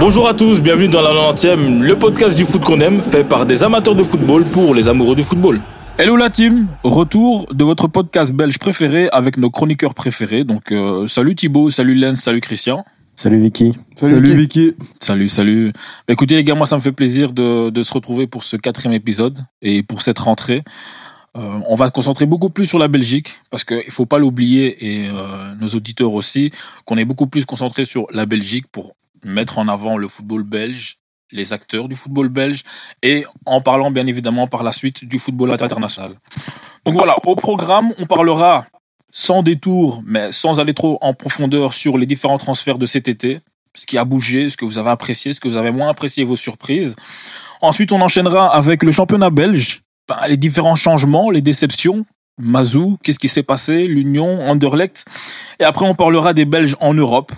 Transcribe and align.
Bonjour 0.00 0.28
à 0.28 0.34
tous, 0.34 0.60
bienvenue 0.60 0.88
dans 0.88 1.00
la 1.00 1.10
90e, 1.32 1.80
le 1.80 1.96
podcast 1.96 2.36
du 2.36 2.44
foot 2.44 2.62
qu'on 2.62 2.80
aime, 2.80 3.00
fait 3.00 3.24
par 3.24 3.46
des 3.46 3.64
amateurs 3.64 3.94
de 3.94 4.02
football 4.02 4.44
pour 4.44 4.74
les 4.74 4.90
amoureux 4.90 5.16
du 5.16 5.22
football. 5.22 5.60
Hello 5.96 6.16
la 6.16 6.28
team, 6.28 6.66
retour 6.82 7.46
de 7.54 7.64
votre 7.64 7.88
podcast 7.88 8.32
belge 8.32 8.58
préféré 8.58 9.08
avec 9.12 9.38
nos 9.38 9.48
chroniqueurs 9.48 9.94
préférés. 9.94 10.44
Donc 10.44 10.72
euh, 10.72 11.06
salut 11.06 11.34
Thibaut, 11.34 11.70
salut 11.70 11.94
Lens, 11.94 12.20
salut 12.20 12.40
Christian. 12.40 12.84
Salut 13.16 13.40
Vicky. 13.40 13.72
Salut, 13.94 14.36
Vicky. 14.36 14.74
Salut, 15.00 15.28
salut. 15.28 15.72
Bah, 16.06 16.12
écoutez 16.12 16.34
les 16.34 16.44
gars, 16.44 16.54
moi 16.54 16.66
ça 16.66 16.76
me 16.76 16.80
fait 16.80 16.92
plaisir 16.92 17.32
de, 17.32 17.70
de 17.70 17.82
se 17.82 17.92
retrouver 17.92 18.26
pour 18.26 18.42
ce 18.42 18.56
quatrième 18.56 18.94
épisode 18.94 19.38
et 19.62 19.82
pour 19.82 20.02
cette 20.02 20.18
rentrée. 20.18 20.62
Euh, 21.36 21.60
on 21.66 21.74
va 21.74 21.86
se 21.86 21.92
concentrer 21.92 22.26
beaucoup 22.26 22.50
plus 22.50 22.66
sur 22.66 22.78
la 22.78 22.88
Belgique 22.88 23.40
parce 23.50 23.64
qu'il 23.64 23.90
faut 23.90 24.06
pas 24.06 24.18
l'oublier 24.18 25.02
et 25.02 25.08
euh, 25.08 25.54
nos 25.56 25.68
auditeurs 25.68 26.12
aussi 26.12 26.52
qu'on 26.84 26.96
est 26.96 27.04
beaucoup 27.04 27.26
plus 27.26 27.44
concentré 27.44 27.84
sur 27.84 28.06
la 28.12 28.24
Belgique 28.26 28.66
pour 28.70 28.94
mettre 29.24 29.58
en 29.58 29.68
avant 29.68 29.96
le 29.96 30.06
football 30.06 30.44
belge, 30.44 30.98
les 31.32 31.52
acteurs 31.52 31.88
du 31.88 31.96
football 31.96 32.28
belge 32.28 32.62
et 33.02 33.24
en 33.46 33.60
parlant 33.60 33.90
bien 33.90 34.06
évidemment 34.06 34.46
par 34.46 34.62
la 34.62 34.72
suite 34.72 35.04
du 35.04 35.18
football 35.18 35.50
international. 35.50 36.12
Donc 36.84 36.94
voilà, 36.94 37.16
au 37.24 37.34
programme, 37.34 37.92
on 37.98 38.06
parlera 38.06 38.66
sans 39.16 39.44
détour, 39.44 40.02
mais 40.04 40.32
sans 40.32 40.58
aller 40.58 40.74
trop 40.74 40.98
en 41.00 41.14
profondeur 41.14 41.72
sur 41.72 41.98
les 41.98 42.04
différents 42.04 42.36
transferts 42.36 42.78
de 42.78 42.86
cet 42.86 43.06
été, 43.06 43.38
ce 43.76 43.86
qui 43.86 43.96
a 43.96 44.04
bougé, 44.04 44.50
ce 44.50 44.56
que 44.56 44.64
vous 44.64 44.76
avez 44.76 44.90
apprécié, 44.90 45.32
ce 45.32 45.38
que 45.38 45.46
vous 45.46 45.56
avez 45.56 45.70
moins 45.70 45.88
apprécié, 45.88 46.24
vos 46.24 46.34
surprises. 46.34 46.96
Ensuite, 47.60 47.92
on 47.92 48.00
enchaînera 48.00 48.52
avec 48.52 48.82
le 48.82 48.90
championnat 48.90 49.30
belge, 49.30 49.82
ben, 50.08 50.16
les 50.26 50.36
différents 50.36 50.74
changements, 50.74 51.30
les 51.30 51.42
déceptions. 51.42 52.04
Mazou, 52.38 52.98
qu'est-ce 53.04 53.20
qui 53.20 53.28
s'est 53.28 53.44
passé, 53.44 53.86
l'Union, 53.86 54.40
Anderlecht. 54.48 55.04
Et 55.60 55.64
après, 55.64 55.86
on 55.86 55.94
parlera 55.94 56.34
des 56.34 56.44
Belges 56.44 56.76
en 56.80 56.92
Europe. 56.92 57.30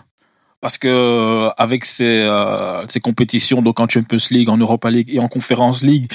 Parce 0.62 0.78
que 0.78 0.88
euh, 0.88 1.50
avec 1.58 1.84
ces, 1.84 2.22
euh, 2.22 2.86
ces 2.88 3.00
compétitions, 3.00 3.60
donc 3.60 3.78
en 3.78 3.86
Champions 3.86 4.16
League, 4.30 4.48
en 4.48 4.56
Europa 4.56 4.90
League 4.90 5.10
et 5.12 5.18
en 5.18 5.28
Conference 5.28 5.82
League, 5.82 6.10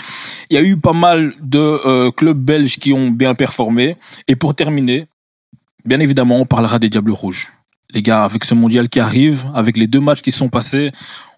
il 0.50 0.56
y 0.56 0.58
a 0.58 0.64
eu 0.64 0.76
pas 0.78 0.94
mal 0.94 1.36
de 1.40 1.60
euh, 1.60 2.10
clubs 2.10 2.40
belges 2.40 2.80
qui 2.80 2.92
ont 2.92 3.12
bien 3.12 3.36
performé. 3.36 3.98
Et 4.28 4.36
pour 4.36 4.56
terminer, 4.56 5.06
bien 5.86 6.00
évidemment, 6.00 6.38
on 6.38 6.46
parlera 6.46 6.80
des 6.80 6.90
Diables 6.90 7.12
Rouges. 7.12 7.52
Les 7.94 8.02
gars, 8.02 8.24
avec 8.24 8.46
ce 8.46 8.56
mondial 8.56 8.88
qui 8.88 9.00
arrive, 9.00 9.46
avec 9.54 9.76
les 9.76 9.88
deux 9.88 10.00
matchs 10.00 10.22
qui 10.22 10.32
sont 10.32 10.48
passés, 10.50 10.92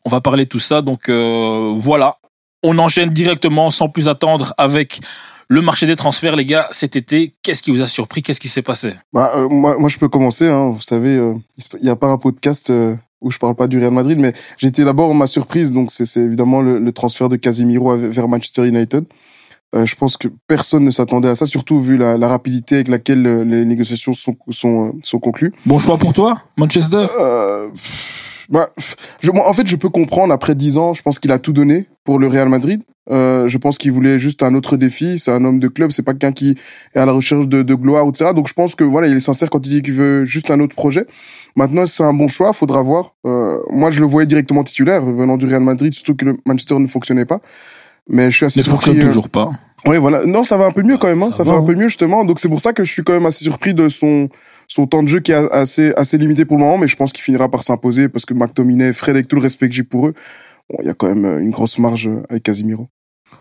on 0.05 0.09
va 0.09 0.21
parler 0.21 0.45
de 0.45 0.49
tout 0.49 0.59
ça. 0.59 0.81
Donc 0.81 1.09
euh, 1.09 1.73
voilà, 1.75 2.17
on 2.61 2.77
enchaîne 2.77 3.09
directement 3.09 3.71
sans 3.71 3.89
plus 3.89 4.07
attendre 4.07 4.53
avec 4.57 4.99
le 5.47 5.61
marché 5.61 5.87
des 5.87 5.95
transferts, 5.95 6.35
les 6.35 6.45
gars. 6.45 6.67
Cet 6.71 6.95
été, 6.95 7.33
qu'est-ce 7.41 7.63
qui 7.63 7.71
vous 7.71 7.81
a 7.81 7.87
surpris? 7.87 8.21
Qu'est-ce 8.21 8.39
qui 8.39 8.49
s'est 8.49 8.61
passé? 8.61 8.93
Bah, 9.11 9.31
euh, 9.35 9.49
moi, 9.49 9.89
je 9.89 9.97
peux 9.97 10.09
commencer. 10.09 10.47
Hein. 10.47 10.69
Vous 10.69 10.81
savez, 10.81 11.17
euh, 11.17 11.33
il 11.79 11.83
n'y 11.83 11.89
a 11.89 11.95
pas 11.95 12.07
un 12.07 12.17
podcast 12.17 12.71
où 13.21 13.31
je 13.31 13.37
parle 13.39 13.55
pas 13.55 13.67
du 13.67 13.79
Real 13.79 13.91
Madrid, 13.91 14.19
mais 14.19 14.33
j'étais 14.57 14.83
d'abord 14.83 15.13
ma 15.15 15.27
surprise. 15.27 15.71
Donc, 15.71 15.91
c'est 15.91 16.17
évidemment 16.17 16.61
le, 16.61 16.77
le 16.77 16.91
transfert 16.91 17.29
de 17.29 17.35
Casemiro 17.35 17.97
vers 17.97 18.27
Manchester 18.27 18.67
United. 18.67 19.05
Euh, 19.75 19.85
je 19.85 19.95
pense 19.95 20.17
que 20.17 20.27
personne 20.47 20.83
ne 20.85 20.91
s'attendait 20.91 21.29
à 21.29 21.35
ça, 21.35 21.45
surtout 21.45 21.79
vu 21.79 21.97
la, 21.97 22.17
la 22.17 22.27
rapidité 22.27 22.75
avec 22.75 22.87
laquelle 22.89 23.25
euh, 23.25 23.43
les 23.43 23.65
négociations 23.65 24.13
sont, 24.13 24.35
sont, 24.49 24.87
euh, 24.87 24.91
sont 25.01 25.19
conclues. 25.19 25.51
Bon 25.65 25.79
choix 25.79 25.97
pour 25.97 26.13
toi, 26.13 26.41
Manchester 26.57 27.07
Euh, 27.19 27.69
pff, 27.69 28.45
bah, 28.49 28.67
pff, 28.75 28.95
je, 29.21 29.31
moi, 29.31 29.47
en 29.49 29.53
fait, 29.53 29.65
je 29.67 29.75
peux 29.75 29.89
comprendre. 29.89 30.33
Après 30.33 30.53
dix 30.53 30.77
ans, 30.77 30.93
je 30.93 31.01
pense 31.01 31.17
qu'il 31.17 31.31
a 31.31 31.39
tout 31.39 31.53
donné 31.53 31.87
pour 32.03 32.19
le 32.19 32.27
Real 32.27 32.49
Madrid. 32.49 32.83
Euh, 33.11 33.49
je 33.49 33.57
pense 33.57 33.77
qu'il 33.77 33.91
voulait 33.91 34.17
juste 34.17 34.43
un 34.43 34.53
autre 34.55 34.77
défi. 34.77 35.19
C'est 35.19 35.31
un 35.31 35.43
homme 35.43 35.59
de 35.59 35.67
club. 35.67 35.91
C'est 35.91 36.03
pas 36.03 36.13
quelqu'un 36.13 36.31
qui 36.31 36.55
est 36.95 36.99
à 36.99 37.05
la 37.05 37.11
recherche 37.11 37.47
de, 37.47 37.61
de 37.61 37.73
gloire, 37.75 38.07
etc. 38.07 38.31
Donc, 38.35 38.47
je 38.47 38.53
pense 38.53 38.75
que 38.75 38.83
voilà, 38.83 39.07
il 39.07 39.17
est 39.17 39.19
sincère 39.21 39.49
quand 39.49 39.65
il 39.65 39.69
dit 39.69 39.81
qu'il 39.81 39.93
veut 39.93 40.23
juste 40.23 40.51
un 40.51 40.59
autre 40.59 40.75
projet. 40.75 41.05
Maintenant, 41.55 41.85
c'est 41.85 42.03
un 42.03 42.13
bon 42.13 42.27
choix. 42.27 42.53
Faudra 42.53 42.81
voir. 42.81 43.15
Euh, 43.25 43.57
moi, 43.71 43.91
je 43.91 43.99
le 44.01 44.05
voyais 44.05 44.27
directement 44.27 44.63
titulaire 44.63 45.03
venant 45.03 45.37
du 45.37 45.47
Real 45.47 45.61
Madrid, 45.61 45.93
surtout 45.93 46.15
que 46.15 46.25
le 46.25 46.37
Manchester 46.45 46.77
ne 46.79 46.87
fonctionnait 46.87 47.25
pas. 47.25 47.41
Mais 48.09 48.29
je 48.31 48.37
suis 48.37 48.45
assez 48.45 48.59
Ne 48.59 48.65
fonctionne 48.65 48.93
surpris. 48.95 49.07
euh, 49.07 49.09
toujours 49.11 49.29
pas. 49.29 49.51
oui, 49.87 49.97
voilà. 49.97 50.25
Non, 50.25 50.43
ça 50.43 50.57
va 50.57 50.65
un 50.65 50.71
peu 50.71 50.83
mieux 50.83 50.97
quand 50.97 51.07
même. 51.07 51.23
Hein. 51.23 51.31
Ça, 51.31 51.37
Ça 51.37 51.43
va 51.45 51.51
va, 51.53 51.57
un 51.57 51.63
peu 51.63 51.73
mieux 51.75 51.87
justement. 51.87 52.25
Donc 52.25 52.39
c'est 52.39 52.49
pour 52.49 52.61
ça 52.61 52.73
que 52.73 52.83
je 52.83 52.91
suis 52.91 53.03
quand 53.03 53.13
même 53.13 53.25
assez 53.25 53.43
surpris 53.45 53.73
de 53.73 53.89
son 53.89 54.29
son 54.67 54.87
temps 54.87 55.03
de 55.03 55.07
jeu 55.07 55.19
qui 55.19 55.31
est 55.31 55.51
assez 55.53 55.93
assez 55.95 56.17
limité 56.17 56.45
pour 56.45 56.57
le 56.57 56.63
moment, 56.63 56.77
mais 56.77 56.87
je 56.87 56.95
pense 56.95 57.11
qu'il 57.13 57.23
finira 57.23 57.49
par 57.49 57.63
s'imposer 57.63 58.09
parce 58.09 58.25
que 58.25 58.33
McTominay, 58.33 58.91
Fred, 58.93 59.15
avec 59.15 59.27
tout 59.27 59.35
le 59.35 59.41
respect 59.41 59.69
que 59.69 59.75
j'ai 59.75 59.83
pour 59.83 60.07
eux, 60.07 60.13
bon, 60.69 60.77
il 60.81 60.87
y 60.87 60.89
a 60.89 60.93
quand 60.93 61.13
même 61.13 61.39
une 61.39 61.51
grosse 61.51 61.77
marge 61.79 62.09
avec 62.29 62.43
Casimiro. 62.43 62.87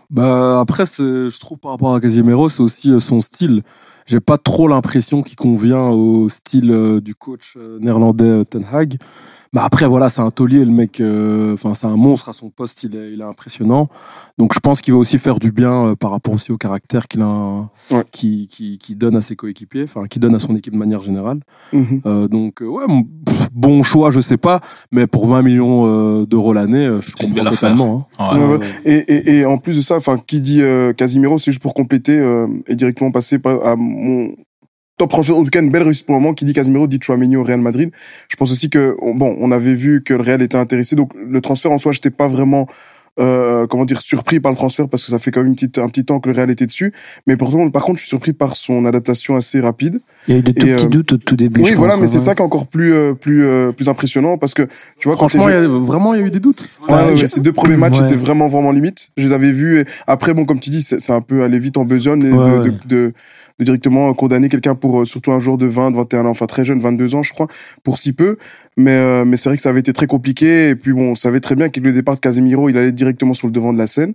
Bah 0.09 0.59
après, 0.59 0.85
c'est- 0.85 1.29
je 1.29 1.39
trouve 1.39 1.57
par 1.59 1.71
rapport 1.71 1.93
à 1.95 1.99
Casemiro, 1.99 2.49
c'est 2.49 2.61
aussi 2.61 2.91
euh, 2.91 2.99
son 2.99 3.21
style. 3.21 3.61
J'ai 4.05 4.19
pas 4.19 4.37
trop 4.37 4.67
l'impression 4.67 5.21
qu'il 5.23 5.37
convient 5.37 5.87
au 5.89 6.27
style 6.29 6.71
euh, 6.71 6.99
du 6.99 7.15
coach 7.15 7.53
euh, 7.57 7.79
néerlandais 7.79 8.25
euh, 8.25 8.43
Ten 8.43 8.65
Hag. 8.71 8.97
Mais 9.53 9.61
après, 9.61 9.85
voilà, 9.87 10.09
c'est 10.09 10.21
un 10.21 10.31
taulier, 10.31 10.65
le 10.65 10.71
mec. 10.71 10.99
euh, 10.99 11.53
Enfin, 11.53 11.73
c'est 11.75 11.85
un 11.87 11.95
monstre 11.95 12.29
à 12.29 12.33
son 12.33 12.49
poste. 12.49 12.83
Il 12.83 12.95
est, 12.95 13.13
il 13.13 13.21
est 13.21 13.23
impressionnant. 13.23 13.87
Donc, 14.37 14.53
je 14.53 14.59
pense 14.59 14.81
qu'il 14.81 14.93
va 14.93 14.99
aussi 14.99 15.19
faire 15.19 15.37
du 15.39 15.51
bien 15.51 15.89
euh, 15.89 15.95
par 15.95 16.09
rapport 16.11 16.33
aussi 16.33 16.51
au 16.51 16.57
caractère 16.57 17.07
qu'il 17.07 17.21
a, 17.21 17.69
Ouais. 17.91 18.03
qui, 18.11 18.47
qui, 18.47 18.77
qui 18.79 18.95
donne 18.95 19.15
à 19.15 19.21
ses 19.21 19.35
coéquipiers, 19.35 19.83
enfin, 19.83 20.07
qui 20.07 20.19
donne 20.19 20.33
à 20.35 20.39
son 20.39 20.55
équipe 20.55 20.73
de 20.73 20.79
manière 20.79 21.03
générale. 21.03 21.39
Mhm. 21.71 22.01
Euh, 22.05 22.27
donc, 22.27 22.61
euh, 22.61 22.65
ouais, 22.65 22.83
bon 23.53 23.83
choix, 23.83 24.09
je 24.11 24.19
sais 24.21 24.37
pas, 24.37 24.59
mais 24.91 25.05
pour 25.07 25.27
20 25.27 25.41
millions 25.43 25.85
euh, 25.85 26.25
d'euros 26.25 26.53
l'année, 26.53 26.89
je 27.01 27.13
comprends 27.13 27.43
totalement. 27.45 28.07
hein. 28.19 28.35
Ouais. 28.37 28.43
Ouais, 28.43 28.53
ouais. 28.55 28.59
Et, 28.85 28.95
et, 29.13 29.37
et 29.39 29.45
en 29.45 29.57
plus 29.59 29.75
de 29.75 29.81
ça, 29.81 29.97
enfin, 29.97 30.17
qui 30.25 30.41
dit 30.41 30.61
euh, 30.61 30.93
Casimiro, 30.93 31.37
c'est 31.37 31.51
juste 31.51 31.61
pour 31.61 31.73
compléter 31.75 32.17
euh, 32.19 32.47
et 32.67 32.75
directement 32.75 33.11
passer 33.11 33.37
par, 33.39 33.63
à 33.65 33.75
mon 33.75 34.29
top 34.97 35.09
transfert, 35.09 35.37
en 35.37 35.43
tout 35.43 35.49
cas 35.49 35.61
une 35.61 35.71
belle 35.71 35.83
réussite 35.83 36.05
pour 36.05 36.15
le 36.15 36.21
moment. 36.21 36.33
Qui 36.33 36.45
dit 36.45 36.53
Casimiro 36.53 36.87
dit 36.87 36.99
Chouameni 37.01 37.35
au 37.35 37.43
Real 37.43 37.59
Madrid. 37.61 37.91
Je 38.29 38.35
pense 38.35 38.51
aussi 38.51 38.69
que 38.69 38.95
on- 39.01 39.15
bon, 39.15 39.35
on 39.39 39.51
avait 39.51 39.75
vu 39.75 40.03
que 40.03 40.13
le 40.13 40.21
Real 40.21 40.41
était 40.41 40.57
intéressé, 40.57 40.95
donc 40.95 41.11
le 41.15 41.41
transfert 41.41 41.71
en 41.71 41.77
soi, 41.77 41.91
j'étais 41.91 42.09
pas 42.11 42.27
vraiment 42.27 42.67
euh, 43.19 43.67
comment 43.67 43.85
dire 43.85 44.01
surpris 44.01 44.39
par 44.39 44.51
le 44.51 44.55
transfert 44.57 44.89
parce 44.89 45.03
que 45.05 45.11
ça 45.11 45.19
fait 45.19 45.29
quand 45.29 45.41
même 45.41 45.49
une 45.49 45.53
petite, 45.53 45.77
un 45.77 45.87
petit 45.87 46.03
temps 46.03 46.19
que 46.19 46.29
le 46.29 46.35
Real 46.35 46.49
était 46.49 46.65
dessus. 46.65 46.91
Mais 47.27 47.37
pourtant, 47.37 47.69
par 47.69 47.83
contre, 47.83 47.97
je 47.97 48.01
suis 48.05 48.09
surpris 48.09 48.33
par 48.33 48.55
son 48.55 48.85
adaptation 48.87 49.35
assez 49.35 49.59
rapide. 49.59 49.99
Il 50.27 50.33
y 50.33 50.37
a 50.37 50.39
eu 50.39 50.41
des 50.41 50.51
tout 50.55 50.65
Et, 50.65 50.73
petits 50.73 50.85
euh, 50.85 50.89
doutes 50.89 51.13
au 51.13 51.17
tout 51.17 51.35
début. 51.35 51.61
oui, 51.61 51.69
je 51.73 51.75
voilà, 51.75 51.93
pense, 51.93 52.01
mais 52.01 52.07
hein, 52.07 52.11
c'est 52.11 52.17
ouais. 52.17 52.25
ça 52.25 52.33
qui 52.33 52.41
est 52.41 52.45
encore 52.45 52.65
plus 52.65 52.91
euh, 52.91 53.13
plus 53.13 53.45
euh, 53.45 53.71
plus 53.71 53.87
impressionnant 53.87 54.39
parce 54.39 54.55
que 54.55 54.63
tu 54.97 55.07
vois 55.09 55.11
quand 55.15 55.29
Franchement, 55.29 55.47
il 55.47 55.51
jeune- 55.53 55.71
y 55.71 55.75
a- 55.75 55.79
vraiment, 55.79 56.15
il 56.15 56.21
y 56.21 56.23
a 56.23 56.25
eu 56.25 56.31
des 56.31 56.39
doutes. 56.39 56.67
Ouais, 56.87 56.95
ouais, 56.95 57.01
Ouais, 57.03 57.09
ouais, 57.11 57.17
je- 57.17 57.27
ces 57.27 57.41
deux 57.41 57.53
premiers 57.53 57.77
matchs 57.77 57.99
Ouais. 57.99 58.05
étaient 58.05 58.15
vraiment, 58.15 58.47
vraiment 58.47 58.71
limite. 58.71 59.09
Je 59.15 59.27
les 59.27 59.33
avais 59.33 59.51
vus. 59.51 59.77
Et 59.81 59.85
après, 60.07 60.33
bon, 60.33 60.45
comme 60.45 60.59
tu 60.59 60.71
dis, 60.71 60.81
c'est 60.81 60.99
c'est 60.99 61.13
un 61.13 61.21
peu 61.21 61.43
aller 61.43 61.59
vite 61.59 61.77
en 61.77 61.85
besogne 61.85 62.23
et 62.23 62.31
Ouais, 62.31 62.49
de, 62.49 62.57
ouais. 62.63 62.69
de, 62.87 62.87
de, 62.87 63.13
de 63.59 63.65
directement 63.65 64.13
condamner 64.13 64.49
quelqu'un 64.49 64.75
pour, 64.75 65.01
euh, 65.01 65.05
surtout 65.05 65.31
un 65.31 65.39
joueur 65.39 65.57
de 65.57 65.65
20, 65.65 65.91
21 65.91 66.25
ans, 66.25 66.29
enfin 66.29 66.45
très 66.45 66.65
jeune, 66.65 66.79
22 66.79 67.15
ans, 67.15 67.23
je 67.23 67.33
crois, 67.33 67.47
pour 67.83 67.97
si 67.97 68.13
peu. 68.13 68.37
Mais, 68.77 68.91
euh, 68.97 69.25
mais 69.25 69.37
c'est 69.37 69.49
vrai 69.49 69.55
que 69.57 69.61
ça 69.61 69.69
avait 69.69 69.79
été 69.81 69.93
très 69.93 70.07
compliqué. 70.07 70.69
Et 70.69 70.75
puis 70.75 70.93
bon, 70.93 71.11
on 71.11 71.15
savait 71.15 71.39
très 71.39 71.55
bien 71.55 71.69
qu'avec 71.69 71.85
le 71.87 71.93
départ 71.93 72.15
de 72.15 72.19
Casemiro, 72.19 72.69
il 72.69 72.77
allait 72.77 72.91
directement 72.91 73.33
sur 73.33 73.47
le 73.47 73.53
devant 73.53 73.73
de 73.73 73.77
la 73.77 73.87
scène. 73.87 74.13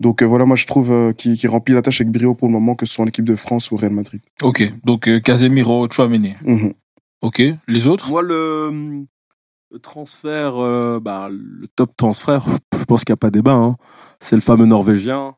Donc 0.00 0.22
euh, 0.22 0.26
voilà, 0.26 0.44
moi 0.44 0.56
je 0.56 0.66
trouve 0.66 0.90
euh, 0.92 1.12
qu'il 1.12 1.48
remplit 1.48 1.74
la 1.74 1.82
tâche 1.82 2.00
avec 2.00 2.12
brio 2.12 2.34
pour 2.34 2.48
le 2.48 2.52
moment, 2.52 2.74
que 2.74 2.86
ce 2.86 2.94
soit 2.94 3.04
en 3.04 3.08
équipe 3.08 3.24
de 3.24 3.36
France 3.36 3.70
ou 3.70 3.74
au 3.74 3.78
Real 3.78 3.92
Madrid. 3.92 4.20
Ok, 4.42 4.72
donc 4.84 5.08
euh, 5.08 5.20
Casemiro, 5.20 5.86
Chouameni. 5.90 6.34
Mhm. 6.44 6.72
Ok, 7.22 7.42
les 7.68 7.86
autres? 7.86 8.08
Moi, 8.10 8.22
le, 8.22 9.04
le 9.70 9.78
transfert, 9.78 10.56
euh, 10.56 10.98
bah, 11.00 11.28
le 11.30 11.66
top 11.76 11.96
transfert, 11.96 12.44
je 12.78 12.84
pense 12.84 13.04
qu'il 13.04 13.12
n'y 13.12 13.18
a 13.18 13.18
pas 13.18 13.30
débat. 13.30 13.52
hein. 13.52 13.76
C'est 14.20 14.36
le 14.36 14.42
fameux 14.42 14.66
Norvégien, 14.66 15.34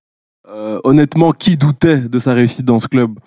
Euh, 0.49 0.81
honnêtement, 0.84 1.31
qui 1.32 1.56
doutait 1.56 2.00
de 2.08 2.19
sa 2.19 2.32
réussite 2.34 2.64
dans 2.64 2.78
ce 2.81 2.88
club? 2.88 3.19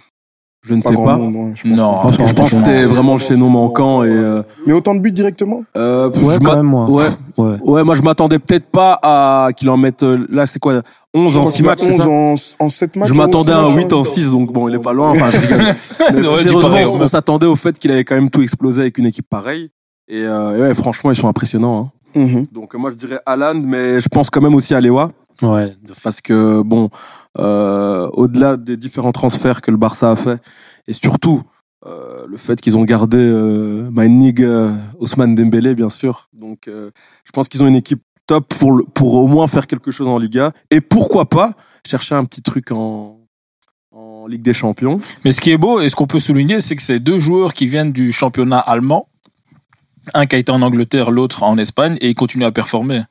Je 0.67 0.73
ne 0.73 0.81
Pas 0.81 0.89
sais 0.89 0.95
pas. 0.95 1.19
je 1.53 1.69
pense 1.69 1.79
Non. 1.79 2.11
Je 2.11 2.33
pense 2.33 2.49
que 2.49 2.55
c'était 2.57 2.85
vraiment 2.85 3.13
le 3.13 3.19
chaînon 3.19 3.49
manquant 3.49 4.03
et 4.03 4.09
euh, 4.09 4.41
Mais 4.65 4.73
autant 4.73 4.95
de 4.95 4.99
buts 4.99 5.11
directement? 5.11 5.63
euh, 5.77 6.09
Ouais, 6.09 6.35
je 6.35 6.39
quand 6.39 6.55
même, 6.55 6.65
moi. 6.65 6.89
Ouais, 6.89 7.03
Ouais. 7.37 7.57
ouais, 7.63 7.83
moi 7.83 7.93
je 7.95 8.01
m'attendais 8.01 8.39
peut-être 8.39 8.65
pas 8.65 8.97
à 9.03 9.49
qu'il 9.55 9.69
en 9.69 9.77
mette. 9.77 10.01
euh, 10.01 10.25
Là, 10.29 10.47
c'est 10.47 10.57
quoi 10.59 10.81
11 11.13 11.31
Je 11.31 11.37
en 11.37 11.41
crois 11.41 11.51
6 11.51 11.57
qu'il 11.57 11.65
a 11.65 11.69
matchs 11.69 11.79
c'est 11.81 11.93
11 11.93 12.01
ça? 12.01 12.09
en, 12.09 12.65
en 12.65 12.69
7 12.69 12.95
matchs. 12.95 13.09
Je 13.09 13.13
m'attendais 13.13 13.51
à 13.51 13.59
un 13.59 13.65
11 13.65 13.75
8 13.75 13.93
en 13.93 14.03
6, 14.03 14.31
donc 14.31 14.51
bon, 14.51 14.67
il 14.67 14.75
est 14.75 14.79
pas 14.79 14.93
loin. 14.93 15.11
Enfin. 15.11 15.29
Mais 16.13 16.27
on 16.27 17.07
s'attendait 17.07 17.45
au 17.45 17.55
fait 17.55 17.77
qu'il 17.77 17.91
avait 17.91 18.03
quand 18.03 18.15
même 18.15 18.29
tout 18.31 18.41
explosé 18.41 18.81
avec 18.81 18.97
une 18.97 19.05
équipe 19.05 19.29
pareille. 19.29 19.69
Et, 20.07 20.23
euh, 20.23 20.57
et 20.57 20.61
ouais, 20.61 20.73
franchement, 20.73 21.11
ils 21.11 21.15
sont 21.15 21.27
impressionnants. 21.27 21.91
hein. 22.15 22.19
Mhm. 22.19 22.47
Donc 22.51 22.73
euh, 22.73 22.77
moi, 22.79 22.89
je 22.91 22.95
dirais 22.95 23.19
Alan, 23.25 23.53
mais 23.55 23.99
je 24.01 24.07
pense 24.09 24.29
quand 24.29 24.41
même 24.41 24.55
aussi 24.55 24.73
à 24.73 24.81
Lewa. 24.81 25.11
Ouais. 25.41 25.75
Parce 26.03 26.21
que, 26.21 26.61
bon, 26.61 26.89
euh, 27.37 28.07
au-delà 28.13 28.57
des 28.57 28.77
différents 28.77 29.11
transferts 29.11 29.61
que 29.61 29.71
le 29.71 29.77
Barça 29.77 30.11
a 30.11 30.15
fait, 30.15 30.41
et 30.87 30.93
surtout 30.93 31.43
euh, 31.85 32.25
le 32.27 32.37
fait 32.37 32.59
qu'ils 32.61 32.77
ont 32.77 32.83
gardé 32.83 33.17
euh, 33.17 33.89
Mainig, 33.91 34.41
euh, 34.41 34.71
Dembélé, 35.17 35.75
bien 35.75 35.89
sûr. 35.89 36.29
Donc, 36.33 36.67
euh, 36.67 36.91
je 37.25 37.31
pense 37.31 37.47
qu'ils 37.47 37.63
ont 37.63 37.67
une 37.67 37.75
équipe 37.75 38.01
top 38.27 38.53
pour, 38.55 38.81
pour 38.93 39.15
au 39.15 39.27
moins 39.27 39.47
faire 39.47 39.67
quelque 39.67 39.91
chose 39.91 40.07
en 40.07 40.17
Liga. 40.17 40.51
Et 40.71 40.81
pourquoi 40.81 41.29
pas 41.29 41.53
chercher 41.85 42.15
un 42.15 42.25
petit 42.25 42.41
truc 42.41 42.71
en, 42.71 43.19
en 43.91 44.25
Ligue 44.25 44.41
des 44.41 44.53
Champions. 44.53 44.99
Mais 45.23 45.31
ce 45.31 45.41
qui 45.41 45.51
est 45.51 45.57
beau 45.57 45.79
et 45.79 45.89
ce 45.89 45.95
qu'on 45.95 46.07
peut 46.07 46.19
souligner, 46.19 46.61
c'est 46.61 46.75
que 46.75 46.81
c'est 46.81 46.99
deux 46.99 47.19
joueurs 47.19 47.53
qui 47.53 47.67
viennent 47.67 47.91
du 47.91 48.11
championnat 48.11 48.59
allemand. 48.59 49.09
Un 50.13 50.25
qui 50.27 50.35
a 50.35 50.39
été 50.39 50.51
en 50.51 50.61
Angleterre, 50.61 51.11
l'autre 51.11 51.43
en 51.43 51.57
Espagne, 51.57 51.97
et 51.99 52.09
ils 52.09 52.15
continuent 52.15 52.45
à 52.45 52.51
performer. 52.51 53.03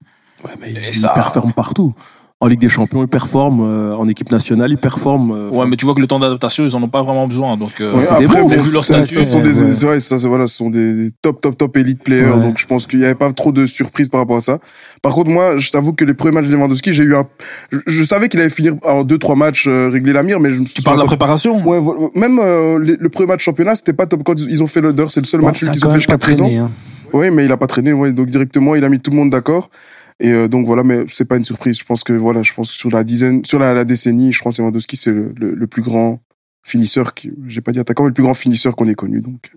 Ouais, 0.45 0.51
mais 0.61 0.71
Et 0.71 0.89
ils 0.89 0.95
ça- 0.95 1.11
performent 1.11 1.53
partout. 1.53 1.93
En 2.41 2.47
Ligue 2.49 2.61
des 2.61 2.69
Champions, 2.69 3.01
ils 3.03 3.09
performent. 3.09 3.63
euh, 3.63 3.97
en 3.97 4.07
équipe 4.07 4.31
nationale, 4.31 4.71
ils 4.71 4.77
performent. 4.77 5.31
euh, 5.33 5.49
Ouais, 5.51 5.67
mais 5.67 5.77
tu 5.77 5.87
vois 5.87 5.95
que 5.95 6.01
le 6.01 6.07
temps 6.07 6.19
d'adaptation, 6.19 6.67
ils 6.67 6.77
en 6.77 6.83
ont 6.83 6.89
pas 6.89 7.03
vraiment 7.03 7.27
besoin. 7.27 7.57
Donc, 7.57 7.81
euh, 7.81 7.95
Ouais, 7.95 8.03
c'est 8.07 8.19
des 8.19 8.25
après, 8.27 8.43
bons, 8.43 8.49
bon, 8.49 8.61
vu 8.63 8.73
leur 8.73 8.85
ça- 8.85 9.01
statut, 9.03 9.15
ça 9.15 9.25
sont 9.25 9.41
des, 9.41 9.85
ouais. 9.87 10.01
ça, 10.01 10.17
voilà, 10.29 10.47
ce 10.47 10.57
sont 10.57 10.69
des 10.69 11.11
top, 11.23 11.41
top, 11.41 11.57
top 11.57 11.75
élite 11.79 12.03
players. 12.03 12.25
Ouais. 12.33 12.41
Donc, 12.43 12.59
je 12.59 12.67
pense 12.67 12.87
qu'il 12.87 12.99
n'y 12.99 13.07
avait 13.07 13.15
pas 13.15 13.33
trop 13.33 13.51
de 13.53 13.65
surprises 13.65 14.11
par 14.11 14.21
rapport 14.21 14.37
à 14.37 14.41
ça. 14.43 14.59
Par 15.01 15.15
contre, 15.15 15.31
moi, 15.31 15.57
je 15.57 15.71
t'avoue 15.71 15.95
que 15.95 16.05
les 16.05 16.13
premiers 16.13 16.33
matchs 16.35 16.47
de 16.49 16.53
Lewandowski, 16.53 16.93
j'ai 16.93 17.05
eu 17.05 17.15
un, 17.17 17.25
je, 17.73 17.79
je 17.87 18.05
savais 18.05 18.29
qu'il 18.29 18.41
allait 18.41 18.51
finir 18.51 18.75
en 18.83 19.05
deux, 19.05 19.17
trois 19.17 19.37
matchs, 19.37 19.67
euh, 19.67 19.89
régler 19.91 20.13
la 20.13 20.23
mire, 20.25 20.39
mais 20.41 20.53
je 20.53 20.61
me 20.61 20.67
suis 20.67 20.75
tu 20.75 20.83
parles 20.83 20.97
de 20.97 21.03
la 21.03 21.07
préparation 21.07 21.67
Ouais, 21.67 21.81
même 22.15 22.39
euh, 22.43 22.79
les- 22.79 22.97
le 22.99 23.09
premier 23.09 23.29
match 23.29 23.43
championnat, 23.45 23.75
c'était 23.77 23.95
pas 23.95 24.07
top 24.07 24.23
quand 24.23 24.39
ils 24.39 24.63
ont 24.63 24.67
fait 24.67 24.83
l'odeur, 24.83 25.11
c'est 25.13 25.21
le 25.21 25.27
seul 25.27 25.41
Bon, 25.41 25.47
match 25.47 25.61
qu'ils 25.61 25.87
ont 25.87 25.91
fait 25.91 25.95
jusqu'à 25.95 26.19
présent. 26.19 26.51
hein. 26.51 26.71
Oui, 27.15 27.31
mais 27.31 27.45
il 27.45 27.53
a 27.53 27.57
pas 27.57 27.69
traîné, 27.69 27.93
ouais, 27.93 28.13
donc 28.13 28.29
directement, 28.29 28.75
il 28.75 28.85
a 28.85 28.89
mis 28.89 28.99
tout 29.01 29.13
le 29.13 29.17
monde 29.17 29.31
d'accord. 29.31 29.71
Et 30.21 30.33
euh, 30.33 30.49
donc 30.49 30.67
voilà, 30.67 30.83
mais 30.85 31.05
c'est 31.09 31.25
pas 31.25 31.37
une 31.37 31.45
surprise. 31.45 31.79
Je 31.79 31.85
pense 31.85 32.05
que 32.05 32.13
voilà, 32.13 32.43
je 32.43 32.53
pense 32.55 32.71
que 32.71 32.77
sur 32.77 32.91
la 32.91 33.03
dizaine, 33.05 33.45
sur 33.45 33.59
la, 33.59 33.75
la 33.75 33.85
décennie, 33.85 34.33
je 34.33 34.41
pense 34.43 34.57
que 34.57 34.63
Lewandowski 34.63 34.97
c'est 34.97 35.11
le, 35.11 35.35
le, 35.37 35.55
le 35.55 35.67
plus 35.67 35.83
grand 35.83 36.21
finisseur, 36.65 37.15
qui, 37.15 37.33
j'ai 37.47 37.61
pas 37.61 37.73
dit 37.73 37.79
attaquant, 37.81 38.05
mais 38.05 38.09
le 38.11 38.15
plus 38.15 38.23
grand 38.23 38.35
finisseur 38.35 38.75
qu'on 38.77 38.89
ait 38.89 38.95
connu. 38.95 39.21
Donc 39.21 39.53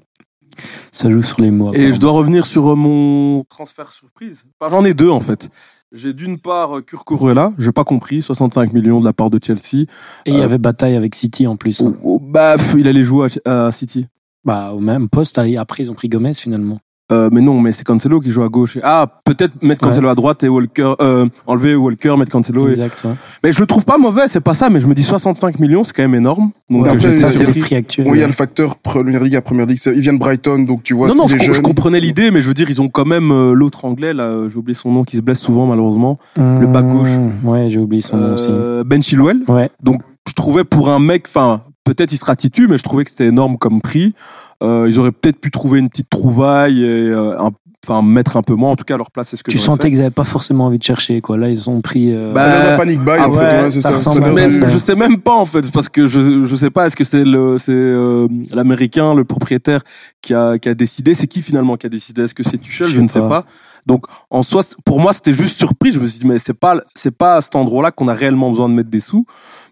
Ça 0.91 1.09
joue 1.09 1.21
sur 1.21 1.39
les 1.41 1.51
mots. 1.51 1.73
Et 1.73 1.93
je 1.93 1.99
dois 1.99 2.11
revenir 2.11 2.45
sur 2.45 2.71
euh, 2.71 2.75
mon 2.75 3.43
transfert 3.43 3.91
surprise. 3.91 4.43
Enfin, 4.59 4.71
J'en 4.75 4.83
ai 4.83 4.93
deux 4.93 5.09
en 5.09 5.19
fait. 5.19 5.49
J'ai 5.93 6.11
d'une 6.13 6.37
part 6.37 6.77
euh, 6.77 6.81
Kurkurela, 6.81 7.53
j'ai 7.59 7.71
pas 7.71 7.85
compris, 7.85 8.21
65 8.21 8.73
millions 8.73 8.99
de 8.99 9.05
la 9.05 9.13
part 9.13 9.29
de 9.29 9.39
Chelsea. 9.41 9.85
Et 10.25 10.31
il 10.31 10.37
y 10.37 10.41
avait 10.41 10.57
bataille 10.57 10.95
avec 10.95 11.15
City 11.15 11.47
en 11.47 11.55
plus. 11.55 11.79
hein. 11.81 11.93
Oh, 12.03 12.15
oh, 12.15 12.19
bah, 12.19 12.55
il 12.77 12.87
allait 12.89 13.05
jouer 13.05 13.27
à, 13.45 13.67
à 13.67 13.71
City. 13.71 14.07
Bah, 14.43 14.71
au 14.73 14.79
même 14.79 15.07
poste. 15.07 15.37
Après, 15.39 15.83
ils 15.83 15.91
ont 15.91 15.93
pris 15.93 16.09
Gomez 16.09 16.33
finalement. 16.33 16.79
Euh, 17.09 17.29
mais 17.31 17.39
non, 17.39 17.61
mais 17.61 17.71
c'est 17.71 17.85
Cancelo 17.85 18.19
qui 18.19 18.31
joue 18.31 18.43
à 18.43 18.49
gauche. 18.49 18.77
Ah, 18.83 19.07
peut-être 19.23 19.61
mettre 19.63 19.79
Cancelo 19.81 20.09
à 20.09 20.15
droite 20.15 20.43
et 20.43 20.49
Walker, 20.49 20.93
euh, 20.99 21.25
enlever 21.45 21.73
Walker, 21.75 22.15
mettre 22.17 22.31
Cancelo. 22.33 22.67
et- 22.67 22.71
Exact. 22.73 23.01
ouais. 23.05 23.11
Mais 23.45 23.51
je 23.53 23.61
le 23.61 23.65
trouve 23.65 23.85
pas 23.85 23.97
mauvais, 23.97 24.23
c'est 24.27 24.41
pas 24.41 24.53
ça, 24.53 24.69
mais 24.69 24.81
je 24.81 24.87
me 24.87 24.93
dis 24.93 25.03
65 25.03 25.57
millions, 25.59 25.85
c'est 25.85 25.93
quand 25.95 26.03
même 26.03 26.15
énorme. 26.15 26.51
Donc 26.69 26.83
Ouais, 26.83 26.89
euh, 26.89 26.93
après, 26.95 27.11
Ça, 27.11 27.31
c'est 27.31 27.45
le 27.45 27.51
prix 27.53 27.75
actuel. 27.75 28.07
bon, 28.07 28.13
il 28.13 28.19
y 28.19 28.23
a 28.23 28.27
le 28.27 28.33
facteur 28.33 28.75
Première 28.75 29.23
Ligue 29.23 29.37
à 29.37 29.41
Première 29.41 29.65
Ligue. 29.67 29.77
c'est- 29.79 29.95
Il 29.95 30.01
vient 30.01 30.13
de 30.13 30.19
Brighton, 30.19 30.59
donc 30.59 30.83
tu 30.83 30.93
vois, 30.95 31.07
Non, 31.07 31.15
non, 31.15 31.27
je, 31.29 31.61
comprenais 31.61 32.01
l'idée, 32.01 32.29
mais 32.29 32.41
je 32.41 32.47
veux 32.49 32.53
dire, 32.53 32.69
ils 32.69 32.81
ont 32.81 32.89
quand 32.89 33.05
même 33.05 33.31
euh, 33.31 33.53
l'autre 33.53 33.85
anglais, 33.85 34.13
là, 34.13 34.23
euh, 34.23 34.49
j'ai 34.49 34.57
oublié 34.57 34.75
son 34.75 34.91
nom, 34.91 35.05
qui 35.05 35.15
se 35.15 35.21
blesse 35.21 35.39
souvent, 35.39 35.65
malheureusement. 35.65 36.19
le 36.35 36.67
back 36.67 36.89
gauche. 36.89 37.07
Mmh, 37.09 37.47
Ouais, 37.47 37.69
j'ai 37.69 37.79
oublié 37.79 38.01
son 38.01 38.17
nom 38.17 38.33
aussi. 38.33 38.49
Ben 38.85 39.01
Chilwell. 39.01 39.39
Ouais. 39.47 39.69
Donc, 39.81 40.01
je 40.27 40.33
trouvais 40.33 40.65
pour 40.65 40.89
un 40.89 40.99
mec, 40.99 41.23
enfin, 41.27 41.61
peut-être 41.93 42.11
il 42.13 42.17
sera 42.17 42.35
titu, 42.35 42.67
mais 42.67 42.77
je 42.77 42.83
trouvais 42.83 43.03
que 43.03 43.09
c'était 43.09 43.27
énorme 43.27 43.57
comme 43.57 43.81
prix. 43.81 44.13
Euh, 44.63 44.85
ils 44.89 44.99
auraient 44.99 45.11
peut-être 45.11 45.39
pu 45.39 45.51
trouver 45.51 45.79
une 45.79 45.89
petite 45.89 46.09
trouvaille 46.09 46.83
et, 46.83 46.85
euh, 47.09 47.39
un- 47.39 47.51
enfin, 47.87 48.01
mettre 48.01 48.35
un 48.37 48.41
peu 48.41 48.53
moins. 48.55 48.71
En 48.71 48.75
tout 48.75 48.83
cas, 48.83 48.95
à 48.95 48.97
leur 48.97 49.11
place, 49.11 49.27
c'est 49.29 49.37
ce 49.37 49.43
que 49.43 49.51
Tu 49.51 49.57
sentais 49.59 49.87
fait. 49.87 49.91
qu'ils 49.91 50.01
avaient 50.01 50.09
pas 50.09 50.23
forcément 50.23 50.65
envie 50.65 50.77
de 50.79 50.83
chercher, 50.83 51.21
quoi. 51.21 51.37
Là, 51.37 51.47
ils 51.49 51.69
ont 51.69 51.79
pris. 51.81 52.11
euh, 52.13 52.33
Bah, 52.33 52.41
Ça 52.43 52.71
d'un 52.71 52.77
panic 52.77 52.99
buy, 52.99 53.11
ah 53.17 53.29
en 53.29 53.31
fait, 53.31 53.43
ouais, 53.63 53.71
ça 53.71 53.91
ça. 53.91 54.11
je 54.67 54.77
sais 54.77 54.95
même 54.95 55.19
pas 55.21 55.35
en 55.35 55.45
fait 55.45 55.71
parce 55.71 55.87
que 55.89 56.07
je 56.07 56.45
je 56.45 56.55
sais 56.55 56.69
pas 56.69 56.87
est-ce 56.87 56.95
que 56.95 57.03
c'est 57.03 57.23
le 57.23 57.57
c'est 57.57 57.71
euh, 57.71 58.27
l'américain 58.51 59.13
le 59.13 59.23
propriétaire 59.23 59.81
qui 60.21 60.33
a 60.33 60.57
qui 60.57 60.67
a 60.69 60.73
décidé? 60.73 61.13
C'est 61.13 61.27
qui 61.27 61.41
finalement 61.41 61.77
qui 61.77 61.85
a 61.85 61.89
décidé? 61.89 62.23
Est-ce 62.23 62.33
que 62.33 62.43
c'est 62.43 62.57
Tuchel? 62.57 62.87
Je 62.87 62.99
ne 62.99 63.07
sais 63.07 63.19
pas. 63.19 63.29
pas 63.43 63.45
donc 63.87 64.05
en 64.29 64.43
soi 64.43 64.61
pour 64.85 64.99
moi 64.99 65.13
c'était 65.13 65.33
juste 65.33 65.57
surpris 65.57 65.91
je 65.91 65.99
me 65.99 66.05
suis 66.05 66.19
dit 66.19 66.27
mais 66.27 66.37
c'est 66.37 66.53
pas 66.53 66.81
c'est 66.93 67.15
pas 67.15 67.37
à 67.37 67.41
cet 67.41 67.55
endroit-là 67.55 67.91
qu'on 67.91 68.07
a 68.07 68.13
réellement 68.13 68.49
besoin 68.49 68.69
de 68.69 68.73
mettre 68.73 68.89
des 68.89 68.99
sous. 68.99 69.25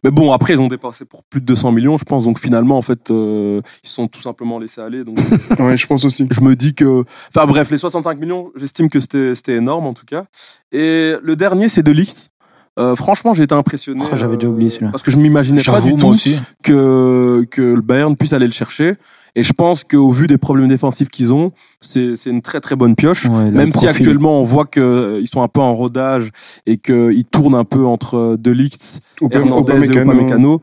Mais 0.03 0.11
bon 0.11 0.31
après 0.31 0.53
ils 0.53 0.59
ont 0.59 0.67
dépensé 0.67 1.03
pour 1.03 1.23
plus 1.23 1.41
de 1.41 1.45
200 1.45 1.71
millions 1.71 1.97
je 1.97 2.05
pense. 2.05 2.23
Donc 2.23 2.39
finalement 2.39 2.77
en 2.77 2.81
fait 2.81 3.11
euh, 3.11 3.61
ils 3.83 3.89
sont 3.89 4.07
tout 4.07 4.21
simplement 4.21 4.57
laissés 4.57 4.81
aller. 4.81 5.03
Donc 5.03 5.17
Ouais, 5.59 5.77
je 5.77 5.85
pense 5.85 6.05
aussi. 6.05 6.27
je 6.31 6.41
me 6.41 6.55
dis 6.55 6.73
que 6.73 7.03
enfin 7.35 7.45
bref 7.45 7.69
les 7.69 7.77
65 7.77 8.19
millions 8.19 8.51
j'estime 8.55 8.89
que 8.89 8.99
c'était 8.99 9.35
c'était 9.35 9.55
énorme 9.55 9.85
en 9.85 9.93
tout 9.93 10.05
cas. 10.05 10.25
Et 10.71 11.13
le 11.21 11.35
dernier 11.35 11.69
c'est 11.69 11.83
de 11.83 11.91
Ligt 11.91 12.29
euh, 12.79 12.95
franchement 12.95 13.33
j'ai 13.33 13.43
été 13.43 13.55
impressionné 13.55 14.01
Oh, 14.03 14.15
j'avais 14.15 14.35
déjà 14.37 14.49
oublié 14.49 14.69
celui-là. 14.69 14.91
parce 14.91 15.03
que 15.03 15.11
je 15.11 15.17
m'imaginais 15.17 15.61
pas 15.63 15.81
du 15.81 15.95
tout 15.95 16.07
aussi. 16.07 16.35
que, 16.63 17.45
que 17.49 17.61
le 17.61 17.81
Bayern 17.81 18.15
puisse 18.15 18.33
aller 18.33 18.45
le 18.47 18.51
chercher. 18.51 18.95
Et 19.37 19.43
je 19.43 19.51
pense 19.51 19.83
qu'au 19.83 20.11
vu 20.11 20.27
des 20.27 20.37
problèmes 20.37 20.69
défensifs 20.69 21.09
qu'ils 21.09 21.33
ont, 21.33 21.51
c'est 21.81 22.15
c'est 22.15 22.29
une 22.29 22.41
très 22.41 22.61
très 22.61 22.77
bonne 22.77 22.95
pioche. 22.95 23.25
ouais, 23.25 23.51
Même 23.51 23.67
si 23.73 23.85
profil. 23.85 23.89
actuellement 23.89 24.39
on 24.39 24.43
voit 24.43 24.65
qu'ils 24.65 25.27
sont 25.29 25.41
un 25.41 25.49
peu 25.49 25.59
en 25.59 25.73
rodage 25.73 26.29
et 26.65 26.77
qu'ils 26.77 27.25
tournent 27.25 27.55
un 27.55 27.65
peu 27.65 27.85
entre 27.85 28.37
De 28.39 28.51
Ligt, 28.51 29.01
Hernandez 29.29 29.89
et 29.91 29.97
Upamecano. 29.97 30.61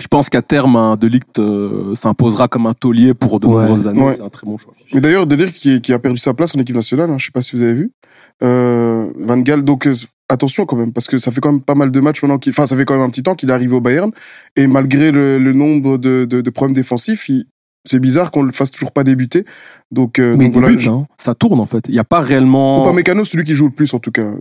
Je 0.00 0.06
pense 0.06 0.28
qu'à 0.30 0.42
terme, 0.42 0.76
un 0.76 0.96
De 0.96 1.06
Ligt 1.08 1.38
euh, 1.40 1.94
s'imposera 1.96 2.46
comme 2.48 2.66
un 2.66 2.72
taulier 2.72 3.14
pour 3.14 3.40
de 3.40 3.46
Ouais. 3.48 3.66
nombreuses 3.66 3.88
années. 3.88 4.00
Ouais. 4.00 4.14
C'est 4.16 4.22
un 4.22 4.28
très 4.28 4.46
bon 4.46 4.56
choix. 4.56 4.72
Mais 4.94 5.00
d'ailleurs, 5.00 5.26
Delire 5.26 5.50
qui, 5.50 5.80
qui 5.82 5.92
a 5.92 5.98
perdu 5.98 6.18
sa 6.20 6.32
place 6.34 6.54
en 6.56 6.60
équipe 6.60 6.76
nationale, 6.76 7.10
hein, 7.10 7.16
je 7.18 7.26
sais 7.26 7.32
pas 7.32 7.42
si 7.42 7.56
vous 7.56 7.62
avez 7.64 7.74
vu. 7.74 7.90
Euh, 8.44 9.10
Van 9.18 9.38
Gaal, 9.38 9.62
donc 9.64 9.86
euh, 9.88 9.92
attention 10.28 10.66
quand 10.66 10.76
même, 10.76 10.92
parce 10.92 11.06
que 11.06 11.18
ça 11.18 11.30
fait 11.30 11.40
quand 11.40 11.52
même 11.52 11.60
pas 11.62 11.74
mal 11.74 11.90
de 11.90 12.00
matchs 12.00 12.22
maintenant 12.22 12.38
qu'il, 12.38 12.50
enfin 12.50 12.66
ça 12.66 12.76
fait 12.76 12.84
quand 12.84 12.94
même 12.94 13.02
un 13.02 13.10
petit 13.10 13.22
temps 13.22 13.34
qu'il 13.34 13.48
est 13.50 13.52
arrivé 13.52 13.74
au 13.74 13.80
Bayern, 13.80 14.10
et 14.56 14.66
malgré 14.66 15.10
le, 15.12 15.38
le 15.38 15.52
nombre 15.52 15.98
de, 15.98 16.24
de, 16.24 16.40
de 16.40 16.50
problèmes 16.50 16.74
défensifs, 16.74 17.28
il- 17.28 17.46
c'est 17.86 18.00
bizarre 18.00 18.30
qu'on 18.30 18.42
le 18.42 18.52
fasse 18.52 18.70
toujours 18.70 18.92
pas 18.92 19.02
débuter. 19.04 19.44
Donc, 19.90 20.18
euh, 20.18 20.36
Mais 20.36 20.44
donc 20.46 20.46
il 20.48 20.52
voilà. 20.52 20.68
débute, 20.68 20.80
je- 20.82 20.90
hein. 20.90 21.06
ça 21.16 21.34
tourne 21.34 21.58
en 21.60 21.64
fait. 21.64 21.84
Il 21.88 21.92
n'y 21.92 21.98
a 22.00 22.04
pas 22.04 22.20
réellement. 22.20 22.82
Upamecano, 22.82 23.24
celui 23.24 23.44
qui 23.44 23.54
joue 23.54 23.66
le 23.66 23.72
plus 23.72 23.94
en 23.94 23.98
tout 23.98 24.10
cas. 24.10 24.32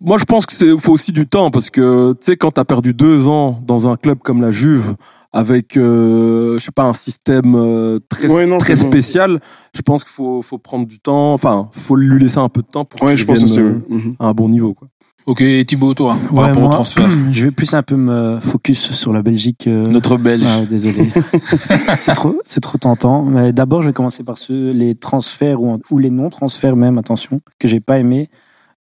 Moi, 0.00 0.18
je 0.18 0.24
pense 0.24 0.46
que 0.46 0.52
c'est 0.54 0.76
faut 0.80 0.90
aussi 0.92 1.12
du 1.12 1.28
temps 1.28 1.52
parce 1.52 1.70
que 1.70 2.12
tu 2.14 2.24
sais 2.26 2.36
quand 2.36 2.50
t'as 2.50 2.64
perdu 2.64 2.92
deux 2.92 3.28
ans 3.28 3.62
dans 3.64 3.86
un 3.88 3.96
club 3.96 4.18
comme 4.24 4.40
la 4.40 4.50
Juve 4.50 4.96
avec 5.32 5.76
euh, 5.76 6.58
je 6.58 6.64
sais 6.64 6.72
pas 6.72 6.82
un 6.82 6.92
système 6.92 7.54
euh, 7.54 8.00
très 8.08 8.28
Ouais, 8.32 8.46
non, 8.46 8.58
très 8.58 8.74
bon. 8.74 8.88
spécial, 8.88 9.40
je 9.72 9.82
pense 9.82 10.02
qu'il 10.02 10.12
faut 10.12 10.42
faut 10.42 10.58
prendre 10.58 10.86
du 10.88 10.98
temps. 10.98 11.32
Enfin, 11.34 11.68
faut 11.72 11.94
lui 11.94 12.18
laisser 12.20 12.38
un 12.38 12.48
peu 12.48 12.62
de 12.62 12.66
temps 12.66 12.84
pour 12.84 13.00
Ouais, 13.02 13.10
qu'il 13.14 13.18
je 13.18 13.26
pense. 13.26 13.56
Mhm. 13.56 13.82
euh, 13.92 13.98
à 14.18 14.26
un 14.28 14.32
bon 14.32 14.48
niveau. 14.48 14.74
Quoi. 14.74 14.88
Ok, 15.26 15.44
Thibaut, 15.66 15.94
toi, 15.94 16.16
par 16.16 16.32
Ouais, 16.34 16.40
rapport 16.44 16.62
au 16.62 16.66
moi, 16.66 16.72
transfert. 16.74 17.08
Je 17.30 17.44
vais 17.44 17.50
plus 17.50 17.74
un 17.74 17.82
peu 17.82 17.94
me 17.96 18.38
focus 18.40 18.90
sur 18.92 19.12
la 19.12 19.22
Belgique. 19.22 19.66
euh, 19.66 19.84
Notre 19.86 20.16
Belge. 20.16 20.44
Ah, 20.46 20.64
désolé. 20.64 21.10
c'est 21.98 22.14
trop, 22.14 22.40
c'est 22.44 22.60
trop 22.60 22.78
tentant. 22.78 23.22
Mais 23.24 23.52
d'abord, 23.52 23.82
je 23.82 23.88
vais 23.88 23.92
commencer 23.92 24.24
par 24.24 24.38
ceux, 24.38 24.72
les 24.72 24.94
transferts 24.94 25.62
ou, 25.62 25.78
ou 25.90 25.98
les 25.98 26.10
non-transferts 26.10 26.74
même, 26.74 26.98
attention, 26.98 27.40
que 27.58 27.68
j'ai 27.68 27.80
pas 27.80 27.98
aimé. 27.98 28.30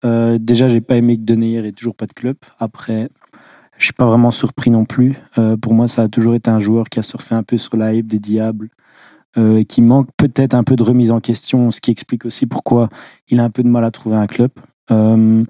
Euh, 0.04 0.38
déjà, 0.40 0.68
j'ai 0.68 0.80
pas 0.82 0.96
aimé 0.96 1.16
que 1.16 1.22
Deneyer 1.22 1.66
ait 1.66 1.72
toujours 1.72 1.96
pas 1.96 2.06
de 2.06 2.12
club. 2.12 2.36
Après, 2.60 3.08
je 3.78 3.84
suis 3.84 3.94
pas 3.94 4.06
vraiment 4.06 4.30
surpris 4.30 4.70
non 4.70 4.84
plus. 4.84 5.16
Euh, 5.38 5.56
pour 5.56 5.74
moi, 5.74 5.88
ça 5.88 6.02
a 6.02 6.08
toujours 6.08 6.34
été 6.34 6.50
un 6.50 6.60
joueur 6.60 6.88
qui 6.90 6.98
a 6.98 7.02
surfé 7.02 7.34
un 7.34 7.42
peu 7.42 7.56
sur 7.56 7.76
la 7.76 7.94
hype 7.94 8.06
des 8.06 8.18
diables, 8.18 8.68
euh, 9.38 9.64
qui 9.64 9.80
manque 9.82 10.08
peut-être 10.18 10.54
un 10.54 10.64
peu 10.64 10.76
de 10.76 10.82
remise 10.82 11.10
en 11.10 11.20
question, 11.20 11.70
ce 11.70 11.80
qui 11.80 11.90
explique 11.90 12.24
aussi 12.26 12.46
pourquoi 12.46 12.88
il 13.28 13.40
a 13.40 13.44
un 13.44 13.50
peu 13.50 13.62
de 13.62 13.68
mal 13.68 13.84
à 13.84 13.90
trouver 13.90 14.16
un 14.16 14.26
club. 14.26 14.50
Euh, 14.90 15.44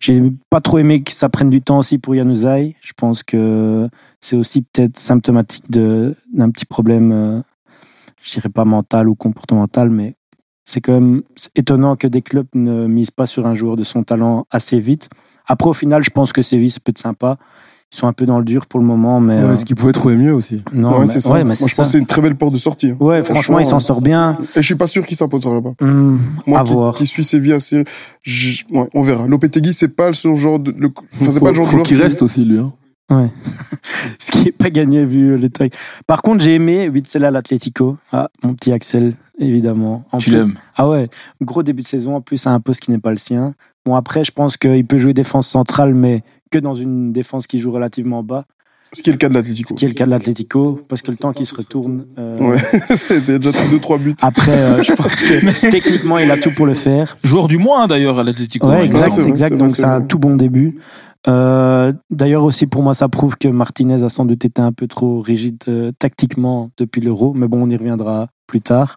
j'ai 0.00 0.22
pas 0.50 0.60
trop 0.60 0.78
aimé 0.78 1.02
que 1.02 1.12
ça 1.12 1.28
prenne 1.28 1.50
du 1.50 1.62
temps 1.62 1.78
aussi 1.78 1.98
pour 1.98 2.14
Januzaj. 2.14 2.74
Je 2.80 2.92
pense 2.96 3.22
que 3.22 3.88
c'est 4.20 4.36
aussi 4.36 4.62
peut-être 4.62 4.98
symptomatique 4.98 5.70
d'un 5.70 6.50
petit 6.50 6.66
problème, 6.66 7.12
euh, 7.12 7.40
je 8.22 8.32
dirais 8.32 8.48
pas 8.48 8.64
mental 8.64 9.08
ou 9.08 9.14
comportemental, 9.14 9.90
mais 9.90 10.16
c'est 10.64 10.80
quand 10.80 10.92
même 10.92 11.22
étonnant 11.54 11.96
que 11.96 12.06
des 12.06 12.22
clubs 12.22 12.48
ne 12.54 12.86
misent 12.86 13.10
pas 13.10 13.26
sur 13.26 13.46
un 13.46 13.54
joueur 13.54 13.76
de 13.76 13.84
son 13.84 14.02
talent 14.02 14.46
assez 14.50 14.80
vite. 14.80 15.08
Après, 15.46 15.70
au 15.70 15.74
final, 15.74 16.02
je 16.02 16.10
pense 16.10 16.32
que 16.32 16.42
Séville, 16.42 16.70
ça 16.70 16.80
peut 16.82 16.90
être 16.90 16.98
sympa. 16.98 17.38
Ils 17.92 17.98
sont 17.98 18.08
un 18.08 18.12
peu 18.12 18.26
dans 18.26 18.38
le 18.40 18.44
dur 18.44 18.66
pour 18.66 18.80
le 18.80 18.86
moment, 18.86 19.20
mais. 19.20 19.34
euh, 19.34 19.52
Est-ce 19.54 19.64
qu'il 19.64 19.76
pouvait 19.76 19.92
trouver 19.92 20.16
mieux 20.16 20.34
aussi 20.34 20.62
non, 20.72 20.92
ouais, 20.94 21.00
mais, 21.02 21.06
c'est 21.06 21.20
ça. 21.20 21.32
ouais, 21.32 21.44
mais 21.44 21.54
Moi, 21.60 21.68
je 21.68 21.74
ça. 21.74 21.76
pense 21.76 21.86
que 21.88 21.92
c'est 21.92 21.98
une 21.98 22.06
très 22.06 22.20
belle 22.20 22.34
porte 22.36 22.52
de 22.52 22.58
sortie. 22.58 22.90
hein. 22.90 22.96
Ouais, 22.98 23.22
franchement, 23.22 23.60
il 23.60 23.66
s'en 23.66 23.76
euh, 23.76 23.80
sort 23.80 24.00
bien. 24.00 24.36
Et 24.56 24.60
je 24.60 24.66
suis 24.66 24.74
pas 24.74 24.88
sûr 24.88 25.04
qu'il 25.06 25.16
s'imposera 25.16 25.54
là-bas. 25.54 25.74
Hum, 25.80 26.18
Moi 26.46 26.60
à 26.60 26.64
qui, 26.64 26.72
voir. 26.72 26.94
qui 26.94 27.06
suis 27.06 27.22
Séville 27.22 27.52
assez, 27.52 27.84
je- 28.24 28.64
ouais, 28.70 28.88
on 28.92 29.02
verra. 29.02 29.26
Lopetegui, 29.28 29.72
c'est 29.72 29.94
pas 29.94 30.12
ce 30.12 30.34
genre 30.34 30.58
de, 30.58 30.74
le, 30.76 30.90
enfin, 31.20 31.30
c'est 31.30 31.40
pas 31.40 31.50
le 31.50 31.54
genre 31.54 31.66
de 31.66 31.70
joueur 31.70 31.84
qu'il 31.86 31.96
qui- 31.96 32.02
reste 32.02 32.22
aussi 32.22 32.44
lui. 32.44 32.58
Hein. 32.58 32.72
Ouais. 33.08 33.30
Ce 34.18 34.32
qui 34.32 34.48
est 34.48 34.52
pas 34.52 34.68
gagné 34.68 35.04
vu 35.06 35.36
les 35.36 35.48
trucs. 35.48 35.72
Par 36.08 36.22
contre, 36.22 36.42
j'ai 36.42 36.54
aimé 36.56 36.88
Witzel 36.88 37.24
à 37.24 37.30
l'Atlético. 37.30 37.96
Ah, 38.10 38.30
mon 38.42 38.52
petit 38.54 38.72
Axel, 38.72 39.14
évidemment. 39.38 40.04
En 40.10 40.18
Tu 40.18 40.30
l'aimes. 40.30 40.54
Ah 40.74 40.88
ouais, 40.88 41.08
gros 41.40 41.62
début 41.62 41.82
de 41.82 41.86
saison, 41.86 42.16
en 42.16 42.20
plus 42.20 42.44
à 42.48 42.50
un 42.50 42.58
poste 42.58 42.80
qui 42.80 42.90
n'est 42.90 42.98
pas 42.98 43.10
le 43.12 43.16
sien. 43.16 43.54
Bon, 43.84 43.94
après, 43.94 44.24
je 44.24 44.32
pense 44.32 44.56
qu'il 44.56 44.84
peut 44.84 44.98
jouer 44.98 45.14
défense 45.14 45.46
centrale, 45.46 45.94
mais 45.94 46.22
que 46.50 46.58
dans 46.58 46.74
une 46.74 47.12
défense 47.12 47.46
qui 47.46 47.58
joue 47.58 47.72
relativement 47.72 48.22
bas. 48.22 48.44
Ce 48.92 49.02
qui 49.02 49.10
est 49.10 49.12
le 49.12 49.18
cas 49.18 49.28
de 49.28 49.32
Ce 49.34 49.38
l'Atlético. 49.38 49.74
qui 49.74 49.84
est 49.84 49.88
le 49.88 49.94
cas 49.94 50.06
de 50.06 50.10
l'Atlético, 50.10 50.80
parce 50.88 51.02
que 51.02 51.10
le 51.10 51.16
temps 51.16 51.32
qu'il 51.32 51.44
se 51.46 51.54
retourne. 51.56 52.06
euh, 52.18 52.38
Ouais, 52.38 52.58
c'était 52.96 53.38
déjà 53.40 53.50
deux 53.68 53.80
trois 53.80 53.98
buts. 53.98 54.14
Après, 54.22 54.52
euh, 54.52 54.82
je 54.82 54.92
pense 54.94 55.22
que 55.24 55.70
techniquement, 55.70 56.18
il 56.18 56.30
a 56.30 56.36
tout 56.36 56.52
pour 56.52 56.66
le 56.66 56.74
faire. 56.74 57.16
Joueur 57.24 57.48
du 57.48 57.58
mois, 57.58 57.88
d'ailleurs, 57.88 58.20
à 58.20 58.22
l'Atlético. 58.22 58.68
Ouais, 58.68 58.76
hein, 58.76 58.82
exact, 58.84 59.18
exact. 59.26 59.48
vrai, 59.54 59.58
Donc 59.58 59.70
c'est 59.74 59.84
un 59.84 60.02
tout 60.02 60.20
bon 60.20 60.36
début. 60.36 60.78
Euh, 61.28 61.92
D'ailleurs 62.10 62.44
aussi 62.44 62.66
pour 62.68 62.84
moi 62.84 62.94
ça 62.94 63.08
prouve 63.08 63.36
que 63.36 63.48
Martinez 63.48 64.04
a 64.04 64.08
sans 64.08 64.24
doute 64.24 64.44
été 64.44 64.62
un 64.62 64.70
peu 64.70 64.86
trop 64.86 65.20
rigide 65.20 65.56
euh, 65.66 65.90
tactiquement 65.98 66.70
depuis 66.76 67.00
l'Euro, 67.00 67.34
mais 67.34 67.48
bon 67.48 67.64
on 67.64 67.68
y 67.70 67.76
reviendra 67.76 68.28
plus 68.46 68.60
tard. 68.60 68.96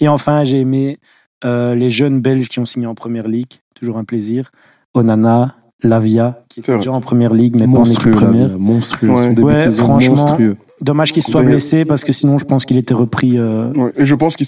Et 0.00 0.08
enfin 0.08 0.42
j'ai 0.42 0.58
aimé 0.58 0.98
euh, 1.44 1.76
les 1.76 1.88
jeunes 1.88 2.20
Belges 2.20 2.48
qui 2.48 2.58
ont 2.58 2.66
signé 2.66 2.86
en 2.88 2.96
Première 2.96 3.28
Ligue, 3.28 3.52
toujours 3.76 3.98
un 3.98 4.04
plaisir. 4.04 4.50
Onana, 4.94 5.54
Lavia 5.82 6.42
qui 6.48 6.60
était 6.60 6.76
déjà 6.76 6.92
en 6.92 7.00
Première 7.00 7.32
Ligue 7.34 7.56
mais 7.58 7.66
pas 7.72 7.80
en 7.80 7.84
équipe 7.84 8.10
première. 8.12 8.58
monstrueux. 8.58 9.10
Ouais. 9.10 9.22
Son 9.24 9.28
début 9.30 9.42
Ouais, 9.42 9.54
de 9.54 9.60
saison, 9.60 9.84
franchement, 9.84 10.16
monstrueux. 10.16 10.56
Dommage 10.80 11.12
qu'il 11.12 11.22
se 11.22 11.30
soit 11.30 11.42
blessé 11.42 11.84
parce 11.84 12.04
que 12.04 12.12
sinon 12.12 12.38
je 12.38 12.44
pense 12.44 12.64
qu'il 12.64 12.76
était 12.78 12.94
repris. 12.94 13.38
euh, 13.38 13.72
Ouais. 13.74 13.92
Et 13.96 14.06
je 14.06 14.14
pense 14.14 14.36
qu'il 14.36 14.46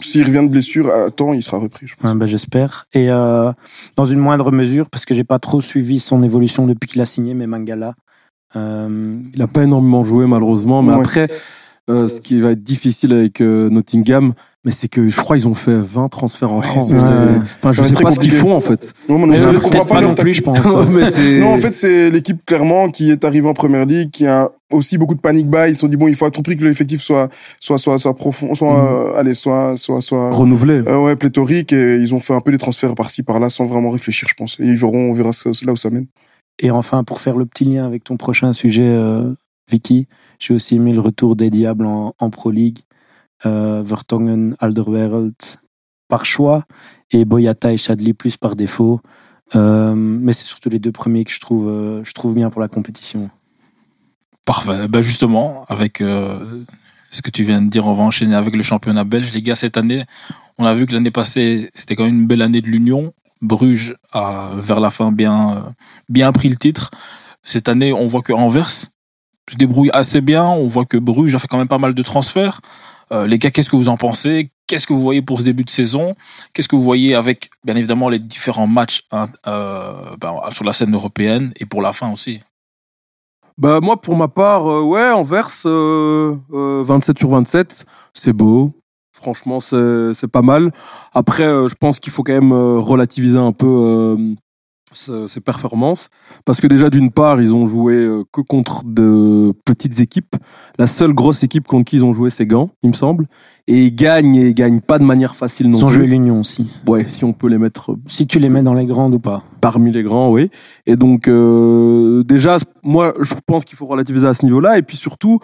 s'il 0.00 0.24
revient 0.24 0.42
de 0.46 0.50
blessure 0.52 0.90
à 0.92 1.10
temps, 1.10 1.32
il 1.32 1.42
sera 1.42 1.58
repris. 1.58 1.86
je 1.86 1.94
bah, 2.14 2.26
J'espère. 2.26 2.84
Et 2.94 3.10
euh, 3.10 3.50
dans 3.96 4.04
une 4.04 4.18
moindre 4.18 4.50
mesure, 4.52 4.88
parce 4.90 5.04
que 5.04 5.14
j'ai 5.14 5.24
pas 5.24 5.38
trop 5.38 5.60
suivi 5.60 5.98
son 6.00 6.22
évolution 6.22 6.66
depuis 6.66 6.88
qu'il 6.88 7.00
a 7.00 7.04
signé, 7.04 7.34
mais 7.34 7.46
Mangala. 7.46 7.94
Euh, 8.56 9.18
Il 9.34 9.42
a 9.42 9.46
pas 9.46 9.62
énormément 9.64 10.04
joué 10.04 10.26
malheureusement, 10.26 10.82
mais 10.82 10.94
Ouais. 10.94 11.00
après, 11.00 11.28
euh, 11.88 12.08
ce 12.08 12.20
qui 12.20 12.40
va 12.40 12.50
être 12.52 12.62
difficile 12.62 13.12
avec 13.12 13.40
euh, 13.40 13.70
Nottingham, 13.70 14.34
mais 14.64 14.72
c'est 14.72 14.88
que 14.88 15.08
je 15.08 15.16
crois 15.20 15.36
ils 15.38 15.48
ont 15.48 15.54
fait 15.54 15.74
20 15.74 16.08
transferts 16.08 16.50
en 16.52 16.58
Ouais, 16.60 16.66
France. 16.66 16.88
c'est- 16.88 16.96
Enfin, 16.96 17.70
je 17.72 17.80
va 17.82 17.88
sais 17.88 18.02
pas 18.02 18.12
ce 18.12 18.18
qu'ils 18.20 18.32
font 18.32 18.54
en 18.54 18.60
fait. 18.60 18.92
Non, 19.08 19.24
mais 19.26 19.36
je 19.36 19.42
euh, 19.42 19.52
ne 19.52 19.58
comprends 19.58 19.70
peut-être 19.70 19.88
pas 19.88 19.94
pas 19.96 20.00
leur 20.02 20.14
plus, 20.14 20.32
je 20.34 20.42
tactique. 20.42 20.62
pense. 20.64 20.86
Mais 20.90 21.40
Non, 21.40 21.48
en 21.54 21.58
fait, 21.58 21.72
c'est 21.72 22.10
l'équipe 22.10 22.44
clairement 22.44 22.88
qui 22.88 23.10
est 23.10 23.24
arrivée 23.24 23.48
en 23.48 23.54
première 23.54 23.86
ligue, 23.86 24.10
qui 24.10 24.26
a 24.26 24.50
aussi 24.72 24.98
beaucoup 24.98 25.14
de 25.14 25.20
panic 25.20 25.48
buy. 25.48 25.68
Ils 25.70 25.74
se 25.74 25.80
sont 25.80 25.88
dit 25.88 25.96
bon, 25.96 26.08
il 26.08 26.14
faut 26.14 26.26
à 26.26 26.30
tout 26.30 26.42
prix 26.42 26.56
que 26.58 26.64
l'effectif 26.64 27.00
soit 27.00 27.28
soit 27.60 27.78
soit 27.78 27.96
soit 27.98 28.14
profond, 28.14 28.54
soit 28.54 28.74
Mhm. 28.74 28.86
euh, 29.14 29.18
allez, 29.18 29.32
soit 29.34 29.76
soit 29.76 30.00
soit 30.02 30.30
renouvelé. 30.32 30.82
euh, 30.86 31.02
ouais 31.02 31.16
pléthorique. 31.16 31.72
Et 31.72 31.94
ils 31.96 32.14
ont 32.14 32.20
fait 32.20 32.34
un 32.34 32.40
peu 32.40 32.50
des 32.52 32.58
transferts 32.58 32.94
par-ci 32.94 33.22
par-là 33.22 33.48
sans 33.48 33.64
vraiment 33.64 33.90
réfléchir, 33.90 34.28
je 34.28 34.34
pense. 34.34 34.58
Et 34.60 34.64
ils 34.64 34.76
verront, 34.76 35.10
on 35.10 35.14
verra 35.14 35.30
là 35.64 35.72
où 35.72 35.76
ça 35.76 35.88
mène. 35.90 36.06
et 36.60 36.70
enfin, 36.72 37.04
pour 37.04 37.20
faire 37.20 37.36
le 37.36 37.46
petit 37.46 37.64
lien 37.64 37.86
avec 37.86 38.02
ton 38.04 38.16
prochain 38.16 38.52
sujet, 38.52 38.82
euh, 38.82 39.32
Vicky, 39.70 40.08
j'ai 40.38 40.54
aussi 40.54 40.76
aimé 40.76 40.92
le 40.92 41.00
retour 41.00 41.36
des 41.36 41.50
Diables 41.50 41.86
en, 41.86 42.30
Pro 42.30 42.50
League. 42.50 42.80
Euh, 43.46 43.82
Vertonghen, 43.84 44.56
Alderweireld 44.58 45.34
par 46.08 46.24
choix 46.24 46.64
et 47.10 47.24
Boyata 47.24 47.72
et 47.72 47.76
Chadli 47.76 48.12
plus 48.12 48.36
par 48.36 48.56
défaut. 48.56 49.00
Euh, 49.54 49.94
mais 49.94 50.32
c'est 50.32 50.44
surtout 50.44 50.68
les 50.68 50.78
deux 50.78 50.92
premiers 50.92 51.24
que 51.24 51.30
je 51.30 51.40
trouve, 51.40 51.68
euh, 51.68 52.04
je 52.04 52.12
trouve 52.12 52.34
bien 52.34 52.50
pour 52.50 52.60
la 52.60 52.68
compétition. 52.68 53.30
Parfait. 54.44 54.88
Ben 54.88 55.02
justement, 55.02 55.64
avec 55.68 56.00
euh, 56.00 56.64
ce 57.10 57.22
que 57.22 57.30
tu 57.30 57.44
viens 57.44 57.62
de 57.62 57.68
dire, 57.68 57.86
on 57.86 57.94
va 57.94 58.02
enchaîner 58.02 58.34
avec 58.34 58.56
le 58.56 58.62
championnat 58.62 59.04
belge. 59.04 59.32
Les 59.32 59.42
gars, 59.42 59.54
cette 59.54 59.76
année, 59.76 60.04
on 60.58 60.64
a 60.64 60.74
vu 60.74 60.86
que 60.86 60.92
l'année 60.92 61.10
passée, 61.10 61.70
c'était 61.74 61.96
quand 61.96 62.04
même 62.04 62.20
une 62.20 62.26
belle 62.26 62.42
année 62.42 62.60
de 62.60 62.66
l'Union. 62.66 63.12
Bruges 63.40 63.94
a, 64.12 64.52
vers 64.56 64.80
la 64.80 64.90
fin, 64.90 65.12
bien, 65.12 65.74
bien 66.08 66.32
pris 66.32 66.48
le 66.48 66.56
titre. 66.56 66.90
Cette 67.42 67.68
année, 67.68 67.92
on 67.92 68.06
voit 68.06 68.22
que 68.22 68.32
Anvers 68.32 68.88
se 69.52 69.56
débrouille 69.56 69.90
assez 69.92 70.20
bien. 70.20 70.44
On 70.44 70.68
voit 70.68 70.84
que 70.84 70.96
Bruges 70.96 71.34
a 71.34 71.38
fait 71.38 71.48
quand 71.48 71.58
même 71.58 71.68
pas 71.68 71.78
mal 71.78 71.94
de 71.94 72.02
transferts. 72.02 72.60
Euh, 73.12 73.26
les 73.26 73.38
gars, 73.38 73.50
qu'est-ce 73.50 73.70
que 73.70 73.76
vous 73.76 73.88
en 73.88 73.96
pensez? 73.96 74.50
Qu'est-ce 74.66 74.86
que 74.86 74.92
vous 74.92 75.00
voyez 75.00 75.22
pour 75.22 75.38
ce 75.38 75.44
début 75.44 75.64
de 75.64 75.70
saison? 75.70 76.14
Qu'est-ce 76.52 76.68
que 76.68 76.76
vous 76.76 76.82
voyez 76.82 77.14
avec, 77.14 77.50
bien 77.64 77.74
évidemment, 77.74 78.08
les 78.10 78.18
différents 78.18 78.66
matchs 78.66 79.04
hein, 79.12 79.28
euh, 79.46 80.16
ben, 80.20 80.34
sur 80.50 80.64
la 80.64 80.74
scène 80.74 80.94
européenne 80.94 81.52
et 81.56 81.64
pour 81.64 81.80
la 81.80 81.94
fin 81.94 82.12
aussi? 82.12 82.40
Bah 83.58 83.80
moi 83.82 84.00
pour 84.00 84.14
ma 84.14 84.28
part, 84.28 84.70
euh, 84.70 84.82
ouais, 84.82 85.10
Anvers, 85.10 85.50
euh, 85.66 86.36
euh, 86.52 86.84
27 86.84 87.18
sur 87.18 87.30
27, 87.30 87.86
c'est 88.14 88.32
beau. 88.32 88.72
Franchement, 89.10 89.58
c'est 89.58 90.28
pas 90.30 90.42
mal. 90.42 90.70
Après, 91.12 91.42
je 91.42 91.74
pense 91.74 91.98
qu'il 91.98 92.12
faut 92.12 92.22
quand 92.22 92.34
même 92.34 92.52
relativiser 92.52 93.36
un 93.36 93.50
peu 93.50 94.16
ces 94.92 95.40
performances. 95.40 96.08
Parce 96.44 96.60
que 96.60 96.66
déjà, 96.66 96.90
d'une 96.90 97.10
part, 97.10 97.40
ils 97.40 97.52
ont 97.52 97.66
joué 97.66 97.94
euh, 97.94 98.24
que 98.32 98.40
contre 98.40 98.84
de 98.84 99.52
petites 99.64 100.00
équipes. 100.00 100.36
La 100.78 100.86
seule 100.86 101.12
grosse 101.12 101.42
équipe 101.42 101.66
contre 101.66 101.84
qui 101.84 101.96
ils 101.96 102.04
ont 102.04 102.12
joué, 102.12 102.30
c'est 102.30 102.46
Gand, 102.46 102.70
il 102.82 102.90
me 102.90 102.94
semble. 102.94 103.26
Et 103.66 103.84
ils 103.84 103.94
gagnent, 103.94 104.34
et 104.36 104.48
ils 104.48 104.54
gagnent 104.54 104.80
pas 104.80 104.98
de 104.98 105.04
manière 105.04 105.36
facile 105.36 105.68
non 105.70 105.78
plus. 105.86 105.94
joué 105.94 106.06
l'Union 106.06 106.40
aussi. 106.40 106.70
Ouais, 106.86 107.04
si 107.04 107.24
on 107.24 107.32
peut 107.32 107.48
les 107.48 107.58
mettre 107.58 107.94
Si 108.06 108.26
tu 108.26 108.38
les 108.38 108.48
mets 108.48 108.62
dans 108.62 108.74
les 108.74 108.86
grandes 108.86 109.14
ou 109.14 109.18
pas. 109.18 109.42
parmi 109.60 109.90
les 109.92 110.02
grands, 110.02 110.30
oui. 110.30 110.50
Et 110.86 110.96
donc, 110.96 111.28
euh, 111.28 112.24
déjà, 112.24 112.56
moi, 112.82 113.12
je 113.20 113.34
pense 113.46 113.64
qu'il 113.64 113.76
faut 113.76 113.86
relativiser 113.86 114.26
à 114.26 114.34
ce 114.34 114.44
niveau-là. 114.46 114.78
Et 114.78 114.82
puis 114.82 114.96
surtout, 114.96 115.40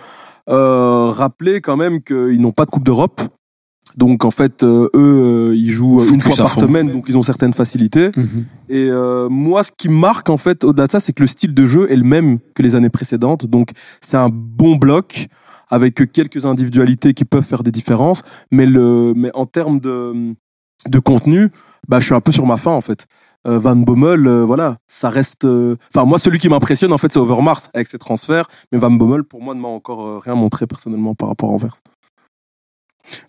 euh, 0.49 1.11
rappeler 1.11 1.61
quand 1.61 1.77
même 1.77 2.03
qu'ils 2.03 2.41
n'ont 2.41 2.53
pas 2.53 2.65
de 2.65 2.71
Coupe 2.71 2.85
d'Europe. 2.85 3.21
Donc, 3.97 4.25
en 4.25 4.31
fait, 4.31 4.63
euh, 4.63 4.89
eux, 4.95 5.51
euh, 5.51 5.57
ils 5.57 5.71
jouent 5.71 6.03
une 6.13 6.21
fois 6.21 6.35
par 6.37 6.51
fond. 6.51 6.61
semaine, 6.63 6.91
donc 6.91 7.05
ils 7.09 7.17
ont 7.17 7.23
certaines 7.23 7.53
facilités. 7.53 8.11
Et 8.69 8.89
euh, 8.91 9.29
moi, 9.29 9.63
ce 9.63 9.71
qui 9.77 9.89
marque, 9.89 10.31
en 10.31 10.37
fait, 10.37 10.65
au-delà 10.65 10.87
de 10.87 10.93
ça, 10.93 11.01
c'est 11.01 11.13
que 11.13 11.23
le 11.23 11.27
style 11.29 11.55
de 11.55 11.67
jeu 11.67 11.91
est 11.91 11.97
le 11.97 12.05
même 12.05 12.39
que 12.55 12.63
les 12.63 12.75
années 12.75 12.91
précédentes. 12.91 13.47
Donc, 13.47 13.71
c'est 14.01 14.17
un 14.17 14.29
bon 14.31 14.77
bloc 14.77 15.29
avec 15.71 16.11
quelques 16.13 16.45
individualités 16.45 17.15
qui 17.15 17.25
peuvent 17.25 17.45
faire 17.45 17.63
des 17.63 17.71
différences. 17.71 18.23
Mais, 18.51 18.67
le, 18.67 19.15
mais 19.17 19.31
en 19.35 19.47
termes 19.47 19.81
de, 19.81 20.35
de 20.89 20.99
contenu, 20.99 21.51
bah, 21.89 22.01
je 22.01 22.07
suis 22.07 22.15
un 22.15 22.21
peu 22.21 22.33
sur 22.33 22.47
ma 22.47 22.57
fin, 22.57 22.73
en 22.73 22.81
fait. 22.81 23.07
Euh, 23.47 23.59
Van 23.59 23.77
Bommel, 23.77 24.27
euh, 24.27 24.43
voilà, 24.45 24.79
ça 24.87 25.11
reste. 25.11 25.45
euh, 25.45 25.77
Enfin, 25.95 26.07
moi, 26.07 26.19
celui 26.19 26.39
qui 26.39 26.49
m'impressionne, 26.49 26.93
en 26.95 26.99
fait, 26.99 27.13
c'est 27.13 27.19
Overmars 27.19 27.61
avec 27.75 27.87
ses 27.89 27.99
transferts. 27.99 28.47
Mais 28.73 28.79
Van 28.79 28.91
Bommel, 28.91 29.23
pour 29.23 29.43
moi, 29.43 29.55
ne 29.55 29.61
m'a 29.61 29.69
encore 29.69 30.07
euh, 30.07 30.19
rien 30.19 30.35
montré 30.35 30.67
personnellement 30.67 31.15
par 31.15 31.29
rapport 31.29 31.51
à 31.51 31.53
Anvers. 31.53 31.77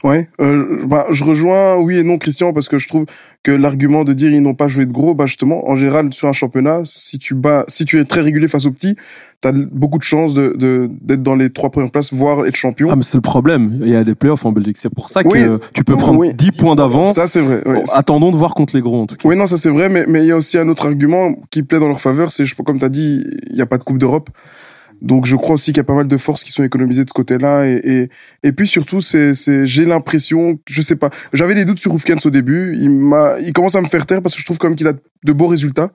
Ouais, 0.03 0.29
euh, 0.41 0.86
bah, 0.88 1.05
je 1.12 1.24
rejoins 1.25 1.75
oui 1.77 1.98
et 1.98 2.03
non 2.03 2.17
Christian 2.17 2.53
parce 2.53 2.70
que 2.70 2.77
je 2.77 2.88
trouve 2.88 3.05
que 3.44 3.51
l'argument 3.51 4.03
de 4.03 4.13
dire 4.13 4.32
ils 4.32 4.41
n'ont 4.41 4.53
pas 4.55 4.67
joué 4.67 4.86
de 4.86 4.91
gros, 4.91 5.13
bah 5.15 5.25
justement 5.25 5.70
en 5.70 5.75
général 5.75 6.13
sur 6.13 6.27
un 6.27 6.34
championnat, 6.34 6.82
si 6.86 7.20
tu 7.20 7.36
bats, 7.36 7.65
si 7.67 7.84
tu 7.86 8.00
es 8.00 8.05
très 8.05 8.22
régulier 8.22 8.48
face 8.48 8.65
aux 8.65 8.72
petits, 8.72 8.96
t'as 9.41 9.51
beaucoup 9.51 9.98
de 9.98 10.03
chances 10.03 10.34
de 10.34 10.55
de- 10.58 10.89
d'être 11.01 11.22
dans 11.24 11.36
les 11.36 11.50
trois 11.50 11.70
premières 11.70 11.91
places, 11.91 12.13
voire 12.13 12.46
être 12.46 12.55
champion. 12.55 12.88
Ah, 12.89 12.96
mais 12.96 13.03
c'est 13.03 13.15
le 13.15 13.22
problème. 13.22 13.79
Il 13.82 13.89
y 13.89 13.96
a 13.96 14.03
des 14.03 14.15
playoffs 14.15 14.46
en 14.46 14.51
Belgique. 14.53 14.77
C'est 14.77 14.89
pour 14.89 15.10
ça 15.10 15.24
que 15.24 15.27
Oui. 15.27 15.46
tu 15.74 15.84
peux 15.84 15.98
prendre 15.98 16.20
Oui. 16.20 16.34
10 16.34 16.51
points 16.51 16.75
d'avance. 16.75 17.13
ça 17.13 17.27
c'est 17.27 17.41
vrai. 17.41 17.62
ouais. 17.67 17.84
Attendons 17.94 18.32
de 18.32 18.38
voir 18.38 18.53
contre 18.55 18.75
les 18.75 18.82
gros, 18.82 19.01
en 19.01 19.05
tout 19.08 19.15
cas. 19.17 19.27
Oui, 19.27 19.36
non, 19.36 19.46
ça 19.46 19.58
c'est 19.58 19.70
vrai, 19.70 19.89
mais 19.89 20.05
mais 20.08 20.22
il 20.22 20.27
y 20.27 20.32
a 20.32 20.38
aussi 20.38 20.58
un 20.58 20.67
autre 20.70 20.86
argument 20.86 21.36
qui 21.51 21.63
plaît 21.63 21.79
dans 21.79 21.88
leur 21.89 22.01
faveur, 22.01 22.32
c'est 22.32 22.46
comme 22.63 22.79
t'as 22.79 22.89
dit, 22.89 23.24
il 23.51 23.58
y 23.58 23.62
a 23.62 23.65
pas 23.65 23.77
de 23.77 23.84
Coupe 23.84 23.98
d'Europe. 23.98 24.29
Donc 25.01 25.25
je 25.25 25.35
crois 25.35 25.55
aussi 25.55 25.71
qu'il 25.71 25.77
y 25.77 25.81
a 25.81 25.85
pas 25.85 25.95
mal 25.95 26.07
de 26.07 26.17
forces 26.17 26.43
qui 26.43 26.51
sont 26.51 26.63
économisées 26.63 27.05
de 27.05 27.11
côté-là 27.11 27.65
et 27.67 27.79
et 27.83 28.09
et 28.43 28.51
puis 28.51 28.67
surtout 28.67 29.01
c'est 29.01 29.33
c'est 29.33 29.65
j'ai 29.65 29.85
l'impression, 29.85 30.59
je 30.67 30.81
sais 30.81 30.95
pas, 30.95 31.09
j'avais 31.33 31.55
des 31.55 31.65
doutes 31.65 31.79
sur 31.79 31.91
Roufkens 31.91 32.25
au 32.25 32.29
début, 32.29 32.75
il 32.79 32.89
m'a 32.89 33.39
il 33.39 33.53
commence 33.53 33.75
à 33.75 33.81
me 33.81 33.87
faire 33.87 34.05
taire 34.05 34.21
parce 34.21 34.35
que 34.35 34.41
je 34.41 34.45
trouve 34.45 34.57
quand 34.57 34.67
même 34.67 34.75
qu'il 34.75 34.87
a 34.87 34.93
de 34.93 35.33
beaux 35.33 35.47
résultats. 35.47 35.91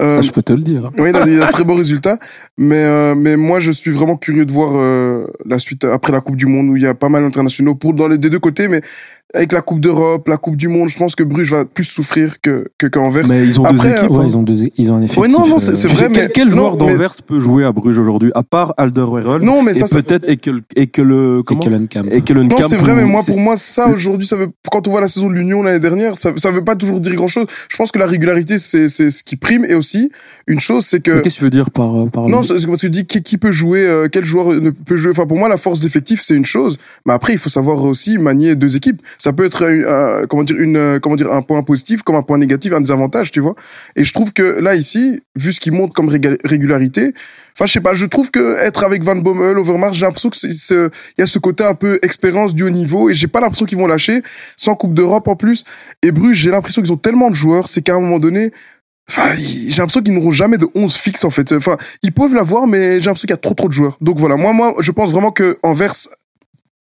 Euh, 0.00 0.16
Ça, 0.16 0.22
je 0.22 0.30
peux 0.32 0.42
te 0.42 0.54
le 0.54 0.62
dire. 0.62 0.90
oui, 0.96 1.10
il 1.10 1.16
a, 1.16 1.26
il 1.26 1.42
a 1.42 1.48
très 1.48 1.64
beaux 1.64 1.74
résultats, 1.74 2.18
mais 2.56 2.82
euh, 2.82 3.14
mais 3.14 3.36
moi 3.36 3.60
je 3.60 3.70
suis 3.70 3.90
vraiment 3.90 4.16
curieux 4.16 4.46
de 4.46 4.52
voir 4.52 4.72
euh, 4.74 5.26
la 5.44 5.58
suite 5.58 5.84
après 5.84 6.12
la 6.12 6.22
Coupe 6.22 6.36
du 6.36 6.46
Monde 6.46 6.70
où 6.70 6.76
il 6.76 6.82
y 6.82 6.86
a 6.86 6.94
pas 6.94 7.10
mal 7.10 7.22
d'internationaux 7.22 7.74
pour 7.74 7.92
dans 7.92 8.08
les 8.08 8.16
des 8.16 8.30
deux 8.30 8.38
côtés, 8.38 8.68
mais 8.68 8.80
avec 9.34 9.52
la 9.52 9.62
Coupe 9.62 9.80
d'Europe, 9.80 10.28
la 10.28 10.36
Coupe 10.36 10.56
du 10.56 10.68
Monde, 10.68 10.88
je 10.88 10.98
pense 10.98 11.14
que 11.14 11.22
Bruges 11.22 11.50
va 11.52 11.64
plus 11.64 11.84
souffrir 11.84 12.40
que 12.40 12.66
que 12.78 12.86
qu'Anvers. 12.86 13.24
Mais 13.30 13.44
ils 13.46 13.60
ont 13.60 13.64
Après, 13.64 13.88
deux 13.90 13.96
équipes. 13.96 14.10
Ouais, 14.10 14.18
hein. 14.18 14.26
ils 14.28 14.36
ont 14.38 14.42
deux, 14.42 14.56
ils 14.76 14.90
ont 14.90 14.96
un 14.96 15.02
effectif. 15.02 15.18
Ouais, 15.22 15.28
non, 15.28 15.46
non, 15.46 15.56
euh, 15.56 15.58
c'est- 15.58 15.72
Tu 15.72 15.86
vrai, 15.88 15.96
sais, 16.04 16.08
mais- 16.08 16.14
quel, 16.14 16.30
quel 16.32 16.48
non, 16.48 16.56
joueur 16.56 16.72
mais- 16.72 16.92
d'Anvers 16.92 17.14
peut 17.26 17.40
jouer 17.40 17.64
à 17.64 17.72
Bruges 17.72 17.98
aujourd'hui, 17.98 18.30
à 18.34 18.42
part 18.42 18.74
Alderweireld 18.76 19.42
Non, 19.42 19.62
mais 19.62 19.74
ça, 19.74 19.86
c'est- 19.86 20.02
peut-être 20.02 20.28
et 20.28 20.36
que 20.36 20.50
et 20.76 20.86
que 20.86 21.02
le 21.02 21.40
et 21.40 21.42
comment 21.44 21.60
et 21.60 22.22
que 22.22 22.32
le 22.32 22.42
Non, 22.44 22.56
c'est 22.68 22.76
vrai, 22.76 22.94
mais 22.94 23.04
moi, 23.04 23.22
pour 23.22 23.38
moi, 23.40 23.56
ça, 23.56 23.88
aujourd'hui, 23.88 24.26
ça 24.26 24.36
veut, 24.36 24.48
quand 24.70 24.86
on 24.86 24.90
voit 24.90 25.00
la 25.00 25.08
saison 25.08 25.28
de 25.28 25.34
l'Union 25.34 25.62
l'année 25.62 25.80
dernière, 25.80 26.16
ça, 26.16 26.32
ça 26.36 26.50
veut 26.50 26.64
pas 26.64 26.76
toujours 26.76 27.00
dire 27.00 27.14
grand 27.14 27.26
chose. 27.26 27.46
Je 27.68 27.76
pense 27.76 27.90
que 27.92 27.98
la 27.98 28.06
régularité, 28.06 28.58
c'est, 28.58 28.88
c'est 28.88 29.10
ce 29.10 29.22
qui 29.24 29.36
prime. 29.36 29.64
Et 29.64 29.74
aussi, 29.74 30.10
une 30.46 30.60
chose, 30.60 30.84
c'est 30.84 31.00
que, 31.00 31.20
Qu'est-ce 31.20 31.34
que 31.36 31.38
tu 31.38 31.44
veux 31.44 31.50
dire 31.50 31.70
par 31.70 31.94
euh, 32.02 32.06
par 32.06 32.28
non, 32.28 32.42
c'est 32.42 32.54
parce 32.54 32.66
que 32.66 32.76
tu 32.76 32.90
dis 32.90 33.06
qui, 33.06 33.22
qui 33.22 33.38
peut 33.38 33.52
jouer, 33.52 33.86
euh, 33.86 34.08
quel 34.10 34.24
joueur 34.24 34.48
ne 34.60 34.70
peut 34.70 34.96
jouer? 34.96 35.12
Enfin, 35.12 35.26
pour 35.26 35.38
moi, 35.38 35.48
la 35.48 35.56
force 35.56 35.80
d'effectif, 35.80 36.20
c'est 36.22 36.34
une 36.36 36.44
chose. 36.44 36.78
Mais 37.06 37.12
après, 37.12 37.32
il 37.32 37.38
faut 37.38 37.48
savoir 37.50 37.82
aussi 37.84 38.18
manier 38.18 38.54
deux 38.54 38.76
équipes. 38.76 39.00
Ça 39.22 39.32
peut 39.32 39.44
être, 39.44 39.64
un- 39.64 40.22
un- 40.22 40.26
comment 40.26 40.42
dire, 40.42 40.56
une, 40.58 40.76
euh, 40.76 40.98
comment 40.98 41.14
dire, 41.14 41.30
un 41.32 41.42
point 41.42 41.62
positif 41.62 42.02
comme 42.02 42.16
un 42.16 42.22
point 42.22 42.38
négatif, 42.38 42.72
un 42.72 42.80
désavantage, 42.80 43.30
tu 43.30 43.38
vois. 43.38 43.54
Et 43.94 44.02
je 44.02 44.12
trouve 44.12 44.32
que 44.32 44.42
là, 44.42 44.74
ici, 44.74 45.20
vu 45.36 45.52
ce 45.52 45.60
qu'il 45.60 45.70
montre 45.72 45.94
comme 45.94 46.08
régularité, 46.08 47.14
enfin, 47.54 47.66
je 47.66 47.72
sais 47.72 47.80
pas, 47.80 47.94
je 47.94 48.04
trouve 48.06 48.32
que 48.32 48.58
être 48.58 48.82
avec 48.82 49.04
Van 49.04 49.14
Bommel, 49.14 49.56
Overmars, 49.58 49.92
j'ai 49.92 50.06
l'impression 50.06 50.28
que 50.28 50.36
il 50.44 51.18
y 51.18 51.22
a 51.22 51.26
ce 51.26 51.38
côté 51.38 51.62
un 51.62 51.74
peu 51.74 52.00
expérience 52.02 52.52
du 52.52 52.64
haut 52.64 52.70
niveau 52.70 53.10
et 53.10 53.14
j'ai 53.14 53.28
pas 53.28 53.40
l'impression 53.40 53.64
qu'ils 53.64 53.78
vont 53.78 53.86
lâcher 53.86 54.22
sans 54.56 54.74
Coupe 54.74 54.94
d'Europe 54.94 55.28
en 55.28 55.36
plus. 55.36 55.62
Et 56.02 56.10
Bruges, 56.10 56.36
j'ai 56.38 56.50
l'impression 56.50 56.82
qu'ils 56.82 56.92
ont 56.92 56.96
tellement 56.96 57.30
de 57.30 57.36
joueurs, 57.36 57.68
c'est 57.68 57.82
qu'à 57.82 57.94
un 57.94 58.00
moment 58.00 58.18
donné, 58.18 58.50
Enfin, 59.08 59.34
j'ai 59.34 59.76
l'impression 59.78 60.00
qu'ils 60.00 60.14
n'auront 60.14 60.30
jamais 60.30 60.58
de 60.58 60.68
11 60.76 60.94
fixe 60.96 61.24
en 61.24 61.30
fait. 61.30 61.52
Enfin, 61.52 61.76
ils 62.04 62.12
peuvent 62.12 62.34
l'avoir, 62.34 62.66
mais 62.68 63.00
j'ai 63.00 63.06
l'impression 63.06 63.26
qu'il 63.26 63.30
y 63.30 63.32
a 63.34 63.36
trop 63.36 63.52
trop 63.54 63.66
de 63.68 63.72
joueurs. 63.72 63.96
Donc 64.00 64.18
voilà, 64.18 64.36
moi, 64.36 64.52
moi, 64.52 64.74
je 64.78 64.90
pense 64.92 65.10
vraiment 65.12 65.32
que 65.32 65.58
Anvers. 65.64 65.92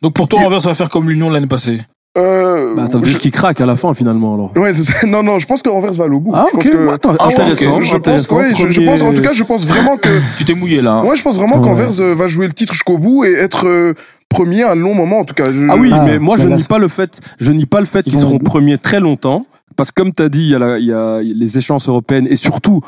Donc 0.03 0.13
pour 0.13 0.27
toi, 0.27 0.39
Anvers 0.41 0.59
va 0.61 0.75
faire 0.75 0.89
comme 0.89 1.09
l'Union 1.09 1.29
l'année 1.31 1.47
passée. 1.47 1.81
Euh, 2.17 2.75
Bah, 2.75 2.87
ça 2.91 2.97
veut 2.97 3.05
je- 3.05 3.11
dire 3.11 3.19
qu'il 3.21 3.31
craque 3.31 3.61
à 3.61 3.65
la 3.65 3.77
fin 3.77 3.93
finalement 3.93 4.33
alors. 4.33 4.51
Ouais, 4.57 4.73
c'est 4.73 4.83
ça. 4.83 4.93
Non, 5.07 5.23
non, 5.23 5.39
je 5.39 5.47
pense 5.47 5.61
qu'Anvers 5.63 5.93
va 5.93 6.03
aller 6.05 6.15
au 6.15 6.19
bout. 6.19 6.33
Ah 6.35 6.45
je 6.51 6.55
pense 6.57 6.69
que. 6.69 6.89
attends, 6.89 7.15
Ah, 7.19 7.27
intéressant. 7.27 7.81
Je 7.81 7.97
pense, 7.97 8.29
ouais, 8.31 8.49
je, 8.53 8.69
je 8.69 8.81
Premier- 8.81 8.85
pense, 8.85 9.01
en 9.01 9.13
tout 9.13 9.21
cas, 9.21 9.31
je 9.33 9.43
pense 9.45 9.65
vraiment 9.65 9.95
que. 9.95 10.09
Tu 10.37 10.43
t'es 10.43 10.53
mouillé 10.55 10.81
là. 10.81 10.95
hein. 10.95 11.05
Ouais, 11.05 11.15
je 11.15 11.21
pense 11.23 11.37
vraiment 11.37 11.57
Ouais. 11.59 11.63
qu'Anvers 11.69 11.91
va 12.15 12.27
jouer 12.27 12.47
le 12.47 12.53
titre 12.53 12.73
jusqu'au 12.73 12.97
bout 12.97 13.23
et 13.23 13.31
être 13.33 13.65
euh, 13.67 13.93
premier 14.27 14.63
un 14.63 14.75
long 14.75 14.93
moment 14.93 15.19
en 15.19 15.23
tout 15.23 15.33
cas. 15.33 15.53
Je- 15.53 15.67
Ah 15.69 15.77
oui, 15.77 15.89
Ah, 15.93 16.03
mais 16.05 16.19
moi 16.19 16.35
je 16.35 16.43
bah 16.43 16.49
là, 16.49 16.55
nie 16.57 16.63
pas 16.65 16.79
le 16.79 16.87
fait, 16.89 17.21
je 17.39 17.51
nie 17.53 17.65
pas 17.65 17.79
le 17.79 17.85
fait 17.85 18.01
Ils 18.05 18.11
qu'ils 18.11 18.19
seront 18.19 18.39
premiers 18.39 18.77
très 18.77 18.99
longtemps, 18.99 19.45
parce 19.77 19.91
que 19.91 20.01
comme 20.01 20.13
tu 20.13 20.21
as 20.23 20.29
dit, 20.29 20.41
il 20.41 20.49
y, 20.49 20.55
a 20.55 20.59
la- 20.59 20.79
il 20.79 20.85
y 20.87 20.93
a 20.93 21.21
les 21.21 21.57
échéances 21.57 21.87
européennes 21.87 22.27
et 22.29 22.35
surtout, 22.35 22.81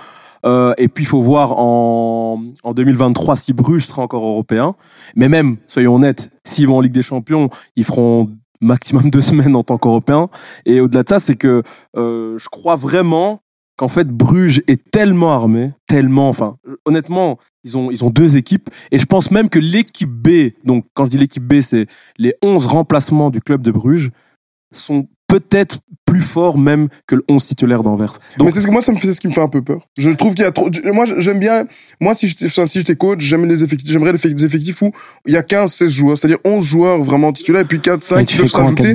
euh, 0.45 0.73
et 0.77 0.89
puis 0.89 1.05
il 1.05 1.07
faut 1.07 1.21
voir 1.21 1.53
en, 1.59 2.41
en 2.63 2.73
2023 2.73 3.37
si 3.37 3.53
Bruges 3.53 3.85
sera 3.87 4.01
encore 4.01 4.25
européen. 4.25 4.75
Mais 5.15 5.29
même, 5.29 5.55
soyons 5.67 5.95
honnêtes, 5.95 6.29
s'ils 6.43 6.67
vont 6.67 6.77
en 6.77 6.81
Ligue 6.81 6.91
des 6.93 7.01
Champions, 7.01 7.49
ils 7.77 7.85
feront 7.85 8.29
maximum 8.63 9.09
deux 9.09 9.21
semaines 9.21 9.55
en 9.55 9.63
tant 9.63 9.77
qu'Européens. 9.77 10.29
Et 10.65 10.79
au-delà 10.79 11.03
de 11.03 11.09
ça, 11.09 11.19
c'est 11.19 11.35
que 11.35 11.63
euh, 11.95 12.37
je 12.37 12.49
crois 12.49 12.75
vraiment 12.75 13.41
qu'en 13.77 13.87
fait 13.87 14.07
Bruges 14.07 14.61
est 14.67 14.91
tellement 14.91 15.33
armé, 15.33 15.71
tellement, 15.87 16.29
enfin, 16.29 16.57
honnêtement, 16.85 17.39
ils 17.63 17.77
ont, 17.77 17.91
ils 17.91 18.03
ont 18.03 18.09
deux 18.09 18.37
équipes. 18.37 18.69
Et 18.91 18.99
je 18.99 19.05
pense 19.05 19.31
même 19.31 19.49
que 19.49 19.59
l'équipe 19.59 20.09
B, 20.09 20.51
donc 20.63 20.85
quand 20.93 21.05
je 21.05 21.11
dis 21.11 21.17
l'équipe 21.17 21.43
B, 21.43 21.61
c'est 21.61 21.87
les 22.17 22.35
11 22.43 22.65
remplacements 22.65 23.29
du 23.29 23.41
club 23.41 23.61
de 23.61 23.71
Bruges, 23.71 24.11
sont 24.71 25.07
peut-être 25.39 25.79
plus 26.05 26.21
forts 26.21 26.57
même 26.57 26.89
que 27.07 27.15
le 27.15 27.23
11 27.27 27.45
titulaire 27.47 27.81
d'Anvers. 27.81 28.13
Donc, 28.37 28.45
mais 28.47 28.51
c'est 28.51 28.61
ce 28.61 28.67
que 28.67 28.71
moi, 28.71 28.81
ça 28.81 28.91
me 28.91 28.97
fait, 28.97 29.07
c'est 29.07 29.13
ce 29.13 29.21
qui 29.21 29.27
me 29.27 29.33
fait 29.33 29.41
un 29.41 29.47
peu 29.47 29.61
peur. 29.63 29.87
Je 29.97 30.09
trouve 30.11 30.33
qu'il 30.35 30.43
y 30.43 30.47
a 30.47 30.51
trop. 30.51 30.69
Moi, 30.93 31.05
j'aime 31.17 31.39
bien. 31.39 31.65
Moi, 31.99 32.13
si 32.13 32.27
j'étais, 32.27 32.47
si 32.49 32.79
j'étais 32.79 32.95
coach, 32.95 33.21
j'aime 33.21 33.45
les 33.45 33.63
effectifs. 33.63 33.91
J'aimerais 33.91 34.11
les 34.11 34.17
effectifs- 34.19 34.35
des 34.35 34.45
effectifs 34.45 34.81
où 34.81 34.91
il 35.25 35.33
y 35.33 35.37
a 35.37 35.43
15, 35.43 35.71
16 35.73 35.91
joueurs, 35.91 36.17
c'est-à-dire 36.17 36.39
11 36.45 36.63
joueurs 36.65 37.01
vraiment 37.01 37.31
titulaires 37.31 37.61
et 37.61 37.65
puis 37.65 37.79
4, 37.79 37.97
Mais 37.99 38.01
5 38.05 38.25
tu 38.25 38.33
qui 38.33 38.37
peuvent 38.41 38.49
se 38.49 38.55
rajouter. 38.57 38.93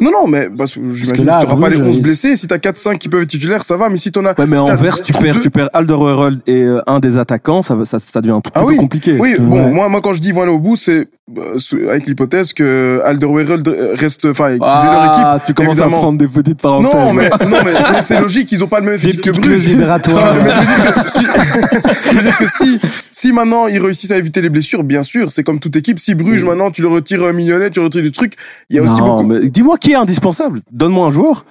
Non, 0.00 0.10
non, 0.10 0.26
mais 0.26 0.48
parce 0.56 0.74
que 0.74 0.80
j'imagine 0.92 1.24
là, 1.26 1.38
que 1.40 1.46
t'auras 1.46 1.60
pas 1.60 1.68
les 1.68 1.76
Bruges, 1.76 1.88
11 1.90 1.96
ils- 1.98 2.02
blessés. 2.02 2.36
Si 2.36 2.46
t'as 2.46 2.58
4, 2.58 2.76
5 2.76 2.98
qui 2.98 3.08
peuvent 3.08 3.22
être 3.22 3.28
titulaires, 3.28 3.64
ça 3.64 3.76
va. 3.76 3.88
Mais 3.88 3.96
si 3.98 4.10
t'en 4.12 4.24
as. 4.24 4.30
ouais, 4.38 4.46
mais 4.46 4.56
si 4.56 4.64
t'as 4.64 4.74
Anvers, 4.74 5.00
tu 5.00 5.12
perds, 5.12 5.40
tu 5.40 5.50
perds 5.50 5.70
Alderweireld 5.72 6.40
et 6.46 6.62
euh, 6.62 6.80
un 6.86 6.98
des 7.00 7.18
attaquants, 7.18 7.62
ça, 7.62 7.76
ça, 7.84 7.98
ça 7.98 8.20
devient 8.20 8.32
un 8.32 8.40
tout 8.40 8.50
Ah 8.54 8.60
peu 8.60 8.66
oui. 8.66 8.76
compliqué. 8.76 9.16
Oui, 9.18 9.36
bon, 9.38 9.64
Ouais. 9.64 9.70
moi, 9.70 9.88
moi, 9.88 10.00
quand 10.02 10.14
je 10.14 10.20
dis 10.20 10.30
aller 10.32 10.50
au 10.50 10.58
bout, 10.58 10.76
c'est 10.76 11.08
euh, 11.38 11.88
avec 11.90 12.06
l'hypothèse 12.06 12.52
que 12.52 13.00
Alderweireld 13.04 13.66
reste, 13.94 14.24
enfin, 14.26 14.48
qu'ils 14.48 14.56
aient 14.56 14.92
leur 14.92 15.04
équipe. 15.06 15.24
Ah, 15.24 15.38
tu 15.46 15.54
commences 15.54 15.72
évidemment. 15.76 15.96
à 15.98 16.00
prendre 16.00 16.18
des 16.18 16.26
petites 16.28 16.60
parenthèses. 16.60 16.92
Non, 16.94 17.12
mais, 17.12 17.28
non, 17.48 17.58
mais, 17.64 17.72
mais 17.92 18.02
c'est 18.02 18.20
logique, 18.20 18.50
ils 18.52 18.62
ont 18.64 18.66
pas 18.68 18.80
le 18.80 18.86
même 18.86 18.94
effectif 18.94 19.20
que 19.22 19.30
Bruges. 19.30 19.62
Je- 19.62 19.70
veux 19.70 19.76
dire 19.76 20.94
que 21.02 21.08
si, 21.10 21.24
je 22.10 22.16
veux 22.16 22.22
dire 22.22 22.38
que 22.38 22.46
si, 22.46 22.80
si 23.10 23.32
maintenant 23.32 23.66
ils 23.66 23.78
réussissent 23.78 24.10
à 24.12 24.16
éviter 24.18 24.40
les 24.42 24.50
blessures, 24.50 24.84
bien 24.84 25.02
sûr, 25.02 25.30
c'est 25.32 25.42
comme 25.42 25.58
toute 25.60 25.76
équipe. 25.76 25.98
Si 25.98 26.14
Bruges, 26.14 26.44
maintenant, 26.44 26.70
tu 26.70 26.82
le 26.82 26.88
retires 26.88 27.32
millionnaire, 27.32 27.70
tu 27.70 27.80
retires 27.80 28.02
des 28.02 28.10
trucs, 28.12 28.34
il 28.70 28.76
y 28.76 28.78
a 28.78 28.82
aussi 28.82 29.00
Non, 29.00 29.22
beaucoup. 29.22 29.38
dis-moi 29.48 29.76
qui 29.82 29.92
est 29.92 29.96
indispensable? 29.96 30.60
Donne-moi 30.70 31.06
un 31.06 31.10
joueur. 31.10 31.44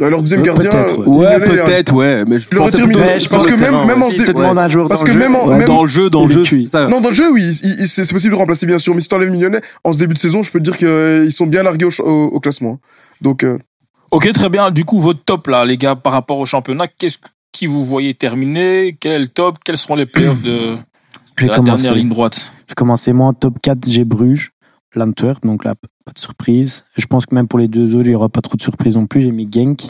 Alors, 0.00 0.20
deuxième 0.20 0.42
gardien. 0.42 0.70
euh, 0.72 0.96
Ouais, 1.06 1.40
peut-être, 1.40 1.92
ouais. 1.92 2.24
Mais 2.24 2.38
je 2.38 2.48
Le 2.52 2.60
retire 2.60 2.86
parce 3.30 3.46
que 3.46 3.54
même- 3.54 3.84
même 3.84 4.02
en 4.02 4.08
Parce 4.86 5.02
que 5.02 5.10
même 5.10 5.32
jeu. 5.32 5.38
en- 5.40 5.48
Ouais, 5.48 5.56
même- 5.58 5.66
dans 5.66 5.82
le 5.82 5.88
jeu, 5.88 6.08
dans 6.08 6.24
le 6.24 6.32
jeu. 6.44 6.44
Non, 6.88 7.00
dans 7.00 7.08
le 7.08 7.14
jeu, 7.14 7.32
oui, 7.32 7.52
c'est 7.52 8.08
possible 8.12 8.34
de 8.34 8.38
remplacer, 8.38 8.64
bien 8.66 8.78
sûr. 8.78 8.94
Mais 8.94 9.00
si 9.00 9.08
t'enlèves 9.08 9.30
Mignonnet, 9.30 9.60
en 9.82 9.92
ce 9.92 9.98
début 9.98 10.14
de 10.14 10.18
saison, 10.20 10.42
je 10.44 10.52
peux 10.52 10.60
te 10.60 10.64
dire 10.70 10.76
qu'ils 10.76 11.32
sont 11.32 11.46
bien 11.48 11.64
largués 11.64 11.86
au, 11.86 11.90
ch- 11.90 12.06
au- 12.06 12.26
au 12.26 12.38
classement. 12.40 12.78
Donc, 13.20 13.42
euh, 13.42 13.58
Ok, 14.12 14.32
très 14.32 14.48
bien. 14.48 14.70
Du 14.70 14.84
coup, 14.84 15.00
votre 15.00 15.22
top 15.24 15.48
là, 15.48 15.64
les 15.64 15.76
gars, 15.76 15.94
par 15.96 16.12
rapport 16.14 16.38
au 16.38 16.46
championnat, 16.46 16.86
qu'est-ce 16.86 17.18
que- 17.18 17.28
qui 17.52 17.66
vous 17.66 17.84
voyez 17.84 18.14
terminer? 18.14 18.96
Quel 19.00 19.12
est 19.12 19.18
le 19.18 19.28
top? 19.28 19.56
Quels 19.64 19.76
seront 19.76 19.96
les 19.96 20.06
playoffs 20.06 20.40
de, 20.40 20.76
la 21.42 21.58
dernière 21.58 21.94
ligne 21.94 22.08
droite? 22.08 22.52
Je 22.66 22.70
vais 22.72 22.74
commencer. 22.76 23.12
Moi, 23.12 23.26
en 23.26 23.32
top 23.34 23.58
4, 23.60 23.78
j'ai 23.90 24.04
Bruges, 24.04 24.52
l'Antwerp, 24.94 25.44
donc 25.44 25.64
là, 25.64 25.74
pas 26.08 26.14
de 26.14 26.18
surprise. 26.18 26.84
Je 26.96 27.06
pense 27.06 27.26
que 27.26 27.34
même 27.34 27.48
pour 27.48 27.58
les 27.58 27.68
deux 27.68 27.94
autres, 27.94 28.06
il 28.06 28.10
n'y 28.10 28.14
aura 28.14 28.30
pas 28.30 28.40
trop 28.40 28.56
de 28.56 28.62
surprise 28.62 28.96
non 28.96 29.06
plus. 29.06 29.20
J'ai 29.20 29.30
mis 29.30 29.46
Genk, 29.50 29.82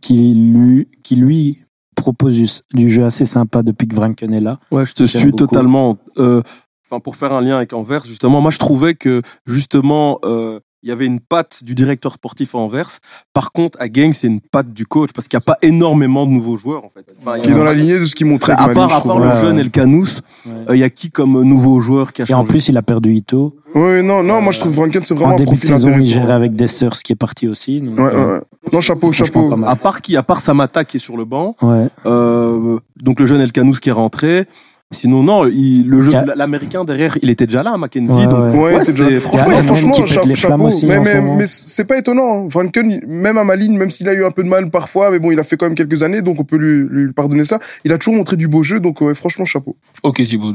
qui 0.00 0.32
lui, 0.34 0.88
qui 1.02 1.16
lui 1.16 1.62
propose 1.96 2.62
du, 2.72 2.88
jeu 2.88 3.04
assez 3.04 3.24
sympa 3.24 3.64
depuis 3.64 3.88
que 3.88 3.94
Vranken 3.96 4.32
est 4.32 4.40
là. 4.40 4.60
Ouais, 4.70 4.86
je 4.86 4.92
te 4.92 5.04
suis 5.04 5.24
beaucoup. 5.24 5.36
totalement. 5.36 5.98
Euh, 6.18 6.42
Enfin, 6.88 7.00
pour 7.00 7.16
faire 7.16 7.32
un 7.32 7.40
lien 7.40 7.56
avec 7.56 7.72
Anvers, 7.72 8.04
justement, 8.04 8.40
moi 8.40 8.52
je 8.52 8.58
trouvais 8.58 8.94
que 8.94 9.20
justement 9.44 10.20
euh, 10.24 10.60
il 10.82 10.88
y 10.90 10.92
avait 10.92 11.06
une 11.06 11.20
patte 11.20 11.64
du 11.64 11.74
directeur 11.74 12.12
sportif 12.14 12.54
à 12.54 12.58
Anvers. 12.58 12.88
Par 13.32 13.50
contre, 13.52 13.76
à 13.80 13.88
Gang, 13.88 14.12
c'est 14.12 14.26
une 14.28 14.40
patte 14.40 14.72
du 14.72 14.86
coach 14.86 15.10
parce 15.12 15.26
qu'il 15.26 15.36
n'y 15.36 15.42
a 15.42 15.44
pas 15.44 15.56
énormément 15.62 16.26
de 16.26 16.30
nouveaux 16.30 16.56
joueurs 16.56 16.84
en 16.84 16.90
fait. 16.90 17.14
Enfin, 17.20 17.36
il 17.38 17.42
qui 17.42 17.50
est 17.50 17.54
dans 17.54 17.64
la 17.64 17.74
lignée 17.74 17.98
de 17.98 18.04
ce 18.04 18.14
qu'ils 18.14 18.26
montraient 18.26 18.52
à 18.52 18.68
part, 18.68 18.90
je 18.90 18.94
à 18.96 19.00
part 19.00 19.18
le 19.18 19.30
jeune. 19.40 19.58
El 19.58 19.70
Canous, 19.70 20.20
euh, 20.46 20.64
il 20.74 20.78
y 20.78 20.84
a 20.84 20.90
qui 20.90 21.10
comme 21.10 21.42
nouveau 21.42 21.80
joueur 21.80 22.12
qui 22.12 22.22
a 22.22 22.26
Et 22.28 22.34
en 22.34 22.44
plus, 22.44 22.68
il 22.68 22.76
a 22.76 22.82
perdu 22.82 23.14
Ito. 23.14 23.56
Oui, 23.74 24.02
non, 24.04 24.22
non, 24.22 24.40
moi 24.40 24.52
je 24.52 24.60
trouve 24.60 24.74
Franken, 24.74 25.04
c'est 25.04 25.14
vraiment 25.14 25.30
en 25.32 25.34
un 25.34 25.36
début 25.36 25.50
de 25.50 25.56
profil 25.56 25.68
saison, 25.70 25.88
il 25.88 25.94
intéressant. 25.94 26.12
gérait 26.20 26.32
avec 26.32 26.54
Dessers, 26.54 27.02
qui 27.02 27.12
est 27.12 27.16
parti 27.16 27.48
aussi. 27.48 27.80
donc, 27.80 27.98
Ouais, 27.98 28.04
ouais, 28.04 28.10
euh, 28.14 28.34
ouais. 28.38 28.40
Non, 28.72 28.80
chapeau, 28.80 29.12
chapeau. 29.12 29.52
À 29.66 29.76
part 29.76 30.00
qui, 30.02 30.16
à 30.16 30.22
part 30.22 30.40
Samata 30.40 30.84
qui 30.84 30.98
est 30.98 31.00
sur 31.00 31.16
le 31.16 31.24
banc, 31.24 31.56
Ouais. 31.62 31.88
euh, 32.06 32.78
donc 32.96 33.18
le 33.20 33.26
jeune 33.26 33.40
El 33.40 33.52
Canous 33.52 33.80
qui 33.80 33.88
est 33.88 33.92
rentré. 33.92 34.46
Sinon, 34.92 35.24
non, 35.24 35.46
il, 35.48 35.88
le 35.88 36.00
jeu, 36.00 36.12
a- 36.14 36.34
l'américain 36.36 36.84
derrière, 36.84 37.18
il 37.20 37.28
était 37.28 37.46
déjà 37.46 37.64
là, 37.64 37.76
Mackenzie. 37.76 38.12
Ouais, 38.12 38.26
donc, 38.28 38.38
ouais. 38.38 38.50
Ouais, 38.52 38.74
ouais, 38.76 38.84
c'est 38.84 38.92
déjà- 38.92 39.08
c'est- 39.08 39.16
franchement, 39.16 39.48
franchement, 39.62 39.92
cha- 40.06 40.20
chapeau. 40.36 40.54
aussi 40.68 40.86
mais 40.86 41.20
mais, 41.38 41.46
c'est 41.46 41.84
pas 41.86 41.98
étonnant. 41.98 42.44
hein. 42.44 42.48
Franken, 42.50 42.88
il- 42.92 43.04
même 43.06 43.36
à 43.36 43.42
Malines, 43.42 43.76
même 43.76 43.90
s'il 43.90 44.08
a 44.08 44.14
eu 44.14 44.24
un 44.24 44.30
peu 44.30 44.44
de 44.44 44.48
mal 44.48 44.70
parfois, 44.70 45.10
mais 45.10 45.18
bon, 45.18 45.32
il 45.32 45.40
a 45.40 45.42
fait 45.42 45.56
quand 45.56 45.66
même 45.66 45.74
quelques 45.74 46.04
années, 46.04 46.22
donc 46.22 46.38
on 46.38 46.44
peut 46.44 46.56
lui, 46.56 46.86
lui 46.88 47.12
pardonner 47.12 47.42
ça. 47.42 47.58
Il 47.84 47.92
a 47.92 47.98
toujours 47.98 48.14
montré 48.14 48.36
du 48.36 48.46
beau 48.46 48.62
jeu, 48.62 48.78
donc 48.78 49.00
ouais, 49.00 49.14
franchement, 49.16 49.44
chapeau. 49.44 49.76
Ok, 50.04 50.22
Thibaut. 50.22 50.52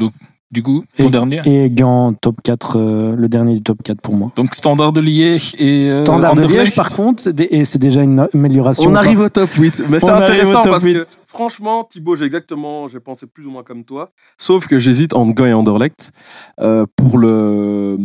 Du 0.52 0.62
coup, 0.64 0.84
ton 0.98 1.10
dernier? 1.10 1.42
Et 1.46 1.70
Gant, 1.70 2.12
top 2.14 2.42
4, 2.44 2.78
euh, 2.78 3.16
le 3.16 3.30
dernier 3.30 3.54
du 3.56 3.62
top 3.64 3.82
4 3.84 4.02
pour 4.02 4.16
moi. 4.16 4.32
Donc, 4.36 4.54
Standard 4.54 4.92
de 4.92 5.00
Liège 5.00 5.56
et. 5.58 5.90
euh, 5.90 6.04
Standard 6.04 6.36
de 6.36 6.46
Liège, 6.46 6.76
par 6.76 6.90
contre, 6.90 7.24
c'est 7.24 7.34
des- 7.34 7.48
et 7.52 7.64
c'est 7.64 7.80
déjà 7.80 8.02
une 8.02 8.28
amélioration. 8.34 8.90
On 8.90 8.96
arrive 8.96 9.22
au 9.22 9.30
top 9.30 9.50
8, 9.54 9.84
mais 9.90 10.02
c'est 10.02 10.10
intéressant 10.10 10.62
parce 10.64 10.84
8. 10.84 10.94
que 10.96 11.04
franchement, 11.26 11.86
Thibaut, 11.90 12.18
j'ai 12.18 12.26
exactement, 12.26 12.90
j'ai 12.90 13.00
pensé 13.00 13.28
plus 13.28 13.46
ou 13.46 13.50
moins 13.52 13.64
comme 13.64 13.86
toi, 13.86 14.12
sauf 14.38 14.68
que 14.68 14.78
j'hésite 14.78 15.14
entre 15.14 15.34
Gant 15.34 15.46
et 15.46 15.54
Anderlecht 15.54 16.12
euh, 16.60 16.86
pour 16.98 17.18
le 17.18 17.98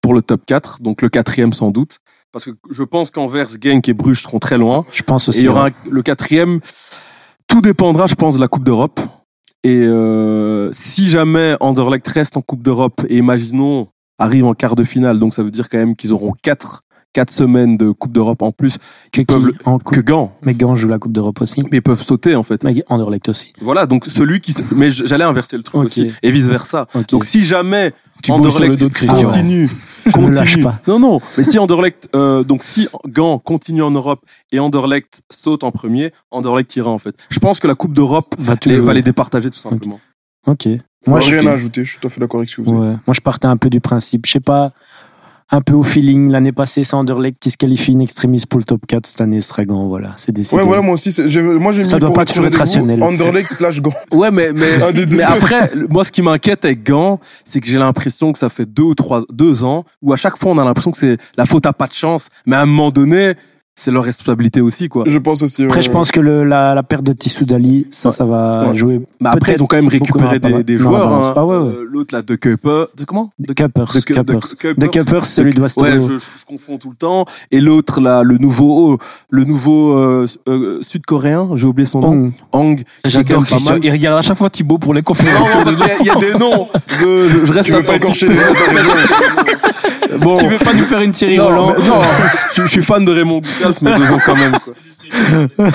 pour 0.00 0.14
le 0.14 0.22
top 0.22 0.46
4, 0.46 0.80
donc 0.80 1.02
le 1.02 1.10
quatrième 1.10 1.52
sans 1.52 1.70
doute, 1.70 1.98
parce 2.32 2.46
que 2.46 2.52
je 2.70 2.82
pense 2.84 3.10
qu'Anvers, 3.10 3.48
Genk 3.60 3.86
et 3.88 3.92
Bruges 3.92 4.22
seront 4.22 4.38
très 4.38 4.56
loin. 4.56 4.86
Je 4.92 5.02
pense 5.02 5.26
Et 5.26 5.28
aussi. 5.28 5.40
il 5.40 5.44
y 5.44 5.48
aura 5.48 5.64
ouais. 5.64 5.72
le 5.90 6.02
quatrième. 6.02 6.60
Tout 7.48 7.60
dépendra, 7.60 8.06
je 8.06 8.14
pense, 8.14 8.34
de 8.36 8.40
la 8.40 8.48
Coupe 8.48 8.64
d'Europe. 8.64 8.98
Et 9.66 9.80
euh, 9.82 10.70
si 10.72 11.08
jamais 11.10 11.56
Anderlecht 11.58 12.06
reste 12.06 12.36
en 12.36 12.40
Coupe 12.42 12.62
d'Europe 12.62 13.04
et 13.08 13.16
imaginons 13.16 13.88
arrive 14.18 14.44
en 14.44 14.54
quart 14.54 14.76
de 14.76 14.84
finale, 14.84 15.18
donc 15.18 15.34
ça 15.34 15.42
veut 15.42 15.50
dire 15.50 15.68
quand 15.68 15.78
même 15.78 15.96
qu'ils 15.96 16.12
auront 16.12 16.32
quatre 16.40 16.82
quatre 17.12 17.32
semaines 17.32 17.76
de 17.78 17.90
Coupe 17.92 18.12
d'Europe 18.12 18.42
en 18.42 18.52
plus 18.52 18.76
que, 19.10 19.22
peuvent 19.22 19.40
qui, 19.40 19.46
le- 19.46 19.54
en 19.64 19.78
que. 19.78 20.00
Gant, 20.00 20.34
Mais 20.42 20.52
Gant 20.54 20.76
joue 20.76 20.88
la 20.88 20.98
Coupe 20.98 21.12
d'Europe 21.12 21.40
aussi. 21.40 21.62
mais 21.70 21.78
ils 21.78 21.82
peuvent 21.82 22.02
sauter 22.02 22.36
en 22.36 22.42
fait. 22.42 22.62
Mais 22.62 22.84
Anderlecht 22.88 23.28
aussi. 23.30 23.54
Voilà, 23.60 23.86
donc 23.86 24.04
celui 24.06 24.40
qui. 24.40 24.54
Mais 24.74 24.90
j'allais 24.90 25.24
inverser 25.24 25.56
le 25.56 25.62
truc 25.64 25.82
aussi 25.82 26.12
et 26.22 26.30
vice 26.30 26.44
versa. 26.46 26.86
Donc 27.10 27.24
si 27.24 27.44
jamais 27.46 27.92
Thibaut 28.34 28.50
sur 28.50 28.60
le 28.60 28.66
Anderlecht 28.66 28.80
dos 28.82 28.88
de 28.88 28.92
Christian. 28.94 29.26
continue, 29.28 29.70
Je 30.06 30.18
ne 30.18 30.30
lâche 30.30 30.60
pas. 30.62 30.80
Non 30.86 30.98
non, 30.98 31.20
mais 31.36 31.44
si 31.44 31.58
Anderlecht, 31.58 32.08
euh, 32.14 32.44
donc 32.44 32.62
si 32.62 32.88
Gant 33.08 33.38
continue 33.38 33.82
en 33.82 33.90
Europe 33.90 34.20
et 34.52 34.58
Anderlecht 34.60 35.22
saute 35.30 35.64
en 35.64 35.72
premier, 35.72 36.12
Anderlecht 36.30 36.74
ira 36.76 36.90
en 36.90 36.98
fait. 36.98 37.14
Je 37.30 37.38
pense 37.38 37.58
que 37.60 37.66
la 37.66 37.74
Coupe 37.74 37.92
d'Europe 37.92 38.34
Va 38.38 38.54
les, 38.66 38.80
va 38.80 38.92
les 38.94 39.02
départager 39.02 39.50
tout 39.50 39.58
simplement. 39.58 40.00
Ok. 40.46 40.68
Moi, 41.08 41.20
je, 41.20 41.36
rien 41.36 41.46
à 41.46 41.52
ajouter, 41.52 41.84
je 41.84 41.90
suis 41.90 42.00
tout 42.00 42.08
à 42.08 42.10
fait 42.10 42.20
d'accord 42.20 42.40
avec 42.40 42.50
ce 42.50 42.56
que 42.56 42.62
vous 42.62 42.72
dites. 42.72 42.80
ouais. 42.80 42.96
Moi, 43.06 43.14
je 43.14 43.20
partais 43.20 43.46
un 43.46 43.56
peu 43.56 43.70
du 43.70 43.80
principe. 43.80 44.26
Je 44.26 44.32
sais 44.32 44.40
pas, 44.40 44.72
un 45.50 45.60
peu 45.60 45.74
au 45.74 45.82
feeling. 45.82 46.30
L'année 46.30 46.52
passée, 46.52 46.82
c'est 46.84 46.94
Anderlecht 46.94 47.38
qui 47.40 47.50
se 47.50 47.56
qualifie 47.56 47.92
in 47.94 48.00
extremis 48.00 48.42
pour 48.48 48.58
le 48.58 48.64
top 48.64 48.80
4. 48.86 49.06
Cette 49.06 49.20
année, 49.20 49.40
ce 49.40 49.48
serait 49.48 49.64
Gant. 49.66 49.86
Voilà, 49.86 50.12
c'est 50.16 50.32
décidé. 50.32 50.56
Ouais, 50.56 50.64
voilà, 50.66 50.82
moi 50.82 50.94
aussi, 50.94 51.12
c'est- 51.12 51.28
j'ai- 51.28 51.40
moi 51.42 51.72
j'ai 51.72 51.82
mis 51.82 51.88
Ça 51.88 51.98
doit 51.98 52.08
pour 52.08 52.16
pas 52.16 52.24
toujours 52.24 52.46
être 52.46 52.56
rationnel. 52.58 53.02
Anderlecht 53.02 53.48
slash 53.50 53.80
Gant. 53.80 53.92
Ouais, 54.12 54.30
mais 54.30 54.52
mais, 54.52 54.82
Un 54.82 54.92
des 54.92 55.06
deux. 55.06 55.18
mais 55.18 55.22
après, 55.22 55.70
moi, 55.88 56.04
ce 56.04 56.10
qui 56.10 56.22
m'inquiète 56.22 56.64
avec 56.64 56.84
Gant, 56.84 57.20
c'est 57.44 57.60
que 57.60 57.66
j'ai 57.68 57.78
l'impression 57.78 58.32
que 58.32 58.38
ça 58.38 58.48
fait 58.48 58.66
deux 58.66 58.82
ou 58.82 58.94
trois, 58.94 59.22
deux 59.32 59.62
ans 59.64 59.84
où 60.02 60.12
à 60.12 60.16
chaque 60.16 60.36
fois 60.36 60.52
on 60.52 60.58
a 60.58 60.64
l'impression 60.64 60.90
que 60.90 60.98
c'est 60.98 61.16
la 61.36 61.46
faute 61.46 61.66
à 61.66 61.72
pas 61.72 61.86
de 61.86 61.92
chance, 61.92 62.26
mais 62.46 62.56
à 62.56 62.62
un 62.62 62.66
moment 62.66 62.90
donné, 62.90 63.34
c'est 63.78 63.90
leur 63.90 64.04
responsabilité 64.04 64.62
aussi, 64.62 64.88
quoi. 64.88 65.04
Je 65.06 65.18
pense 65.18 65.42
aussi. 65.42 65.64
Après, 65.64 65.76
ouais. 65.76 65.82
je 65.82 65.90
pense 65.90 66.10
que 66.10 66.18
le, 66.20 66.44
la, 66.44 66.74
la 66.74 66.82
perte 66.82 67.04
de 67.04 67.12
Tissou 67.12 67.44
Dali, 67.44 67.86
ça, 67.90 68.10
ça 68.10 68.24
va 68.24 68.68
Ouais. 68.70 68.74
jouer. 68.74 69.00
Mais 69.20 69.28
après, 69.28 69.54
ils 69.54 69.62
ont 69.62 69.66
quand 69.66 69.76
même 69.76 69.88
récupéré 69.88 70.38
des, 70.38 70.64
des 70.64 70.78
joueurs. 70.78 71.12
Hein. 71.12 71.32
Ah 71.36 71.44
ouais, 71.44 71.56
ouais. 71.58 71.62
Euh, 71.74 71.86
L'autre 71.88 72.14
là, 72.14 72.22
de 72.22 72.34
Kuiper, 72.36 72.86
de 72.96 73.04
comment 73.04 73.32
De 73.38 73.52
Kuppers. 73.52 73.92
de. 73.92 74.00
Kuipers. 74.00 74.74
De 74.78 74.86
Kuppers, 74.86 75.24
celui 75.26 75.50
de 75.52 75.56
Ouais, 75.58 75.62
Westerlo. 75.64 76.08
je, 76.08 76.12
je, 76.14 76.24
je 76.40 76.44
confonds 76.46 76.78
tout 76.78 76.88
le 76.90 76.96
temps. 76.96 77.26
Et 77.50 77.60
l'autre 77.60 78.00
là, 78.00 78.22
le 78.22 78.38
nouveau, 78.38 78.98
le 79.28 79.44
nouveau 79.44 79.92
euh, 79.92 80.26
euh, 80.48 80.78
sud-coréen, 80.82 81.50
j'ai 81.54 81.66
oublié 81.66 81.86
son 81.86 82.00
nom, 82.00 82.08
Hong. 82.12 82.32
Hang. 82.52 82.82
J'adore 83.04 83.44
Christian. 83.44 83.76
Il 83.82 83.90
regarde 83.90 84.18
à 84.18 84.22
chaque 84.22 84.38
fois 84.38 84.48
Thibaut 84.48 84.78
pour 84.78 84.94
les 84.94 85.02
conférences. 85.02 85.54
non, 85.54 85.64
il 86.00 86.06
y, 86.06 86.10
a 86.10 86.14
des 86.14 86.32
noms. 86.38 86.68
Je, 86.88 87.28
je, 87.28 87.44
je 87.46 87.52
reste 87.52 87.66
Tu 87.66 87.72
veux 87.72 87.82
pas 87.82 87.92
les 87.94 88.00
t'as 88.00 88.06
raison. 88.06 88.90
Bon. 90.20 90.36
Tu 90.36 90.46
veux 90.46 90.58
pas 90.58 90.72
nous 90.72 90.84
faire 90.84 91.00
une 91.00 91.10
Thierry 91.12 91.36
non, 91.36 91.44
Roland 91.44 91.66
non, 91.78 92.00
je, 92.54 92.62
je 92.62 92.66
suis 92.68 92.82
fan 92.82 93.04
de 93.04 93.12
Raymond 93.12 93.40
Ducasse, 93.68 93.82
mais 93.82 93.98
devant 93.98 94.18
quand 94.24 94.36
même. 94.36 94.58
Quoi. 94.64 94.74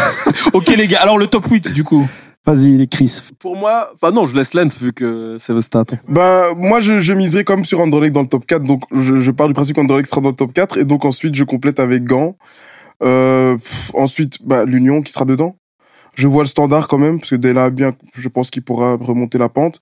Ok 0.54 0.68
les 0.68 0.88
gars, 0.88 1.00
alors 1.02 1.18
le 1.18 1.28
top 1.28 1.46
8 1.50 1.72
du 1.72 1.84
coup. 1.84 2.08
Vas-y, 2.46 2.76
les 2.76 2.88
Chris. 2.88 3.22
Pour 3.38 3.56
moi, 3.56 3.92
enfin 3.94 4.12
non, 4.12 4.26
je 4.26 4.36
laisse 4.36 4.56
Lens 4.56 4.82
vu 4.82 4.94
que 4.94 5.38
c'est 5.40 5.54
le 5.54 5.62
stat. 5.62 5.86
Ben, 6.08 6.46
moi, 6.58 6.80
je, 6.80 7.00
je 7.00 7.14
miserais 7.14 7.44
comme 7.44 7.66
sur 7.66 7.80
Anderlecht 7.82 8.16
dans 8.16 8.24
le 8.24 8.28
top 8.28 8.48
4. 8.48 8.64
Donc, 8.64 8.82
je, 8.92 9.18
je 9.18 9.32
pars 9.32 9.48
du 9.48 9.54
principe 9.54 9.76
qu'Anderlecht 9.76 10.10
sera 10.10 10.22
dans 10.22 10.30
le 10.30 10.36
top 10.36 10.52
4. 10.52 10.78
Et 10.78 10.84
donc, 10.84 11.06
ensuite, 11.06 11.36
je 11.36 11.44
complète 11.44 11.80
avec 11.80 12.04
Gand. 12.04 12.36
Euh, 13.04 13.58
pff, 13.58 13.92
ensuite, 13.94 14.40
bah, 14.44 14.66
l'Union 14.66 15.04
qui 15.04 15.12
sera 15.14 15.26
dedans. 15.26 15.56
Je 16.16 16.28
vois 16.28 16.42
le 16.42 16.48
standard 16.48 16.88
quand 16.88 16.98
même, 16.98 17.20
parce 17.20 17.30
que 17.30 17.36
dès 17.36 17.54
là, 17.54 17.70
bien, 17.70 17.94
je 18.16 18.28
pense 18.28 18.50
qu'il 18.50 18.64
pourra 18.64 18.96
remonter 19.00 19.38
la 19.38 19.48
pente. 19.48 19.80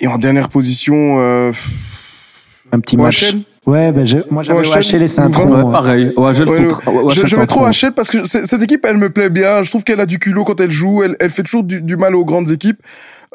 Et 0.00 0.06
en 0.06 0.16
dernière 0.16 0.48
position, 0.48 1.20
euh, 1.20 1.50
pff, 1.50 2.66
Un 2.72 2.80
petit 2.80 2.96
match. 2.96 3.34
Ouais, 3.66 3.92
ben 3.92 4.04
je, 4.04 4.18
moi 4.30 4.42
j'avais 4.42 4.58
OHL, 4.58 4.66
OHL 4.78 5.00
Louvain. 5.06 5.30
tronc. 5.30 5.50
Ouais, 5.66 5.72
pareil. 5.72 6.12
OHL 6.16 6.48
Ouais, 6.48 6.68
OHL 6.86 7.26
je, 7.26 7.36
mets 7.36 7.46
trop 7.46 7.60
trop. 7.60 7.70
HL 7.70 7.92
parce 7.92 8.10
que 8.10 8.24
c'est- 8.24 8.46
cette 8.46 8.62
équipe, 8.62 8.84
elle 8.88 8.98
me 8.98 9.08
plaît 9.10 9.30
bien. 9.30 9.62
Je 9.62 9.70
trouve 9.70 9.84
qu'elle 9.84 10.00
a 10.00 10.06
du 10.06 10.18
culot 10.18 10.44
quand 10.44 10.60
elle 10.60 10.70
joue. 10.70 11.02
Elle, 11.02 11.16
elle 11.20 11.30
fait 11.30 11.42
toujours 11.42 11.64
du, 11.64 11.80
du 11.80 11.96
mal 11.96 12.14
aux 12.14 12.24
grandes 12.26 12.50
équipes. 12.50 12.80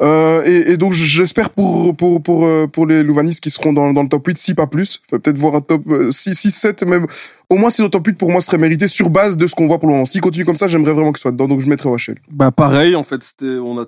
Euh, 0.00 0.42
et, 0.46 0.70
et 0.72 0.76
donc 0.78 0.92
j'espère 0.92 1.50
pour 1.50 1.94
pour 1.94 2.22
pour 2.22 2.46
euh, 2.46 2.66
pour 2.66 2.86
les 2.86 3.02
Louvanistes 3.02 3.40
qui 3.42 3.50
seront 3.50 3.74
dans, 3.74 3.92
dans 3.92 4.02
le 4.02 4.08
top 4.08 4.26
8 4.26 4.38
si 4.38 4.54
pas 4.54 4.66
plus 4.66 4.98
Faut 5.10 5.18
peut-être 5.18 5.36
voir 5.36 5.56
un 5.56 5.60
top 5.60 5.82
euh, 5.90 6.10
6 6.10 6.34
6 6.34 6.50
7 6.52 6.82
même 6.84 7.06
au 7.50 7.56
moins 7.58 7.68
si 7.68 7.82
le 7.82 7.90
top 7.90 8.06
8 8.06 8.14
pour 8.16 8.30
moi 8.30 8.40
serait 8.40 8.56
mérité 8.56 8.88
sur 8.88 9.10
base 9.10 9.36
de 9.36 9.46
ce 9.46 9.54
qu'on 9.54 9.66
voit 9.66 9.78
pour 9.78 9.88
le 9.88 9.92
moment 9.96 10.06
s'il 10.06 10.22
continue 10.22 10.46
comme 10.46 10.56
ça 10.56 10.68
j'aimerais 10.68 10.94
vraiment 10.94 11.12
qu'il 11.12 11.20
soit 11.20 11.32
dedans 11.32 11.48
donc 11.48 11.60
je 11.60 11.68
mettrais 11.68 11.90
OHL 11.90 12.14
Bah 12.30 12.50
pareil, 12.50 12.96
en 12.96 13.02
fait, 13.04 13.22
c'était, 13.22 13.58
on 13.62 13.78
a, 13.78 13.84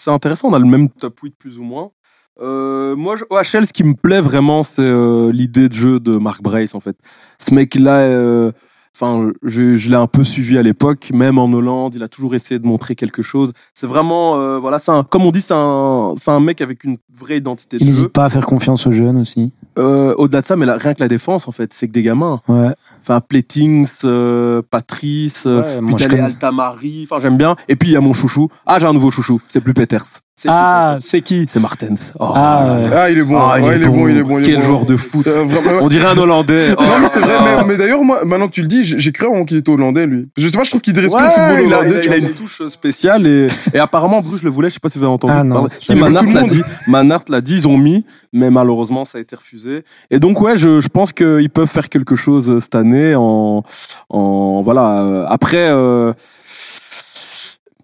c'est 0.00 0.10
intéressant, 0.10 0.48
on 0.48 0.54
a 0.54 0.58
le 0.58 0.64
même 0.64 0.88
top 0.88 1.18
8 1.22 1.34
plus 1.38 1.58
ou 1.58 1.62
moins. 1.62 1.90
Euh, 2.40 2.96
moi, 2.96 3.16
OHL, 3.30 3.66
ce 3.66 3.72
qui 3.72 3.84
me 3.84 3.94
plaît 3.94 4.20
vraiment, 4.20 4.62
c'est 4.62 4.82
euh, 4.82 5.30
l'idée 5.32 5.68
de 5.68 5.74
jeu 5.74 6.00
de 6.00 6.16
Mark 6.16 6.42
Brace, 6.42 6.74
en 6.74 6.80
fait. 6.80 6.96
Ce 7.38 7.54
mec-là, 7.54 7.98
euh, 7.98 8.52
enfin, 8.96 9.30
je, 9.42 9.76
je 9.76 9.88
l'ai 9.90 9.96
un 9.96 10.06
peu 10.06 10.24
suivi 10.24 10.56
à 10.56 10.62
l'époque, 10.62 11.10
même 11.12 11.38
en 11.38 11.52
Hollande, 11.52 11.94
il 11.94 12.02
a 12.02 12.08
toujours 12.08 12.34
essayé 12.34 12.58
de 12.58 12.66
montrer 12.66 12.94
quelque 12.94 13.22
chose. 13.22 13.52
C'est 13.74 13.86
vraiment, 13.86 14.38
euh, 14.38 14.58
voilà, 14.58 14.78
c'est 14.78 14.90
un, 14.90 15.02
comme 15.02 15.24
on 15.26 15.30
dit, 15.32 15.40
c'est 15.40 15.54
un, 15.54 16.14
c'est 16.18 16.30
un 16.30 16.40
mec 16.40 16.60
avec 16.60 16.84
une 16.84 16.96
vraie 17.14 17.38
identité 17.38 17.76
de 17.78 17.82
Il 17.82 17.86
n'hésite 17.88 18.08
pas 18.08 18.24
à 18.24 18.28
faire 18.28 18.46
confiance 18.46 18.86
aux 18.86 18.90
jeunes 18.90 19.18
aussi. 19.18 19.52
Euh, 19.78 20.14
au-delà 20.16 20.40
de 20.40 20.46
ça, 20.46 20.56
mais 20.56 20.66
là, 20.66 20.76
rien 20.78 20.94
que 20.94 21.00
la 21.02 21.08
défense, 21.08 21.46
en 21.46 21.52
fait, 21.52 21.72
c'est 21.72 21.88
que 21.88 21.92
des 21.92 22.02
gamins. 22.02 22.40
Ouais. 22.48 22.74
Enfin, 23.02 23.20
Pletings, 23.20 23.88
euh, 24.04 24.62
Patrice, 24.68 25.44
euh, 25.46 25.80
Ouais, 25.80 25.86
puis 25.86 25.94
t'as 25.96 26.08
les 26.08 26.20
Altamari, 26.20 27.06
enfin, 27.10 27.20
j'aime 27.20 27.36
bien. 27.36 27.56
Et 27.68 27.76
puis, 27.76 27.90
il 27.90 27.92
y 27.92 27.96
a 27.96 28.00
mon 28.00 28.12
chouchou. 28.12 28.48
Ah, 28.66 28.78
j'ai 28.78 28.86
un 28.86 28.92
nouveau 28.92 29.10
chouchou. 29.10 29.40
C'est 29.48 29.60
plus 29.60 29.74
Peters. 29.74 30.04
Ah, 30.48 30.98
c'est 31.02 31.20
qui 31.20 31.46
C'est 31.48 31.60
Martens. 31.60 32.14
Oh, 32.18 32.32
Ah, 32.34 32.64
là 32.66 32.74
là. 32.74 32.80
ouais. 32.88 32.96
ah 32.96 33.10
il 33.10 33.18
est 33.18 33.22
bon 33.22 33.38
Ah, 33.38 33.60
Ouais, 33.60 33.76
il, 33.76 33.82
est 33.82 33.88
bon. 33.88 34.08
il 34.08 34.16
est 34.16 34.22
bon 34.22 34.38
il 34.38 34.44
est 34.44 34.46
Quel 34.46 34.56
bon. 34.60 34.62
joueur 34.66 34.86
de 34.86 34.96
foot. 34.96 35.26
Vraiment- 35.26 35.80
On 35.82 35.88
dirait 35.88 36.06
un 36.08 36.16
Hollandais. 36.18 36.74
Oh. 36.78 36.82
non 36.82 36.98
mais 37.00 37.06
c'est 37.08 37.20
vrai 37.20 37.34
mais, 37.44 37.64
mais 37.66 37.76
d'ailleurs 37.76 38.02
moi 38.02 38.24
maintenant 38.24 38.46
que 38.48 38.52
tu 38.52 38.62
le 38.62 38.68
dis 38.68 38.82
j'ai 38.82 39.12
cru 39.12 39.26
moment 39.28 39.44
qu'il 39.44 39.56
était 39.58 39.70
hollandais 39.70 40.06
lui 40.06 40.28
je 40.36 40.48
sais 40.48 40.56
pas 40.56 40.64
je 40.64 40.70
trouve 40.70 40.80
qu'il 40.80 40.92
dresse 40.94 41.12
Ouais, 41.12 41.18
plus 41.18 41.26
le 41.26 41.30
football 41.32 41.62
il 41.66 41.72
a, 41.74 41.78
hollandais 41.78 42.00
il 42.04 42.12
a- 42.12 42.16
il 42.16 42.24
une 42.24 42.30
touche 42.34 42.62
spéciale 42.68 43.26
et, 43.26 43.48
et 43.74 43.78
apparemment 43.78 44.20
Bruges 44.22 44.42
le 44.42 44.50
voulait. 44.50 44.68
Je 44.68 44.74
sais 44.74 44.80
pas 44.80 44.88
si 44.88 44.98
vous 44.98 45.04
avez 45.04 45.12
entendu 45.12 45.34
Ah, 45.36 45.44
non. 45.44 45.66
Si 45.80 45.94
le 45.94 46.00
l'a 46.08 46.42
dit, 46.44 46.62
Manhart 46.88 47.24
l'a 47.28 47.40
dit, 47.40 47.54
ils 47.56 47.68
ont 47.68 47.76
mis, 47.78 48.04
mais 48.32 48.50
malheureusement 48.50 49.04
ça 49.04 49.18
a 49.18 49.20
été 49.20 49.36
refusé. 49.36 49.84
Et 50.10 50.18
donc 50.18 50.40
ouais, 50.40 50.56
je, 50.56 50.80
je 50.80 50.88
pense 50.88 51.12
qu'ils 51.12 51.50
peuvent 51.50 51.68
faire 51.68 51.88
quelque 51.88 52.16
chose 52.16 52.48
euh, 52.50 52.60
cette 52.60 52.74
année 52.74 53.14
en, 53.14 53.62
en 54.08 54.62
voilà. 54.62 54.98
euh, 55.00 55.24
Après. 55.28 55.68
Euh, 55.70 56.12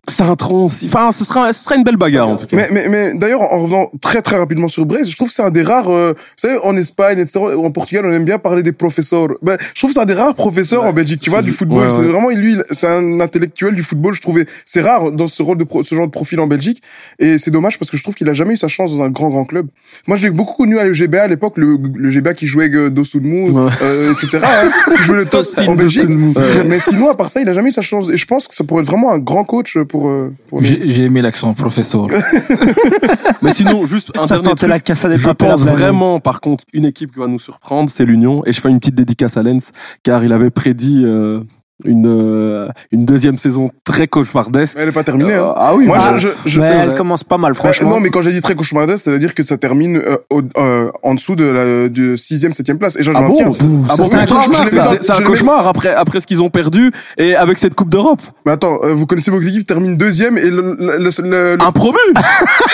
c'est 0.09 0.23
un 0.23 0.37
tronc 0.37 0.67
aussi. 0.67 0.87
Enfin, 0.87 1.11
ce 1.13 1.25
sera, 1.25 1.53
ce 1.53 1.65
sera 1.65 1.75
une 1.77 1.83
belle 1.85 1.97
bagarre 1.97 2.29
en 2.29 2.37
tout 2.37 2.47
cas. 2.47 2.57
Mais, 2.57 2.69
mais, 2.71 2.89
mais 2.89 3.15
d'ailleurs, 3.15 3.43
en 3.43 3.59
revenant 3.59 3.91
très 4.01 4.23
très 4.23 4.37
rapidement 4.37 4.69
sur 4.69 4.87
Brest, 4.87 5.11
je 5.11 5.17
trouve 5.17 5.29
que 5.29 5.35
c'est 5.35 5.43
un 5.43 5.51
des 5.51 5.63
rares, 5.63 5.91
euh, 5.91 6.13
vous 6.17 6.23
savez, 6.37 6.59
en 6.63 6.77
Espagne, 6.77 7.19
etc., 7.19 7.39
en 7.41 7.71
Portugal, 7.71 8.05
on 8.07 8.13
aime 8.13 8.25
bien 8.25 8.39
parler 8.39 8.63
des 8.63 8.73
professeurs. 8.73 9.29
Ben, 9.43 9.57
je 9.75 9.81
trouve 9.81 9.91
que 9.91 9.95
c'est 9.95 10.01
un 10.01 10.05
des 10.05 10.15
rares 10.15 10.35
professeurs 10.35 10.83
Ouais. 10.85 10.89
en 10.91 10.93
Belgique, 10.93 11.21
tu 11.21 11.31
vois, 11.31 11.43
du 11.43 11.53
football. 11.53 11.85
Ouais, 11.85 11.91
C'est 11.91 12.03
vraiment, 12.05 12.31
lui, 12.31 12.57
c'est 12.71 12.87
un 12.89 13.21
intellectuel 13.21 13.75
du 13.75 13.83
football, 13.83 14.15
je 14.15 14.21
trouvais. 14.21 14.47
C'est 14.65 14.81
rare 14.83 15.11
dans 15.13 15.27
ce 15.27 15.43
rôle 15.43 15.59
de 15.59 15.65
pro- 15.65 15.83
ce 15.85 15.95
genre 15.95 16.07
de 16.07 16.11
profil 16.13 16.39
en 16.41 16.47
Belgique. 16.47 16.83
Et 17.19 17.39
c'est 17.39 17.51
dommage 17.51 17.79
parce 17.79 17.91
que 17.91 17.97
je 17.97 18.03
trouve 18.03 18.15
qu'il 18.15 18.29
a 18.29 18.35
jamais 18.35 18.55
eu 18.55 18.57
sa 18.57 18.69
chance 18.69 18.97
dans 18.97 19.03
un 19.05 19.11
grand 19.11 19.29
grand 19.31 19.45
club. 19.45 19.67
Moi, 20.07 20.17
je 20.17 20.23
l'ai 20.25 20.31
beaucoup 20.31 20.55
connu 20.55 20.79
à 20.79 20.85
le 20.85 20.93
GBA 20.93 21.23
à 21.23 21.27
l'époque, 21.27 21.55
le, 21.57 21.79
le 21.95 22.11
GBA 22.11 22.35
qui 22.35 22.47
jouait 22.47 22.71
euh, 22.73 22.91
Dosunmu, 22.91 23.51
Ouais. 23.51 23.71
euh, 23.83 24.13
etc., 24.13 24.45
hein, 24.45 24.71
qui 24.97 25.03
jouait 25.03 25.17
le 25.17 25.27
top 25.27 25.45
en 25.67 25.75
Belgique. 25.75 26.05
Euh, 26.09 26.63
mais 26.67 26.79
sinon, 26.79 27.09
à 27.09 27.15
part 27.15 27.29
ça, 27.29 27.41
il 27.41 27.49
a 27.49 27.53
jamais 27.53 27.69
eu 27.69 27.73
sa 27.73 27.83
chance. 27.83 28.09
Et 28.11 28.17
je 28.17 28.27
pense 28.27 28.47
que 28.49 28.55
ça 28.55 28.65
pourrait 28.65 28.83
être 28.83 28.89
vraiment 28.91 29.13
un 29.13 29.19
grand 29.19 29.45
coach 29.45 29.79
pour, 29.89 29.96
euh, 30.05 30.35
pour 30.49 30.61
les- 30.61 30.67
J'ai 30.67 30.93
j'ai 30.93 31.05
aimé 31.05 31.23
l'accent 31.23 31.55
professeur. 31.55 32.07
Mais 33.43 33.53
sinon, 33.53 33.87
juste 33.87 34.13
un 34.17 34.27
Ça 34.27 34.37
dernier 34.37 34.55
truc. 34.55 34.69
la 34.71 34.81
casse 34.81 35.05
à 35.05 35.09
des 35.09 35.17
Je 35.17 35.31
pense 35.31 35.65
vraiment, 35.67 36.21
par 36.21 36.41
contre, 36.41 36.65
une 36.73 36.85
équipe 36.85 37.13
qui 37.13 37.19
va 37.19 37.27
nous 37.27 37.39
surprendre, 37.39 37.91
c'est 37.91 38.05
l'Union. 38.05 38.43
Et 38.47 38.53
je 38.53 38.61
fais 38.61 38.69
une 38.69 38.79
petite 38.79 38.95
dédicace 38.95 39.37
à 39.37 39.43
Lens, 39.43 39.71
car 40.03 40.25
il 40.25 40.33
avait 40.33 40.51
prédit 40.51 41.03
euh, 41.05 41.41
une, 41.85 42.07
euh, 42.07 42.69
une 42.91 43.05
deuxième 43.05 43.37
saison 43.39 43.71
très 43.85 44.07
cauchemardesque. 44.09 44.77
Elle 44.79 44.89
est 44.89 44.93
pas 44.93 45.05
terminée, 45.05 45.35
hein. 45.35 45.53
Ah 45.57 45.75
oui, 45.75 45.85
Moi, 45.87 45.99
bah, 45.99 46.17
je, 46.17 46.29
je, 46.29 46.33
je- 46.47 46.61
Mais 46.61 46.69
elle 46.69 46.87
vrai. 46.89 46.97
commence 46.97 47.23
pas 47.23 47.37
mal, 47.37 47.53
Euh, 47.53 47.55
franchement. 47.55 47.91
non, 47.91 48.01
mais 48.01 48.09
quand 48.11 48.23
j'ai 48.23 48.33
dit 48.33 48.41
très 48.41 48.55
cauchemardesque, 48.55 49.05
ça 49.05 49.11
veut 49.11 49.19
dire 49.19 49.35
que 49.35 49.45
ça 49.45 49.59
termine 49.59 49.99
euh, 49.99 50.17
au- 50.31 50.41
euh, 50.59 50.91
en 51.03 51.15
dessous 51.15 51.37
de 51.37 51.45
la 51.45 51.89
de 51.89 52.17
sixième, 52.17 52.55
septième 52.55 52.79
place. 52.79 52.97
Et 52.99 53.03
j'en 53.03 53.13
Ah 53.15 53.21
j'en 53.21 53.27
bon 53.29 53.33
tiens. 53.35 53.53
Ah 53.91 53.97
bon, 53.97 54.05
c'est 54.05 54.17
un 54.17 54.27
cauchemar, 54.27 54.65
C'est 55.03 55.11
un 55.11 55.21
cauchemar 55.23 55.69
après, 55.69 55.95
après 55.95 56.21
ce 56.21 56.27
qu'ils 56.27 56.41
ont 56.43 56.51
perdu 56.51 56.93
et 57.19 57.35
avec 57.37 57.59
cette 57.59 57.75
Coupe 57.75 57.91
d'Europe. 57.91 58.23
Mais 58.47 58.53
attends, 58.53 58.79
euh, 58.83 58.93
vous 58.95 59.07
connaissez 59.07 59.31
beaucoup 59.31 59.45
d'équipes 59.45 59.67
termine 59.67 59.97
deuxième 59.99 60.39
et 60.39 60.49
le, 60.51 60.77
le, 60.79 60.97
le, 61.29 61.57
Un 61.63 61.73
promu 61.73 61.99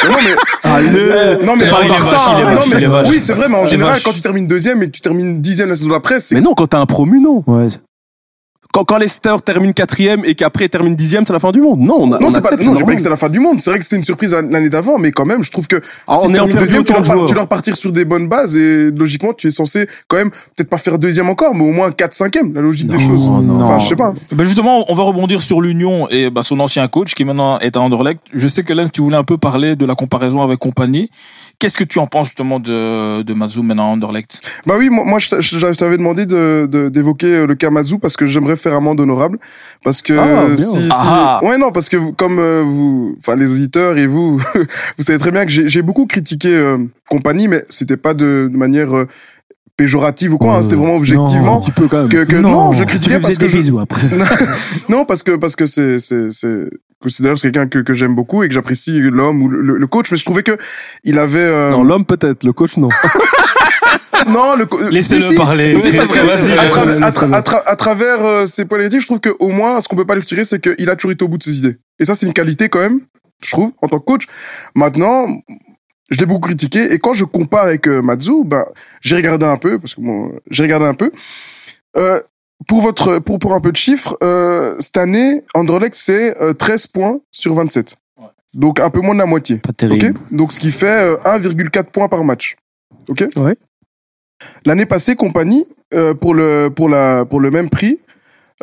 non 0.09 0.17
mais 0.25 0.35
Allez 0.71 0.89
non 1.45 1.55
mais 1.57 1.67
non, 1.67 3.03
oui 3.09 3.19
c'est 3.21 3.33
vrai 3.35 3.49
mais 3.49 3.57
en 3.57 3.65
général 3.67 3.99
quand 4.05 4.13
tu 4.13 4.21
termines 4.21 4.47
deuxième 4.47 4.83
et 4.83 4.87
que 4.87 4.91
tu 4.93 5.01
termines 5.01 5.41
dixième 5.41 5.69
la 5.71 5.77
saison 5.77 5.91
d'après 5.91 6.21
c'est 6.21 6.35
Mais 6.37 6.41
non, 6.41 6.55
quand 6.55 6.67
t'as 6.69 6.79
un 6.79 6.87
promu, 6.87 7.21
non. 7.21 7.43
Ouais. 7.47 7.69
Quand, 8.73 8.85
quand 8.85 8.97
Leicester 8.97 9.37
termine 9.45 9.75
quatrième 9.75 10.25
et 10.25 10.35
qu'après 10.35 10.69
termine 10.69 10.95
dixième, 10.97 11.27
c'est 11.27 11.33
la 11.33 11.39
fin 11.39 11.53
du 11.53 11.61
monde. 11.61 11.81
Non, 11.81 11.97
on 12.01 12.13
a, 12.13 12.19
non 12.19 12.29
on 12.29 12.31
c'est 12.33 12.41
pas 12.41 12.57
non 12.57 12.75
j'ai 12.75 12.85
pas 12.85 12.93
que 12.93 12.99
c'était 12.99 13.11
la 13.11 13.17
fin 13.17 13.29
du 13.29 13.39
monde 13.39 13.61
c'est 13.61 13.71
vrai 13.71 13.79
que 13.79 13.85
c'était 13.85 13.97
une 13.97 14.03
surprise 14.05 14.33
l'année 14.35 14.71
d'avant 14.71 14.99
mais 14.99 15.11
quand 15.13 15.27
même 15.27 15.43
je 15.45 15.51
trouve 15.51 15.67
que 15.69 15.77
Ah, 16.07 16.17
si 16.17 16.27
on 16.27 16.31
deuxième 16.31 16.83
tu 16.85 16.93
dois, 16.93 17.27
tu 17.27 17.35
dois 17.35 17.43
repartir 17.43 17.77
sur 17.77 17.93
des 17.93 18.05
bonnes 18.05 18.29
bases 18.29 18.57
et 18.57 18.91
logiquement 18.91 19.33
tu 19.35 19.47
es 19.49 19.51
censé 19.51 19.87
quand 20.09 20.17
même 20.17 20.31
peut-être 20.31 20.71
pas 20.71 20.79
faire 20.79 20.99
deuxième 20.99 21.29
encore 21.29 21.55
mais 21.55 21.63
au 21.63 21.73
moins 21.73 21.91
4 21.93 22.15
cinquième 22.15 22.53
la 22.55 22.61
logique 22.63 22.87
des 22.89 22.95
Non, 22.97 23.01
choses 23.01 23.29
non. 23.29 23.63
enfin 23.63 23.79
je 23.79 23.87
sais 23.89 23.97
pas 23.97 24.15
Ben 24.33 24.45
justement, 24.45 24.91
on 24.91 24.95
va 24.95 25.03
rebondir 25.03 25.41
sur 25.43 25.61
l'Union 25.61 26.09
et 26.09 26.31
bah, 26.31 26.43
son 26.43 26.59
ancien 26.61 26.89
coach 26.89 27.15
qui 27.15 27.25
maintenant 27.25 27.59
est 27.59 27.77
à 27.77 27.81
Anderlecht. 27.81 28.21
Je 28.33 28.49
sais 28.49 28.63
que 28.63 28.73
là, 28.73 28.89
tu 28.89 29.03
voulais 29.03 29.17
un 29.17 29.25
peu 29.25 29.37
parler 29.37 29.77
de 29.77 29.85
la 29.85 29.95
comparaison 29.95 30.41
avec 30.43 30.59
compagnie. 30.59 31.11
Qu'est-ce 31.63 31.77
que 31.77 31.85
tu 31.85 32.01
en 32.01 32.09
penses 32.09 32.27
justement 32.27 32.59
de, 32.59 33.23
de 33.23 33.35
Mazou 33.35 33.63
maintenant 33.63 33.85
à 33.91 33.93
Anderlecht 33.93 34.41
Bah 34.67 34.75
oui, 34.77 34.91
moi, 34.91 35.05
moi 35.05 35.21
je 35.21 35.29
t'a- 35.31 35.41
je 35.41 35.57
je 35.61 35.67
t'avais 35.75 35.97
demandé 35.97 36.27
de 36.27 36.67
de- 36.69 36.89
d'évoquer 36.89 37.33
euh, 37.33 37.47
le 37.47 37.55
cas 37.55 37.71
Mazou 37.71 38.01
parce 38.01 38.17
que 38.17 38.27
j'aimerais 38.27 38.57
faire 38.57 38.75
amende 38.75 39.01
honorable 39.01 39.39
parce 39.85 40.03
que 40.03 40.13
Ah, 40.19 40.57
si, 40.57 40.65
si- 40.65 40.89
Ah. 40.91 41.39
ouais 41.45 41.59
non 41.59 41.71
parce 41.71 41.89
que 41.89 41.97
vous- 41.97 42.13
comme 42.13 42.41
euh, 42.41 42.65
vous 42.67 43.15
enfin 43.21 43.37
les 43.37 43.47
auditeurs 43.49 43.97
et 43.97 44.09
vous 44.09 44.39
vous 44.99 45.05
savez 45.05 45.21
très 45.21 45.31
bien 45.31 45.45
que 45.45 45.53
j'ai 45.53 45.69
j'ai 45.69 45.83
beaucoup 45.83 46.07
critiqué 46.07 46.49
euh, 46.53 46.79
compagnie 47.09 47.47
mais 47.47 47.65
c'était 47.69 47.97
pas 47.97 48.13
de, 48.15 48.49
de 48.53 48.57
manière 48.57 48.97
euh, 48.97 49.07
péjorative 49.77 50.35
ou 50.35 50.39
quoi, 50.39 50.57
hein, 50.57 50.63
c'était 50.63 50.75
vraiment 50.77 50.97
objectivement 50.97 51.59
Un 51.59 51.61
petit 51.61 51.71
peu 51.71 51.87
quand 51.89 52.01
même. 52.01 52.09
que, 52.09 52.25
que 52.25 52.37
non, 52.37 52.73
je 52.73 52.81
tu 52.83 52.87
critiquais 52.89 53.21
parce 53.21 53.39
que 53.39 53.47
je 53.49 53.61
après. 53.81 54.03
non 54.89 55.05
parce 55.05 55.23
que 55.23 55.37
parce 55.37 55.55
que 55.57 55.67
c'est 55.67 55.99
c'est 55.99 56.29
que 57.11 57.41
c'est 57.41 57.51
quelqu'un 57.53 57.69
que 57.69 57.79
que 57.81 57.95
j'aime 57.95 58.15
beaucoup 58.15 58.43
et 58.43 58.49
que 58.49 58.55
j'apprécie 58.55 59.01
l'homme 59.01 59.43
ou 59.43 59.49
le, 59.49 59.77
le 59.79 59.87
coach 59.87 60.11
mais 60.11 60.17
je 60.17 60.25
trouvais 60.25 60.43
que 60.43 60.57
il 61.05 61.19
avait 61.19 61.39
euh, 61.41 61.71
Non, 61.71 61.83
l'homme 61.85 62.05
peut-être, 62.07 62.45
le 62.45 62.53
coach 62.53 62.77
non. 62.77 62.89
non 64.29 64.55
le 64.57 64.67
Laissez-le 64.91 65.23
si, 65.29 65.35
parler. 65.35 65.75
Si, 65.75 65.93
parce 65.97 66.11
que 66.11 66.19
vas-y, 66.19 66.53
à, 66.59 66.67
travers- 66.67 67.03
à 67.05 67.11
tra- 67.11 67.35
à 67.35 67.41
tra- 67.41 67.63
à 67.67 67.77
travers 67.77 68.25
euh, 68.25 68.47
ses 68.47 68.65
points 68.65 68.79
négatifs, 68.79 69.01
je 69.03 69.07
trouve 69.07 69.21
qu'au 69.21 69.49
moins, 69.49 69.81
ce 69.81 69.89
qu'on 69.89 69.97
peut 69.97 70.05
pas 70.07 70.15
lui 70.15 70.25
tirer, 70.25 70.45
c'est 70.45 70.61
qu'il 70.61 70.89
a 70.91 70.97
toujours 70.97 71.13
été 71.13 71.25
au 71.25 71.29
bout 71.29 71.39
de 71.39 71.43
ses 71.43 71.59
idées. 71.59 71.77
Et 71.99 72.05
ça, 72.05 72.15
c'est 72.15 72.27
une 72.27 72.33
qualité 72.33 72.69
quand 72.69 72.79
même, 72.81 73.01
je 73.45 73.51
trouve, 73.51 73.73
en 73.83 73.89
tant 73.89 73.99
que 73.99 74.05
coach. 74.05 74.27
Maintenant, 74.75 75.27
je 76.11 76.19
l'ai 76.19 76.27
beaucoup 76.27 76.49
critiqué. 76.49 76.93
Et 76.93 76.99
quand 76.99 77.15
je 77.15 77.25
compare 77.25 77.65
avec 77.65 77.87
euh, 77.89 78.03
Matsu, 78.03 78.45
ben, 78.45 78.65
j'ai 79.01 79.17
regardé 79.17 79.47
un 79.47 79.57
peu, 79.57 79.79
parce 79.79 79.95
que 79.95 80.01
bon, 80.01 80.33
j'ai 80.51 80.63
regardé 80.63 80.87
un 80.87 80.95
peu. 80.95 81.11
Euh, 81.97 82.21
pour 82.67 82.83
votre, 82.83 83.19
pour, 83.19 83.39
pour 83.39 83.55
un 83.55 83.61
peu 83.61 83.73
de 83.73 83.77
chiffres, 83.77 84.17
euh, 84.23 84.77
cette 84.79 84.97
année, 84.97 85.43
Anderlecht, 85.55 85.95
c'est 85.95 86.41
euh, 86.41 86.53
13 86.53 86.87
points 86.89 87.21
sur 87.31 87.55
27. 87.55 87.97
Donc, 88.55 88.81
un 88.81 88.91
peu 88.91 89.01
moins 89.01 89.15
de 89.15 89.21
la 89.21 89.27
moitié. 89.27 89.59
Pas 89.59 89.73
terrible. 89.73 90.19
Donc, 90.31 90.53
ce 90.53 90.61
qui 90.61 90.71
fait 90.73 90.87
euh, 90.87 91.17
1,4 91.25 91.85
points 91.85 92.09
par 92.09 92.23
match. 92.25 92.57
Ok 93.09 93.25
Ouais. 93.37 93.57
L'année 94.67 94.87
passée, 94.87 95.15
compagnie, 95.15 95.65
euh, 95.95 96.15
pour, 96.15 96.35
le, 96.35 96.69
pour, 96.69 96.89
la, 96.89 97.25
pour 97.25 97.41
le 97.41 97.51
même 97.51 97.71
prix, 97.71 98.01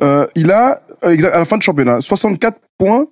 euh, 0.02 0.28
il 0.36 0.52
a, 0.52 0.82
euh, 1.04 1.18
à 1.32 1.40
la 1.40 1.46
fin 1.46 1.58
de 1.58 1.64
championnat, 1.64 2.02
64 2.02 2.58
points 2.78 3.06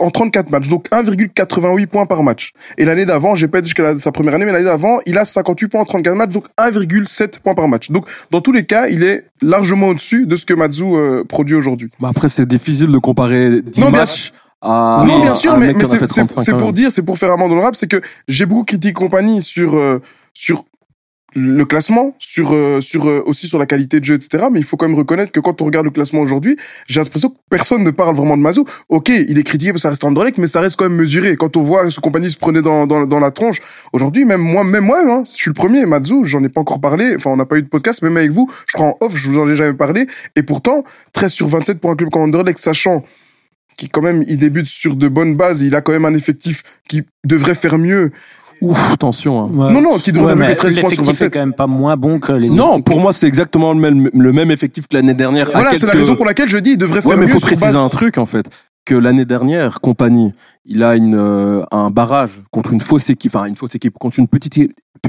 en 0.00 0.10
34 0.10 0.50
matchs, 0.50 0.68
donc 0.68 0.88
1,88 0.90 1.86
points 1.86 2.06
par 2.06 2.22
match. 2.22 2.52
Et 2.78 2.84
l'année 2.84 3.06
d'avant, 3.06 3.34
j'ai 3.34 3.48
pas 3.48 3.58
été 3.58 3.66
jusqu'à 3.66 3.98
sa 4.00 4.12
première 4.12 4.34
année, 4.34 4.44
mais 4.44 4.52
l'année 4.52 4.64
d'avant, 4.64 4.98
il 5.06 5.18
a 5.18 5.24
58 5.24 5.68
points 5.68 5.80
en 5.82 5.84
34 5.84 6.16
matchs, 6.16 6.30
donc 6.30 6.46
1,7 6.58 7.40
points 7.40 7.54
par 7.54 7.68
match. 7.68 7.90
Donc, 7.90 8.06
dans 8.30 8.40
tous 8.40 8.52
les 8.52 8.64
cas, 8.66 8.88
il 8.88 9.04
est 9.04 9.26
largement 9.40 9.88
au-dessus 9.88 10.26
de 10.26 10.36
ce 10.36 10.46
que 10.46 10.54
Matsu 10.54 10.84
euh, 10.84 11.24
produit 11.24 11.54
aujourd'hui. 11.54 11.90
Bah 12.00 12.08
après, 12.10 12.28
c'est 12.28 12.46
difficile 12.46 12.88
de 12.90 12.98
comparer 12.98 13.62
10 13.62 13.80
Non, 13.80 13.90
bien 13.90 14.04
non, 15.06 15.20
bien 15.20 15.34
sûr, 15.34 15.56
mais, 15.56 15.72
mais 15.72 15.84
c'est- 15.84 15.98
fait 16.00 16.06
c'est 16.08 16.24
35 16.26 16.42
c'est 16.42 16.50
quand 16.52 16.56
pour 16.58 16.72
dire, 16.72 16.90
c'est 16.90 17.02
pour 17.02 17.16
faire 17.16 17.30
amende 17.30 17.52
honorable, 17.52 17.76
c'est 17.76 17.86
que 17.86 18.00
j'ai 18.26 18.44
beaucoup 18.44 18.64
critiqué 18.64 18.92
compagnie 18.92 19.40
sur 19.40 19.76
euh, 19.76 20.02
sur 20.34 20.64
le 21.34 21.64
classement, 21.64 22.14
sur 22.18 22.52
euh, 22.52 22.80
sur 22.80 23.06
euh, 23.08 23.22
aussi 23.26 23.48
sur 23.48 23.58
la 23.58 23.66
qualité 23.66 24.00
de 24.00 24.04
jeu, 24.04 24.14
etc. 24.14 24.46
Mais 24.50 24.60
il 24.60 24.64
faut 24.64 24.76
quand 24.76 24.88
même 24.88 24.96
reconnaître 24.96 25.30
que 25.30 25.40
quand 25.40 25.60
on 25.60 25.66
regarde 25.66 25.84
le 25.84 25.90
classement 25.90 26.20
aujourd'hui, 26.20 26.56
j'ai 26.86 27.00
l'impression 27.00 27.28
que 27.28 27.36
personne 27.50 27.84
ne 27.84 27.90
parle 27.90 28.16
vraiment 28.16 28.36
de 28.36 28.42
Mazou. 28.42 28.64
Ok, 28.88 29.10
il 29.10 29.38
est 29.38 29.42
critiqué 29.42 29.72
parce 29.72 29.82
que 29.82 29.82
ça 29.82 29.88
reste 29.90 30.04
Anderlecht, 30.04 30.38
mais 30.38 30.46
ça 30.46 30.60
reste 30.60 30.76
quand 30.76 30.88
même 30.88 30.98
mesuré. 30.98 31.36
Quand 31.36 31.56
on 31.56 31.62
voit 31.62 31.90
ce 31.90 32.00
compagnie 32.00 32.30
se 32.30 32.38
prenait 32.38 32.62
dans 32.62 32.86
dans, 32.86 33.06
dans 33.06 33.20
la 33.20 33.30
tronche, 33.30 33.60
aujourd'hui 33.92 34.24
même 34.24 34.40
moi 34.40 34.64
même 34.64 34.84
moi, 34.84 35.00
hein, 35.04 35.22
je 35.26 35.32
suis 35.32 35.50
le 35.50 35.54
premier. 35.54 35.84
Mazou, 35.84 36.24
j'en 36.24 36.42
ai 36.42 36.48
pas 36.48 36.62
encore 36.62 36.80
parlé. 36.80 37.14
Enfin, 37.16 37.30
on 37.30 37.36
n'a 37.36 37.46
pas 37.46 37.58
eu 37.58 37.62
de 37.62 37.68
podcast, 37.68 38.02
même 38.02 38.16
avec 38.16 38.30
vous, 38.30 38.50
je 38.66 38.72
crois 38.72 38.88
en 38.88 38.96
off, 39.00 39.14
je 39.14 39.28
vous 39.28 39.38
en 39.38 39.48
ai 39.48 39.56
jamais 39.56 39.74
parlé. 39.74 40.06
Et 40.34 40.42
pourtant, 40.42 40.84
13 41.12 41.32
sur 41.32 41.48
27 41.48 41.78
pour 41.78 41.90
un 41.90 41.96
club 41.96 42.10
comme 42.10 42.22
Anderlecht, 42.22 42.58
sachant 42.58 43.04
qui 43.78 43.88
quand 43.88 44.02
même 44.02 44.24
il 44.26 44.36
débute 44.36 44.66
sur 44.66 44.96
de 44.96 45.08
bonnes 45.08 45.36
bases, 45.36 45.62
il 45.62 45.74
a 45.76 45.80
quand 45.80 45.92
même 45.92 46.04
un 46.04 46.14
effectif 46.14 46.64
qui 46.88 47.04
devrait 47.24 47.54
faire 47.54 47.78
mieux. 47.78 48.10
Ouf, 48.60 48.92
attention. 48.92 49.44
hein. 49.44 49.50
Ouais. 49.52 49.72
Non, 49.72 49.80
non, 49.80 49.98
qui 49.98 50.10
devrait 50.12 50.26
Ouais, 50.26 50.28
faire 50.30 50.36
mieux 50.38 50.46
mais 50.48 50.54
que 50.54 50.58
13 50.60 50.78
points 50.80 50.90
sur 50.90 51.02
l'effectif 51.02 51.08
est 51.22 51.24
27. 51.26 51.32
quand 51.32 51.38
même 51.40 51.52
pas 51.52 51.66
moins 51.66 51.96
bon 51.96 52.18
que 52.18 52.32
les 52.32 52.48
Non, 52.50 52.74
autres. 52.74 52.84
pour 52.84 53.00
moi, 53.00 53.12
c'est 53.12 53.26
exactement 53.28 53.72
le 53.72 53.78
même, 53.80 54.10
le 54.12 54.32
même 54.32 54.50
effectif 54.50 54.86
que 54.88 54.96
l'année 54.96 55.14
dernière. 55.14 55.50
Voilà, 55.54 55.70
c'est 55.74 55.86
la 55.86 55.92
raison 55.92 56.16
pour 56.16 56.24
laquelle 56.26 56.48
je 56.48 56.58
dis 56.58 56.70
il 56.72 56.78
devrait 56.78 57.00
faire 57.00 57.10
Ouais, 57.12 57.16
mais 57.16 57.26
mieux 57.26 57.32
faut 57.32 57.38
sur 57.38 57.48
préciser 57.48 57.66
base. 57.72 57.76
un 57.76 57.88
truc 57.88 58.18
en 58.18 58.26
fait 58.26 58.46
que 58.88 58.94
l'année 58.94 59.26
dernière, 59.26 59.80
compagnie, 59.80 60.32
il 60.64 60.82
a 60.82 60.96
une 60.96 61.14
euh, 61.14 61.62
un 61.70 61.90
barrage 61.90 62.42
contre 62.50 62.72
une 62.72 62.80
fausse 62.80 63.10
équipe, 63.10 63.34
enfin 63.36 63.44
une 63.44 63.56
fausse 63.56 63.74
équipe 63.74 63.94
contre 63.98 64.18
une 64.18 64.28
petite 64.28 64.58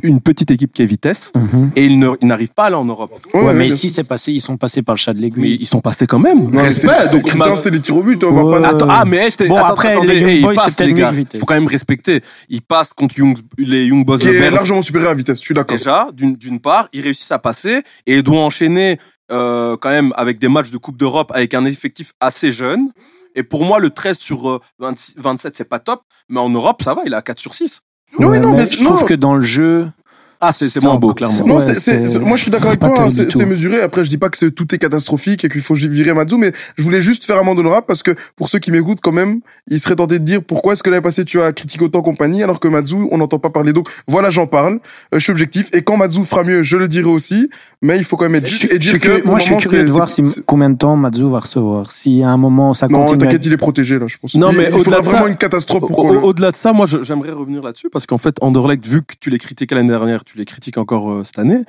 une 0.04 0.20
petite 0.22 0.52
équipe 0.52 0.72
qui 0.74 0.82
est 0.84 0.86
vitesse 0.86 1.32
Mhm. 1.36 1.72
et 1.78 1.86
il 1.86 1.98
ne 1.98 2.10
il 2.22 2.28
n'arrive 2.28 2.50
pas 2.50 2.64
à 2.64 2.66
aller 2.68 2.76
en 2.76 2.86
Europe. 2.86 3.12
Ouais, 3.34 3.40
Ouais, 3.40 3.48
ouais, 3.48 3.54
mais 3.54 3.68
ici, 3.68 3.90
c'est 3.90 4.08
passé, 4.08 4.32
ils 4.34 4.42
sont 4.42 4.58
passés 4.58 4.82
par 4.84 4.96
le 4.96 5.00
chat 5.00 5.14
de 5.14 5.18
Mais 5.20 5.24
l'aiguille. 5.30 5.58
ils 5.62 5.66
sont 5.66 5.80
passés 5.82 6.06
quand 6.08 6.20
même. 6.20 6.54
Ouais, 6.54 6.62
Respect. 6.64 7.08
Donc, 7.12 7.24
Christian, 7.24 7.56
c'était 7.56 7.72
les 7.72 7.80
tirs 7.82 7.96
au 7.96 8.04
but, 8.04 8.22
on 8.24 8.34
va 8.52 8.60
pas. 8.62 8.68
Attends, 8.68 8.88
ah 8.90 9.06
mais 9.06 9.32
c'était 9.32 9.48
Bon, 9.48 9.56
attends, 9.56 9.68
après, 9.74 9.94
attendez, 9.94 10.14
les 10.16 10.20
Young 10.22 10.30
hey, 10.30 10.42
Boys, 10.42 10.54
ils 10.54 10.56
passent 10.58 10.80
les 10.82 10.94
gars. 10.94 11.12
Faut 11.40 11.46
quand 11.46 11.54
même 11.56 11.68
respecter. 11.68 12.22
Ils 12.50 12.62
passent 12.62 12.94
contre 12.94 13.18
Young- 13.18 13.38
les 13.58 13.86
Young 13.86 14.06
Boys 14.06 14.20
Qui 14.20 14.28
est 14.28 14.52
largement 14.52 14.82
supérieur 14.82 15.12
à 15.12 15.16
vitesse, 15.16 15.40
je 15.40 15.46
suis 15.46 15.56
d'accord. 15.56 15.78
déjà, 15.78 16.08
d'une 16.14 16.36
d'une 16.36 16.60
part, 16.60 16.90
ils 16.94 17.02
réussissent 17.02 17.32
à 17.32 17.40
passer 17.40 17.82
et 18.06 18.18
ils 18.18 18.24
doivent 18.24 18.40
enchaîner 18.44 19.00
euh, 19.32 19.76
quand 19.82 19.90
même 19.90 20.12
avec 20.16 20.38
des 20.40 20.50
matchs 20.50 20.72
de 20.72 20.78
Coupe 20.78 20.98
d'Europe 20.98 21.32
avec 21.34 21.54
un 21.56 21.64
effectif 21.66 22.14
assez 22.20 22.52
jeune. 22.52 22.90
Et 23.36 23.44
pour 23.44 23.64
moi, 23.66 23.80
le 23.80 23.90
13 23.90 24.18
sur 24.18 24.50
euh, 24.50 24.60
26 24.80 25.14
27, 25.18 25.56
c'est 25.56 25.66
pas 25.66 25.80
top, 25.80 26.02
mais 26.30 26.40
en 26.40 26.50
Europe, 26.50 26.82
ça 26.82 26.94
va, 26.94 27.02
il 27.06 27.14
est 27.14 27.16
à 27.16 27.22
4 27.22 27.40
sur 27.40 27.54
6. 27.54 27.82
Non, 28.20 28.30
Ouais, 28.30 28.40
mais 28.40 28.40
non, 28.46 28.52
mais 28.52 28.58
mais 28.62 28.66
je 28.66 28.84
trouve 28.84 29.02
non. 29.02 29.06
que 29.06 29.14
dans 29.14 29.36
le 29.36 29.42
jeu, 29.42 29.92
Ah, 30.42 30.54
c'est 30.54 30.82
moins 30.82 30.96
beau, 30.96 31.14
clairement. 31.14 31.46
Non, 31.46 31.56
Ouais, 31.58 31.62
c'est, 31.66 31.76
c'est, 31.76 32.02
c'est- 32.02 32.08
c'est- 32.08 32.20
moi 32.20 32.38
je 32.38 32.44
suis 32.44 32.52
d'accord 32.52 32.70
avec 32.70 32.80
toi, 32.80 32.94
hein, 32.98 33.10
c'est, 33.10 33.46
mesuré. 33.46 33.82
Après, 33.82 34.06
je 34.06 34.10
dis 34.10 34.18
pas 34.18 34.30
que 34.30 34.38
c'est, 34.38 34.52
tout 34.52 34.74
est 34.74 34.78
catastrophique 34.78 35.44
et 35.44 35.50
qu'il 35.50 35.60
faut 35.62 35.74
virer 35.74 36.14
Mazou, 36.14 36.38
mais 36.38 36.54
je 36.78 36.84
voulais 36.84 37.02
juste 37.02 37.26
faire 37.26 37.38
amende 37.38 37.60
honorable 37.60 37.86
parce 37.88 38.04
que 38.04 38.12
pour 38.38 38.48
ceux 38.48 38.60
qui 38.60 38.72
m'écoutent 38.72 39.02
quand 39.02 39.12
même, 39.12 39.42
ils 39.68 39.80
seraient 39.82 39.98
tentés 39.98 40.18
de 40.20 40.24
dire 40.24 40.42
pourquoi 40.42 40.74
est-ce 40.74 40.84
que 40.84 40.90
l'année 40.90 41.02
passée 41.02 41.26
tu 41.26 41.42
as 41.42 41.52
critiqué 41.52 41.84
autant 41.84 42.02
compagnie 42.02 42.42
alors 42.42 42.60
que 42.62 42.70
Mazou, 42.70 43.10
on 43.12 43.18
n'entend 43.18 43.40
pas 43.40 43.50
parler. 43.50 43.74
Donc 43.74 43.90
voilà, 44.08 44.30
j'en 44.30 44.48
parle. 44.48 44.76
Euh, 45.14 45.20
je 45.20 45.20
suis 45.20 45.32
objectif 45.32 45.68
et 45.74 45.82
quand 45.82 45.98
Mazou 45.98 46.24
fera 46.24 46.44
mieux, 46.44 46.64
je 46.64 46.78
le 46.78 46.88
dirai 46.88 47.10
aussi. 47.10 47.50
Mais 47.82 47.98
il 47.98 48.04
faut 48.06 48.16
quand 48.16 48.26
même 48.26 48.36
être 48.36 48.48
juste 48.48 48.66
et 48.66 48.76
je 48.76 48.78
dire 48.78 49.00
que 49.00 49.26
moi, 49.26 49.40
je 49.40 49.46
suis 49.46 49.58
curieux 49.58 49.80
c'est- 49.80 49.86
de 49.86 49.92
voir 49.92 50.10
si, 50.10 50.24
combien 50.46 50.70
de 50.70 50.78
temps 50.78 50.96
Mazou 50.96 51.30
va 51.32 51.40
recevoir. 51.40 51.92
Si 51.92 52.24
à 52.24 52.30
un 52.30 52.38
moment 52.38 52.74
ça 52.74 52.88
non, 52.88 53.00
continue. 53.02 53.24
à- 53.24 53.26
t'inquiète, 53.26 53.46
il 53.46 53.52
est 53.54 53.58
protégé 53.58 54.00
là, 54.00 54.06
je 54.08 54.18
pense. 54.18 54.36
Non, 54.36 54.52
Il- 54.52 54.58
mais 54.58 54.68
il 54.70 54.76
au-delà 54.76 55.00
de 55.02 55.06
vraiment 55.06 55.28
une 55.28 55.36
catastrophe 55.38 55.82
pour 55.82 56.00
Au-delà 56.06 56.52
de 56.52 56.56
ça, 56.56 56.72
moi, 56.72 56.86
j'aimerais 57.02 57.32
revenir 57.32 57.62
là-dessus 57.62 57.90
parce 57.92 58.06
qu'en 58.06 58.18
fait, 58.18 58.36
Anderlecht, 58.42 58.86
vu 58.88 59.02
que 59.02 59.16
tu 59.20 59.30
les 59.30 59.38
critiquais 59.38 59.76
l'année 59.76 59.90
dernière, 59.90 60.24
tu 60.30 60.38
les 60.38 60.46
critiques 60.46 60.78
encore 60.78 61.12
euh, 61.12 61.24
cette 61.24 61.40
année. 61.40 61.64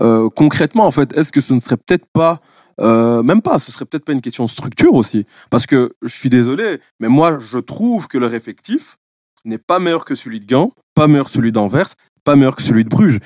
euh, 0.00 0.28
concrètement, 0.34 0.86
en 0.86 0.90
fait, 0.90 1.16
est-ce 1.16 1.32
que 1.32 1.40
ce 1.40 1.52
ne 1.52 1.58
serait 1.58 1.76
peut-être 1.76 2.06
pas, 2.12 2.40
euh, 2.80 3.22
même 3.22 3.42
pas, 3.42 3.58
ce 3.58 3.72
serait 3.72 3.84
peut-être 3.84 4.04
pas 4.04 4.12
une 4.12 4.20
question 4.20 4.44
de 4.44 4.50
structure 4.50 4.94
aussi, 4.94 5.26
parce 5.50 5.66
que 5.66 5.94
je 6.02 6.14
suis 6.16 6.28
désolé, 6.28 6.80
mais 7.00 7.08
moi, 7.08 7.38
je 7.40 7.58
trouve 7.58 8.06
que 8.06 8.18
leur 8.18 8.32
effectif 8.34 8.98
n'est 9.44 9.58
pas 9.58 9.80
meilleur 9.80 10.04
que 10.04 10.14
celui 10.14 10.40
de 10.40 10.46
Gand, 10.46 10.72
pas 10.94 11.08
meilleur 11.08 11.26
que 11.26 11.32
celui 11.32 11.50
d'Anvers, 11.50 11.94
pas 12.22 12.36
meilleur 12.36 12.54
que 12.56 12.62
celui 12.62 12.84
de 12.84 12.88
Bruges. 12.88 13.18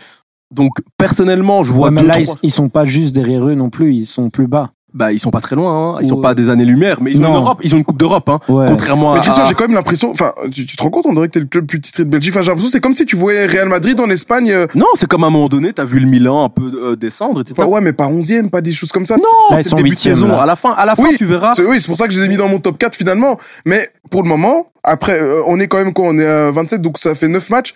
Donc, 0.51 0.79
personnellement, 0.97 1.63
je 1.63 1.73
vois 1.73 1.89
Ouais, 1.89 1.95
mais 1.95 2.01
deux, 2.03 2.09
là, 2.09 2.21
ils, 2.21 2.29
ils 2.43 2.51
sont 2.51 2.71
pas 2.71 2.87
juste 2.87 3.15
derrière 3.15 3.47
eux 3.47 3.55
non 3.55 3.69
plus, 3.69 3.95
ils 3.95 4.07
sont 4.07 4.31
plus 4.31 4.47
bas. 4.47 4.73
Bah, 4.95 5.13
ils 5.13 5.19
sont 5.19 5.31
pas 5.31 5.41
très 5.41 5.55
loin, 5.55 5.97
hein. 5.97 5.99
ils 6.03 6.09
sont 6.09 6.17
Ouais. 6.17 6.23
pas 6.23 6.35
des 6.35 6.49
années-lumière, 6.51 6.99
mais 7.03 7.13
ils 7.13 7.23
ont 7.23 7.29
une 7.29 7.35
Europe, 7.35 7.61
ils 7.63 7.75
ont 7.75 7.79
une 7.79 7.85
Coupe 7.85 7.99
d'Europe, 7.99 8.29
hein. 8.29 8.41
Ouais. 8.49 8.65
Contrairement 8.69 9.13
Mais 9.13 9.19
à. 9.19 9.23
Christian, 9.23 9.45
j'ai 9.47 9.55
quand 9.55 9.65
même 9.69 9.75
l'impression, 9.77 10.11
enfin, 10.11 10.33
tu, 10.51 10.65
tu 10.67 10.77
te 10.77 10.83
rends 10.83 10.89
compte, 10.91 11.05
on 11.07 11.13
dirait 11.13 11.27
que 11.29 11.33
t'es 11.33 11.41
le 11.41 11.47
club 11.47 11.67
plus 11.67 11.81
titré 11.81 12.05
de 12.05 12.09
Belgique. 12.11 12.33
Enfin, 12.33 12.43
j'ai 12.43 12.49
l'impression, 12.49 12.69
que 12.69 12.73
c'est 12.73 12.81
comme 12.81 12.95
si 12.95 13.05
tu 13.05 13.15
voyais 13.17 13.47
Real 13.47 13.69
Madrid 13.69 14.01
en 14.01 14.09
Espagne. 14.11 14.51
euh, 14.51 14.67
Non, 14.75 14.87
c'est 14.95 15.07
comme 15.07 15.25
à 15.25 15.27
un 15.27 15.31
moment 15.31 15.49
donné, 15.49 15.73
t'as 15.73 15.85
vu 15.85 16.01
le 16.01 16.07
Milan 16.07 16.45
un 16.45 16.49
peu 16.49 16.71
euh, 16.75 16.97
descendre, 16.97 17.43
etc. 17.43 17.55
enfin, 17.59 17.69
ouais, 17.71 17.81
mais 17.83 17.93
pas 17.93 18.09
11e, 18.09 18.49
pas 18.51 18.61
des 18.63 18.73
choses 18.73 18.91
comme 18.91 19.05
ça. 19.07 19.17
Non, 19.17 19.23
Là, 19.51 19.61
ils 19.61 19.65
c'est 19.65 19.71
sont 19.71 19.77
début 19.77 19.91
de 19.91 19.95
saison. 19.97 20.29
là. 20.29 20.43
À 20.43 20.47
la 20.47 20.57
fin, 20.57 20.71
à 20.73 20.85
la 20.87 20.97
fin, 20.97 21.03
Oui, 21.03 21.17
tu 21.19 21.27
verras. 21.27 21.55
C'est- 21.55 21.65
Oui, 21.67 21.81
c'est 21.81 21.87
pour 21.89 21.99
ça 21.99 22.07
que 22.09 22.15
je 22.15 22.19
les 22.21 22.25
ai 22.25 22.29
mis 22.29 22.37
dans 22.37 22.49
mon 22.49 22.59
top 22.59 22.79
4 22.79 22.95
finalement. 22.97 23.39
Mais 23.67 23.89
pour 24.11 24.23
le 24.23 24.29
moment, 24.29 24.69
après, 24.85 25.21
euh, 25.21 25.43
on 25.47 25.61
est 25.61 25.67
quand 25.69 25.79
même 25.79 25.93
quoi 25.93 26.07
On 26.09 26.19
est 26.19 26.27
à 26.27 26.51
27, 26.51 26.81
donc 26.81 26.99
ça 26.99 27.15
fait 27.15 27.29
9 27.29 27.51
matchs. 27.51 27.75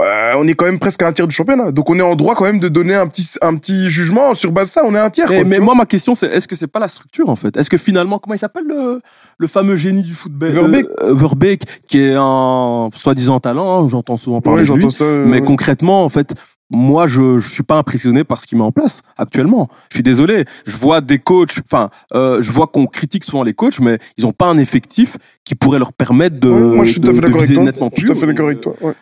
Euh, 0.00 0.32
on 0.36 0.46
est 0.48 0.54
quand 0.54 0.64
même 0.64 0.80
presque 0.80 1.02
à 1.02 1.06
un 1.06 1.12
tiers 1.12 1.28
du 1.28 1.34
championnat. 1.34 1.70
Donc 1.70 1.88
on 1.88 1.96
est 1.96 2.02
en 2.02 2.16
droit 2.16 2.34
quand 2.34 2.44
même 2.44 2.58
de 2.58 2.66
donner 2.68 2.94
un 2.94 3.06
petit, 3.06 3.28
un 3.42 3.54
petit 3.54 3.88
jugement 3.88 4.34
sur 4.34 4.50
base 4.50 4.66
de 4.68 4.72
ça. 4.72 4.82
On 4.84 4.92
est 4.94 4.98
à 4.98 5.04
un 5.04 5.10
tiers. 5.10 5.26
Mais, 5.30 5.36
quoi, 5.42 5.44
mais 5.44 5.58
moi, 5.60 5.74
ma 5.76 5.86
question, 5.86 6.16
c'est 6.16 6.26
est-ce 6.26 6.48
que 6.48 6.56
c'est 6.56 6.66
pas 6.66 6.80
la 6.80 6.88
structure 6.88 7.28
en 7.28 7.36
fait? 7.36 7.56
Est-ce 7.56 7.70
que 7.70 7.78
finalement, 7.78 8.18
comment 8.18 8.34
il 8.34 8.38
s'appelle 8.40 8.64
le, 8.66 9.00
le 9.38 9.46
fameux 9.46 9.76
génie 9.76 10.02
du 10.02 10.14
football? 10.14 10.50
Verbeek. 10.50 10.86
euh, 11.00 11.10
euh, 11.10 11.14
Verbeek, 11.14 11.62
qui 11.86 12.00
est 12.00 12.14
un 12.16 12.90
soi-disant 12.96 13.38
talent, 13.38 13.84
hein, 13.84 13.88
j'entends 13.88 14.16
souvent 14.16 14.40
parler 14.40 14.68
Ouais, 14.68 14.76
de 14.76 14.82
lui. 14.84 14.90
ça. 14.90 15.04
Mais 15.04 15.40
ouais. 15.40 15.46
concrètement, 15.46 16.04
en 16.04 16.08
fait, 16.08 16.34
moi, 16.70 17.06
je, 17.06 17.38
je 17.38 17.48
suis 17.52 17.62
pas 17.62 17.76
impressionné 17.76 18.24
par 18.24 18.40
ce 18.40 18.48
qu'il 18.48 18.58
met 18.58 18.64
en 18.64 18.72
place 18.72 19.02
actuellement. 19.16 19.68
Je 19.92 19.98
suis 19.98 20.02
désolé. 20.02 20.44
Je 20.66 20.76
vois 20.76 21.02
des 21.02 21.20
coachs, 21.20 21.52
enfin, 21.70 21.88
euh, 22.14 22.42
je 22.42 22.50
vois 22.50 22.66
qu'on 22.66 22.86
critique 22.86 23.22
souvent 23.22 23.44
les 23.44 23.52
coachs, 23.54 23.78
mais 23.78 24.00
ils 24.16 24.26
ont 24.26 24.32
pas 24.32 24.46
un 24.46 24.58
effectif 24.58 25.18
qui 25.44 25.54
pourrait 25.54 25.78
leur 25.78 25.92
permettre 25.92 26.40
de, 26.40 26.48
Ouais, 26.48 26.60
moi, 26.76 26.84
je 26.84 26.90
suis 26.90 27.00
tout 27.00 27.10
à 27.10 27.12
de- 27.12 27.14
fait 27.14 27.20
d'accord 27.20 27.42
avec 27.42 27.54
toi. 27.78 27.88
Je 27.94 27.98
suis 28.00 28.06
tout 28.06 28.12
à 28.12 28.16
fait 28.16 28.26
d'accord 28.26 28.46
avec 28.46 28.60
toi. 28.60 28.74
ouais. 28.80 28.92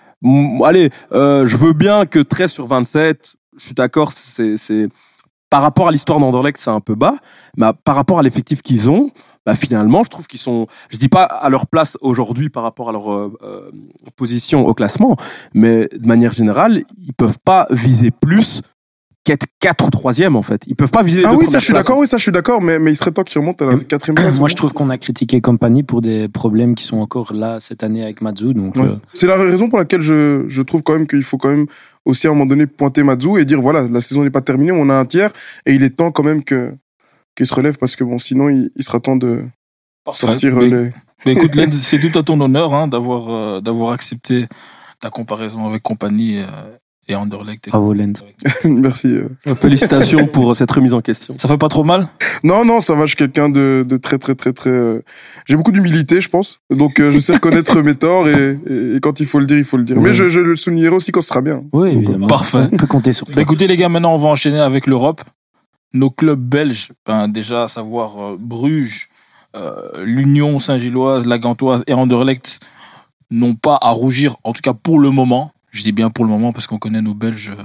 Allez, 0.65 0.91
euh, 1.13 1.47
je 1.47 1.57
veux 1.57 1.73
bien 1.73 2.07
que 2.07 2.19
13 2.19 2.53
sur 2.53 2.67
27, 2.67 3.35
je 3.57 3.65
suis 3.65 3.75
d'accord, 3.75 4.13
c'est, 4.13 4.57
c'est, 4.57 4.89
par 5.51 5.63
rapport 5.63 5.89
à 5.89 5.91
l'histoire 5.91 6.19
d'Anderlecht, 6.19 6.59
c'est 6.61 6.71
un 6.71 6.81
peu 6.81 6.95
bas, 6.95 7.15
mais 7.57 7.67
par 7.85 7.97
rapport 7.97 8.19
à 8.19 8.23
l'effectif 8.23 8.63
qu'ils 8.63 8.89
ont, 8.89 9.11
bah 9.45 9.57
finalement, 9.57 10.05
je 10.05 10.11
trouve 10.11 10.27
qu'ils 10.29 10.41
sont, 10.41 10.69
je 10.91 10.99
dis 10.99 11.09
pas 11.09 11.25
à 11.25 11.49
leur 11.49 11.67
place 11.67 11.99
aujourd'hui 12.01 12.49
par 12.49 12.63
rapport 12.63 12.89
à 12.89 12.93
leur 12.93 13.13
euh, 13.13 13.33
euh, 13.43 13.71
position 14.15 14.67
au 14.67 14.75
classement, 14.75 15.17
mais 15.55 15.89
de 15.89 16.07
manière 16.07 16.33
générale, 16.33 16.85
ils 16.99 17.13
peuvent 17.13 17.39
pas 17.45 17.67
viser 17.71 18.13
plus 18.13 18.63
qu'être 19.25 19.47
4 19.61 19.85
ou 19.87 19.89
3e 19.91 20.35
en 20.35 20.43
fait. 20.43 20.63
Ils 20.67 20.75
peuvent 20.75 20.91
pas 20.91 21.03
viser 21.03 21.21
les 21.21 21.27
Ah 21.27 21.31
deux 21.33 21.37
oui, 21.37 21.47
ça 21.47 21.59
je 21.61 21.65
suis 21.65 21.73
d'accord. 21.73 21.99
Oui, 21.99 22.07
ça 22.09 22.17
je 22.17 22.23
suis 22.23 22.33
d'accord. 22.33 22.61
Mais, 22.61 22.79
mais 22.79 22.91
il 22.91 22.97
serait 22.97 23.13
temps 23.13 23.23
qu'ils 23.23 23.41
remontent 23.41 23.67
à 23.67 23.73
la 23.73 23.79
quatrième 23.79 24.17
place. 24.17 24.37
Moi, 24.41 24.49
je 24.49 24.55
trouve 24.57 24.73
qu'on 24.73 24.91
a 24.91 24.99
critiqué 24.99 25.41
Compagnie 25.41 25.83
pour 25.83 26.01
des 26.01 26.29
problèmes 26.29 26.75
qui 26.75 26.85
sont 26.85 26.99
encore 26.99 27.33
là 27.33 27.59
cette 27.61 27.83
année 27.83 28.03
avec. 28.03 28.21
Donc, 28.23 28.77
Ouais. 28.77 28.83
euh, 28.83 28.97
C'est 29.15 29.27
la 29.27 29.37
raison 29.37 29.69
pour 29.69 29.79
laquelle 29.79 30.03
je, 30.03 30.45
je 30.49 30.63
trouve 30.63 30.83
quand 30.83 30.95
même 30.95 31.07
qu'il 31.07 31.23
faut 31.23 31.39
quand 31.39 31.51
même 31.51 31.67
aussi 32.05 32.27
à 32.27 32.31
un 32.31 32.33
moment 32.33 32.47
donné 32.47 32.67
pointer 32.67 33.03
Mazou 33.05 33.39
et 33.39 33.45
dire 33.45 33.61
voilà, 33.61 33.83
la 33.89 34.01
saison 34.01 34.25
n'est 34.25 34.31
pas 34.31 34.41
terminée, 34.43 34.73
on 34.73 34.89
a 34.91 34.95
un 34.97 35.05
tiers 35.05 35.31
et 35.67 35.75
il 35.75 35.83
est 35.85 35.91
temps 35.97 36.11
quand 36.11 36.23
même 36.25 36.43
que 36.43 36.75
qu'il 37.37 37.47
se 37.47 37.55
relève 37.55 37.79
parce 37.79 37.95
que 37.97 38.05
bon, 38.05 38.19
sinon 38.19 38.49
il, 38.49 38.71
il 38.77 38.83
sera 38.85 38.99
temps 39.01 39.17
de 39.17 39.45
sortir 40.13 40.57
Mais- 40.57 40.73
euh, 40.73 40.85
les. 40.85 40.91
Mais 41.25 41.33
écoute, 41.33 41.53
c'est 41.81 42.01
tout 42.01 42.19
à 42.19 42.23
ton 42.25 42.41
honneur 42.41 42.75
hein, 42.75 42.89
d'avoir 42.89 43.29
euh, 43.31 43.61
d'avoir 43.61 43.93
accepté 43.93 44.47
ta 45.01 45.11
comparaison 45.11 45.69
avec 45.69 45.83
compagnie 45.83 46.39
euh, 46.41 46.47
et 47.09 47.15
Anderlecht. 47.17 47.69
bravo, 47.69 47.93
Lens. 47.93 48.21
Merci. 48.65 49.09
euh. 49.09 49.55
Félicitations 49.55 50.27
pour 50.27 50.55
cette 50.55 50.71
remise 50.71 50.95
en 50.95 51.01
question. 51.01 51.35
Ça 51.39 51.49
fait 51.49 51.59
pas 51.59 51.69
trop 51.69 51.83
mal? 51.85 52.09
Non, 52.45 52.65
non, 52.65 52.81
ça 52.81 52.95
va. 52.95 53.03
Je 53.03 53.09
suis 53.09 53.17
quelqu'un 53.17 53.49
de, 53.49 53.85
de 53.89 53.97
très, 53.97 54.19
très, 54.19 54.35
très, 54.35 54.53
très. 54.53 54.71
euh, 54.71 55.01
J'ai 55.47 55.57
beaucoup 55.57 55.73
d'humilité, 55.73 56.21
je 56.21 56.29
pense. 56.29 56.61
Donc 56.71 57.01
euh, 57.01 57.11
je 57.11 57.19
sais 57.19 57.33
reconnaître 57.35 57.81
mes 57.83 57.95
torts 57.97 58.29
et, 58.29 58.59
et, 58.69 58.95
et 58.97 59.01
quand 59.01 59.19
il 59.21 59.27
faut 59.27 59.41
le 59.41 59.47
dire, 59.47 59.59
il 59.59 59.65
faut 59.65 59.77
le 59.77 59.85
dire. 59.85 60.01
Mais 60.01 60.13
je, 60.15 60.31
je 60.31 60.41
le 60.41 60.55
soulignerai 60.55 60.95
aussi 60.95 61.11
quand 61.13 61.23
ce 61.23 61.29
sera 61.29 61.41
bien. 61.41 61.65
Oui, 61.73 61.91
évidemment. 61.91 62.27
Parfait. 62.29 62.69
On 62.71 62.77
peut 62.77 62.87
compter 62.87 63.13
sur 63.13 63.27
toi. 63.27 63.35
Bah, 63.37 63.43
écoutez 63.43 63.67
les 63.67 63.77
gars, 63.77 63.89
maintenant 63.89 64.15
on 64.15 64.19
va 64.19 64.29
enchaîner 64.29 64.61
avec 64.61 64.87
l'Europe. 64.87 65.23
Nos 65.95 66.09
clubs 66.11 66.41
belges, 66.41 66.89
ben, 67.05 67.29
déjà 67.29 67.65
à 67.65 67.69
savoir 67.69 68.17
euh, 68.19 68.37
Bruges, 68.39 69.09
euh, 69.57 70.03
l'Union 70.05 70.59
Saint-Gilloise, 70.59 71.27
la 71.27 71.39
Gantoise 71.39 71.83
et 71.87 71.93
Anderlecht 71.93 72.61
n'ont 73.31 73.55
pas 73.55 73.79
à 73.83 73.91
rougir, 73.91 74.37
en 74.45 74.53
tout 74.55 74.63
cas 74.63 74.73
pour 74.73 74.99
le 75.01 75.11
moment. 75.11 75.53
Je 75.73 75.83
dis 75.83 75.93
bien 75.93 76.11
pour 76.11 76.25
le 76.25 76.31
moment 76.31 76.53
parce 76.53 76.67
qu'on 76.69 76.79
connaît 76.79 77.03
nos 77.03 77.15
Belges 77.15 77.53
euh, 77.59 77.63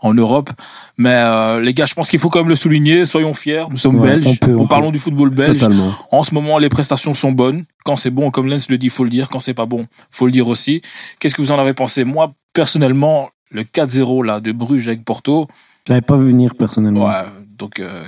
en 0.00 0.12
Europe. 0.12 0.50
Mais 0.96 1.14
euh, 1.14 1.60
les 1.60 1.72
gars, 1.72 1.86
je 1.86 1.94
pense 1.94 2.10
qu'il 2.10 2.18
faut 2.20 2.28
quand 2.28 2.40
même 2.40 2.48
le 2.48 2.54
souligner. 2.56 3.04
Soyons 3.06 3.32
fiers, 3.34 3.64
nous 3.70 3.76
sommes 3.76 3.96
Ouais, 4.00 4.08
belges. 4.16 4.26
on 4.26 4.34
peut, 4.36 4.54
on 4.56 4.62
peut. 4.62 4.68
parlons 4.68 4.90
du 4.90 4.98
football 4.98 5.30
belge. 5.30 5.60
Totalement. 5.60 5.92
En 6.12 6.22
ce 6.24 6.34
moment, 6.34 6.58
les 6.58 6.68
prestations 6.68 7.14
sont 7.14 7.32
bonnes. 7.32 7.64
Quand 7.84 7.96
c'est 7.96 8.10
bon, 8.10 8.30
comme 8.30 8.48
Lens 8.48 8.68
le 8.68 8.76
dit, 8.78 8.90
faut 8.90 9.04
le 9.04 9.10
dire. 9.10 9.28
Quand 9.28 9.40
c'est 9.40 9.54
pas 9.54 9.66
bon, 9.66 9.86
faut 10.10 10.26
le 10.26 10.32
dire 10.32 10.48
aussi. 10.48 10.82
Qu'est-ce 11.20 11.34
que 11.34 11.42
vous 11.42 11.52
en 11.52 11.58
avez 11.58 11.74
pensé? 11.74 12.04
Moi, 12.04 12.32
personnellement, 12.52 13.30
le 13.50 13.62
4-0 13.62 14.24
là 14.24 14.40
de 14.40 14.52
Bruges 14.52 14.88
avec 14.88 15.04
Porto, 15.04 15.46
Je 15.86 15.92
l'avais 15.92 16.02
pas 16.02 16.16
vu 16.16 16.26
venir 16.26 16.54
personnellement. 16.54 17.06
ouais, 17.06 17.22
donc 17.56 17.80
euh, 17.80 18.02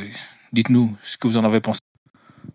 dites-nous 0.52 0.92
ce 1.02 1.16
que 1.16 1.28
vous 1.28 1.36
en 1.38 1.44
avez 1.44 1.60
pensé. 1.60 1.80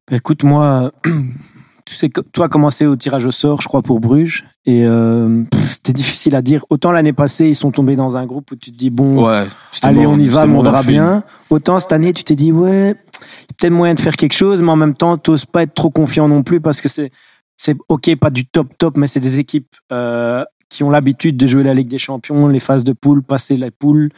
Bah, 0.10 0.18
Écoute, 0.18 0.44
moi, 0.44 0.92
tu 1.86 1.96
sais, 1.96 2.10
toi, 2.34 2.48
commencé 2.50 2.86
au 2.86 2.96
tirage 2.96 3.26
au 3.26 3.32
sort, 3.32 3.62
je 3.62 3.68
crois, 3.68 3.82
pour 3.82 4.00
Bruges? 4.00 4.44
Et 4.68 4.84
euh, 4.86 5.44
c'était 5.68 5.94
difficile 5.94 6.36
à 6.36 6.42
dire. 6.42 6.66
Autant 6.72 6.92
l'année 6.92 7.14
passée, 7.14 7.48
ils 7.50 7.56
sont 7.56 7.72
tombés 7.72 7.96
dans 7.96 8.18
un 8.18 8.26
groupe 8.26 8.52
où 8.52 8.56
tu 8.56 8.72
te 8.72 8.76
dis, 8.78 8.90
bon, 8.90 9.24
Ouais, 9.28 9.44
allez, 9.84 10.08
on 10.08 10.18
y 10.18 10.28
va, 10.28 10.46
on 10.48 10.62
verra 10.64 10.82
bien. 10.82 11.24
Autant 11.52 11.78
cette 11.80 11.92
année, 11.92 12.14
tu 12.14 12.24
t'es 12.24 12.34
dit, 12.36 12.52
ouais, 12.52 12.72
il 12.72 12.88
y 12.88 12.90
a 12.90 13.54
peut-être 13.60 13.74
moyen 13.74 13.94
de 13.94 14.00
faire 14.02 14.16
quelque 14.16 14.34
chose, 14.34 14.62
mais 14.64 14.72
en 14.72 14.76
même 14.76 14.96
temps, 14.96 15.18
t'oses 15.18 15.46
pas 15.46 15.62
être 15.64 15.74
trop 15.76 15.92
confiant 15.92 16.28
non 16.28 16.42
plus 16.42 16.62
parce 16.62 16.82
que 16.82 16.90
c'est, 16.90 17.12
c'est 17.58 17.78
ok, 17.90 18.16
pas 18.16 18.32
du 18.32 18.46
top 18.48 18.70
top, 18.80 18.98
mais 18.98 19.06
c'est 19.06 19.20
des 19.20 19.38
équipes 19.38 19.68
euh, 19.92 20.44
qui 20.70 20.84
ont 20.84 20.90
l'habitude 20.90 21.38
de 21.38 21.46
jouer 21.46 21.64
la 21.64 21.76
Ligue 21.76 21.88
des 21.88 22.00
Champions, 22.00 22.48
les 22.48 22.60
phases 22.60 22.84
de 22.84 22.94
poule, 22.94 23.22
passer 23.22 23.58
la 23.58 23.70
poule. 23.70 24.10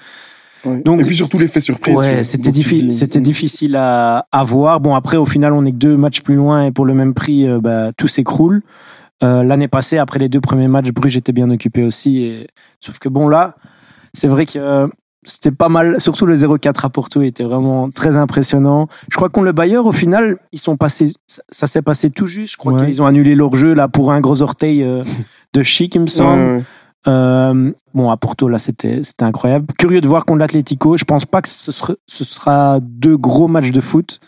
Ouais. 0.66 0.82
Donc, 0.82 1.02
et 1.02 1.04
puis 1.04 1.16
surtout 1.16 1.38
l'effet 1.40 1.60
surprise. 1.60 1.98
Ouais, 1.98 2.24
sur- 2.24 2.26
c'était 2.26 2.52
difficile, 2.52 2.94
c'était 2.94 3.20
difficile 3.22 3.76
à, 3.76 4.26
à 4.32 4.44
voir. 4.46 4.80
Bon, 4.80 4.96
après, 4.96 5.18
au 5.18 5.26
final, 5.26 5.52
on 5.54 5.66
est 5.66 5.72
que 5.72 5.78
deux 5.78 5.98
matchs 5.98 6.22
plus 6.22 6.36
loin 6.36 6.66
et 6.66 6.72
pour 6.72 6.86
le 6.86 6.94
même 6.94 7.14
prix, 7.14 7.46
euh, 7.48 7.60
bah, 7.60 7.92
tout 7.98 8.08
s'écroule. 8.08 8.62
Euh, 9.24 9.44
L'année 9.44 9.68
passée, 9.68 9.98
après 9.98 10.20
les 10.20 10.30
deux 10.30 10.42
premiers 10.42 10.68
matchs, 10.68 10.92
Bruges 10.92 11.18
était 11.18 11.32
bien 11.32 11.50
occupé 11.50 11.84
aussi. 11.84 12.24
Et... 12.24 12.48
Sauf 12.80 13.00
que 13.00 13.10
bon, 13.10 13.28
là, 13.28 13.56
c'est 14.14 14.28
vrai 14.28 14.46
que 14.46 14.60
euh, 14.60 14.88
c'était 15.24 15.52
pas 15.52 15.70
mal. 15.70 16.00
Surtout 16.00 16.26
le 16.26 16.36
0-4 16.36 16.86
à 16.86 16.90
Porto 16.90 17.22
était 17.22 17.44
vraiment 17.44 17.90
très 17.90 18.16
impressionnant. 18.16 18.88
Je 19.10 19.16
crois 19.16 19.30
qu'on 19.30 19.42
le 19.42 19.52
Bayer, 19.54 19.78
au 19.78 19.92
final, 19.92 20.38
ils 20.52 20.60
sont 20.60 20.78
passés, 20.78 21.12
ça, 21.50 21.68
s'est 21.68 21.82
passé 21.82 22.10
tout 22.12 22.28
juste. 22.28 22.54
Je 22.54 22.58
crois 22.58 22.74
Ouais. 22.74 22.86
qu'ils 22.86 23.02
ont 23.02 23.06
annulé 23.08 23.34
leur 23.36 23.56
jeu 23.56 23.74
là 23.74 23.88
pour 23.88 24.12
un 24.12 24.22
gros 24.22 24.42
orteil 24.44 24.84
euh, 24.84 25.04
de 25.54 25.64
chic, 25.64 25.96
il 25.96 26.02
me 26.02 26.08
semble. 26.08 26.40
ouais, 26.42 26.56
ouais. 26.58 26.64
Euh, 27.08 27.72
bon, 27.94 28.10
à 28.10 28.18
Porto, 28.18 28.50
là, 28.50 28.58
c'était 28.60 29.02
c'était 29.02 29.24
incroyable. 29.24 29.68
Curieux 29.80 30.02
de 30.02 30.08
voir 30.08 30.26
contre 30.26 30.40
l'Atlético. 30.40 30.98
Je 30.98 31.06
pense 31.06 31.26
pas 31.26 31.42
que 31.42 31.48
ce 31.48 31.72
sera, 31.72 31.94
ce 32.06 32.24
sera 32.26 32.80
deux 32.82 33.16
gros 33.18 33.48
matchs 33.48 33.72
de 33.72 33.80
foot. 33.80 34.20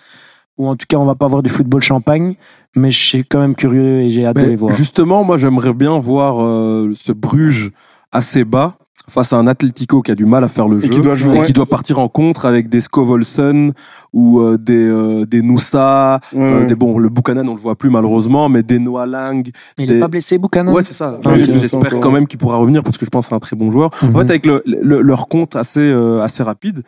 Ou 0.60 0.68
en 0.68 0.76
tout 0.76 0.86
cas, 0.88 0.98
on 0.98 1.06
va 1.06 1.16
pas 1.16 1.28
voir 1.28 1.42
du 1.42 1.50
football 1.50 1.82
champagne. 1.82 2.36
Mais 2.76 2.92
je 2.92 3.00
suis 3.04 3.26
quand 3.26 3.40
même 3.40 3.56
curieux 3.56 4.02
et 4.02 4.12
j'ai 4.12 4.26
hâte 4.28 4.36
de 4.36 4.42
Mais 4.42 4.48
les 4.50 4.56
voir. 4.56 4.76
justement, 4.76 5.24
moi, 5.24 5.38
j'aimerais 5.40 5.74
bien 5.74 5.98
voir 5.98 6.46
euh, 6.46 6.92
ce 6.94 7.12
Bruges 7.12 7.72
assez 8.12 8.44
bas 8.44 8.76
face 9.08 9.34
à 9.34 9.38
un 9.38 9.48
Atlético 9.48 10.04
qui 10.04 10.12
a 10.12 10.16
du 10.16 10.26
mal 10.26 10.44
à 10.44 10.48
faire 10.48 10.68
le 10.68 10.78
Et 10.78 10.82
jeu 10.82 10.90
qui 10.90 11.02
doit 11.02 11.16
jouer, 11.16 11.38
et 11.38 11.40
ouais. 11.40 11.46
qui 11.48 11.54
doit 11.54 11.66
partir 11.66 11.98
en 11.98 12.10
contre 12.10 12.46
avec 12.46 12.70
des 12.70 12.80
Scovolson 12.80 13.72
ou 14.14 14.40
euh, 14.40 14.58
des 14.60 14.76
euh, 14.88 15.26
des 15.26 15.42
Noussa, 15.42 16.20
Ouais, 16.32 16.40
euh, 16.44 16.60
ouais. 16.60 16.66
des 16.68 16.76
bon 16.76 17.00
le 17.00 17.10
Buchanan 17.10 17.48
on 17.50 17.56
le 17.56 17.60
voit 17.60 17.76
plus 17.76 17.90
malheureusement, 17.90 18.50
mais 18.50 18.62
des 18.62 18.78
Noah 18.78 19.08
Lang. 19.08 19.50
Mais 19.80 19.86
il 19.86 19.92
est 19.94 20.00
pas 20.00 20.10
blessé, 20.10 20.38
Buchanan 20.38 20.74
Ouais, 20.76 20.84
c'est 20.84 20.94
ça. 20.94 21.20
Ah, 21.26 21.40
J'espère 21.40 22.00
quand 22.00 22.12
même 22.12 22.28
qu'il 22.28 22.38
pourra 22.38 22.58
revenir 22.58 22.84
parce 22.84 23.00
que 23.00 23.06
je 23.06 23.10
pense 23.10 23.26
que 23.26 23.30
c'est 23.30 23.36
un 23.36 23.40
très 23.40 23.56
bon 23.56 23.72
joueur. 23.72 23.90
Mhm. 24.04 24.16
En 24.16 24.20
fait, 24.20 24.30
avec 24.30 24.46
le, 24.46 24.62
le- 24.66 25.02
leur 25.02 25.28
compte 25.28 25.56
assez 25.56 25.80
euh, 25.80 26.22
assez 26.22 26.44
rapide, 26.44 26.84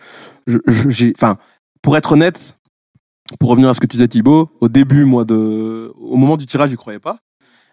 je- 0.45 0.59
je- 0.67 0.89
j'ai, 0.89 1.13
enfin, 1.17 1.37
pour 1.81 1.97
être 1.97 2.11
honnête, 2.11 2.55
pour 3.39 3.49
revenir 3.49 3.69
à 3.69 3.73
ce 3.73 3.79
que 3.79 3.87
tu 3.87 3.97
disais 3.97 4.07
Thibaut, 4.07 4.49
au 4.59 4.67
début, 4.69 5.05
moi, 5.05 5.25
de, 5.25 5.91
au 5.99 6.15
moment 6.17 6.37
du 6.37 6.45
tirage, 6.45 6.69
j'y 6.69 6.75
croyais 6.75 6.99
pas. 6.99 7.17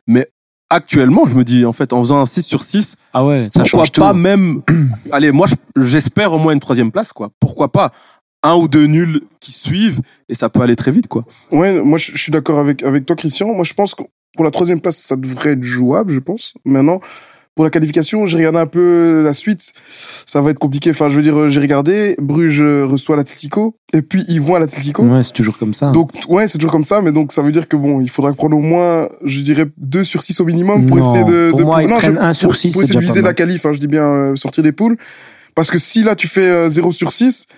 Mais 0.07 0.29
actuellement, 0.71 1.27
je 1.27 1.37
me 1.37 1.45
dis, 1.45 1.65
en 1.65 1.73
fait, 1.73 1.93
en 1.93 2.03
faisant 2.03 2.19
un 2.19 2.25
6 2.27 2.43
sur 2.43 2.63
6, 2.63 2.97
Ah 3.13 3.25
ouais, 3.25 3.49
ça 3.53 3.61
pourquoi 3.63 3.81
change 3.81 3.93
tout. 3.93 4.01
pas 4.01 4.13
même, 4.13 4.63
allez, 5.13 5.33
moi, 5.33 5.47
je- 5.47 5.83
j'espère 5.83 6.33
au 6.33 6.39
moins 6.39 6.53
une 6.53 6.61
troisième 6.61 6.91
place, 6.93 7.13
quoi. 7.13 7.31
Pourquoi 7.41 7.71
pas 7.73 7.93
un 8.45 8.55
ou 8.55 8.69
deux 8.69 8.87
nuls 8.87 9.23
qui 9.41 9.51
suivent 9.53 10.01
et 10.29 10.35
ça 10.35 10.49
peut 10.49 10.61
aller 10.61 10.77
très 10.77 10.93
vite, 10.93 11.09
quoi. 11.09 11.25
Ouais, 11.51 11.83
moi 11.83 11.99
je 11.99 12.13
je 12.13 12.19
suis 12.23 12.31
d'accord 12.31 12.61
avec, 12.61 12.85
avec 12.85 13.05
toi, 13.05 13.17
Christian. 13.17 13.53
Moi 13.53 13.65
je 13.65 13.75
pense 13.75 13.97
que 13.97 14.05
pour 14.37 14.45
la 14.45 14.53
troisième 14.53 14.81
place, 14.81 14.97
ça 14.97 15.17
devrait 15.17 15.51
être 15.55 15.65
jouable, 15.65 16.13
je 16.13 16.21
pense. 16.21 16.55
Maintenant, 16.65 17.01
pour 17.59 17.65
la 17.65 17.71
qualification, 17.73 18.25
j'ai 18.25 18.37
regardé 18.37 18.61
un 18.61 18.67
peu 18.67 19.21
la 19.21 19.33
suite. 19.33 19.73
Ça 19.91 20.41
va 20.41 20.51
être 20.53 20.61
compliqué. 20.61 20.91
Enfin, 20.91 21.11
je 21.11 21.17
veux 21.17 21.23
dire, 21.23 21.51
j'ai 21.51 21.59
regardé. 21.59 22.15
Bruges 22.21 22.61
euh, 22.63 22.87
reçoit 22.87 23.17
l'Atlético. 23.17 23.75
Et 23.93 24.01
puis 24.01 24.25
ils 24.29 24.41
vont 24.41 24.55
à 24.55 24.61
l'Atlético. 24.61 25.03
Ouais, 25.03 25.25
c'est 25.25 25.33
toujours 25.33 25.59
comme 25.59 25.75
ça. 25.75 25.91
Donc, 25.91 26.13
ouais, 26.29 26.47
c'est 26.47 26.59
toujours 26.59 26.71
comme 26.71 26.85
ça. 26.85 27.03
Mais 27.03 27.11
donc, 27.11 27.33
ça 27.33 27.43
veut 27.43 27.51
dire 27.51 27.67
que 27.67 27.75
bon, 27.75 28.01
il 28.01 28.09
faudra 28.09 28.33
prendre 28.33 28.57
au 28.57 28.61
moins, 28.61 29.09
je 29.25 29.41
dirais, 29.41 29.67
2 29.79 30.05
sur 30.05 30.23
6 30.23 30.39
au 30.41 30.45
minimum 30.45 30.87
pour 30.87 30.99
Non, 30.99 31.09
essayer 31.11 31.25
de. 31.25 31.51
pour 31.51 31.59
de 31.59 31.65
moi, 31.65 31.83
ils 31.83 31.89
non, 31.89 31.97
je- 31.97 32.03
prennent 32.03 32.19
un 32.19 32.33
sur 32.33 32.51
pour- 32.51 32.57
six, 32.57 32.71
Pour 32.71 32.83
c'est 32.83 32.85
essayer 32.85 33.01
de 33.01 33.05
viser 33.05 33.23
la 33.23 33.35
qualif, 33.35 33.67
hein, 33.67 33.73
je 33.73 33.81
dis 33.81 33.89
bien 33.89 34.05
euh, 34.05 34.37
sortir 34.37 34.63
des 34.63 34.71
poules. 34.71 34.97
Parce 35.57 35.73
que 35.73 35.81
si 35.81 36.05
là, 36.05 36.15
tu 36.15 36.29
fais 36.29 36.47
euh, 36.47 36.69
0 36.71 36.93
sur 36.93 37.11
6, 37.13 37.49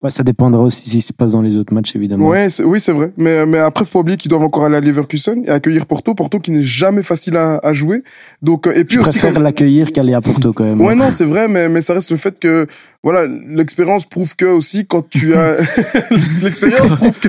Ouais, 0.00 0.10
ça 0.10 0.22
dépendra 0.22 0.62
aussi 0.62 0.88
si 0.88 1.00
se 1.00 1.12
passe 1.12 1.32
dans 1.32 1.42
les 1.42 1.56
autres 1.56 1.74
matchs, 1.74 1.96
évidemment. 1.96 2.28
Ouais, 2.28 2.48
c'est- 2.50 2.62
oui, 2.62 2.78
c'est 2.78 2.92
vrai. 2.92 3.10
Mais, 3.16 3.44
mais 3.46 3.58
après, 3.58 3.84
faut 3.84 3.94
pas 3.94 3.98
oublier 3.98 4.16
qu'ils 4.16 4.28
doivent 4.28 4.44
encore 4.44 4.64
aller 4.64 4.76
à 4.76 4.80
Leverkusen 4.80 5.42
et 5.44 5.50
accueillir 5.50 5.86
Porto. 5.86 6.14
Porto 6.14 6.38
qui 6.38 6.52
n'est 6.52 6.62
jamais 6.62 7.02
facile 7.02 7.36
à, 7.36 7.58
à 7.64 7.72
jouer. 7.72 8.04
Donc, 8.40 8.68
euh, 8.68 8.72
et 8.76 8.84
puis 8.84 8.94
Je 8.94 9.00
aussi, 9.00 9.10
préfère 9.18 9.34
comme- 9.34 9.42
l'accueillir 9.42 9.90
qu'aller 9.90 10.14
à 10.14 10.20
Porto 10.20 10.52
quand 10.52 10.62
même. 10.62 10.80
Ouais, 10.80 10.94
non, 10.94 11.10
c'est 11.10 11.24
vrai, 11.24 11.48
mais, 11.48 11.68
mais 11.68 11.80
ça 11.80 11.94
reste 11.94 12.12
le 12.12 12.16
fait 12.16 12.38
que, 12.38 12.68
voilà, 13.02 13.26
l'expérience 13.48 14.06
prouve 14.06 14.36
que 14.36 14.44
aussi, 14.44 14.86
quand 14.86 15.08
tu 15.08 15.34
as, 15.34 15.56
l'expérience 16.44 16.92
prouve 16.94 17.18
que, 17.18 17.28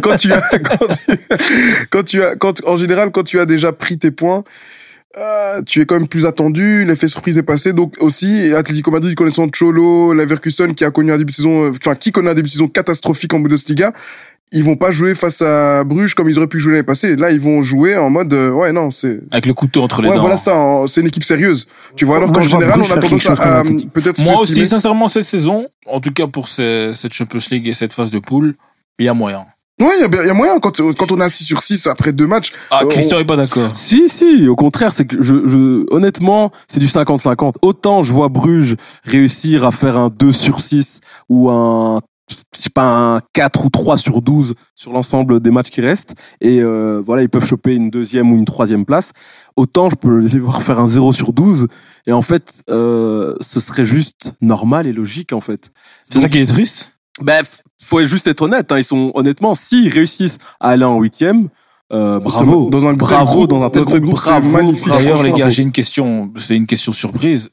quand 0.00 0.16
tu 0.16 0.32
as, 0.32 0.40
quand 0.58 0.86
tu, 0.88 1.16
quand 1.90 2.02
tu 2.02 2.22
as, 2.24 2.34
quand, 2.34 2.66
en 2.66 2.76
général, 2.76 3.12
quand 3.12 3.22
tu 3.22 3.38
as 3.38 3.46
déjà 3.46 3.70
pris 3.72 3.98
tes 3.98 4.10
points, 4.10 4.42
euh, 5.18 5.60
tu 5.66 5.80
es 5.80 5.86
quand 5.86 5.96
même 5.98 6.08
plus 6.08 6.26
attendu, 6.26 6.84
l'effet 6.84 7.08
surprise 7.08 7.36
est 7.38 7.42
passé, 7.42 7.72
donc 7.72 7.94
aussi, 8.00 8.40
et 8.46 8.54
Atlético 8.54 8.90
Madrid 8.90 9.14
connaissant 9.16 9.48
Cholo, 9.48 10.12
Leverkusen 10.14 10.74
qui 10.74 10.84
a 10.84 10.90
connu 10.90 11.12
un 11.12 11.18
début 11.18 11.32
de 11.32 11.36
saison, 11.36 11.64
euh, 11.64 11.72
enfin, 11.76 11.94
qui 11.96 12.12
connaît 12.12 12.30
un 12.30 12.34
début 12.34 12.48
de 12.48 12.52
saison 12.52 12.68
catastrophique 12.68 13.34
en 13.34 13.40
Bundesliga, 13.40 13.92
ils 14.52 14.64
vont 14.64 14.74
pas 14.76 14.90
jouer 14.90 15.14
face 15.14 15.42
à 15.42 15.84
Bruges 15.84 16.14
comme 16.14 16.28
ils 16.28 16.36
auraient 16.36 16.48
pu 16.48 16.58
jouer 16.58 16.72
l'année 16.72 16.82
passée. 16.84 17.14
Là, 17.14 17.30
ils 17.30 17.38
vont 17.40 17.62
jouer 17.62 17.96
en 17.96 18.10
mode, 18.10 18.32
euh, 18.32 18.50
ouais, 18.50 18.72
non, 18.72 18.90
c'est, 18.90 19.20
Avec 19.30 19.46
le 19.46 19.54
couteau 19.54 19.80
entre 19.82 20.02
les 20.02 20.08
ouais, 20.08 20.14
dents. 20.16 20.22
voilà 20.22 20.36
ça, 20.36 20.56
hein, 20.56 20.86
c'est 20.88 21.00
une 21.02 21.06
équipe 21.06 21.22
sérieuse. 21.22 21.68
Tu 21.94 22.04
vois, 22.04 22.16
alors 22.16 22.32
qu'en 22.32 22.40
général, 22.42 22.80
Bruges 22.80 22.90
on 22.92 22.96
a 22.96 23.00
tendance 23.00 23.26
à, 23.30 23.62
peut-être 23.92 24.20
Moi 24.20 24.40
aussi, 24.40 24.66
sincèrement, 24.66 25.06
cette 25.06 25.22
saison, 25.24 25.68
en 25.86 26.00
tout 26.00 26.12
cas 26.12 26.26
pour 26.26 26.48
ce- 26.48 26.92
cette 26.94 27.12
Champions 27.14 27.38
League 27.52 27.68
et 27.68 27.72
cette 27.74 27.92
phase 27.92 28.10
de 28.10 28.18
poule, 28.18 28.54
il 28.98 29.06
y 29.06 29.08
a 29.08 29.14
moyen. 29.14 29.44
Ouais, 29.80 29.94
il 29.98 30.00
y 30.02 30.04
a, 30.04 30.08
bien- 30.08 30.22
il 30.22 30.26
y 30.26 30.30
a 30.30 30.34
moyen 30.34 30.58
quand, 30.60 30.76
quand 30.98 31.12
on 31.12 31.20
est 31.20 31.24
à 31.24 31.28
6 31.28 31.44
sur 31.44 31.62
6 31.62 31.86
après 31.86 32.12
deux 32.12 32.26
matchs. 32.26 32.52
Ah, 32.70 32.80
Euh, 32.82 32.86
Christian 32.88 33.18
est 33.18 33.24
pas 33.24 33.36
d'accord. 33.36 33.74
Si, 33.74 34.08
si, 34.08 34.46
au 34.46 34.56
contraire, 34.56 34.92
c'est 34.92 35.06
que 35.06 35.22
je, 35.22 35.46
je, 35.48 35.84
honnêtement, 35.92 36.50
c'est 36.68 36.80
du 36.80 36.86
50-50. 36.86 37.54
Autant 37.62 38.02
je 38.02 38.12
vois 38.12 38.28
Bruges 38.28 38.76
réussir 39.04 39.64
à 39.64 39.70
faire 39.70 39.96
un 39.96 40.10
2 40.10 40.32
sur 40.32 40.60
6 40.60 41.00
ou 41.28 41.48
un, 41.50 42.00
je 42.54 42.60
sais 42.60 42.70
pas, 42.70 43.16
un 43.16 43.20
4 43.32 43.64
ou 43.64 43.70
3 43.70 43.96
sur 43.96 44.20
12 44.22 44.54
sur 44.74 44.92
l'ensemble 44.92 45.40
des 45.40 45.50
matchs 45.50 45.70
qui 45.70 45.80
restent. 45.80 46.14
Et 46.40 46.60
euh, 46.60 47.02
voilà, 47.04 47.22
ils 47.22 47.28
peuvent 47.28 47.46
choper 47.46 47.74
une 47.74 47.90
deuxième 47.90 48.32
ou 48.32 48.36
une 48.36 48.44
troisième 48.44 48.84
place. 48.84 49.12
Autant 49.56 49.90
je 49.90 49.96
peux 49.96 50.18
les 50.18 50.38
voir 50.38 50.62
faire 50.62 50.78
un 50.78 50.88
0 50.88 51.12
sur 51.12 51.32
12. 51.32 51.66
Et 52.06 52.12
en 52.12 52.22
fait, 52.22 52.62
euh, 52.70 53.34
ce 53.40 53.60
serait 53.60 53.84
juste 53.84 54.32
normal 54.40 54.86
et 54.86 54.92
logique, 54.92 55.32
en 55.32 55.40
fait. 55.40 55.70
C'est 56.08 56.20
ça 56.20 56.28
qui 56.28 56.38
est 56.38 56.46
triste. 56.46 56.96
Bref, 57.20 57.62
faut 57.82 58.04
juste 58.04 58.26
être 58.28 58.42
honnête. 58.42 58.70
Hein. 58.72 58.78
Ils 58.78 58.84
sont, 58.84 59.10
honnêtement, 59.14 59.54
s'ils 59.54 59.88
réussissent 59.92 60.38
à 60.60 60.70
aller 60.70 60.84
en 60.84 60.98
huitième, 61.00 61.48
euh, 61.92 62.18
Dans 62.18 62.24
bravo. 62.28 62.68
un 62.68 62.70
tel 62.70 62.96
bravo 62.96 63.24
groupe, 63.26 63.50
dans 63.50 63.62
un 63.62 63.70
tel 63.70 63.84
dans 63.84 63.94
un 63.94 63.98
groupe. 63.98 64.14
groupe, 64.14 64.24
bravo, 64.24 64.48
magnifique. 64.50 64.88
D'ailleurs, 64.88 65.22
les 65.22 65.32
gars, 65.32 65.50
j'ai 65.50 65.62
une 65.62 65.72
question. 65.72 66.32
C'est 66.36 66.56
une 66.56 66.66
question 66.66 66.92
surprise. 66.92 67.50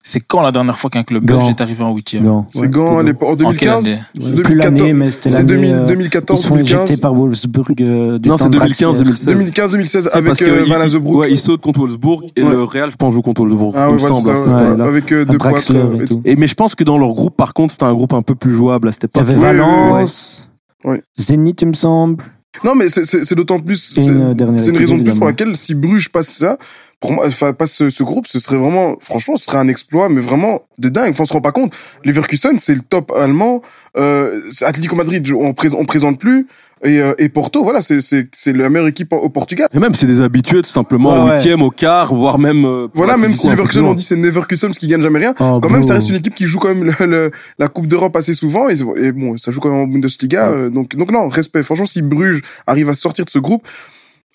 C'est 0.00 0.20
quand 0.20 0.40
la 0.42 0.52
dernière 0.52 0.78
fois 0.78 0.88
qu'un 0.90 1.02
club 1.02 1.24
belge 1.24 1.48
est 1.48 1.60
arrivé 1.60 1.82
en 1.82 1.92
huitième. 1.94 2.44
C'est 2.50 2.60
Ouais, 2.60 2.68
Gand, 2.68 2.86
c'était 2.86 2.98
à 2.98 3.02
l'époque- 3.02 3.28
en 3.28 3.32
En 3.32 3.36
quelle 3.52 3.68
2015. 3.68 3.86
année 3.88 3.98
Plus 4.14 4.22
2014. 4.32 4.56
l'année, 4.78 4.92
mais 4.94 5.10
c'était 5.10 5.30
C'est 5.32 5.38
l'année. 5.38 5.48
2000 5.54 5.70
euh, 5.74 5.80
Ils 5.82 5.86
2014, 5.88 6.40
se 6.40 6.46
font 6.46 6.54
éjecter 6.54 6.74
2015. 6.76 7.00
par 7.00 7.14
Wolfsburg 7.14 7.66
euh, 7.80 8.18
du 8.18 8.28
Non, 8.28 8.36
c'est 8.38 8.44
de 8.44 8.50
2015, 8.50 8.78
Draxler. 8.80 9.04
2016. 9.04 9.26
2015, 9.26 9.70
2016 9.72 10.04
C'est 10.04 10.12
avec 10.16 10.26
parce 10.26 10.38
que 10.38 10.44
euh, 10.44 10.62
il- 10.64 10.72
Van 10.72 10.80
Azebroek. 10.80 11.18
Ouais, 11.20 11.30
ils 11.32 11.36
sautent 11.36 11.60
contre 11.60 11.80
Wolfsburg 11.80 12.22
et 12.36 12.42
Ouais. 12.42 12.50
le 12.50 12.62
Real, 12.62 12.90
je 12.90 12.96
pense, 12.96 13.12
joue 13.12 13.22
contre 13.22 13.40
Wolfsburg. 13.42 13.72
Ah 13.76 13.88
il 13.90 13.94
ouais, 13.94 13.98
c'est 14.00 14.22
semble, 14.22 14.50
stade-là. 14.50 14.84
avec 14.84 15.12
euh, 15.12 15.24
deux 15.24 15.36
poitres 15.38 15.72
et 16.24 16.36
mais 16.36 16.46
je 16.46 16.54
pense 16.54 16.74
que 16.74 16.84
dans 16.84 16.96
leur 16.96 17.12
groupe, 17.12 17.36
par 17.36 17.52
contre, 17.52 17.72
c'était 17.72 17.84
un 17.84 17.92
groupe 17.94 18.14
un 18.14 18.22
peu 18.22 18.34
plus 18.36 18.52
jouable 18.54 18.88
à 18.88 18.92
cette 18.92 19.04
Il 19.04 19.06
y 19.06 19.20
époque. 19.20 19.22
avait 19.22 19.34
oui, 19.34 19.40
oui, 19.40 19.56
Valence. 19.56 20.48
Zénith, 21.18 21.60
il 21.62 21.68
me 21.68 21.72
semble. 21.74 22.24
Non, 22.64 22.74
mais 22.74 22.88
c'est- 22.88 23.04
c'est 23.04 23.24
c'est 23.24 23.34
d'autant 23.34 23.60
plus. 23.60 23.76
C'est 23.76 24.06
une 24.06 24.32
dernière 24.34 24.60
c'est 24.60 24.70
une 24.70 24.78
raison 24.78 24.96
de 24.96 25.02
plus 25.02 25.14
pour 25.14 25.26
laquelle 25.26 25.56
si 25.56 25.74
Bruges 25.74 26.08
passe 26.08 26.28
ça, 26.28 26.56
pour 27.00 27.12
moi, 27.12 27.26
enfin 27.28 27.52
passe 27.52 27.72
ce, 27.72 27.90
ce 27.90 28.02
groupe, 28.02 28.26
ce 28.26 28.40
serait 28.40 28.56
vraiment, 28.56 28.96
franchement, 29.00 29.36
ce 29.36 29.44
serait 29.44 29.58
un 29.58 29.68
exploit, 29.68 30.08
mais 30.08 30.20
vraiment 30.20 30.62
de 30.78 30.88
dingue. 30.88 31.10
Enfin, 31.10 31.22
on 31.22 31.26
se 31.26 31.32
rend 31.32 31.40
pas 31.40 31.52
compte. 31.52 31.72
Leverkusen, 32.04 32.58
c'est 32.58 32.74
le 32.74 32.80
top 32.80 33.12
allemand. 33.16 33.62
Euh, 33.96 34.40
c'est 34.50 34.64
Atlético 34.64 34.96
Madrid, 34.96 35.24
on, 35.36 35.52
pré- 35.54 35.70
on 35.72 35.84
présente 35.84 36.18
plus. 36.18 36.46
Et, 36.84 37.00
euh, 37.00 37.12
et 37.18 37.28
Porto, 37.28 37.62
voilà, 37.64 37.80
c'est 37.82 38.00
c'est 38.00 38.28
c'est 38.32 38.52
la 38.52 38.68
meilleure 38.68 38.86
équipe 38.88 39.12
au- 39.12 39.28
Portugal. 39.28 39.68
Et 39.72 39.78
même, 39.80 39.94
c'est 39.94 40.06
des 40.06 40.20
habitués, 40.20 40.62
tout 40.62 40.70
simplement, 40.70 41.12
Ouais, 41.12 41.18
au 41.20 41.24
ouais. 41.26 41.34
huitième, 41.34 41.62
au 41.62 41.70
quart, 41.70 42.14
voire 42.14 42.38
même. 42.38 42.64
euh, 42.64 42.86
Voilà, 42.94 43.16
même 43.16 43.34
si 43.34 43.48
Leverkusen, 43.48 43.84
on 43.84 43.94
dit 43.94 44.02
c'est 44.04 44.16
Neverkusen 44.16 44.68
parce 44.68 44.78
qu'ils 44.78 44.88
gagnent 44.88 45.02
jamais 45.02 45.18
rien. 45.20 45.34
Oh, 45.40 45.60
Quand 45.60 45.70
même, 45.70 45.82
ça 45.84 45.94
reste 45.94 46.08
une 46.08 46.16
équipe 46.16 46.34
qui 46.34 46.46
joue 46.46 46.58
quand 46.60 46.68
même 46.74 46.84
le- 46.84 47.06
le- 47.06 47.30
la 47.58 47.68
Coupe 47.68 47.86
d'Europe 47.86 48.14
assez 48.16 48.34
souvent. 48.34 48.68
Et, 48.68 48.76
et 48.96 49.12
bon, 49.12 49.36
ça 49.38 49.50
joue 49.52 49.60
quand 49.60 49.70
même 49.70 49.80
en 49.80 49.86
Bundesliga. 49.86 50.48
euh, 50.48 50.70
donc, 50.70 50.94
donc 50.96 51.10
non, 51.10 51.28
respect. 51.28 51.62
Franchement, 51.64 51.86
si 51.86 52.00
Bruges 52.02 52.42
arrive 52.66 52.88
à 52.88 52.94
sortir 52.94 53.24
de 53.24 53.30
ce 53.30 53.38
groupe, 53.40 53.66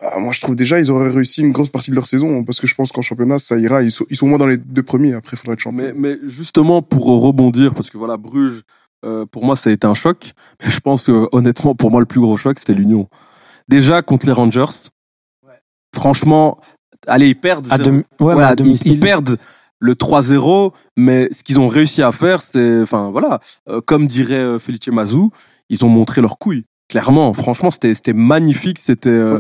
ah, 0.02 0.20
moi 0.20 0.32
je 0.32 0.42
trouve 0.42 0.56
déjà 0.56 0.80
ils 0.80 0.92
auraient 0.92 1.10
réussi 1.10 1.42
une 1.42 1.52
grosse 1.52 1.70
partie 1.70 1.92
de 1.92 1.96
leur 1.96 2.08
saison 2.08 2.44
parce 2.44 2.60
que 2.60 2.68
je 2.68 2.76
pense 2.76 2.92
qu'en 2.92 3.02
championnat 3.02 3.40
ça 3.40 3.58
ira. 3.58 3.84
Ils 3.84 3.92
sont, 3.92 4.06
ils 4.10 4.16
sont 4.16 4.26
au 4.26 4.30
moins 4.30 4.40
dans 4.40 4.48
les 4.48 4.58
deux 4.58 4.84
premiers. 4.84 5.14
Après, 5.14 5.36
il 5.36 5.38
faudra 5.38 5.54
être 5.54 5.60
champion. 5.60 5.84
Mais, 5.84 5.94
mais 5.94 6.18
justement, 6.28 6.82
pour 6.82 7.06
rebondir, 7.06 7.74
parce 7.74 7.90
que 7.90 7.98
voilà, 7.98 8.18
Bruges, 8.18 8.64
euh, 9.06 9.26
pour 9.26 9.46
moi, 9.46 9.56
ça 9.56 9.70
a 9.70 9.74
été 9.74 9.86
un 9.86 9.94
choc. 9.94 10.34
Mais 10.64 10.70
je 10.70 10.80
pense 10.80 11.04
que, 11.04 11.28
honnêtement, 11.32 11.76
pour 11.76 11.92
moi, 11.92 12.00
le 12.00 12.06
plus 12.06 12.20
gros 12.20 12.38
choc, 12.38 12.58
c'était 12.60 12.74
l'Union. 12.74 13.08
Déjà, 13.68 14.02
contre 14.02 14.26
les 14.26 14.32
Rangers, 14.32 14.90
franchement, 15.96 16.60
allez, 17.08 17.30
ils 17.30 17.40
perdent. 17.40 17.68
À 17.70 17.78
demi- 17.78 18.04
ouais, 18.20 18.42
à 18.44 18.56
domicile. 18.56 18.94
Ils, 18.94 19.00
perdent 19.00 19.38
le 19.80 19.96
3-0, 19.96 20.74
mais 20.98 21.30
ce 21.32 21.44
qu'ils 21.44 21.60
ont 21.60 21.68
réussi 21.68 22.02
à 22.02 22.12
faire, 22.12 22.42
c'est, 22.42 22.82
enfin 22.82 23.10
voilà, 23.12 23.40
euh, 23.70 23.82
comme 23.82 24.08
dirait 24.08 24.36
euh, 24.36 24.60
Felice 24.60 24.88
Mazou, 24.88 25.32
ils 25.70 25.84
ont 25.84 25.90
montré 25.90 26.22
leur 26.22 26.38
couille. 26.38 26.66
Clairement, 27.02 27.34
franchement, 27.34 27.72
c'était 27.72 27.94
c'était 27.96 28.14
magnifique. 28.14 28.78
C'était, 28.84 29.10
euh, 29.10 29.40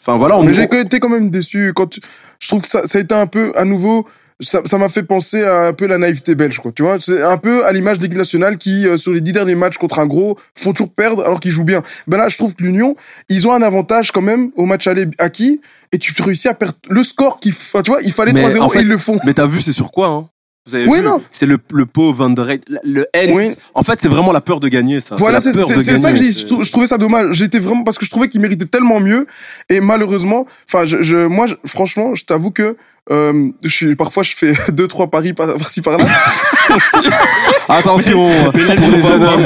enfin 0.00 0.16
voilà, 0.16 0.38
on 0.38 0.42
Mais 0.42 0.54
j'ai 0.54 0.62
été 0.64 1.00
quand 1.00 1.10
même 1.10 1.28
déçu 1.28 1.72
quand 1.74 1.86
tu- 1.88 2.00
je 2.40 2.48
trouve 2.48 2.62
que 2.62 2.68
ça, 2.68 2.86
ça 2.86 2.96
a 2.98 3.00
été 3.02 3.14
un 3.14 3.26
peu 3.26 3.52
à 3.56 3.64
nouveau. 3.66 4.06
Ça 4.40 4.78
m'a 4.78 4.88
fait 4.88 5.04
penser 5.04 5.42
à 5.44 5.66
un 5.68 5.72
peu 5.74 5.86
la 5.86 5.96
naïveté 5.96 6.34
belge, 6.34 6.58
quoi. 6.58 6.72
Tu 6.72 6.82
vois, 6.82 6.96
c'est 6.98 7.22
un 7.22 7.36
peu 7.36 7.64
à 7.66 7.72
l'image 7.72 7.98
de 7.98 8.02
l'équipe 8.02 8.18
nationale 8.18 8.58
qui, 8.58 8.84
euh, 8.86 8.96
sur 8.96 9.12
les 9.12 9.20
dix 9.20 9.32
derniers 9.32 9.54
matchs 9.54 9.76
contre 9.78 10.00
un 10.00 10.06
gros, 10.06 10.36
font 10.56 10.72
toujours 10.72 10.92
perdre 10.92 11.22
alors 11.24 11.38
qu'ils 11.40 11.52
jouent 11.52 11.62
bien. 11.62 11.82
Ben 12.08 12.16
là, 12.16 12.28
je 12.28 12.36
trouve 12.36 12.52
que 12.54 12.62
l'Union, 12.64 12.96
ils 13.28 13.46
ont 13.46 13.52
un 13.52 13.62
avantage 13.62 14.10
quand 14.10 14.22
même 14.22 14.50
au 14.56 14.64
match 14.64 14.86
aller 14.88 15.06
acquis 15.18 15.60
et 15.92 15.98
tu 15.98 16.12
réussis 16.20 16.48
à 16.48 16.54
perdre 16.54 16.74
le 16.88 17.02
score 17.04 17.38
qu'il, 17.38 17.54
tu 17.54 17.90
vois, 17.90 18.00
il 18.02 18.12
fallait 18.12 18.32
Mais 18.32 18.40
3-0 18.40 18.60
en 18.62 18.68
fait- 18.70 18.78
et 18.80 18.82
ils 18.82 18.88
le 18.88 18.98
font. 18.98 19.20
Mais 19.24 19.34
t'as 19.34 19.46
vu, 19.46 19.60
c'est 19.60 19.72
sur 19.72 19.92
quoi 19.92 20.08
hein? 20.08 20.28
Vous 20.66 20.74
avez 20.74 20.86
Oui, 20.86 20.98
vu 21.00 21.04
non. 21.04 21.20
C'est 21.30 21.44
le, 21.44 21.58
le 21.72 21.84
pauvre 21.84 22.14
Van 22.14 22.30
der. 22.30 22.56
Le 22.84 23.06
N. 23.12 23.30
Oui. 23.34 23.50
En 23.74 23.82
fait, 23.82 23.98
c'est 24.00 24.08
vraiment 24.08 24.32
la 24.32 24.40
peur 24.40 24.60
de 24.60 24.68
gagner, 24.68 25.00
ça. 25.00 25.14
Voilà, 25.18 25.38
c'est 25.40 25.52
c'est 25.52 25.82
c'est- 25.82 25.96
ça 25.98 26.10
que 26.12 26.18
j'ai, 26.18 26.32
je 26.32 26.46
trou- 26.46 26.64
je 26.64 26.70
trouvais 26.70 26.86
ça 26.86 26.96
dommage. 26.96 27.34
J'étais 27.36 27.58
vraiment 27.58 27.84
parce 27.84 27.98
que 27.98 28.06
je 28.06 28.10
trouvais 28.10 28.28
qu'il 28.28 28.40
méritait 28.40 28.64
tellement 28.64 28.98
mieux 28.98 29.26
et 29.68 29.80
malheureusement, 29.80 30.46
enfin, 30.66 30.86
je, 30.86 31.02
je, 31.02 31.26
moi, 31.26 31.46
je- 31.46 31.54
franchement, 31.66 32.14
je 32.14 32.24
t'avoue 32.24 32.50
que 32.50 32.76
euh, 33.10 33.50
je 33.62 33.68
suis 33.68 33.96
parfois 33.96 34.22
je 34.22 34.32
fais 34.34 34.54
deux 34.72 34.86
trois 34.88 35.08
paris 35.10 35.32
par- 35.34 35.54
par-ci 35.54 35.80
par-là. 35.82 36.04
Attention 37.68 38.24
pour 38.50 38.60
les 38.60 38.66
jeunes 38.66 39.22
hommes, 39.22 39.40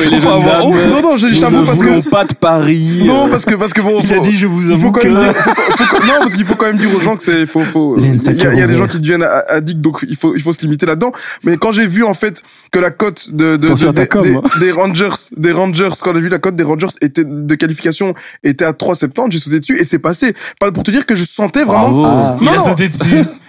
les 0.00 0.04
jeunes 0.10 0.20
dames. 0.20 0.40
non 0.40 1.02
non, 1.02 1.60
ne 1.62 1.66
parce 1.66 1.80
que 1.82 2.08
pas 2.08 2.24
de 2.24 2.34
paris. 2.34 3.02
non 3.04 3.28
parce 3.28 3.44
que 3.44 3.54
parce 3.54 3.72
que 3.72 3.80
bon, 3.80 3.98
Il 4.02 4.12
a 4.14 4.18
dit, 4.20 4.36
je 4.36 4.46
vous 4.46 4.60
il 4.62 4.66
faut 4.68 4.72
avoue 4.74 4.92
quand 4.92 5.00
que. 5.00 5.08
même 5.08 5.32
dire, 5.32 5.42
faut, 5.76 5.84
faut 5.84 6.04
non 6.06 6.12
parce 6.20 6.34
qu'il 6.34 6.46
faut 6.46 6.54
quand 6.54 6.66
même 6.66 6.76
dire 6.76 6.94
aux 6.94 7.00
gens 7.00 7.16
que 7.16 7.22
c'est 7.22 7.46
faut 7.46 7.60
faut 7.60 7.96
il 7.98 8.04
y, 8.22 8.28
a- 8.46 8.52
il 8.52 8.58
y 8.58 8.62
a 8.62 8.66
des 8.66 8.76
gens 8.76 8.86
qui 8.86 9.00
deviennent 9.00 9.26
addicts 9.48 9.80
donc 9.80 10.04
il 10.08 10.16
faut 10.16 10.34
il 10.34 10.40
faut 10.42 10.52
se 10.52 10.60
limiter 10.62 10.86
là-dedans 10.86 11.12
mais 11.44 11.56
quand 11.56 11.72
j'ai 11.72 11.86
vu 11.86 12.04
en 12.04 12.14
fait 12.14 12.42
que 12.70 12.78
la 12.78 12.90
cote 12.90 13.32
de, 13.34 13.56
de, 13.56 13.66
Attention 13.66 13.88
de- 13.92 13.92
des- 14.00 14.06
com, 14.08 14.22
des, 14.22 14.34
hein. 14.34 14.42
des 14.60 14.70
Rangers 14.72 15.08
des 15.36 15.52
Rangers 15.52 15.90
quand 16.02 16.14
j'ai 16.14 16.20
vu 16.20 16.28
la 16.28 16.38
cote 16.38 16.56
des 16.56 16.64
Rangers 16.64 16.88
était 17.00 17.24
de 17.24 17.54
qualification 17.54 18.14
était 18.42 18.64
à 18.64 18.72
3,70 18.72 19.30
j'ai 19.32 19.38
sauté 19.38 19.60
dessus 19.60 19.78
et 19.78 19.84
c'est 19.84 19.98
passé 19.98 20.32
pas 20.58 20.70
pour 20.72 20.82
te 20.82 20.90
dire 20.90 21.04
que 21.06 21.14
je 21.14 21.24
sentais 21.24 21.64
vraiment 21.64 21.90
Bravo. 21.90 22.04
Ah. 22.06 22.36
Il 22.40 22.44
Non, 22.46 22.52
a 22.52 22.56
non. 22.56 22.64
sauté 22.64 22.88
dessus. 22.88 23.01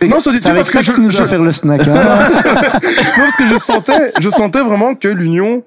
Non 0.08 0.20
sauter 0.20 0.39
C'est 0.39 0.39
dessus 0.39 0.47
avec 0.49 0.72
parce 0.72 0.72
que 0.72 0.82
je, 0.82 1.10
je- 1.10 1.24
faire 1.24 1.41
le 1.43 1.51
snack. 1.51 1.88
hein. 1.88 1.93
non, 1.93 2.80
parce 3.18 3.36
que 3.38 3.47
je 3.47 3.58
sentais, 3.58 4.14
je 4.20 4.30
sentais 4.30 4.62
vraiment 4.62 4.95
que 4.95 5.08
l'Union 5.08 5.64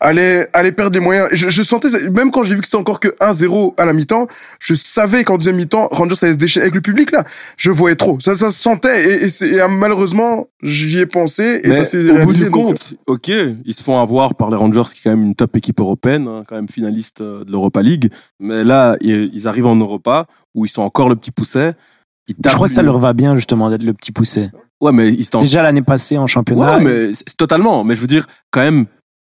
allait, 0.00 0.48
allait 0.52 0.70
perdre 0.70 0.92
des 0.92 1.00
moyens. 1.00 1.28
Je, 1.32 1.48
je 1.48 1.62
sentais, 1.62 1.88
même 2.10 2.30
quand 2.30 2.44
j'ai 2.44 2.54
vu 2.54 2.60
que 2.60 2.66
c'était 2.66 2.76
encore 2.76 3.00
que 3.00 3.08
1-0 3.20 3.74
à 3.78 3.84
la 3.84 3.92
mi-temps, 3.92 4.28
je 4.60 4.74
savais 4.74 5.24
qu'en 5.24 5.36
deuxième 5.38 5.56
mi-temps, 5.56 5.88
Rangers 5.90 6.14
allait 6.22 6.32
se 6.34 6.38
déchaîner 6.38 6.64
avec 6.64 6.74
le 6.76 6.80
public, 6.80 7.10
là. 7.10 7.24
Je 7.56 7.70
voyais 7.72 7.96
trop. 7.96 8.18
Ça, 8.20 8.36
ça 8.36 8.50
se 8.52 8.58
sentait. 8.60 9.08
Et, 9.08 9.24
et, 9.24 9.28
c'est- 9.28 9.48
et, 9.48 9.60
euh, 9.60 9.66
malheureusement, 9.68 10.46
j'y 10.62 10.98
ai 11.00 11.06
pensé 11.06 11.60
et 11.64 11.68
Mais 11.68 11.72
ça 11.74 11.82
s'est 11.84 11.98
au 11.98 12.02
bout 12.10 12.14
réalisé. 12.14 12.44
du 12.44 12.50
donc, 12.50 12.64
compte, 12.66 12.94
ok, 13.08 13.28
ils 13.28 13.74
se 13.74 13.82
font 13.82 14.00
avoir 14.00 14.36
par 14.36 14.50
les 14.50 14.56
Rangers, 14.56 14.82
qui 14.94 15.00
est 15.00 15.02
quand 15.10 15.16
même 15.16 15.24
une 15.26 15.34
top 15.34 15.56
équipe 15.56 15.80
européenne, 15.80 16.28
hein, 16.28 16.42
quand 16.46 16.54
même 16.54 16.68
finaliste 16.68 17.20
euh, 17.20 17.42
de 17.44 17.50
l'Europa 17.50 17.82
League. 17.82 18.10
Mais 18.38 18.62
là, 18.62 18.96
ils, 19.00 19.30
ils 19.34 19.48
arrivent 19.48 19.66
en 19.66 19.74
Europa, 19.76 20.26
où 20.54 20.64
ils 20.64 20.68
sont 20.68 20.82
encore 20.82 21.08
le 21.08 21.16
petit 21.16 21.32
pousset. 21.32 21.74
Je 22.44 22.54
crois 22.54 22.68
que 22.68 22.72
ça 22.74 22.82
leur 22.82 22.98
va 22.98 23.12
bien, 23.12 23.34
justement, 23.36 23.70
d'être 23.70 23.82
le 23.82 23.92
petit 23.94 24.12
poussé. 24.12 24.50
Ouais, 24.80 24.92
mais 24.92 25.08
ils 25.12 25.24
sont. 25.24 25.38
Déjà 25.38 25.62
l'année 25.62 25.82
passée 25.82 26.18
en 26.18 26.26
championnat. 26.26 26.76
Ouais, 26.78 26.84
mais 26.84 27.10
totalement. 27.36 27.84
Mais 27.84 27.96
je 27.96 28.00
veux 28.00 28.06
dire, 28.06 28.26
quand 28.50 28.60
même, 28.60 28.86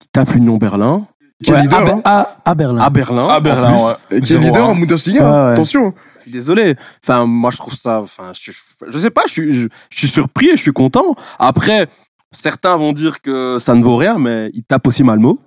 ils 0.02 0.08
tapent 0.12 0.32
l'Union 0.34 0.56
Berlin, 0.56 1.06
qui 1.42 1.50
est 1.50 1.54
Ouais, 1.54 1.62
leader, 1.62 1.80
à, 1.80 1.90
hein. 1.92 2.02
à, 2.04 2.50
à 2.50 2.54
Berlin. 2.54 2.80
à 2.82 2.90
Berlin. 2.90 3.26
Ah, 3.30 3.38
en 3.38 3.40
Berlin, 3.40 3.72
plus. 3.72 3.82
ouais. 3.82 4.18
Et 4.18 4.20
qui 4.20 4.32
est 4.34 4.36
0-1. 4.36 4.40
leader 4.42 4.68
en 4.68 4.74
Bundesliga. 4.76 5.20
Ouais, 5.24 5.46
ouais. 5.46 5.52
Attention. 5.52 5.94
Je 6.18 6.22
suis 6.22 6.32
désolé. 6.32 6.76
Enfin, 7.02 7.26
moi, 7.26 7.50
je 7.50 7.56
trouve 7.56 7.74
ça. 7.74 8.00
Enfin, 8.02 8.30
je, 8.40 8.52
je, 8.52 8.58
je 8.88 8.98
sais 8.98 9.10
pas. 9.10 9.22
Je 9.26 9.32
suis, 9.32 9.52
je, 9.52 9.68
je 9.90 9.98
suis 9.98 10.08
surpris 10.08 10.48
et 10.50 10.56
je 10.56 10.62
suis 10.62 10.72
content. 10.72 11.16
Après, 11.40 11.88
certains 12.30 12.76
vont 12.76 12.92
dire 12.92 13.20
que 13.20 13.58
ça 13.60 13.74
ne 13.74 13.82
vaut 13.82 13.96
rien, 13.96 14.18
mais 14.18 14.50
ils 14.54 14.62
tapent 14.62 14.86
aussi 14.86 15.02
Malmo. 15.02 15.40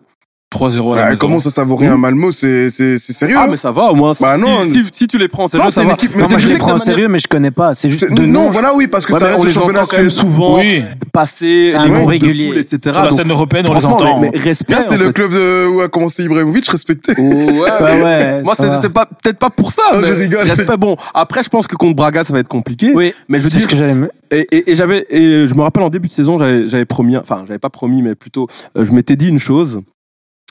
3-0 0.56 0.93
à 0.93 0.95
la 0.95 1.01
Ah, 1.03 1.10
maison. 1.10 1.20
comment 1.20 1.39
ça, 1.39 1.49
ça 1.51 1.64
vaut 1.64 1.76
rien, 1.76 1.97
Malmo? 1.97 2.32
C'est, 2.32 2.70
c'est, 2.70 2.97
c'est 2.97 3.14
sérieux. 3.14 3.36
Ah, 3.38 3.43
hein. 3.43 3.47
mais 3.51 3.58
ça 3.58 3.72
va 3.72 3.84
au 3.91 3.95
moins. 3.95 4.14
Bah 4.20 4.36
si, 4.38 4.41
non. 4.43 4.66
si, 4.66 4.84
si 4.93 5.08
tu 5.08 5.18
les 5.18 5.28
prends, 5.28 5.47
c'est 5.47 5.58
Non, 5.58 5.64
vrai, 5.66 5.72
c'est 5.72 5.84
une 5.84 5.91
équipe- 5.91 6.12
mais 6.16 6.22
Non, 6.22 6.28
c'est 6.28 6.34
moi, 6.34 6.39
je 6.39 6.47
les 6.47 6.58
prends 6.58 6.78
sérieux, 6.78 7.08
mais 7.08 7.20
je 7.20 7.28
connais 7.28 7.51
pas. 7.51 7.74
C'est 7.74 7.89
juste 7.89 8.08
C'est- 8.08 8.14
de 8.14 8.26
non, 8.26 8.49
voilà, 8.49 8.74
oui, 8.74 8.88
parce 8.88 9.06
que 9.06 9.14
Ouais, 9.14 9.20
ça 9.20 9.28
reste 9.28 9.39
on 9.39 9.43
le 9.43 9.49
les 9.49 9.58
entend 9.58 9.62
championnat 9.68 9.84
quand 9.89 9.97
même 9.97 10.10
suisse. 10.10 10.20
souvent 10.22 10.58
Oui. 10.60 10.84
un 10.84 11.26
les 11.43 11.74
nom 11.74 11.95
groupes 11.95 12.06
de 12.06 12.10
régulier. 12.10 12.47
poules, 12.47 12.58
etc. 12.58 12.80
Sur 12.93 13.03
la 13.03 13.12
scène 13.12 13.30
européenne, 13.32 13.66
on 13.70 13.74
les 13.74 13.86
entend. 13.86 14.22
Là, 14.22 14.82
c'est 14.82 14.95
en 14.95 14.97
le 14.97 15.12
club 15.12 15.32
de, 15.32 15.68
où 15.68 15.82
a 15.82 15.89
commencé 15.89 16.24
Ibrahimovic, 16.24 16.68
respecté. 16.70 17.14
Ouais, 17.18 17.53
Ouais, 17.56 18.01
ouais, 18.03 18.41
Moi, 18.43 18.56
c'est 18.58 18.89
peut-être 18.91 19.39
pas 19.39 19.49
pour 19.49 19.72
ça. 19.72 19.84
Je 20.03 20.14
rigole. 20.14 20.47
Respect. 20.47 20.78
Bon, 20.78 20.95
après, 21.14 21.43
je 21.43 21.49
pense 21.49 21.68
que 21.68 21.76
contre 21.76 21.95
Braga, 21.95 22.24
ça 22.24 22.34
va 22.34 22.39
être 22.39 22.47
compliqué. 22.47 22.91
Oui, 22.93 23.14
mais 23.30 23.39
je 23.39 23.43
veux 23.45 23.49
c'est 23.49 23.56
ce 23.56 23.68
dire, 23.68 23.70
que 23.70 23.78
j'allais 23.78 23.93
me. 23.93 24.10
Et, 24.32 24.47
et, 24.51 24.72
et 24.72 24.76
j'avais, 24.76 25.06
et 25.10 25.47
je 25.47 25.53
me 25.53 25.62
rappelle 25.62 25.84
en 25.84 25.89
début 25.89 26.08
de 26.08 26.14
saison, 26.14 26.38
j'avais, 26.39 26.68
j'avais 26.68 26.86
promis, 26.86 27.16
enfin, 27.18 27.43
j'avais 27.47 27.60
pas 27.60 27.70
promis, 27.70 28.01
mais 28.01 28.16
plutôt, 28.16 28.47
euh, 28.78 28.84
je 28.84 28.91
m'étais 28.91 29.16
dit 29.16 29.30
une 29.30 29.39
chose, 29.39 29.82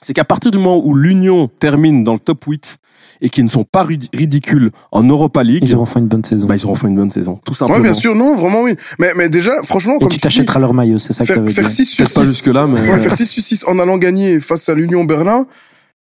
c'est 0.05 0.13
qu'à 0.13 0.25
partir 0.25 0.51
du 0.51 0.59
moment 0.59 0.81
où 0.85 0.95
l'Union 0.95 1.49
termine 1.59 2.05
dans 2.05 2.13
le 2.13 2.19
top 2.19 2.45
8 2.45 2.79
et 3.21 3.29
qu'ils 3.31 3.45
ne 3.45 3.49
sont 3.49 3.65
pas 3.65 3.85
rid- 3.85 4.09
ridicules 4.13 4.71
en 4.93 5.03
Europa 5.05 5.43
League, 5.43 5.63
Ils 5.65 5.75
auront 5.77 5.87
fait 5.87 5.99
une 6.01 6.09
bonne 6.09 6.25
saison. 6.25 6.47
bah, 6.47 6.57
ils 6.57 6.65
auront 6.65 6.75
fait 6.75 6.89
une 6.89 6.97
bonne 6.97 7.11
saison, 7.13 7.41
tout 7.45 7.55
simplement. 7.55 7.79
Ouais, 7.79 7.83
bien 7.83 7.95
sûr, 7.95 8.15
non, 8.15 8.35
vraiment, 8.35 8.63
oui. 8.63 8.75
Mais, 8.99 9.13
mais 9.17 9.29
déjà, 9.29 9.63
franchement, 9.63 9.95
Et 9.97 10.01
comme 10.01 10.09
tu 10.11 10.19
t'achèteras 10.19 10.61
leur 10.61 10.75
maillot, 10.75 10.99
c'est 10.99 11.13
ça 11.13 11.23
que 11.25 11.29
faire, 11.29 11.37
t'avais 11.37 11.51
faire 11.53 11.65
dit. 11.67 11.75
6 11.75 11.87
sur 11.87 12.05
Peut-être 12.05 12.15
pas 12.17 12.25
6. 12.25 12.31
jusque 12.31 12.47
là, 12.49 12.67
mais 12.67 12.81
Ouais, 12.81 13.01
faire 13.01 13.17
6 13.17 13.27
sur 13.27 13.43
6 13.43 13.65
en 13.67 13.79
allant 13.79 13.99
gagner 13.99 14.41
face 14.41 14.69
à 14.69 14.75
l'Union 14.75 15.05
Berlin 15.05 15.47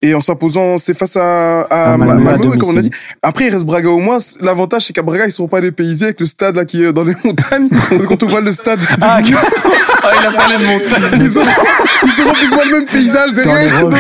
et 0.03 0.15
en 0.15 0.21
s'imposant, 0.21 0.79
c'est 0.79 0.97
face 0.97 1.17
à, 1.17 1.63
à, 1.63 1.93
À 1.95 1.97
Malmö, 1.97 2.31
à 2.31 2.37
oui, 2.37 2.59
comme 2.59 2.71
on 2.71 2.77
a 2.77 2.83
dit. 2.83 2.91
Après, 3.23 3.47
il 3.47 3.51
reste 3.51 3.65
Braga 3.65 3.89
au 3.89 3.99
moins. 4.01 4.19
L'avantage, 4.41 4.87
c'est 4.87 4.93
qu'à 4.93 5.03
Braga, 5.03 5.27
ils 5.27 5.33
sont 5.33 5.47
pas 5.49 5.61
dépaysés 5.61 6.07
avec 6.07 6.21
le 6.21 6.27
stade, 6.27 6.57
là, 6.57 6.65
qui 6.65 6.83
est 6.85 6.93
dans 6.93 7.05
les 7.05 7.15
montagnes. 7.25 7.69
Donc, 7.91 8.07
Quand 8.07 8.23
on 8.23 8.27
voit 8.27 8.41
le 8.41 8.53
stade, 8.53 8.81
Ah, 9.01 9.21
il 9.23 9.35
a 10.27 10.33
parlé 10.33 10.59
de 10.59 10.65
montagne. 10.65 11.21
ils 11.21 11.39
ont, 11.39 11.43
ils 12.05 12.33
plus 12.35 12.53
ou 12.53 12.55
moins 12.57 12.65
le 12.65 12.71
même 12.73 12.87
paysage 12.87 13.33
derrière. 13.35 13.81
Donc- 13.83 13.95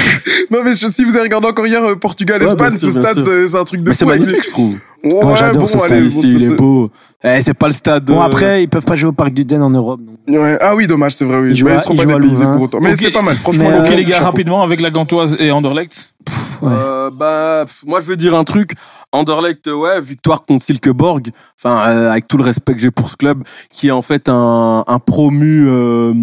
non, 0.50 0.59
mais 0.64 0.74
je- 0.74 0.88
si 0.88 1.05
vous 1.05 1.14
avez 1.14 1.22
regardé 1.24 1.46
encore 1.48 1.66
hier 1.66 1.82
euh, 1.84 1.94
Portugal, 1.96 2.40
Ouais, 2.42 2.48
Espagne, 2.48 2.70
bien 2.70 2.78
sûr, 2.78 2.92
ce 2.92 3.00
stade, 3.00 3.20
c'est 3.48 3.57
un 3.57 3.64
truc 3.64 3.82
de 3.82 3.88
mais 3.90 3.94
c'est 3.94 4.05
avec 4.05 4.20
magnifique, 4.20 4.44
je 4.44 4.50
trouve. 4.50 4.74
Ouais, 5.05 5.11
Moi, 5.20 5.34
j'adore 5.34 5.62
bon, 5.62 5.66
ce 5.66 5.78
stade 5.78 5.92
allez, 5.92 6.07
Ici, 6.07 6.16
bon, 6.16 6.22
ça, 6.22 6.28
il 6.28 6.36
est 6.42 6.46
c'est- 6.46 6.57
beau. 6.57 6.90
Eh, 7.24 7.40
c'est 7.42 7.55
pas 7.55 7.66
le 7.66 7.72
stade. 7.72 8.05
Bon, 8.05 8.20
euh, 8.20 8.24
après, 8.24 8.62
ils 8.62 8.68
peuvent 8.68 8.84
pas 8.84 8.94
jouer 8.94 9.09
au 9.09 9.12
Parc 9.12 9.32
du 9.32 9.44
Den 9.44 9.61
en 9.62 9.70
Europe. 9.70 10.00
donc. 10.00 10.16
Ouais. 10.40 10.57
Ah 10.61 10.74
oui, 10.76 10.86
dommage, 10.86 11.14
c'est 11.16 11.24
vrai, 11.24 11.38
oui. 11.38 11.50
Ils 11.50 11.57
jouent 11.57 11.66
mais 11.66 11.72
à- 11.72 11.74
ils 11.76 11.80
seront 11.80 11.94
ils 11.94 12.07
pas 12.07 12.14
dépaysés 12.18 12.44
pour 12.46 12.62
autant. 12.62 12.78
Mais 12.80 12.94
c'est 12.96 13.11
pas 13.11 13.22
mal, 13.22 13.34
franchement. 13.36 13.68
Mais, 13.70 13.80
Ok, 13.80 13.90
euh, 13.90 13.94
les 13.96 14.05
gars, 14.05 14.20
rapidement 14.20 14.62
avec 14.62 14.80
la 14.80 14.90
Gantoise 14.90 15.36
et 15.40 15.50
Anderlecht. 15.50 16.14
Ouais. 16.61 16.70
Euh, 16.72 17.11
bah, 17.11 17.64
moi, 17.84 18.00
je 18.00 18.07
veux 18.07 18.16
dire 18.16 18.36
un 18.36 18.44
truc. 18.44 18.72
Anderlecht, 19.11 19.66
euh, 19.66 19.74
ouais, 19.74 20.00
victoire 20.00 20.42
contre 20.44 20.64
Silkeborg. 20.64 21.30
Enfin, 21.59 21.80
euh, 21.90 22.11
avec 22.12 22.28
tout 22.28 22.36
le 22.36 22.44
respect 22.44 22.74
que 22.74 22.80
j'ai 22.80 22.90
pour 22.92 23.11
ce 23.11 23.16
club, 23.16 23.42
qui 23.70 23.88
est 23.88 23.92
en 23.92 24.03
fait 24.03 24.28
un, 24.28 24.84
un 24.86 24.98
promu 25.00 25.66
euh, 25.68 26.14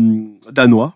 danois. 0.51 0.93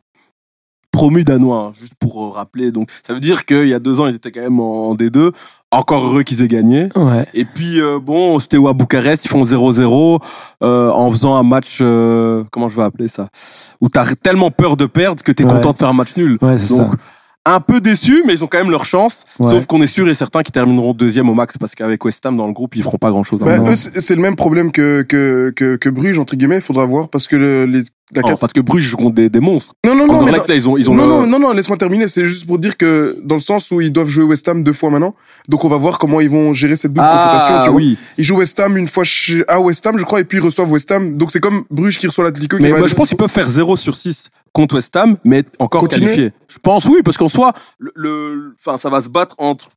Promu 0.91 1.23
danois, 1.23 1.57
hein, 1.57 1.73
juste 1.79 1.95
pour 1.99 2.23
euh, 2.23 2.29
rappeler. 2.29 2.71
Donc, 2.71 2.87
ça 3.05 3.13
veut 3.13 3.19
dire 3.19 3.45
qu'il 3.45 3.67
y 3.67 3.73
a 3.73 3.79
deux 3.79 3.99
ans, 3.99 4.05
ils 4.07 4.15
étaient 4.15 4.31
quand 4.31 4.41
même 4.41 4.59
en, 4.59 4.89
en 4.91 4.95
D2. 4.95 5.31
Encore 5.73 6.05
heureux 6.05 6.23
qu'ils 6.23 6.43
aient 6.43 6.47
gagné. 6.47 6.89
Ouais. 6.95 7.25
Et 7.33 7.45
puis, 7.45 7.81
euh, 7.81 7.99
bon, 7.99 8.37
c'était 8.39 8.57
où 8.57 8.67
à 8.67 8.73
Bucarest, 8.73 9.25
ils 9.25 9.29
font 9.29 9.43
0-0 9.43 10.19
euh, 10.61 10.89
en 10.91 11.09
faisant 11.09 11.35
un 11.35 11.43
match, 11.43 11.79
euh, 11.81 12.43
comment 12.51 12.69
je 12.69 12.75
vais 12.77 12.83
appeler 12.83 13.07
ça? 13.07 13.27
Où 13.81 13.89
t'as 13.89 14.05
tellement 14.15 14.51
peur 14.51 14.77
de 14.77 14.85
perdre 14.85 15.23
que 15.23 15.31
t'es 15.31 15.43
Ouais. 15.43 15.49
content 15.51 15.71
de 15.71 15.77
faire 15.77 15.89
un 15.89 15.93
match 15.93 16.15
nul. 16.15 16.37
Ouais, 16.41 16.57
c'est 16.57 16.77
Donc, 16.77 16.91
ça. 16.91 16.97
Un 17.45 17.59
peu 17.59 17.81
déçu, 17.81 18.23
mais 18.25 18.33
ils 18.35 18.43
ont 18.43 18.47
quand 18.47 18.57
même 18.59 18.71
leur 18.71 18.85
chance. 18.85 19.23
Ouais. 19.39 19.51
Sauf 19.51 19.65
qu'on 19.65 19.81
est 19.81 19.87
sûr 19.87 20.07
et 20.07 20.13
certain 20.13 20.43
qu'ils 20.43 20.53
termineront 20.53 20.93
deuxième 20.93 21.27
au 21.29 21.33
max 21.33 21.57
parce 21.57 21.75
qu'avec 21.75 22.03
West 22.05 22.25
Ham 22.25 22.37
dans 22.37 22.47
le 22.47 22.53
groupe, 22.53 22.75
ils 22.77 22.83
feront 22.83 22.97
pas 22.97 23.09
grand 23.09 23.23
chose. 23.23 23.41
Bah, 23.41 23.57
eux, 23.57 23.75
c'est 23.75 24.15
le 24.15 24.21
même 24.21 24.35
problème 24.37 24.71
que, 24.71 25.01
que, 25.01 25.51
que, 25.55 25.75
que 25.75 25.89
Bruges, 25.89 26.19
entre 26.19 26.35
guillemets, 26.37 26.55
il 26.57 26.61
faudra 26.61 26.85
voir, 26.85 27.09
parce 27.09 27.27
que 27.27 27.35
le, 27.35 27.65
les, 27.65 27.83
la 28.13 28.21
Non, 28.21 28.27
quatre- 28.29 28.39
parce 28.39 28.53
que 28.53 28.61
Bruges 28.61 28.83
joue 28.85 28.95
contre 28.95 29.15
des, 29.15 29.27
des 29.29 29.39
monstres. 29.41 29.73
Non, 29.85 29.93
non, 29.95 30.07
non, 30.07 30.23
mais 30.23 30.31
là, 30.31 30.41
ils 30.55 30.69
ont, 30.69 30.77
ils 30.77 30.89
ont 30.89 30.93
non, 30.93 31.03
le- 31.05 31.09
non, 31.09 31.27
non, 31.27 31.39
non, 31.39 31.51
laisse-moi 31.51 31.75
terminer. 31.77 32.07
C'est 32.07 32.25
juste 32.25 32.45
pour 32.47 32.59
dire 32.59 32.77
que 32.77 33.19
dans 33.23 33.35
le 33.35 33.41
sens 33.41 33.71
où 33.71 33.81
ils 33.81 33.91
doivent 33.91 34.07
jouer 34.07 34.23
West 34.23 34.47
Ham 34.47 34.63
deux 34.63 34.71
fois 34.73 34.89
maintenant, 34.89 35.13
donc 35.49 35.65
on 35.65 35.69
va 35.69 35.75
voir 35.77 35.97
comment 35.97 36.21
ils 36.21 36.29
vont 36.29 36.53
gérer 36.53 36.77
cette 36.77 36.93
double 36.93 37.05
confrontation. 37.07 37.55
Ah 37.55 37.61
Tu 37.65 37.69
vois, 37.71 37.77
oui. 37.77 37.97
ils 38.17 38.23
jouent 38.23 38.37
West 38.37 38.57
Ham 38.61 38.77
une 38.77 38.87
fois 38.87 39.03
chez, 39.03 39.43
à 39.49 39.59
West 39.59 39.85
Ham, 39.85 39.97
je 39.97 40.03
crois, 40.05 40.21
et 40.21 40.23
puis 40.23 40.37
ils 40.37 40.41
reçoivent 40.43 40.71
West 40.71 40.89
Ham. 40.91 41.17
Donc 41.17 41.31
c'est 41.31 41.41
comme 41.41 41.63
Bruges 41.69 41.97
qui 41.97 42.07
reçoit 42.07 42.23
l'Atlético. 42.23 42.55
qui 42.55 42.63
Mais 42.63 42.69
va 42.69 42.75
moi, 42.77 42.85
aller- 42.85 42.91
je 42.91 42.95
pense 42.95 43.09
qu'ils 43.09 43.17
peuvent 43.17 43.29
faire 43.29 43.49
0 43.49 43.75
sur 43.75 43.95
6 43.97 44.29
contre 44.53 44.75
West 44.75 44.95
Ham, 44.95 45.17
mais 45.23 45.39
être 45.39 45.51
encore 45.59 45.81
Continuer 45.81 46.05
qualifiés. 46.11 46.31
Je 46.47 46.59
pense 46.59 46.85
oui, 46.85 47.01
parce 47.03 47.17
qu'en 47.17 47.29
soi, 47.29 47.53
le, 47.79 47.91
le- 47.95 48.55
enfin, 48.59 48.77
ça 48.77 48.89
va 48.89 49.01
se 49.01 49.09
battre 49.09 49.35
entre, 49.39 49.69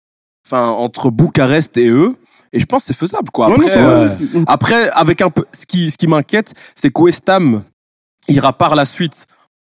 enfin, 0.47 0.67
entre 0.69 1.11
Bucarest 1.11 1.77
et 1.79 1.89
eux. 1.89 2.15
Et 2.53 2.61
je 2.61 2.67
pense 2.67 2.83
que 2.83 2.87
c'est 2.89 2.97
faisable, 2.99 3.31
quoi. 3.31 3.47
Après, 3.49 3.67
non, 3.81 3.89
euh, 3.89 4.09
Après, 4.47 4.89
avec 4.91 5.21
un 5.21 5.31
peu, 5.31 5.45
ce 5.53 5.67
qui, 5.67 5.91
ce 5.91 5.97
qui 5.99 6.07
m'inquiète, 6.07 6.55
c'est 6.75 6.91
que 6.91 7.01
West 7.03 7.29
Ham 7.29 7.65
ira 8.29 8.53
par 8.53 8.75
la 8.77 8.85
suite, 8.85 9.27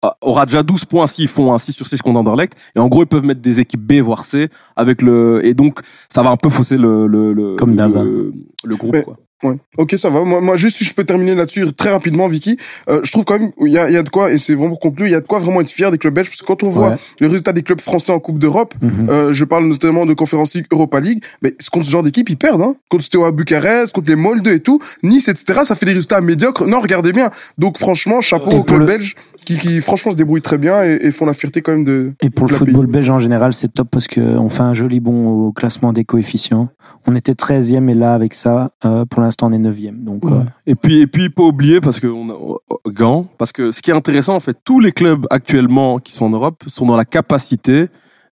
euh, 0.03 0.09
aura 0.21 0.45
déjà 0.45 0.63
12 0.63 0.85
points 0.85 1.07
s'ils 1.07 1.27
font 1.29 1.53
un 1.53 1.57
6 1.59 1.71
sur 1.73 1.87
6 1.87 2.01
contre 2.01 2.19
Anderlecht. 2.19 2.57
Et 2.75 2.79
en 2.79 2.87
gros, 2.89 3.03
ils 3.03 3.07
peuvent 3.07 3.23
mettre 3.23 3.41
des 3.41 3.59
équipes 3.59 3.81
B, 3.85 4.01
voire 4.01 4.25
C, 4.25 4.49
avec 4.75 5.01
le, 5.01 5.45
et 5.45 5.53
donc, 5.53 5.79
ça 6.13 6.23
va 6.23 6.29
un 6.31 6.35
peu 6.37 6.49
fausser 6.49 6.77
le, 6.77 7.07
le, 7.07 7.33
le, 7.33 7.55
Comme 7.55 7.75
d'hab. 7.75 7.93
le, 7.93 8.33
le 8.65 8.75
groupe, 8.75 8.93
Mais- 8.93 9.03
quoi. 9.03 9.17
Ouais. 9.43 9.57
Ok, 9.77 9.95
ça 9.97 10.09
va. 10.09 10.23
Moi, 10.23 10.39
moi, 10.41 10.55
juste 10.55 10.77
si 10.77 10.85
je 10.85 10.93
peux 10.93 11.03
terminer 11.03 11.35
là-dessus 11.35 11.71
très 11.73 11.89
rapidement, 11.91 12.27
Vicky, 12.27 12.57
euh, 12.89 13.01
je 13.03 13.11
trouve 13.11 13.25
quand 13.25 13.37
même 13.39 13.51
il 13.61 13.71
y 13.71 13.77
a, 13.77 13.89
il 13.89 13.93
y 13.93 13.97
a 13.97 14.03
de 14.03 14.09
quoi 14.09 14.31
et 14.31 14.37
c'est 14.37 14.53
vraiment 14.55 14.69
pour 14.69 14.79
conclure, 14.79 15.07
il 15.07 15.11
y 15.11 15.15
a 15.15 15.21
de 15.21 15.25
quoi 15.27 15.39
vraiment 15.39 15.61
être 15.61 15.69
fier 15.69 15.91
des 15.91 15.97
clubs 15.97 16.13
belges 16.13 16.29
parce 16.29 16.41
que 16.41 16.45
quand 16.45 16.63
on 16.63 16.69
voit 16.69 16.89
Ouais. 16.91 16.95
les 17.19 17.27
résultats 17.27 17.51
des 17.53 17.61
clubs 17.63 17.81
français 17.81 18.11
en 18.11 18.19
Coupe 18.19 18.39
d'Europe, 18.39 18.73
Mhm. 18.81 19.09
euh, 19.09 19.33
je 19.33 19.43
parle 19.45 19.65
notamment 19.65 20.05
de 20.05 20.13
Conference 20.13 20.55
League, 20.55 20.65
Europa 20.71 20.99
League, 20.99 21.23
mais 21.41 21.55
contre 21.71 21.85
ce 21.85 21.91
genre 21.91 22.03
d'équipe 22.03 22.29
ils 22.29 22.37
perdent. 22.37 22.61
Hein. 22.61 22.75
Contre 22.89 23.03
Steaua 23.03 23.31
Bucarest, 23.31 23.93
contre 23.93 24.09
les 24.09 24.15
Molde 24.15 24.47
et 24.47 24.59
tout, 24.61 24.79
Nice, 25.03 25.27
etc. 25.27 25.61
Ça 25.65 25.75
fait 25.75 25.85
des 25.85 25.93
résultats 25.93 26.21
médiocres. 26.21 26.65
Non, 26.65 26.79
regardez 26.79 27.11
bien. 27.13 27.29
Donc 27.57 27.77
franchement, 27.77 28.21
chapeau 28.21 28.51
Et 28.51 28.55
aux 28.55 28.63
clubs 28.63 28.79
le- 28.79 28.85
belges 28.85 29.15
qui, 29.45 29.57
qui 29.57 29.81
franchement 29.81 30.11
se 30.11 30.15
débrouillent 30.15 30.41
très 30.41 30.57
bien 30.57 30.83
et, 30.83 30.99
et 31.01 31.11
font 31.11 31.25
la 31.25 31.33
fierté 31.33 31.61
quand 31.61 31.73
même 31.73 31.83
de. 31.83 32.13
Et 32.21 32.29
pour 32.29 32.47
de 32.47 32.51
le 32.53 32.57
football 32.57 32.85
belge 32.87 33.09
en 33.09 33.19
général, 33.19 33.53
c'est 33.53 33.73
top 33.73 33.89
parce 33.91 34.07
qu'on 34.07 34.47
fait 34.49 34.61
un 34.61 34.73
joli 34.73 34.99
bond 35.01 35.47
au 35.47 35.51
classement 35.51 35.91
des 35.91 36.05
coefficients. 36.05 36.69
On 37.07 37.15
était 37.15 37.33
13e 37.33 37.89
et 37.89 37.93
là, 37.95 38.13
avec 38.13 38.33
ça, 38.33 38.71
euh, 38.85 39.03
pour 39.05 39.19
l'instant, 39.21 39.32
on 39.41 39.51
est 39.51 39.57
9e. 39.57 40.03
Donc, 40.03 40.23
euh, 40.25 40.43
Et 40.67 40.75
puis, 40.75 41.01
et 41.01 41.07
puis, 41.07 41.29
pas 41.29 41.43
oublier, 41.43 41.81
parce 41.81 41.99
que 41.99 42.07
on 42.07 42.29
a, 42.29 42.33
oh, 42.33 42.61
Gand, 42.87 43.27
parce 43.37 43.51
que 43.51 43.71
ce 43.71 43.81
qui 43.81 43.91
est 43.91 43.93
intéressant, 43.93 44.35
en 44.35 44.39
fait, 44.39 44.57
tous 44.63 44.79
les 44.79 44.91
clubs 44.91 45.25
actuellement 45.29 45.99
qui 45.99 46.13
sont 46.13 46.25
en 46.25 46.29
Europe 46.29 46.63
sont 46.67 46.85
dans 46.85 46.97
la 46.97 47.05
capacité 47.05 47.87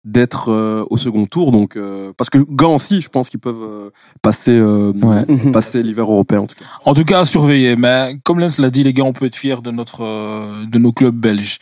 d'être 0.04 0.50
euh, 0.50 0.84
au 0.88 0.96
second 0.96 1.26
tour. 1.26 1.52
Donc, 1.52 1.76
euh, 1.76 2.12
parce 2.16 2.30
que 2.30 2.38
Gand 2.38 2.76
aussi, 2.76 3.00
je 3.00 3.08
pense 3.08 3.28
qu'ils 3.28 3.40
peuvent 3.40 3.62
euh, 3.62 3.90
passer, 4.22 4.52
euh, 4.52 4.92
ouais. 4.92 5.24
Mhm. 5.28 5.52
passer 5.52 5.82
l'hiver 5.82 6.04
européen, 6.04 6.40
en 6.40 6.46
tout 6.46 6.56
cas. 6.56 6.64
En 6.84 6.94
tout 6.94 7.04
cas, 7.04 7.20
à 7.20 7.24
surveiller. 7.24 7.76
Mais 7.76 8.16
comme 8.24 8.40
Lens 8.40 8.58
l'a 8.58 8.70
dit, 8.70 8.82
les 8.82 8.94
gars, 8.94 9.04
on 9.04 9.12
peut 9.12 9.26
être 9.26 9.36
fiers 9.36 9.60
de 9.62 9.70
notre, 9.70 10.02
euh, 10.02 10.64
de 10.64 10.78
nos 10.78 10.92
clubs 10.92 11.14
belges. 11.14 11.58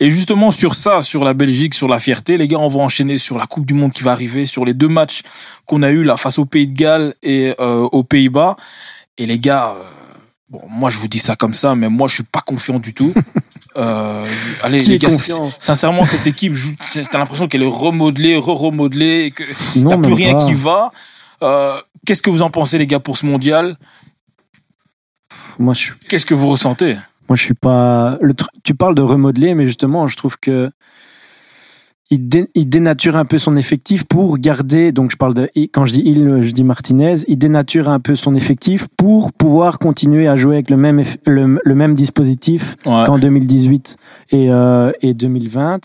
Et 0.00 0.08
justement, 0.08 0.50
sur 0.50 0.74
ça, 0.74 1.02
sur 1.02 1.22
la 1.22 1.34
Belgique, 1.34 1.74
sur 1.74 1.88
la 1.88 2.00
fierté, 2.00 2.38
les 2.38 2.48
gars, 2.48 2.58
on 2.58 2.68
va 2.68 2.80
enchaîner 2.80 3.18
sur 3.18 3.36
la 3.36 3.46
Coupe 3.46 3.66
du 3.66 3.74
Monde 3.74 3.92
qui 3.92 4.02
va 4.02 4.12
arriver, 4.12 4.46
sur 4.46 4.64
les 4.64 4.74
deux 4.74 4.88
matchs 4.88 5.22
qu'on 5.66 5.82
a 5.82 5.90
eu 5.90 6.02
là 6.02 6.16
face 6.16 6.38
au 6.38 6.46
Pays 6.46 6.66
de 6.68 6.76
Galles 6.76 7.14
et 7.22 7.54
euh, 7.60 7.88
aux 7.92 8.04
Pays-Bas. 8.04 8.56
Et 9.18 9.26
les 9.26 9.38
gars, 9.38 9.70
euh, 9.70 9.82
bon, 10.48 10.62
moi, 10.68 10.88
je 10.88 10.96
vous 10.96 11.08
dis 11.08 11.18
ça 11.18 11.36
comme 11.36 11.54
ça, 11.54 11.74
mais 11.74 11.90
moi, 11.90 12.08
je 12.08 12.14
suis 12.14 12.24
pas 12.24 12.40
confiant 12.40 12.78
du 12.78 12.94
tout. 12.94 13.12
Euh, 13.76 14.24
allez, 14.62 14.80
les 14.80 14.98
gars, 14.98 15.08
sincèrement, 15.58 16.04
cette 16.04 16.26
équipe, 16.26 16.54
t'as 17.10 17.18
l'impression 17.18 17.48
qu'elle 17.48 17.62
est 17.62 17.66
remodelée, 17.66 18.36
re-remodelée, 18.36 19.24
et 19.26 19.30
que 19.30 19.44
n'y 19.78 19.92
a 19.92 19.98
plus 19.98 20.12
rien 20.12 20.36
pas. 20.36 20.46
qui 20.46 20.54
va. 20.54 20.92
Euh, 21.42 21.80
Qu'est-ce 22.06 22.22
que 22.22 22.30
vous 22.30 22.42
en 22.42 22.50
pensez, 22.50 22.78
les 22.78 22.86
gars, 22.86 23.00
pour 23.00 23.16
ce 23.16 23.26
mondial? 23.26 23.76
Moi, 25.58 25.74
je 25.74 25.80
suis 25.80 25.92
Qu'est-ce 26.08 26.26
que 26.26 26.34
vous 26.34 26.48
ressentez? 26.48 26.94
Moi, 27.28 27.36
je 27.36 27.42
suis 27.42 27.54
pas. 27.54 28.18
Le 28.20 28.34
Tu 28.64 28.74
parles 28.74 28.94
de 28.94 29.02
remodeler, 29.02 29.54
mais 29.54 29.66
justement, 29.66 30.06
je 30.06 30.16
trouve 30.16 30.38
que 30.38 30.70
il, 32.10 32.28
dé- 32.28 32.48
il 32.54 32.68
dénature 32.68 33.16
un 33.16 33.24
peu 33.24 33.38
son 33.38 33.56
effectif 33.56 34.04
pour 34.04 34.36
garder. 34.38 34.92
Donc, 34.92 35.10
je 35.10 35.16
parle 35.16 35.34
de 35.34 35.48
quand 35.72 35.86
je 35.86 35.94
dis 35.94 36.02
il, 36.04 36.42
je 36.42 36.52
dis 36.52 36.64
Martinez. 36.64 37.14
Il 37.28 37.38
dénature 37.38 37.88
un 37.88 38.00
peu 38.00 38.14
son 38.14 38.34
effectif 38.34 38.86
pour 38.96 39.32
pouvoir 39.32 39.78
continuer 39.78 40.28
à 40.28 40.36
jouer 40.36 40.56
avec 40.56 40.68
le 40.70 40.76
même 40.76 41.02
le, 41.26 41.58
le 41.64 41.74
même 41.74 41.94
dispositif 41.94 42.76
Ouais. 42.84 43.04
qu'en 43.06 43.18
2018 43.18 43.96
et 44.30 44.50
euh, 44.50 44.92
et 45.00 45.14
2020. 45.14 45.80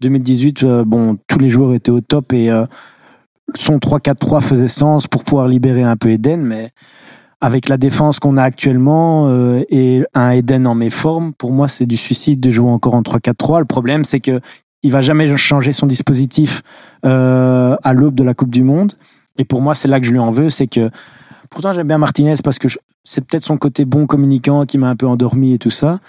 2018, 0.00 0.64
euh, 0.64 0.84
bon, 0.84 1.16
tous 1.28 1.38
les 1.38 1.48
joueurs 1.48 1.74
étaient 1.74 1.92
au 1.92 2.00
top 2.00 2.32
et 2.32 2.50
euh, 2.50 2.66
son 3.54 3.76
3-4-3 3.78 4.40
faisait 4.40 4.66
sens 4.66 5.06
pour 5.06 5.22
pouvoir 5.22 5.46
libérer 5.46 5.82
un 5.82 5.96
peu 5.96 6.08
Eden, 6.10 6.42
mais 6.42 6.70
avec 7.40 7.68
la 7.68 7.76
défense 7.76 8.18
qu'on 8.18 8.36
a 8.36 8.42
actuellement 8.42 9.28
euh, 9.28 9.62
et 9.68 10.02
un 10.14 10.30
Eden 10.30 10.66
en 10.66 10.74
méforme, 10.74 11.32
pour 11.34 11.52
moi, 11.52 11.68
c'est 11.68 11.86
du 11.86 11.96
suicide 11.96 12.40
de 12.40 12.50
jouer 12.50 12.70
encore 12.70 12.94
en 12.94 13.02
3-4-3. 13.02 13.60
Le 13.60 13.64
problème, 13.64 14.04
c'est 14.04 14.20
que 14.20 14.40
il 14.82 14.90
va 14.90 15.00
jamais 15.00 15.36
changer 15.36 15.72
son 15.72 15.86
dispositif 15.86 16.62
euh, 17.04 17.76
à 17.82 17.92
l'aube 17.92 18.14
de 18.14 18.24
la 18.24 18.34
Coupe 18.34 18.50
du 18.50 18.62
Monde. 18.62 18.94
Et 19.38 19.44
pour 19.44 19.60
moi, 19.60 19.74
c'est 19.74 19.88
là 19.88 20.00
que 20.00 20.06
je 20.06 20.12
lui 20.12 20.18
en 20.18 20.30
veux, 20.30 20.50
c'est 20.50 20.66
que 20.66 20.90
pourtant 21.50 21.72
j'aime 21.72 21.88
bien 21.88 21.98
Martinez 21.98 22.34
parce 22.42 22.58
que 22.58 22.68
c'est 23.04 23.24
peut-être 23.24 23.44
son 23.44 23.56
côté 23.56 23.84
bon 23.84 24.06
communicant 24.06 24.66
qui 24.66 24.78
m'a 24.78 24.88
un 24.88 24.96
peu 24.96 25.06
endormi 25.06 25.54
et 25.54 25.58
tout 25.58 25.70
ça. 25.70 26.00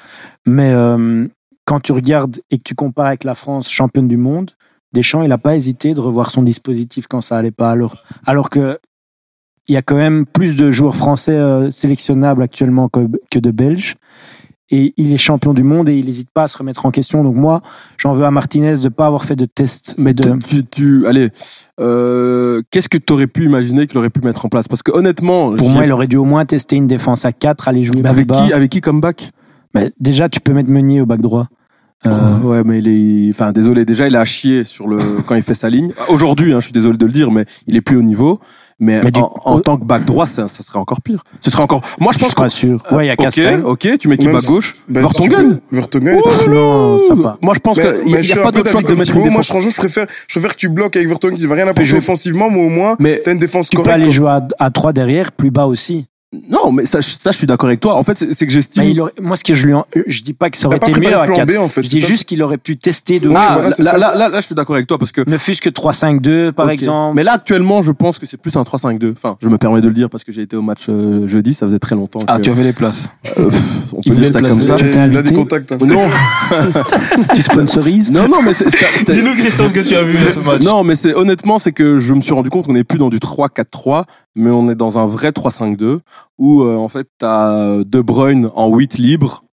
Mais 0.46 0.72
euh, 0.72 1.28
quand 1.66 1.80
tu 1.80 1.92
regardes 1.92 2.40
et 2.52 2.58
que 2.58 2.64
tu 2.64 2.76
compares 2.76 3.08
avec 3.08 3.24
la 3.24 3.36
France 3.36 3.70
championne 3.70 4.08
du 4.08 4.18
monde, 4.18 4.52
Deschamps, 4.94 5.24
il 5.24 5.30
n'a 5.30 5.40
pas 5.40 5.56
hésité 5.56 5.94
de 5.96 6.00
revoir 6.00 6.30
son 6.30 6.44
dispositif 6.44 7.08
quand 7.08 7.22
ça 7.22 7.38
allait 7.38 7.52
pas. 7.52 7.72
Alors, 7.72 7.98
alors 8.28 8.50
que 8.50 8.80
il 9.68 9.74
y 9.74 9.78
a 9.78 9.82
quand 9.82 9.96
même 9.96 10.26
plus 10.26 10.56
de 10.56 10.72
joueurs 10.72 10.96
français 10.96 11.36
euh, 11.36 11.72
sélectionnables 11.72 12.44
actuellement 12.44 12.90
que, 12.90 13.08
que 13.32 13.40
de 13.40 13.50
Belges. 13.50 13.96
Et 14.70 14.94
il 14.98 15.12
est 15.14 15.18
champion 15.18 15.54
du 15.54 15.62
monde 15.62 15.90
et 15.90 15.96
il 15.98 16.06
n'hésite 16.06 16.30
pas 16.34 16.44
à 16.44 16.48
se 16.48 16.58
remettre 16.58 16.86
en 16.86 16.92
question. 16.92 17.24
Donc 17.24 17.36
moi, 17.36 17.62
j'en 17.98 18.14
veux 18.14 18.26
à 18.26 18.32
Martinez 18.32 18.76
de 18.82 18.90
pas 18.90 19.06
avoir 19.06 19.26
fait 19.26 19.36
de 19.36 19.46
test. 19.46 19.94
Mais 19.98 20.14
de... 20.14 20.38
tu, 20.48 20.66
tu, 20.66 21.06
allez, 21.06 21.30
euh, 21.80 22.62
qu'est-ce 22.72 22.90
que 22.90 22.98
tu 22.98 23.14
aurais 23.14 23.28
pu 23.28 23.44
imaginer 23.46 23.88
qu'il 23.88 23.98
aurait 23.98 24.10
pu 24.10 24.22
mettre 24.22 24.46
en 24.46 24.50
place? 24.50 24.68
Parce 24.68 24.82
que 24.82 24.92
honnêtement, 24.92 25.54
Pour 25.56 25.70
moi, 25.70 25.86
il 25.86 25.92
aurait 25.92 26.08
dû 26.08 26.18
au 26.18 26.26
moins 26.26 26.46
tester 26.46 26.76
une 26.76 26.88
défense 26.88 27.26
à 27.26 27.32
4, 27.32 27.68
aller 27.68 27.84
jouer 27.84 28.02
Mais 28.02 28.10
avec 28.10 28.26
bas. 28.28 28.42
qui, 28.46 28.54
avec 28.54 28.72
qui 28.72 28.82
comme 28.82 29.02
back 29.02 29.32
Mais 29.76 29.92
déjà, 30.00 30.30
tu 30.30 30.40
peux 30.40 30.54
mettre 30.54 30.70
Meunier 30.70 31.02
au 31.02 31.06
bac 31.06 31.22
droit. 31.22 31.48
Euh, 32.06 32.38
Ouais, 32.44 32.64
mais 32.66 32.80
il 32.80 32.88
est, 32.88 33.30
enfin, 33.30 33.52
désolé, 33.52 33.86
déjà, 33.86 34.08
il 34.08 34.16
a 34.16 34.26
chié 34.26 34.64
sur 34.64 34.88
le, 34.88 34.98
quand 35.26 35.36
il 35.36 35.42
fait 35.44 35.54
sa 35.54 35.70
ligne. 35.70 35.92
Aujourd'hui, 36.10 36.54
hein, 36.54 36.60
je 36.60 36.66
suis 36.66 36.74
désolé 36.74 36.98
de 36.98 37.06
le 37.06 37.12
dire, 37.12 37.32
mais 37.32 37.46
il 37.68 37.76
est 37.76 37.82
plus 37.82 37.96
au 37.98 38.02
niveau. 38.02 38.40
Mais, 38.80 39.02
Mais 39.04 39.12
du- 39.12 39.20
en, 39.20 39.32
en 39.46 39.60
tant 39.60 39.78
que 39.78 39.86
back 39.86 40.04
droit, 40.06 40.26
ça, 40.26 40.48
ça 40.48 40.64
serait 40.64 40.80
encore 40.80 41.02
pire. 41.02 41.24
Ce 41.42 41.50
serait 41.52 41.64
encore, 41.64 41.82
moi, 42.00 42.12
je 42.12 42.18
je 42.20 42.24
pense 42.24 42.30
suis 42.32 42.36
pas 42.42 42.50
sûr. 42.50 42.84
Ouais, 42.92 43.06
il 43.06 43.08
y 43.08 43.10
a 43.12 43.14
Ok, 43.14 43.20
Castel. 43.20 43.62
ok, 43.66 43.98
tu 44.00 44.08
mets 44.08 44.18
qui 44.18 44.28
back 44.28 44.44
gauche 44.46 44.76
Ben, 44.90 45.02
Vertonghen 45.02 45.60
Vertonghen. 45.72 46.20
Non, 46.50 46.98
ça 47.00 47.14
va. 47.16 47.38
Moi, 47.42 47.54
je 47.54 47.60
pense 47.60 47.80
qu'il 47.80 48.04
n'y 48.06 48.12
je 48.12 48.18
a, 48.18 48.24
suis 48.24 48.34
pas 48.36 48.48
un 48.48 48.52
peu 48.52 48.58
d'autre 48.60 48.72
choix 48.72 48.82
que 48.82 48.88
de 48.88 48.94
mettre 48.96 49.16
une 49.16 49.30
Moi, 49.30 49.44
franchement, 49.44 49.70
je 49.70 49.76
préfère, 49.78 50.06
je 50.28 50.34
préfère 50.34 50.52
que 50.54 50.60
tu 50.60 50.70
bloques 50.70 50.96
avec 50.96 51.08
Vertonghen 51.08 51.38
qui 51.38 51.44
ne 51.44 51.48
va 51.48 51.56
rien 51.56 51.64
apporter 51.66 51.86
je- 51.86 51.96
offensivement, 51.98 52.50
mais 52.50 52.66
au 52.66 52.70
moins, 52.70 52.96
Mais 53.00 53.22
t'as 53.24 53.32
une 53.34 53.40
défense 53.40 53.70
Tu 53.70 53.78
peux 53.78 53.84
correcte. 53.84 54.02
aller 54.04 54.12
jouer 54.12 54.30
à, 54.30 54.48
à 54.60 54.72
3 54.72 54.92
derrière, 54.94 55.32
plus 55.32 55.52
bas 55.52 55.66
aussi. 55.68 56.08
Non, 56.50 56.72
mais 56.72 56.86
ça, 56.86 57.00
je- 57.02 57.16
ça, 57.20 57.32
je 57.32 57.38
suis 57.38 57.48
d'accord 57.48 57.68
avec 57.68 57.80
toi. 57.80 57.96
En 57.96 58.04
fait, 58.04 58.18
c'est 58.34 58.46
que 58.48 58.52
j'estime. 58.52 59.00
Aurait- 59.00 59.12
moi, 59.22 59.36
ce 59.36 59.44
que 59.44 59.54
je 59.54 59.68
lui 59.68 59.74
en- 59.74 59.86
je 60.08 60.22
dis 60.24 60.34
pas 60.34 60.50
que 60.50 60.58
ça 60.58 60.68
aurait 60.68 60.78
été 60.78 60.92
mieux 61.00 61.16
à 61.16 61.22
le 61.22 61.26
plan 61.28 61.36
4. 61.38 61.48
B, 61.48 61.58
en 61.60 61.68
fait. 61.70 61.84
Je 61.84 61.90
dis 61.90 62.02
ça 62.02 62.08
juste 62.08 62.26
qu'il 62.26 62.42
aurait 62.42 62.58
pu 62.58 62.76
tester 62.78 63.20
de 63.20 63.30
Ah, 63.36 63.60
voilà, 63.60 63.70
là, 63.80 63.98
là, 63.98 64.16
là, 64.16 64.30
là, 64.30 64.42
je 64.42 64.46
suis 64.48 64.56
d'accord 64.56 64.76
avec 64.76 64.88
toi 64.88 64.98
parce 64.98 65.12
que. 65.12 65.22
ne 65.30 65.38
fût-ce 65.38 65.62
que 65.62 65.70
3-5-2, 65.70 66.52
par 66.52 66.70
exemple. 66.70 67.16
Mais 67.16 67.24
là, 67.24 67.34
actuellement, 67.34 67.82
je 67.82 67.92
pense 67.92 68.20
que 68.20 68.26
c'est 68.26 68.38
plus 68.38 68.56
un 68.58 68.64
3-5-2. 68.64 69.14
Enfin, 69.16 69.38
je 69.42 69.48
me 69.50 69.58
permets 69.58 69.82
de 69.82 69.88
le 69.88 69.94
dire 69.94 70.10
parce 70.10 70.24
que 70.24 70.32
j'ai 70.32 70.42
été 70.42 70.56
au 70.56 70.62
match 70.62 70.86
euh, 70.90 71.28
jeudi, 71.28 71.54
ça 71.54 71.66
faisait 71.68 71.80
très 71.80 71.96
longtemps. 71.96 72.20
Ah, 72.28 72.38
que- 72.38 72.44
tu 72.44 72.50
avais 72.50 72.64
les 72.64 72.74
places. 72.74 73.10
euh, 73.38 73.50
on 73.94 74.02
Il 74.02 74.10
peut 74.10 74.16
voulait 74.16 74.30
dire 74.32 74.40
ça 74.42 74.48
comme 74.50 74.62
ça. 74.62 74.76
Il 75.08 75.18
a 75.18 75.22
des 75.22 75.34
contacts. 75.34 75.72
hein. 75.72 75.78
Non, 75.82 76.02
Tu 77.36 77.42
sponsorises 77.44 78.12
non, 78.12 78.28
non, 78.28 78.42
mais 78.42 78.54
c'est- 78.54 78.66
Dis-nous, 79.12 79.34
Christophe, 79.36 79.70
ce 79.70 79.74
que 79.74 79.80
tu 79.82 79.96
as 79.96 80.04
vu 80.04 80.14
de 80.24 80.30
ce 80.30 80.46
match. 80.50 80.62
Non, 80.64 80.84
mais 80.84 80.96
c'est 80.96 81.14
honnêtement, 81.14 81.60
c'est 81.60 81.72
que 81.72 82.00
je 82.00 82.14
me 82.14 82.22
suis 82.22 82.34
rendu 82.34 82.50
compte 82.50 82.66
qu'on 82.66 82.74
n'est 82.74 82.84
plus 82.84 82.98
dans 82.98 83.10
du 83.10 83.20
3-4-3, 83.20 84.06
mais 84.36 84.50
on 84.50 84.70
est 84.70 84.76
dans 84.76 85.00
un 85.00 85.06
vrai 85.06 85.30
3-5-2 85.30 86.00
où 86.38 86.64
euh, 86.64 86.76
en 86.76 86.88
fait 86.88 87.08
t'as 87.18 87.84
De 87.84 88.02
Bruyne 88.02 88.50
en 88.56 88.74
8 88.76 88.98
libre 88.98 89.44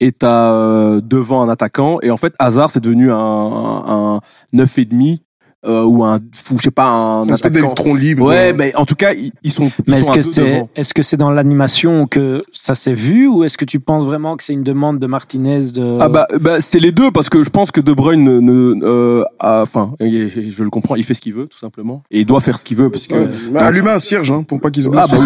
et 0.00 0.12
t'as 0.12 0.52
euh, 0.52 1.00
devant 1.00 1.42
un 1.42 1.48
attaquant. 1.48 1.98
Et 2.02 2.10
en 2.10 2.16
fait 2.16 2.34
Hazard 2.38 2.70
c'est 2.70 2.80
devenu 2.80 3.10
un, 3.10 3.16
un, 3.16 4.14
un 4.16 4.20
9 4.52 4.78
et 4.78 4.84
demi 4.84 5.22
euh, 5.66 5.84
ou 5.84 6.04
un 6.04 6.16
ou 6.16 6.56
je 6.56 6.62
sais 6.62 6.70
pas 6.70 6.88
un 6.88 7.22
Un 7.28 7.34
espèce 7.34 7.52
d'électron 7.52 7.94
libre. 7.94 8.26
Ouais, 8.28 8.50
euh, 8.52 8.54
mais 8.56 8.74
en 8.76 8.86
tout 8.86 8.94
cas 8.94 9.12
ils, 9.12 9.30
ils 9.42 9.52
sont. 9.52 9.66
ils 9.86 9.92
Mais 9.94 10.02
sont 10.02 10.12
est-ce 10.12 10.16
que 10.16 10.22
c'est 10.22 10.64
est-ce 10.74 10.94
que 10.94 11.02
c'est 11.02 11.16
dans 11.18 11.30
l'animation 11.30 12.06
que 12.06 12.42
ça 12.52 12.74
s'est 12.74 12.94
vu 12.94 13.26
ou 13.26 13.44
est-ce 13.44 13.58
que 13.58 13.64
tu 13.66 13.78
penses 13.80 14.04
vraiment 14.04 14.36
que 14.36 14.42
c'est 14.44 14.52
une 14.54 14.62
demande 14.62 14.98
de 14.98 15.06
Martinez 15.06 15.72
de 15.74 15.98
Ah 16.00 16.08
bah, 16.08 16.26
bah 16.40 16.60
c'est 16.60 16.78
les 16.80 16.92
deux 16.92 17.10
parce 17.10 17.28
que 17.28 17.42
je 17.42 17.50
pense 17.50 17.70
que 17.70 17.80
De 17.80 17.92
Bruyne 17.92 18.24
ne, 18.24 18.40
ne- 18.40 18.84
euh, 18.84 19.24
a- 19.38 19.60
enfin 19.62 19.92
je 20.00 20.62
le 20.64 20.70
comprends 20.70 20.96
il 20.96 21.04
fait 21.04 21.14
ce 21.14 21.20
qu'il 21.20 21.34
veut 21.34 21.46
tout 21.46 21.58
simplement 21.58 22.02
et 22.10 22.20
il 22.20 22.26
doit 22.26 22.40
faire 22.40 22.58
ce 22.58 22.64
qu'il 22.64 22.76
veut 22.78 22.88
parce 22.90 23.06
que 23.06 23.14
ouais. 23.14 23.28
Mais 23.52 23.60
Allumer 23.60 23.90
un 23.90 23.98
cierge, 23.98 24.30
hein, 24.30 24.42
pour 24.42 24.60
pas 24.60 24.70
qu'il 24.70 24.82
se 24.82 24.88
blesse. 24.88 25.04
Ah, 25.10 25.14
bah 25.14 25.18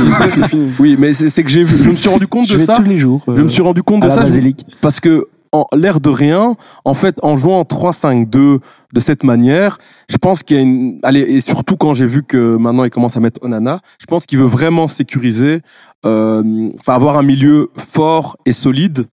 oui. 0.52 0.58
oui 0.80 0.96
mais 0.98 1.12
c'est 1.12 1.30
c'est 1.30 1.44
que 1.44 1.50
j'ai 1.50 1.62
vu 1.64 1.76
je 1.82 1.90
me 1.90 1.94
suis 1.96 2.08
rendu 2.08 2.26
compte 2.26 2.46
je 2.46 2.54
de 2.54 2.58
vais 2.58 2.66
ça 2.66 2.72
tous 2.74 2.82
les 2.82 2.98
jours 2.98 3.22
je 3.28 3.40
me 3.42 3.48
suis 3.48 3.62
rendu 3.62 3.82
compte 3.82 4.02
de 4.02 4.08
ça 4.08 4.16
je- 4.22 4.28
basilique. 4.28 4.64
parce 4.80 4.98
que 5.00 5.28
en 5.54 5.66
l'air 5.76 6.00
de 6.00 6.10
rien, 6.10 6.56
en 6.84 6.94
fait, 6.94 7.16
en 7.22 7.36
jouant 7.36 7.60
en 7.60 7.62
3-5-2 7.62 8.26
de 8.28 9.00
cette 9.00 9.22
manière, 9.22 9.78
je 10.10 10.16
pense 10.16 10.42
qu'il 10.42 10.56
y 10.56 10.58
a 10.58 10.62
une, 10.62 10.98
allez, 11.04 11.20
et 11.20 11.40
surtout 11.40 11.76
quand 11.76 11.94
j'ai 11.94 12.06
vu 12.06 12.24
que 12.24 12.56
maintenant 12.56 12.84
il 12.84 12.90
commence 12.90 13.16
à 13.16 13.20
mettre 13.20 13.40
Onana, 13.42 13.80
je 14.00 14.06
pense 14.06 14.26
qu'il 14.26 14.38
veut 14.38 14.46
vraiment 14.46 14.88
sécuriser, 14.88 15.60
euh, 16.04 16.70
enfin 16.78 16.94
avoir 16.94 17.16
un 17.18 17.22
milieu 17.22 17.70
fort 17.76 18.36
et 18.46 18.52
solide 18.52 19.06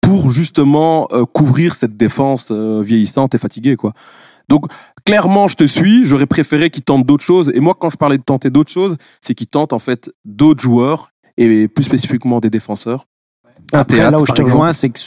pour 0.00 0.30
justement 0.30 1.06
euh, 1.12 1.26
couvrir 1.26 1.74
cette 1.74 1.96
défense 1.98 2.48
euh, 2.50 2.82
vieillissante 2.82 3.34
et 3.34 3.38
fatiguée, 3.38 3.76
quoi. 3.76 3.92
Donc 4.48 4.64
clairement, 5.04 5.48
je 5.48 5.56
te 5.56 5.64
suis. 5.64 6.06
J'aurais 6.06 6.26
préféré 6.26 6.70
qu'il 6.70 6.82
tente 6.82 7.04
d'autres 7.04 7.24
choses. 7.24 7.52
Et 7.54 7.60
moi, 7.60 7.76
quand 7.78 7.90
je 7.90 7.98
parlais 7.98 8.16
de 8.16 8.22
tenter 8.22 8.48
d'autres 8.48 8.72
choses, 8.72 8.96
c'est 9.20 9.34
qu'il 9.34 9.48
tente 9.48 9.74
en 9.74 9.78
fait 9.78 10.10
d'autres 10.24 10.62
joueurs 10.62 11.10
et 11.36 11.68
plus 11.68 11.84
spécifiquement 11.84 12.40
des 12.40 12.48
défenseurs. 12.48 13.04
Après, 13.72 13.98
théâtre, 13.98 14.12
là 14.12 14.18
où 14.20 14.26
je 14.26 14.32
te 14.32 14.42
rejoins, 14.42 14.72
c'est 14.72 14.90
que 14.90 14.98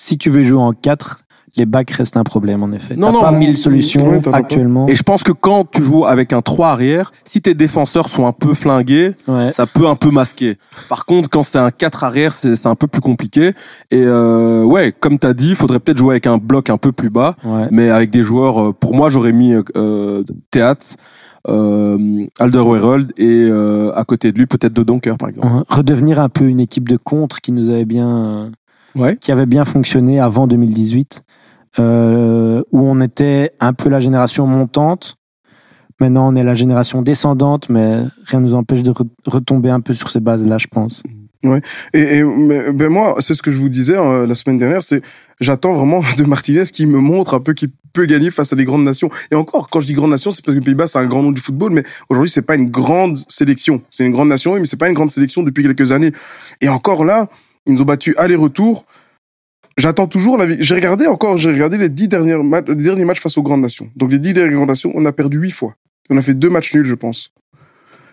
si 0.00 0.16
tu 0.16 0.30
veux 0.30 0.44
jouer 0.44 0.60
en 0.60 0.72
4, 0.72 1.22
les 1.56 1.66
backs 1.66 1.90
restent 1.90 2.16
un 2.16 2.22
problème, 2.22 2.62
en 2.62 2.70
effet. 2.70 2.94
Non, 2.94 3.08
T'as 3.08 3.12
non, 3.14 3.20
pas 3.20 3.30
non, 3.32 3.38
mille 3.38 3.56
solutions 3.56 4.20
t'as 4.20 4.30
actuellement. 4.30 4.86
Et 4.86 4.94
je 4.94 5.02
pense 5.02 5.24
que 5.24 5.32
quand 5.32 5.68
tu 5.68 5.82
joues 5.82 6.04
avec 6.06 6.32
un 6.32 6.40
3 6.40 6.68
arrière, 6.68 7.10
si 7.24 7.40
tes 7.42 7.54
défenseurs 7.54 8.08
sont 8.08 8.26
un 8.26 8.32
peu 8.32 8.54
flingués, 8.54 9.16
Ouais. 9.26 9.50
ça 9.50 9.66
peut 9.66 9.88
un 9.88 9.96
peu 9.96 10.10
masquer. 10.12 10.56
Par 10.88 11.04
contre, 11.04 11.28
quand 11.28 11.42
c'est 11.42 11.58
un 11.58 11.72
4 11.72 12.04
arrière, 12.04 12.32
c'est 12.32 12.54
c'est 12.54 12.68
un 12.68 12.76
peu 12.76 12.86
plus 12.86 13.00
compliqué. 13.00 13.54
Et 13.90 14.04
euh, 14.04 14.62
ouais, 14.62 14.92
comme 14.92 15.18
tu 15.18 15.26
as 15.26 15.34
dit, 15.34 15.48
il 15.48 15.56
faudrait 15.56 15.80
peut-être 15.80 15.98
jouer 15.98 16.14
avec 16.14 16.28
un 16.28 16.38
bloc 16.38 16.70
un 16.70 16.78
peu 16.78 16.92
plus 16.92 17.10
bas, 17.10 17.34
Ouais. 17.44 17.66
mais 17.72 17.90
avec 17.90 18.10
des 18.10 18.22
joueurs. 18.22 18.68
euh, 18.68 18.72
pour 18.72 18.94
moi, 18.94 19.10
j'aurais 19.10 19.32
mis 19.32 19.52
euh, 19.74 20.22
Théâtre, 20.52 20.86
euh, 21.48 22.26
Alderweireld 22.38 23.12
et 23.16 23.26
euh, 23.50 23.90
à 23.96 24.04
côté 24.04 24.30
de 24.32 24.38
lui 24.38 24.46
peut-être 24.46 24.74
de 24.74 24.82
Donker 24.82 25.16
par 25.18 25.28
exemple. 25.28 25.48
Redevenir 25.68 26.20
un 26.20 26.28
peu 26.28 26.44
une 26.44 26.60
équipe 26.60 26.88
de 26.88 26.96
contre 26.96 27.40
qui 27.40 27.52
nous 27.52 27.70
avait 27.70 27.84
bien, 27.84 28.08
euh, 28.08 28.48
Ouais. 28.98 29.16
qui 29.16 29.32
avait 29.32 29.46
bien 29.46 29.64
fonctionné 29.64 30.20
avant 30.20 30.46
2018, 30.46 31.22
euh, 31.78 32.62
où 32.72 32.80
on 32.80 33.00
était 33.00 33.52
un 33.60 33.72
peu 33.72 33.88
la 33.88 34.00
génération 34.00 34.46
montante. 34.46 35.16
Maintenant, 36.00 36.32
on 36.32 36.36
est 36.36 36.44
la 36.44 36.54
génération 36.54 37.02
descendante, 37.02 37.68
mais 37.70 38.02
rien 38.26 38.40
ne 38.40 38.46
nous 38.46 38.54
empêche 38.54 38.82
de 38.82 38.92
re- 38.92 39.08
retomber 39.26 39.70
un 39.70 39.80
peu 39.80 39.94
sur 39.94 40.10
ces 40.10 40.20
bases-là, 40.20 40.58
je 40.58 40.66
pense. 40.68 41.02
Et, 41.94 42.18
et 42.18 42.24
mais, 42.24 42.72
ben 42.72 42.88
moi, 42.88 43.14
c'est 43.20 43.34
ce 43.34 43.42
que 43.42 43.50
je 43.52 43.58
vous 43.58 43.68
disais 43.68 43.96
euh, 43.96 44.26
la 44.26 44.34
semaine 44.34 44.56
dernière, 44.56 44.82
c'est 44.82 45.02
j'attends 45.40 45.74
vraiment 45.74 46.00
de 46.16 46.24
Martinez 46.24 46.64
qui 46.64 46.86
me 46.86 46.98
montre 46.98 47.34
un 47.34 47.40
peu 47.40 47.52
qu'il 47.54 47.70
peut 47.92 48.06
gagner 48.06 48.30
face 48.30 48.52
à 48.52 48.56
des 48.56 48.64
grandes 48.64 48.82
nations. 48.84 49.08
Et 49.30 49.36
encore, 49.36 49.68
quand 49.70 49.78
je 49.80 49.86
dis 49.86 49.92
grande 49.94 50.10
nation, 50.10 50.32
c'est 50.32 50.44
parce 50.44 50.54
que 50.56 50.60
les 50.60 50.64
Pays-Bas 50.64 50.88
c'est 50.88 50.98
un 50.98 51.06
grand 51.06 51.22
nom 51.22 51.30
du 51.30 51.40
football, 51.40 51.72
mais 51.72 51.84
aujourd'hui 52.08 52.28
c'est 52.30 52.42
pas 52.42 52.56
une 52.56 52.70
grande 52.70 53.18
sélection. 53.28 53.82
C'est 53.90 54.04
une 54.04 54.12
grande 54.12 54.28
nation, 54.28 54.52
oui, 54.54 54.60
mais 54.60 54.66
c'est 54.66 54.76
pas 54.76 54.88
une 54.88 54.94
grande 54.94 55.12
sélection 55.12 55.44
depuis 55.44 55.62
quelques 55.62 55.92
années. 55.92 56.10
Et 56.60 56.68
encore 56.68 57.04
là, 57.04 57.28
ils 57.68 57.74
nous 57.74 57.82
ont 57.82 57.84
battu 57.84 58.16
aller-retour. 58.16 58.84
J'attends 59.76 60.08
toujours 60.08 60.36
la. 60.36 60.46
vi- 60.46 60.56
J'ai 60.60 60.74
regardé 60.74 61.06
encore, 61.06 61.36
j'ai 61.36 61.50
regardé 61.52 61.78
les 61.78 61.88
dix 61.88 62.08
derniers 62.08 62.36
matchs, 62.42 62.66
les 62.68 62.74
derniers 62.74 63.04
matchs 63.04 63.20
face 63.20 63.38
aux 63.38 63.42
grandes 63.42 63.60
nations. 63.62 63.88
Donc 63.94 64.10
les 64.10 64.18
dix 64.18 64.32
dernières 64.32 64.56
grandes 64.56 64.68
nations, 64.70 64.90
on 64.94 65.04
a 65.06 65.12
perdu 65.12 65.38
huit 65.38 65.52
fois. 65.52 65.74
On 66.10 66.16
a 66.16 66.20
fait 66.22 66.34
deux 66.34 66.50
matchs 66.50 66.74
nuls, 66.74 66.84
je 66.86 66.94
pense. 66.96 67.32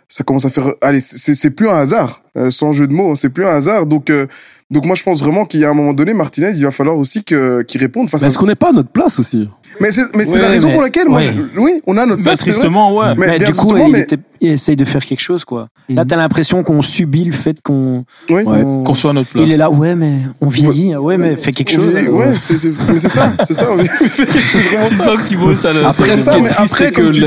Ça 0.07 0.23
commence 0.23 0.45
à 0.45 0.51
faire. 0.51 0.73
Allez, 0.81 0.99
c'est 0.99 1.33
c'est 1.33 1.49
plus 1.49 1.67
un 1.67 1.77
hasard, 1.77 2.21
euh, 2.37 2.51
sans 2.51 2.71
jeu 2.71 2.85
de 2.85 2.93
mots, 2.93 3.11
hein, 3.11 3.15
c'est 3.15 3.29
plus 3.29 3.45
un 3.45 3.55
hasard. 3.55 3.87
Donc, 3.87 4.11
euh, 4.11 4.27
donc 4.71 4.85
moi 4.85 4.95
je 4.95 5.03
pense 5.03 5.21
vraiment 5.21 5.45
qu'il 5.45 5.59
y 5.59 5.65
a 5.65 5.69
un 5.69 5.73
moment 5.73 5.93
donné, 5.93 6.13
Martinez, 6.13 6.51
il 6.55 6.63
va 6.63 6.71
falloir 6.71 6.97
aussi 6.97 7.23
que 7.23 7.61
qu'il 7.63 7.79
réponde 7.81 8.09
face 8.09 8.21
Mais 8.21 8.25
à. 8.27 8.29
est-ce 8.29 8.37
qu'on 8.37 8.47
n'est 8.47 8.55
pas 8.55 8.69
à 8.69 8.73
notre 8.73 8.89
place 8.89 9.19
aussi 9.19 9.49
Mais 9.79 9.91
c'est 9.91 10.01
mais 10.15 10.25
c'est 10.25 10.35
Ouais, 10.35 10.41
la 10.41 10.47
raison 10.49 10.67
mais- 10.69 10.73
pour 10.73 10.83
laquelle 10.83 11.07
moi, 11.09 11.19
ouais. 11.19 11.33
je- 11.53 11.59
oui, 11.59 11.81
on 11.87 11.97
a 11.97 12.05
notre 12.05 12.23
Bah, 12.23 12.31
place. 12.31 12.41
vrai. 12.41 12.51
tristement, 12.51 12.95
ouais. 12.95 13.13
Mais 13.17 13.39
du 13.39 13.51
coup, 13.53 13.75
il, 13.77 13.91
mais- 13.91 14.01
était- 14.01 14.17
il 14.41 14.49
essaye 14.51 14.75
de 14.75 14.85
faire 14.85 15.03
quelque 15.03 15.19
chose, 15.21 15.45
quoi. 15.45 15.67
Là, 15.89 16.01
Mhm. 16.03 16.07
t'as 16.07 16.15
l'impression 16.15 16.63
qu'on 16.63 16.81
subit 16.81 17.23
le 17.25 17.31
fait 17.31 17.61
qu'on. 17.61 18.05
Oui. 18.29 18.41
Ouais. 18.43 18.63
on- 18.63 18.83
Qu'on 18.83 18.93
soit 18.95 19.11
à 19.11 19.13
notre 19.13 19.29
place. 19.29 19.43
Il 19.45 19.51
est 19.53 19.57
là, 19.57 19.69
ouais, 19.69 19.95
mais 19.95 20.13
on 20.41 20.47
vieillit, 20.47 20.95
ouais, 20.95 21.17
mais 21.17 21.35
fais 21.35 21.51
quelque 21.51 21.71
chose. 21.71 21.95
alors. 21.95 22.13
Ouais, 22.15 22.33
c'est 22.35 22.57
c'est 22.57 22.71
mais 22.87 22.97
c'est 22.97 23.09
ça, 23.09 23.33
c'est 23.45 23.53
ça. 23.53 23.67
c'est 24.11 24.61
vraiment 24.61 24.87
C'est 24.87 24.95
ça. 24.95 25.03
ça 25.05 25.15
que 25.15 25.23
Thibaut, 25.27 25.55
ça 25.55 25.73
le. 25.73 25.85
Après, 25.85 26.21
ça, 26.21 26.39
mais 26.39 26.49
après, 26.57 26.91
que 26.91 27.11
tu 27.11 27.23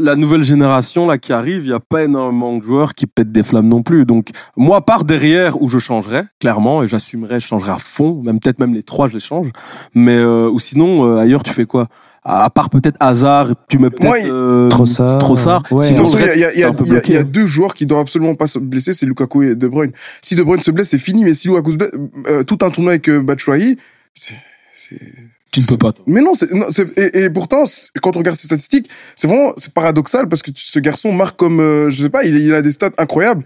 la, 0.00 0.16
nouvelle 0.16 0.44
génération 0.44 1.06
là 1.06 1.18
qui 1.18 1.32
arrive, 1.32 1.64
il 1.64 1.70
y 1.70 1.74
a 1.74 1.80
pas 1.80 2.02
énormément 2.04 2.56
de 2.56 2.62
joueurs 2.64 2.94
qui 2.94 3.06
pètent 3.06 3.32
des 3.32 3.42
flammes 3.42 3.68
non 3.68 3.82
plus. 3.82 4.04
Donc 4.04 4.28
moi, 4.56 4.78
à 4.78 4.80
part 4.82 5.04
derrière 5.04 5.60
où 5.62 5.68
je 5.68 5.78
changerais 5.78 6.24
clairement 6.40 6.81
et 6.84 6.88
j'assumerais, 6.88 7.40
je 7.40 7.46
changerais 7.46 7.72
à 7.72 7.78
fond, 7.78 8.22
même 8.22 8.40
peut-être 8.40 8.58
même 8.58 8.74
les 8.74 8.82
trois, 8.82 9.08
je 9.08 9.14
les 9.14 9.20
change. 9.20 9.48
Mais 9.94 10.16
euh, 10.16 10.48
ou 10.50 10.58
sinon 10.60 11.04
euh, 11.06 11.18
ailleurs, 11.18 11.42
tu 11.42 11.52
fais 11.52 11.64
quoi? 11.64 11.88
À, 12.24 12.48
part 12.50 12.70
peut-être 12.70 12.96
hasard, 13.00 13.48
tu 13.68 13.78
mets 13.80 13.90
peut-être 13.90 14.14
il- 14.24 14.30
euh, 14.32 14.68
Trossard. 14.68 15.18
Trossard. 15.18 15.62
Ouais. 15.72 15.88
Sinon, 15.88 16.04
il 16.04 16.20
y 16.20 16.22
a, 16.22 16.34
il 16.54 16.60
y 16.60 16.62
a- 16.62 16.70
reste, 16.70 16.80
il 17.08 17.10
y 17.10 17.14
y 17.14 17.16
a- 17.16 17.24
deux 17.24 17.46
joueurs 17.48 17.74
qui 17.74 17.84
doivent 17.84 18.02
absolument 18.02 18.36
pas 18.36 18.46
se 18.46 18.60
blesser, 18.60 18.92
c'est 18.92 19.06
Lukaku 19.06 19.42
et 19.42 19.54
De 19.56 19.66
Bruyne. 19.66 19.90
Si 20.22 20.36
De 20.36 20.42
Bruyne 20.44 20.62
se 20.62 20.70
blesse, 20.70 20.90
c'est 20.90 20.98
fini. 20.98 21.24
Mais 21.24 21.34
si 21.34 21.48
Lukaku 21.48 21.72
se 21.72 21.76
blesse, 21.78 21.90
euh, 22.28 22.44
tout 22.44 22.58
un 22.62 22.70
tournoi 22.70 22.92
avec 22.92 23.08
euh, 23.08 23.20
Batshuayi, 23.20 23.76
c'est 24.14 24.36
c'est 24.72 25.00
Tu 25.50 25.60
ne 25.60 25.66
peux 25.66 25.76
pas. 25.76 25.92
toi. 25.92 26.04
Mais 26.06 26.20
non, 26.20 26.32
c'est, 26.34 26.50
non, 26.54 26.66
c'est, 26.70 26.96
et, 26.98 27.24
et 27.24 27.30
pourtant, 27.30 27.64
c'est- 27.66 27.90
quand 28.00 28.14
on 28.16 28.20
regarde 28.20 28.38
ses 28.38 28.46
statistiques, 28.46 28.88
c'est 29.16 29.26
vraiment, 29.26 29.52
c'est 29.56 29.74
paradoxal 29.74 30.28
parce 30.28 30.42
que 30.42 30.50
ce 30.54 30.78
garçon 30.78 31.12
marque 31.12 31.36
comme, 31.36 31.58
euh, 31.60 31.90
je 31.90 32.04
sais 32.04 32.08
pas, 32.08 32.22
il, 32.24 32.36
il 32.36 32.54
a 32.54 32.62
des 32.62 32.70
stats 32.70 32.92
incroyables. 32.98 33.42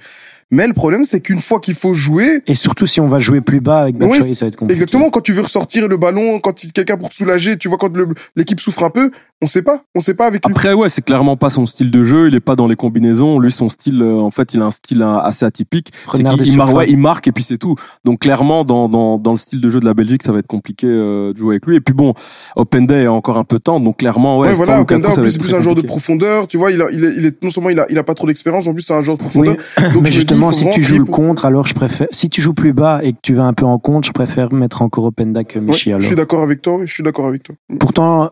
Mais 0.53 0.69
le 0.69 0.75
problème, 0.75 1.05
c'est 1.05 1.21
qu'une 1.21 1.41
fois 1.41 1.59
qu'il 1.59 1.75
faut 1.75 1.93
jouer, 1.93 2.41
Et 2.47 2.55
surtout 2.55 2.87
si 2.87 3.01
on 3.01 3.09
va 3.09 3.19
jouer 3.19 3.41
plus 3.41 3.61
bas 3.61 3.81
avec 3.81 3.97
Ouais, 3.97 4.07
Batshuayi, 4.07 4.29
c'est- 4.29 4.35
ça 4.37 4.45
va 4.45 4.49
être 4.49 4.57
compliqué. 4.57 4.75
exactement, 4.75 5.11
quand 5.11 5.21
tu 5.21 5.33
veux 5.33 5.43
ressortir 5.43 5.89
le 5.89 5.97
ballon, 5.97 6.39
quand 6.39 6.63
il- 6.63 6.73
quelqu'un 6.73 6.97
pour 6.97 7.11
te 7.11 7.17
soulager, 7.17 7.57
tu 7.57 7.69
vois, 7.69 7.79
quand 7.79 7.91
l'équipe 8.37 8.61
souffre 8.61 8.85
un 8.85 8.91
peu, 8.91 9.11
on 9.43 9.49
sait 9.49 9.63
pas, 9.63 9.81
on 9.97 10.01
sait 10.01 10.15
pas 10.15 10.27
avec 10.27 10.47
lui. 10.47 10.53
Après, 10.53 10.73
ouais, 10.73 10.89
c'est 10.89 11.03
clairement 11.05 11.37
pas 11.37 11.51
son 11.51 11.67
style 11.67 11.91
de 11.91 12.05
jeu. 12.05 12.29
Il 12.29 12.35
est 12.37 12.41
pas 12.41 12.55
dans 12.55 12.69
les 12.69 12.77
combinaisons. 12.77 13.41
Lui, 13.41 13.51
son 13.51 13.69
style, 13.69 14.01
euh, 14.01 14.21
en 14.21 14.31
fait, 14.31 14.55
il 14.55 14.63
a 14.63 14.67
un 14.67 14.71
style 14.71 15.03
euh, 15.03 15.19
assez 15.19 15.45
atypique. 15.45 15.93
C'est 16.13 16.23
qu'il 16.23 16.57
marque, 16.57 16.75
ouais, 16.77 16.87
il 16.89 16.97
marque 16.97 17.27
et 17.27 17.33
puis 17.33 17.45
c'est 17.47 17.59
tout. 17.59 17.75
Donc 18.05 18.21
clairement, 18.21 18.63
dans, 18.65 18.89
dans, 18.89 19.19
dans 19.19 19.33
le 19.33 19.39
style 19.39 19.61
de 19.61 19.69
jeu 19.69 19.81
de 19.81 19.85
la 19.85 19.95
Belgique, 19.95 20.23
ça 20.23 20.31
va 20.31 20.39
être 20.39 20.47
compliqué 20.47 20.87
euh, 20.89 21.33
de 21.33 21.39
jouer 21.39 21.55
avec 21.57 21.67
lui. 21.67 21.75
Et 21.77 21.81
puis 21.81 21.93
bon, 21.93 22.15
Open 22.55 22.87
Day 22.87 23.07
a 23.07 23.13
encore 23.13 23.37
un 23.39 23.45
peu 23.45 23.57
de 23.57 23.63
temps, 23.63 23.81
donc 23.81 23.97
clairement, 23.99 24.39
ouais. 24.39 24.49
Ouais, 24.49 24.55
voilà, 24.55 24.79
Lukaku, 24.79 24.95
Openda, 25.01 25.11
en 25.11 25.23
plus, 25.23 25.33
c'est 25.33 25.39
plus 25.41 25.55
un 25.55 25.61
joueur 25.61 25.75
de 25.75 25.83
profondeur, 25.83 26.47
tu 26.47 26.57
vois, 26.57 26.71
il 26.71 26.81
a, 26.81 26.87
il 26.93 27.05
est, 27.05 27.13
il 27.17 27.27
est, 27.27 27.43
non 27.43 27.51
seulement 27.51 27.71
il 27.71 27.81
a, 27.81 27.87
il 27.91 27.99
a 27.99 28.05
pas 28.05 28.15
trop 28.15 28.27
d'expérience, 28.29 28.69
en 28.69 28.73
plus 28.73 28.83
c'est 28.83 28.95
un 28.95 29.03
joueur 29.03 29.19
de 29.19 29.23
Oui, 29.25 29.29
profondeur. 29.29 29.57
Donc, 29.93 30.03
mais 30.05 30.11
je 30.13 30.23
justement, 30.37 30.53
si 30.53 30.71
tu 30.71 30.83
joues 30.83 30.99
le 30.99 31.05
contre, 31.05 31.47
alors 31.47 31.67
je 31.67 31.75
préfère. 31.75 32.07
Si 32.11 32.29
tu 32.29 32.41
joues 32.41 32.55
plus 32.55 32.73
bas 32.73 33.01
et 33.03 33.13
que 33.13 33.19
tu 33.23 33.35
vas 33.35 33.45
un 33.45 33.53
peu 33.55 33.67
en 33.67 33.79
contre, 33.79 34.07
je 34.07 34.13
préfère 34.13 34.53
mettre 34.53 34.83
encore 34.83 35.05
Openda 35.05 35.45
que 35.45 35.59
Ouais, 35.59 35.65
Michi. 35.67 35.91
je 35.91 35.95
alors. 35.97 36.07
suis 36.07 36.17
d'accord 36.17 36.43
avec 36.43 36.63
toi, 36.63 36.81
je 36.85 36.93
suis 36.93 37.03
d'accord 37.03 37.27
avec 37.27 37.43
toi. 37.43 37.55
Pourtant, 37.81 38.31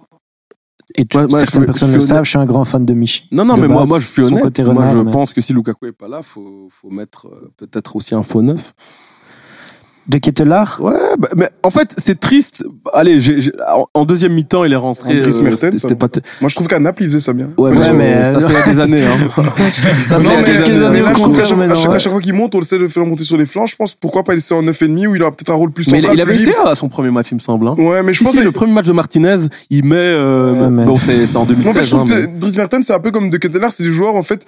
et 0.97 1.07
tu- 1.07 1.17
Ouais, 1.19 1.27
certaines 1.31 1.63
je- 1.63 1.67
personnes 1.67 1.89
je 1.91 1.95
le 1.95 2.01
savent, 2.01 2.25
je 2.25 2.31
suis 2.31 2.39
un 2.39 2.45
grand 2.47 2.65
fan 2.65 2.85
de 2.85 2.93
Michi. 2.95 3.27
Non, 3.33 3.45
non, 3.45 3.55
de 3.55 3.63
mais 3.63 3.69
moi, 3.69 3.81
base, 3.81 3.89
moi, 3.89 4.01
je 4.01 4.07
suis 4.09 4.23
son 4.23 4.29
honnête. 4.29 4.43
côté 4.45 4.63
moi, 4.65 4.75
renard, 4.75 4.91
je 4.93 4.99
mais- 4.99 5.11
pense 5.11 5.33
que 5.33 5.41
si 5.41 5.53
Lukaku 5.53 5.87
est 5.87 5.93
pas 5.93 6.09
là, 6.09 6.23
faut, 6.23 6.69
faut 6.71 6.91
mettre 6.91 7.27
euh, 7.29 7.53
peut-être 7.57 7.97
aussi 7.97 8.15
un 8.15 8.23
faux 8.23 8.43
neuf. 8.43 8.75
De 10.07 10.19
Ketelaar 10.19 10.81
Ouais, 10.83 10.93
bah, 11.19 11.29
mais 11.35 11.49
en 11.63 11.71
fait, 11.71 11.95
c'est 11.97 12.21
triste. 12.21 12.63
Allez, 12.93 13.21
j'ai- 13.21 13.41
j'ai- 13.41 13.53
en- 13.75 13.87
en 13.95 14.05
deuxième 14.05 14.35
mi-temps, 14.35 14.65
il 14.65 14.73
est 14.75 14.77
rentré. 14.77 15.17
Andries 15.19 15.39
euh, 15.39 15.43
Mertens, 15.43 15.77
ça. 15.79 15.89
pas 15.95 16.09
Moi, 16.43 16.51
je 16.51 16.55
trouve 16.55 16.67
qu'à 16.67 16.79
Naples, 16.79 17.05
il 17.05 17.07
faisait 17.09 17.21
ça 17.21 17.33
bien. 17.33 17.49
Ouais, 17.57 17.71
Mais 17.71 17.79
mais, 17.79 17.83
ça- 17.83 17.93
mais, 17.95 18.23
ça, 18.23 18.29
euh, 18.29 18.41
c'est 18.41 18.47
il 18.49 18.53
y 18.53 18.57
a 18.57 18.75
des 18.75 18.81
années. 18.81 19.03
Hein. 19.07 19.43
Ça, 19.73 20.19
c'est 20.19 20.25
il 20.25 20.25
y 20.25 20.27
a 20.27 20.37
mais, 20.37 20.43
des 20.43 20.53
quelques 20.53 20.69
années. 20.69 20.77
années 20.85 20.89
mais 20.91 21.01
là, 21.03 21.09
je 21.09 21.15
trouve 21.15 21.35
qu'à 21.35 21.45
chaque, 21.45 21.51
contraire, 21.59 21.73
à 21.73 21.75
chaque- 21.75 21.95
à 21.95 21.99
chaque 21.99 22.13
fois 22.13 22.21
qu'il 22.21 22.35
monte, 22.35 22.55
on 22.55 22.61
essaie 22.61 22.79
de 22.79 22.87
faire 22.87 23.07
monter 23.07 23.25
sur 23.25 23.39
les 23.39 23.47
flancs. 23.47 23.65
Je 23.65 23.77
pense 23.77 23.95
pourquoi 23.95 24.25
pas 24.25 24.35
laisser 24.35 24.53
en 24.53 24.63
9,5 24.63 25.07
où 25.09 25.15
il 25.15 25.23
aura 25.23 25.31
peut-être 25.33 25.51
un 25.51 25.55
rôle 25.55 25.71
plus 25.73 25.87
Mais 25.91 26.03
central. 26.03 26.15
il, 26.15 26.19
il 26.19 26.23
avait 26.23 26.37
été 26.41 26.53
à 26.67 26.75
son 26.75 26.89
premier 26.91 27.11
match, 27.11 27.29
il 27.31 27.37
me 27.37 27.41
semble. 27.41 27.67
Hein. 27.67 27.75
Ouais, 27.79 28.03
mais 28.03 28.13
je 28.13 28.19
Si, 28.19 28.25
pense 28.25 28.35
si, 28.35 28.41
que 28.41 28.45
le 28.45 28.53
premier 28.53 28.73
match 28.73 28.87
de 28.87 28.93
Martinez, 28.93 29.37
il 29.71 29.85
met. 29.87 29.97
Euh, 29.97 30.53
Ouais, 30.53 30.69
mais- 30.71 30.85
Bon, 30.85 30.99
c'est 30.99 31.25
c'est 31.27 31.37
en 31.37 31.47
2016. 31.47 31.71
En 31.71 31.73
fait, 31.73 31.85
je 31.85 31.91
trouve 31.91 32.03
hein, 32.03 32.05
que 32.23 32.27
mais- 32.27 32.39
Dries 32.39 32.57
Mertens, 32.59 32.83
c'est 32.87 32.93
un 32.95 33.01
peu 33.01 33.11
comme 33.11 33.31
De 33.31 33.37
Ketelaar, 33.39 33.73
c'est 33.73 33.85
des 33.85 33.93
joueurs, 33.93 34.17
en 34.17 34.23
fait, 34.23 34.45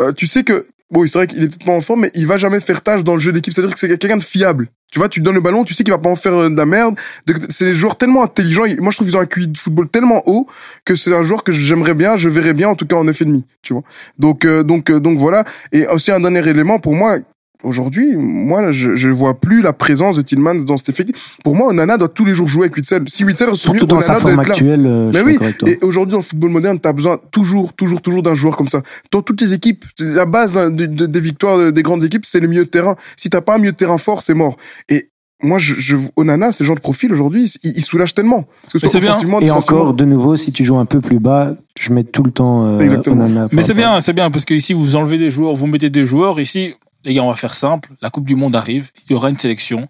euh, 0.00 0.10
tu 0.12 0.26
sais 0.26 0.42
que, 0.42 0.66
bon, 0.90 1.06
c'est 1.06 1.18
vrai 1.18 1.26
qu'il 1.26 1.38
est 1.42 1.48
peut-être 1.48 1.64
pas 1.64 1.72
en 1.72 1.80
forme, 1.80 2.02
mais 2.02 2.10
il 2.14 2.26
va 2.26 2.36
jamais 2.36 2.60
faire 2.60 2.82
tâche 2.82 3.04
dans 3.04 3.14
le 3.14 3.20
jeu 3.20 3.32
d'équipe. 3.32 3.52
C'est-à-dire 3.52 3.74
que 3.74 3.80
c'est 3.80 3.88
quelqu'un 3.98 4.16
de 4.16 4.24
fiable. 4.24 4.68
Tu 4.92 4.98
vois, 5.00 5.08
tu 5.08 5.20
donnes 5.20 5.34
le 5.34 5.40
ballon, 5.40 5.64
tu 5.64 5.74
sais 5.74 5.82
qu'il 5.82 5.92
va 5.92 5.98
pas 5.98 6.08
en 6.08 6.14
faire 6.16 6.34
euh, 6.34 6.48
de 6.48 6.56
la 6.56 6.64
merde. 6.64 6.94
De- 7.26 7.34
C'est 7.48 7.64
des 7.64 7.74
joueurs 7.74 7.96
tellement 7.98 8.22
intelligents. 8.22 8.62
Moi, 8.78 8.90
je 8.92 8.96
trouve 8.96 9.08
qu'ils 9.08 9.16
ont 9.16 9.20
un 9.20 9.26
QI 9.26 9.48
de 9.48 9.58
football 9.58 9.88
tellement 9.88 10.22
haut 10.26 10.46
que 10.84 10.94
c'est 10.94 11.12
un 11.12 11.22
joueur 11.22 11.42
que 11.42 11.50
j'aimerais 11.52 11.94
bien, 11.94 12.16
je 12.16 12.28
verrais 12.28 12.54
bien, 12.54 12.68
en 12.68 12.76
tout 12.76 12.86
cas 12.86 12.96
en 12.96 13.04
9,5. 13.04 13.42
Tu 13.62 13.72
vois. 13.72 13.82
Donc, 14.18 14.44
euh, 14.44 14.62
donc, 14.62 14.90
euh, 14.90 15.00
donc 15.00 15.18
voilà. 15.18 15.44
Et 15.72 15.86
aussi 15.88 16.12
un 16.12 16.20
dernier 16.20 16.46
élément 16.48 16.78
pour 16.78 16.94
moi. 16.94 17.18
Aujourd'hui, 17.62 18.14
moi, 18.16 18.70
je, 18.70 18.94
je 18.96 19.08
vois 19.08 19.40
plus 19.40 19.62
la 19.62 19.72
présence 19.72 20.16
de 20.16 20.22
Tillman 20.22 20.54
dans 20.56 20.76
cet 20.76 20.90
effectif. 20.90 21.38
Pour 21.42 21.56
moi, 21.56 21.68
Onana 21.68 21.96
doit 21.96 22.08
tous 22.08 22.24
les 22.24 22.34
jours 22.34 22.46
jouer 22.46 22.64
avec 22.64 22.76
Witzel. 22.76 23.02
Si 23.08 23.24
Witzel 23.24 23.54
Surtout 23.54 23.80
mieux, 23.80 23.86
dans 23.86 23.96
Onana 23.96 24.14
sa 24.14 24.20
forme 24.20 24.38
actuelle, 24.38 24.86
euh, 24.86 25.10
je 25.12 25.18
Mais 25.24 25.32
suis 25.32 25.38
oui, 25.64 25.70
et 25.72 25.78
aujourd'hui 25.84 26.12
dans 26.12 26.18
le 26.18 26.22
football 26.22 26.50
moderne, 26.50 26.78
t'as 26.78 26.92
besoin 26.92 27.18
toujours, 27.30 27.72
toujours, 27.72 28.00
toujours 28.02 28.22
d'un 28.22 28.34
joueur 28.34 28.56
comme 28.56 28.68
ça. 28.68 28.82
Dans 29.10 29.22
toutes 29.22 29.40
les 29.40 29.52
équipes, 29.54 29.84
la 29.98 30.26
base 30.26 30.58
hein, 30.58 30.70
de- 30.70 30.86
de- 30.86 31.06
des 31.06 31.20
victoires 31.20 31.58
euh, 31.58 31.72
des 31.72 31.82
grandes 31.82 32.04
équipes, 32.04 32.24
c'est 32.26 32.40
le 32.40 32.46
milieu 32.48 32.64
de 32.64 32.68
terrain. 32.70 32.94
Si 33.16 33.30
t'as 33.30 33.40
pas 33.40 33.54
un 33.54 33.58
milieu 33.58 33.72
de 33.72 33.76
terrain 33.76 33.98
fort, 33.98 34.22
c'est 34.22 34.34
mort. 34.34 34.56
Et 34.88 35.08
moi, 35.42 35.58
je, 35.58 35.74
je 35.76 35.96
Onana, 36.16 36.52
ces 36.52 36.64
gens 36.64 36.74
de 36.74 36.80
profil 36.80 37.12
aujourd'hui, 37.12 37.52
il, 37.62 37.72
il 37.76 37.82
soulage 37.82 38.14
tellement. 38.14 38.44
Parce 38.72 38.84
que 38.92 38.98
bien. 38.98 39.40
Et 39.40 39.50
encore, 39.50 39.92
de 39.94 40.04
nouveau, 40.04 40.36
si 40.36 40.52
tu 40.52 40.64
joues 40.64 40.78
un 40.78 40.86
peu 40.86 41.00
plus 41.00 41.18
bas, 41.20 41.54
je 41.78 41.92
mets 41.92 42.04
tout 42.04 42.22
le 42.22 42.30
temps 42.30 42.64
euh, 42.66 42.80
Exactement. 42.80 43.24
Onana. 43.24 43.48
Mais 43.52 43.62
c'est 43.62 43.74
bien, 43.74 44.00
c'est 44.00 44.12
bien, 44.12 44.30
parce 44.30 44.44
que 44.44 44.54
ici, 44.54 44.72
vous 44.72 44.96
enlevez 44.96 45.18
des 45.18 45.30
joueurs, 45.30 45.54
vous 45.54 45.66
mettez 45.66 45.90
des 45.90 46.04
joueurs. 46.04 46.40
Ici, 46.40 46.74
les 47.06 47.14
gars, 47.14 47.22
on 47.22 47.30
va 47.30 47.36
faire 47.36 47.54
simple. 47.54 47.94
La 48.02 48.10
Coupe 48.10 48.26
du 48.26 48.34
Monde 48.34 48.56
arrive, 48.56 48.90
il 49.04 49.12
y 49.12 49.14
aura 49.14 49.30
une 49.30 49.38
sélection. 49.38 49.88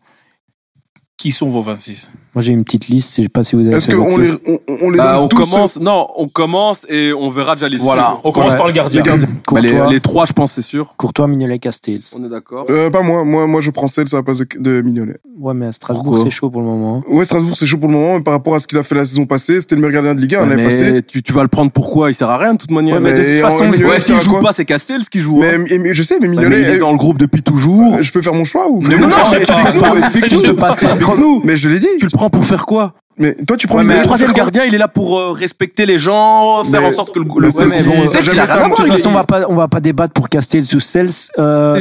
Qui 1.17 1.33
sont 1.33 1.49
vos 1.49 1.63
26 1.63 2.13
Moi, 2.37 2.43
j'ai 2.43 2.53
une 2.53 2.65
petite 2.65 2.89
liste, 2.89 3.15
je 3.17 3.23
sais 3.23 3.29
pas 3.31 3.43
si 3.43 3.57
vous 3.57 3.63
avez 3.67 3.75
Est-ce 3.77 3.91
qu'on 3.97 4.19
les, 4.19 4.31
on, 4.47 4.59
on 4.83 4.91
les 4.91 4.99
Bah, 4.99 5.15
donne 5.15 5.25
on 5.25 5.29
tous 5.29 5.39
commence, 5.39 5.81
non, 5.81 6.07
on 6.17 6.29
commence 6.29 6.83
et 6.91 7.15
on 7.15 7.31
verra 7.31 7.55
déjà 7.55 7.67
les 7.67 7.79
Voilà, 7.79 8.19
on 8.25 8.31
commence 8.31 8.53
Ouais. 8.53 8.59
par 8.59 8.67
le 8.67 8.75
gardien. 8.75 9.01
Les 9.03 9.09
gardiens. 9.09 9.27
Bah, 9.51 9.61
les, 9.63 9.71
Courtois, 9.71 9.91
les 9.91 10.01
trois, 10.01 10.27
je 10.27 10.35
pense, 10.35 10.53
c'est 10.53 10.61
sûr. 10.61 10.93
Courtois, 10.99 11.29
Mignolet, 11.29 11.59
Castells. 11.59 12.03
On 12.15 12.23
est 12.27 12.29
d'accord. 12.29 12.67
euh, 12.69 12.91
Pas 12.91 13.01
moi, 13.01 13.25
moi, 13.25 13.47
moi, 13.47 13.63
je 13.63 13.71
prends 13.71 13.89
celle 13.89 14.07
sur 14.09 14.19
la 14.19 14.23
place 14.23 14.37
de, 14.41 14.47
de 14.59 14.83
Mignolet. 14.83 15.17
Ouais, 15.41 15.55
mais 15.55 15.65
à 15.65 15.73
Strasbourg, 15.73 16.05
Pourquoi 16.05 16.25
c'est 16.25 16.31
chaud 16.31 16.51
pour 16.51 16.61
le 16.61 16.67
moment. 16.67 17.03
Ouais, 17.09 17.25
Strasbourg, 17.25 17.57
c'est 17.57 17.65
chaud 17.65 17.79
pour 17.79 17.89
le 17.89 17.95
moment, 17.95 18.17
mais 18.17 18.23
par 18.23 18.35
rapport 18.35 18.55
à 18.55 18.59
ce 18.61 18.67
qu'il 18.67 18.77
a 18.77 18.83
fait 18.83 18.95
la 18.95 19.07
saison 19.07 19.25
passée, 19.25 19.59
c'était 19.63 19.77
le 19.77 19.81
meilleur 19.81 19.95
gardien 19.95 20.15
de 20.15 20.21
Ligue 20.21 20.35
1 20.35 20.41
l'année 20.45 20.57
mais 20.57 20.65
passée. 20.65 21.03
tu, 21.09 21.23
tu 21.23 21.33
vas 21.33 21.41
le 21.41 21.49
prendre 21.49 21.71
pourquoi? 21.71 22.11
Il 22.11 22.15
sert 22.15 22.29
à 22.29 22.37
rien 22.37 22.53
de 22.53 22.59
toute 22.59 22.71
manière. 22.71 22.97
Ouais, 22.97 23.01
mais 23.01 23.15
de 23.15 23.23
toute 23.25 23.41
façon, 23.41 23.71
ouais, 23.71 23.99
s'il 24.01 24.21
joue 24.21 24.41
pas, 24.41 24.53
c'est 24.53 24.67
Castells 24.67 25.09
qui 25.11 25.21
joue. 25.21 25.43
hein. 25.43 25.57
Mais, 25.71 25.79
mais 25.79 25.95
je 25.95 26.03
sais, 26.03 26.19
mais 26.21 26.29
Mignolet, 26.29 26.51
mais 26.51 26.61
il 26.61 26.69
est 26.69 26.75
euh, 26.77 26.81
dans 26.81 26.93
le 26.93 26.99
groupe 26.99 27.17
depuis 27.17 27.41
toujours. 27.43 28.03
je 28.03 28.13
peux 28.13 28.21
faire 28.21 28.35
mon 28.35 28.45
choix 28.45 28.69
ou 28.69 28.83
Mais 28.83 28.99
non, 28.99 29.09
non, 29.09 29.17
je 29.33 29.39
sais 29.39 29.47
pas. 29.47 29.97
explique-nous. 29.97 31.41
Mais 31.45 31.57
je 31.57 31.71
l'ai 31.71 31.79
dit. 31.79 31.87
Tu 31.99 32.05
le 32.05 32.11
prends 32.11 32.26
pour 32.31 32.45
faire 32.45 32.67
quoi? 32.67 32.93
Mais 33.19 33.35
toi, 33.47 33.57
tu 33.57 33.67
prends 33.67 33.79
Ouais, 33.79 33.85
mais 33.85 33.97
le 33.97 34.03
troisième 34.03 34.33
gardien, 34.33 34.65
il 34.65 34.75
est 34.75 34.79
là 34.79 34.89
pour 34.89 35.19
euh, 35.19 35.33
respecter 35.33 35.87
les 35.87 35.99
gens, 35.99 36.63
faire 36.65 36.83
Mais- 36.83 36.87
en 36.89 36.93
sorte 36.93 37.15
que 37.15 37.19
le, 37.19 37.25
le 37.25 37.49
ouais, 37.49 37.65
mais 37.69 37.83
bon, 37.83 38.07
ça 38.09 38.19
a 38.19 38.21
rien 38.21 38.43
un 38.43 38.47
à 38.65 38.69
De 38.69 38.75
toute 38.75 38.87
il 38.87 38.93
façon, 38.93 39.09
on 39.09 39.13
va 39.15 39.25
pas, 39.25 39.43
on 39.49 39.55
va 39.55 39.69
pas 39.69 39.81
débattre 39.81 40.13
pour 40.13 40.29
Castells 40.29 40.65
ou 40.75 40.81
Cels. 40.81 41.09
Euh, 41.39 41.81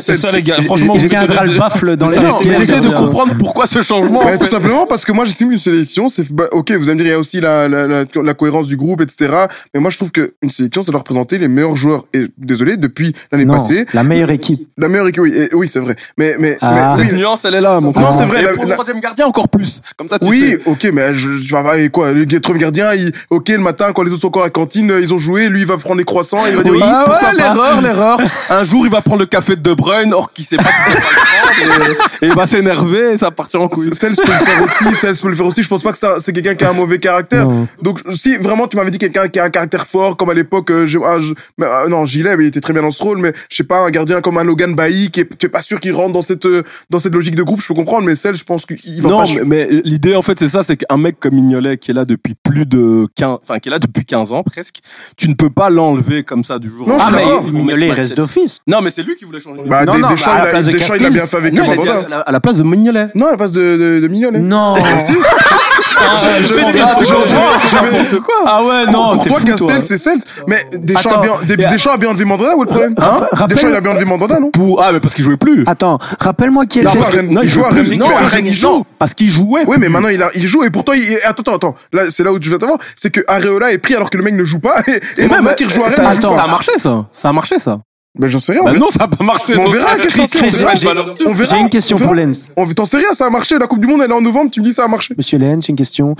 C'est 0.00 0.16
ça, 0.16 0.32
les 0.32 0.42
gars. 0.42 0.60
Franchement, 0.62 0.94
il 0.96 1.06
viendra 1.06 1.42
êtes- 1.44 1.52
le 1.52 1.58
baffle 1.58 1.96
dans 1.96 2.08
les 2.08 2.18
vestiaires. 2.18 2.56
J'essaie 2.60 2.80
de 2.80 2.88
Euh, 2.88 2.92
comprendre 2.92 3.34
pourquoi 3.38 3.66
ce 3.66 3.82
changement. 3.82 4.22
tout 4.38 4.46
simplement 4.46 4.86
parce 4.86 5.04
que 5.04 5.12
moi 5.12 5.24
j'estime 5.24 5.52
une 5.52 5.58
sélection, 5.58 6.08
c'est 6.08 6.30
bah, 6.32 6.44
ok, 6.52 6.72
vous 6.72 6.90
allez 6.90 6.98
me 6.98 7.04
dire 7.04 7.06
il 7.06 7.10
y 7.10 7.16
a 7.16 7.18
aussi 7.18 7.40
la, 7.40 7.68
la, 7.68 7.86
la, 7.86 8.04
la 8.22 8.34
cohérence 8.34 8.66
du 8.66 8.76
groupe, 8.76 9.00
etc. 9.00 9.32
Mais 9.74 9.80
moi 9.80 9.90
je 9.90 9.96
trouve 9.96 10.10
que 10.10 10.34
une 10.42 10.50
sélection, 10.50 10.82
ça 10.82 10.90
doit 10.90 10.98
représenter 11.00 11.38
les 11.38 11.48
meilleurs 11.48 11.76
joueurs. 11.76 12.04
Et 12.14 12.26
désolé, 12.38 12.76
depuis 12.76 13.14
l'année 13.30 13.44
Non, 13.44 13.54
passée, 13.54 13.86
la 13.94 14.02
meilleure 14.02 14.30
équipe. 14.30 14.68
la 14.76 14.88
meilleure 14.88 15.08
équipe, 15.08 15.22
oui, 15.22 15.32
et- 15.36 15.54
oui 15.54 15.68
c'est 15.68 15.80
vrai. 15.80 15.94
Mais 16.18 16.34
mais, 16.38 16.58
Ah. 16.60 16.94
mais 16.96 17.02
Cette 17.04 17.12
oui, 17.12 17.18
nuance, 17.18 17.40
elle 17.44 17.54
est 17.54 17.60
là, 17.60 17.80
mon 17.80 17.92
Non, 17.92 18.12
c'est 18.12 18.26
vrai, 18.26 18.40
Et 18.40 18.42
la- 18.42 18.52
pour 18.52 18.64
le 18.64 18.72
troisième 18.72 19.00
gardien, 19.00 19.26
encore 19.26 19.48
plus. 19.48 19.80
Comme 19.96 20.08
ça, 20.08 20.18
oui. 20.22 20.56
Ok, 20.66 20.88
mais 20.92 21.14
je, 21.14 21.32
je 21.32 21.50
vais 21.52 21.58
avoir 21.58 21.74
quoi 21.92 22.12
Le 22.12 22.24
troisième 22.40 22.60
gardien, 22.62 22.94
il, 22.94 23.12
ok, 23.30 23.48
le 23.50 23.58
matin, 23.58 23.92
quand 23.92 24.02
les 24.02 24.10
autres 24.12 24.22
sont 24.22 24.28
encore 24.28 24.42
à 24.42 24.46
la 24.46 24.50
cantine, 24.50 24.90
euh, 24.90 25.00
ils 25.00 25.12
ont 25.12 25.18
joué, 25.18 25.48
lui, 25.48 25.60
il 25.60 25.66
va 25.66 25.76
prendre 25.78 25.96
les 25.98 26.04
croissants, 26.04 26.40
il 26.48 26.56
va 26.56 26.62
dire 26.62 26.72
oui, 26.72 26.80
Ah 26.82 27.04
ouais, 27.08 27.36
l'erreur, 27.36 27.80
l'erreur. 27.80 28.20
Un 28.50 28.64
jour, 28.64 28.86
il 28.86 28.90
va 28.92 29.00
prendre 29.00 29.20
le 29.20 29.26
café 29.26 29.56
de 29.56 29.60
De 29.62 29.74
Bruyne, 29.74 30.12
or 30.14 30.32
qu'il 30.32 30.44
sait 30.44 30.56
pas 30.56 30.64
qu'il 30.64 31.68
va 31.68 31.78
le 31.78 31.80
prendre, 31.94 32.08
et, 32.22 32.26
et 32.26 32.28
il 32.28 32.34
va 32.34 32.46
s'énerver, 32.46 33.12
et 33.12 33.16
ça 33.18 33.26
va 33.26 33.30
partir 33.32 33.60
en 33.62 33.68
couille. 33.68 33.90
Cels 33.92 34.14
peut 34.16 34.22
le 34.26 34.44
faire 34.44 34.62
aussi, 34.62 34.96
Cels 34.96 35.16
peut 35.16 35.28
le 35.28 35.34
faire 35.34 35.46
aussi. 35.46 35.62
Je 35.62 35.68
pense 35.68 35.82
pas 35.82 35.92
que 35.92 35.98
ça, 35.98 36.14
c'est 36.18 36.32
quelqu'un 36.32 36.54
qui 36.54 36.64
a 36.64 36.70
un 36.70 36.74
mauvais 36.74 36.98
caractère. 36.98 37.46
Non. 37.46 37.66
Donc, 37.82 38.00
si 38.12 38.36
vraiment 38.36 38.66
tu 38.66 38.76
m'avais 38.76 38.90
dit 38.90 38.98
quelqu'un 38.98 39.28
qui 39.28 39.38
a 39.38 39.44
un 39.44 39.50
caractère 39.50 39.86
fort, 39.86 40.16
comme 40.16 40.30
à 40.30 40.34
l'époque, 40.34 40.70
euh, 40.70 40.86
je- 40.86 40.98
ah, 41.04 41.18
je- 41.20 41.34
mais, 41.58 41.66
euh, 41.66 41.88
non, 41.88 42.04
Gilet, 42.06 42.36
mais 42.36 42.44
il 42.44 42.48
était 42.48 42.60
très 42.60 42.72
bien 42.72 42.82
dans 42.82 42.90
ce 42.90 43.02
rôle, 43.02 43.18
mais 43.18 43.32
je 43.50 43.56
sais 43.56 43.64
pas, 43.64 43.80
un 43.80 43.90
gardien 43.90 44.20
comme 44.20 44.38
un 44.38 44.44
Logan 44.44 44.74
Bailly, 44.74 45.10
qui 45.10 45.20
est, 45.20 45.38
tu 45.38 45.46
es 45.46 45.48
pas 45.48 45.60
sûr 45.60 45.78
qu'il 45.80 45.92
rentre 45.92 46.12
dans 46.12 46.22
cette, 46.22 46.46
euh, 46.46 46.62
dans 46.90 46.98
cette 46.98 47.14
logique 47.14 47.34
de 47.34 47.42
groupe, 47.42 47.60
je 47.60 47.68
peux 47.68 47.74
comprendre, 47.74 48.06
mais 48.06 48.14
Cels, 48.14 48.34
je 48.34 48.44
pense 48.44 48.66
qu'il 48.66 49.02
va 49.02 49.08
Non, 49.10 49.18
pas. 49.24 49.30
mais, 49.44 49.44
mais 49.44 49.68
l'idée, 49.84 50.14
en 50.14 50.22
fait, 50.22 50.38
c'est 50.38 50.48
ça, 50.54 50.62
c'est 50.62 50.76
qu'un 50.76 50.96
mec 50.96 51.18
comme 51.20 51.34
Mignolet, 51.34 51.76
qui 51.78 51.90
est 51.90 51.94
là 51.94 52.04
depuis 52.04 52.34
plus 52.34 52.64
de 52.66 53.06
15, 53.16 53.38
enfin, 53.42 53.58
qui 53.58 53.68
est 53.68 53.72
là 53.72 53.78
depuis 53.78 54.04
15 54.04 54.32
ans, 54.32 54.42
presque, 54.42 54.76
tu 55.16 55.28
ne 55.28 55.34
peux 55.34 55.50
pas 55.50 55.68
l'enlever 55.70 56.22
comme 56.24 56.44
ça 56.44 56.58
du 56.58 56.68
jour 56.70 56.88
au 56.88 56.92
je 56.92 56.96
Ah, 57.00 57.10
mais 57.12 57.50
Mignolet, 57.52 57.86
il 57.88 57.92
reste 57.92 58.16
d'office. 58.16 58.58
Non, 58.66 58.80
mais 58.80 58.90
c'est 58.90 59.02
lui 59.02 59.16
qui 59.16 59.24
voulait 59.24 59.40
changer. 59.40 59.62
Bah, 59.66 59.84
Non, 59.84 59.92
des- 59.92 60.00
non, 60.00 60.08
Deschamps, 60.08 60.26
bah, 60.26 60.32
à 60.32 60.38
la 60.38 60.44
il 60.44 60.48
a, 60.48 60.50
place 60.50 60.66
de 60.66 60.72
Deschamps, 60.72 60.94
il 60.98 61.06
a 61.06 61.10
bien 61.10 61.26
fait 61.26 61.36
avec 61.36 61.52
non, 61.54 61.64
il 61.64 61.70
a 61.70 61.72
dit 61.72 61.78
Mandanda. 61.78 62.06
à 62.06 62.08
la, 62.08 62.20
à 62.20 62.32
la 62.32 62.40
place 62.40 62.56
de 62.58 62.62
Mignolet. 62.62 63.06
Non, 63.14 63.26
à 63.26 63.30
la 63.32 63.36
place 63.36 63.52
de, 63.52 63.60
de, 63.60 64.00
de 64.00 64.08
Mignolet. 64.08 64.38
Non. 64.40 64.74
Ah, 65.96 66.16
Je- 66.18 66.42
je- 66.42 66.48
je- 66.48 66.54
je- 66.54 66.78
Ah, 66.82 66.94
je- 66.98 67.04
je- 67.04 67.06
je- 67.06 67.68
je- 67.68 67.74
N'importe 67.84 68.20
quoi. 68.24 68.34
Ah 68.46 68.62
ouais, 68.64 68.84
Pour, 68.84 68.92
non. 68.92 69.12
pour 69.14 69.26
toi, 69.26 69.38
fou, 69.40 69.46
Castel, 69.46 69.82
c'est 69.82 69.98
Cels. 69.98 70.18
Mais 70.46 70.58
Deschamps, 70.72 71.08
Attends, 71.10 71.18
a 71.18 71.22
bien, 71.22 71.56
Des- 71.56 71.64
a- 71.64 71.68
Deschamps 71.70 71.92
a 71.92 71.96
bien 71.96 72.08
enlevé 72.10 72.24
Mandanda, 72.24 72.56
où 72.56 72.62
est 72.62 72.66
le 72.66 72.70
problème? 72.70 72.94
Rappelle- 72.98 73.48
Deschamps, 73.48 73.68
il 73.68 73.74
a 73.74 73.80
bien 73.80 73.90
enlevé 73.92 74.04
Mandanda, 74.04 74.40
non? 74.40 74.50
Pour, 74.50 74.82
ah, 74.82 74.92
mais 74.92 75.00
parce 75.00 75.14
qu'il 75.14 75.24
jouait 75.24 75.36
plus. 75.36 75.64
Attends, 75.66 75.98
rappelle-moi 76.20 76.66
qui 76.66 76.80
que- 77.10 77.20
Non, 77.20 77.42
il 77.42 77.48
joue 77.48 77.64
à. 77.64 77.68
Rennes. 77.70 77.98
Non, 77.98 78.06
Rennes, 78.08 78.46
il 78.46 78.54
joue. 78.54 78.84
Parce 78.98 79.14
qu'il 79.14 79.30
jouait. 79.30 79.62
Oui, 79.66 79.76
mais 79.78 79.88
maintenant 79.88 80.08
il, 80.08 80.46
joue 80.48 80.64
et 80.64 80.70
pourtant 80.70 80.92
il, 80.94 81.16
attends, 81.24 81.42
attends, 81.42 81.54
attends. 81.56 81.74
Là, 81.92 82.02
c'est 82.10 82.24
là 82.24 82.32
où 82.32 82.38
je 82.40 82.50
vais 82.50 82.58
t'avoir, 82.58 82.78
c'est 82.96 83.10
que 83.10 83.20
Areola 83.28 83.72
est 83.72 83.78
pris 83.78 83.94
alors 83.94 84.10
que 84.10 84.16
le 84.16 84.24
mec 84.24 84.34
ne 84.34 84.44
joue 84.44 84.58
pas 84.60 84.80
et, 84.86 85.22
Mandanda 85.26 85.42
même, 85.42 85.54
qui 85.54 85.64
rejoue 85.64 85.84
à 85.84 85.90
ça, 85.90 86.02
Rennes 86.02 86.16
ne 86.16 86.20
joue 86.20 86.36
ça 86.36 86.42
a 86.42 86.46
marché, 86.48 86.72
ça. 86.78 87.06
Ça 87.12 87.28
a 87.28 87.32
marché, 87.32 87.58
ça. 87.58 87.78
Ben 88.16 88.28
j'en 88.28 88.38
sais 88.38 88.52
rien. 88.52 88.62
Bah 88.62 88.72
non, 88.74 88.90
ça 88.90 89.04
a 89.04 89.08
pas 89.08 89.24
marché. 89.24 89.56
On 89.58 89.68
verra, 89.68 89.96
qu'est-ce 89.98 90.16
que 90.16 90.50
c'est, 90.50 91.26
on. 91.26 91.34
J'ai 91.34 91.58
une 91.58 91.68
question 91.68 91.98
pour 91.98 92.14
Lens. 92.14 92.48
T'en 92.76 92.86
sais 92.86 92.98
rien, 92.98 93.12
ça 93.12 93.26
a 93.26 93.30
marché. 93.30 93.58
La 93.58 93.66
Coupe 93.66 93.80
du 93.80 93.88
Monde 93.88 94.02
elle 94.04 94.10
est 94.10 94.14
en 94.14 94.20
novembre, 94.20 94.50
tu 94.52 94.60
me 94.60 94.64
dis 94.64 94.72
ça 94.72 94.84
a 94.84 94.88
marché. 94.88 95.14
Monsieur 95.16 95.38
Lens, 95.38 95.66
j'ai 95.66 95.70
une 95.70 95.76
question. 95.76 96.14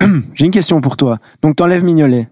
j'ai 0.34 0.44
une 0.44 0.50
question 0.50 0.80
pour 0.80 0.96
toi. 0.96 1.18
Donc, 1.42 1.56
t'enlèves 1.56 1.84
Mignolet. 1.84 2.28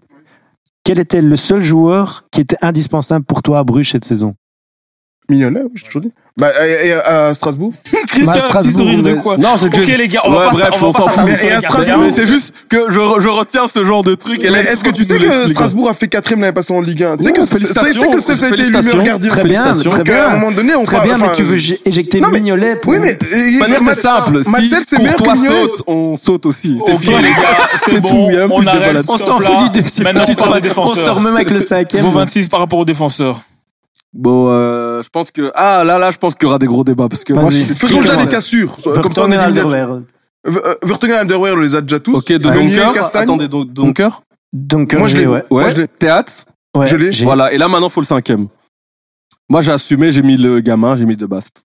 Quel 0.83 0.99
était 0.99 1.21
le 1.21 1.35
seul 1.35 1.61
joueur 1.61 2.25
qui 2.31 2.41
était 2.41 2.57
indispensable 2.61 3.25
pour 3.25 3.41
toi 3.41 3.59
à 3.59 3.63
Bruges 3.63 3.91
cette 3.91 4.05
saison? 4.05 4.35
Mignonnet, 5.29 5.61
oui, 5.63 5.71
je 5.75 5.81
t'ai 5.81 5.87
toujours 5.87 6.01
dit. 6.03 6.11
Bah 6.37 6.51
et, 6.65 6.87
et 6.89 6.93
à 6.93 7.33
Strasbourg. 7.33 7.73
Christian, 8.07 8.25
Bah, 8.25 8.31
un 8.31 8.33
petit 8.35 8.41
Strasbourg, 8.47 8.77
sourire 8.77 9.01
de 9.01 9.13
quoi 9.15 9.37
Non, 9.37 9.57
c'est 9.57 9.69
que 9.69 9.77
Ok 9.79 9.83
j'ai- 9.83 9.97
les 9.97 10.07
gars, 10.07 10.21
on 10.23 10.29
Ouais, 10.31 10.37
va 10.37 10.43
pas 10.45 10.51
bref, 10.51 10.69
on 10.75 10.77
va 10.79 10.87
on 10.87 10.91
pas 10.93 10.99
s'en 11.01 11.05
fout. 11.05 11.09
s'attarder 11.09 11.31
Mais- 11.31 11.37
sur 11.37 11.47
et 11.49 11.51
à. 11.53 11.61
Strasbourg, 11.61 12.03
c'est 12.11 12.27
juste 12.27 12.53
que 12.69 12.77
je, 12.89 12.93
je 13.19 13.27
retiens 13.27 13.67
ce 13.67 13.83
genre 13.83 14.03
de 14.03 14.13
truc. 14.15 14.39
Mais 14.43 14.59
est-ce 14.59 14.83
que 14.83 14.91
tu 14.91 15.03
sais 15.03 15.17
que. 15.17 15.49
Strasbourg 15.49 15.89
a 15.89 15.93
fait 15.95 16.07
quatrième 16.07 16.41
l'année 16.41 16.53
passée 16.53 16.73
en 16.73 16.79
Ligue 16.79 17.03
1 17.03 17.17
Tu 17.17 17.23
sais 17.23 17.31
que 17.33 17.41
c'est- 17.41 17.57
c'est 17.57 17.73
félicitations, 17.73 18.11
que 18.11 18.19
ça 18.21 18.33
a 18.33 18.49
été 18.49 18.69
meilleur 18.71 19.03
gardien. 19.03 19.29
Très 19.29 19.43
bien, 19.43 19.63
très 19.73 19.83
Donc 19.83 19.93
à 19.93 19.99
un 19.99 20.03
bien. 20.03 20.29
moment 20.37 20.51
donné, 20.51 20.75
on 20.75 20.83
Très 20.83 21.01
bien, 21.03 21.17
mais 21.17 21.35
tu 21.35 21.43
veux 21.43 21.57
éjecter 21.85 22.21
Mignolet 22.21 22.75
pour... 22.77 22.93
Oui, 22.93 22.99
mais 23.01 23.17
c'est 23.19 23.95
simple. 24.01 24.43
Matzel, 24.47 24.83
c'est 24.87 24.99
meilleur 24.99 25.17
que 25.17 25.35
saute, 25.35 25.81
on 25.87 26.15
saute 26.15 26.45
aussi. 26.45 26.79
C'est 26.85 26.97
fini. 26.99 27.15
les 27.23 27.29
gars, 27.31 27.67
c'est 27.77 27.99
bon, 27.99 28.09
tout, 28.09 28.27
il 28.29 28.35
y 28.35 28.37
a 28.37 28.43
un 28.43 28.47
peu 28.47 28.53
on 28.53 28.65
arrête. 28.67 28.97
On 29.09 29.17
s'en 29.17 29.39
fout 29.41 29.57
du 29.73 29.81
deuxième. 29.81 30.05
Maintenant 30.05 30.23
on 30.29 30.33
parle 30.35 30.61
des 30.61 30.69
On 30.69 30.87
se 30.87 30.93
défenseurs. 30.95 31.15
remet 31.15 31.29
avec 31.31 31.49
le 31.49 31.59
cinquième. 31.61 32.05
Vos 32.05 32.11
26 32.11 32.47
par 32.47 32.59
rapport 32.61 32.79
aux 32.79 32.85
défenseurs. 32.85 33.41
Bon, 34.13 34.47
euh, 34.49 35.01
je 35.03 35.09
pense 35.09 35.31
que 35.31 35.51
ah 35.53 35.83
là 35.83 35.97
là, 35.99 36.11
je 36.11 36.17
pense 36.17 36.33
qu'il 36.33 36.45
y 36.45 36.49
aura 36.49 36.57
des 36.59 36.65
gros 36.65 36.83
débats 36.83 37.07
parce 37.09 37.23
que 37.23 37.33
moi, 37.33 37.49
je 37.51 37.63
Faisons 37.73 38.01
déjà 38.01 38.15
des 38.15 38.25
cassures. 38.25 38.75
Comme 39.01 39.13
ça 39.13 39.23
on 39.23 39.27
élimine. 39.27 39.41
Alderweireld. 39.43 40.05
Vertonghen 40.83 41.17
Underwear, 41.17 41.55
on 41.55 41.59
les 41.59 41.75
a 41.75 41.81
déjà 41.81 41.99
tous. 41.99 42.15
Ok, 42.17 42.29
de 42.31 42.37
Donker. 42.37 42.99
Attendez, 43.13 43.47
donc 43.47 43.71
Donker. 43.73 44.09
Donc, 44.53 44.93
Moi, 44.93 45.03
euh, 45.03 45.07
je 45.07 45.17
l'ai. 45.17 45.27
ouais. 45.27 45.43
Moi, 45.51 45.65
Ouais. 45.65 45.87
Théâtre. 45.99 46.45
Ouais, 46.75 46.85
Je 46.85 46.95
l'ai. 46.95 47.09
Voilà. 47.23 47.51
Et 47.51 47.57
là 47.57 47.67
maintenant, 47.67 47.89
faut 47.89 47.99
le 48.01 48.05
cinquième. 48.05 48.47
Moi, 49.49 49.61
j'ai 49.61 49.71
assumé, 49.71 50.11
j'ai 50.11 50.21
mis 50.21 50.37
le 50.37 50.59
gamin, 50.61 50.95
j'ai 50.95 51.05
mis 51.05 51.15
de 51.17 51.25
Bast. 51.25 51.63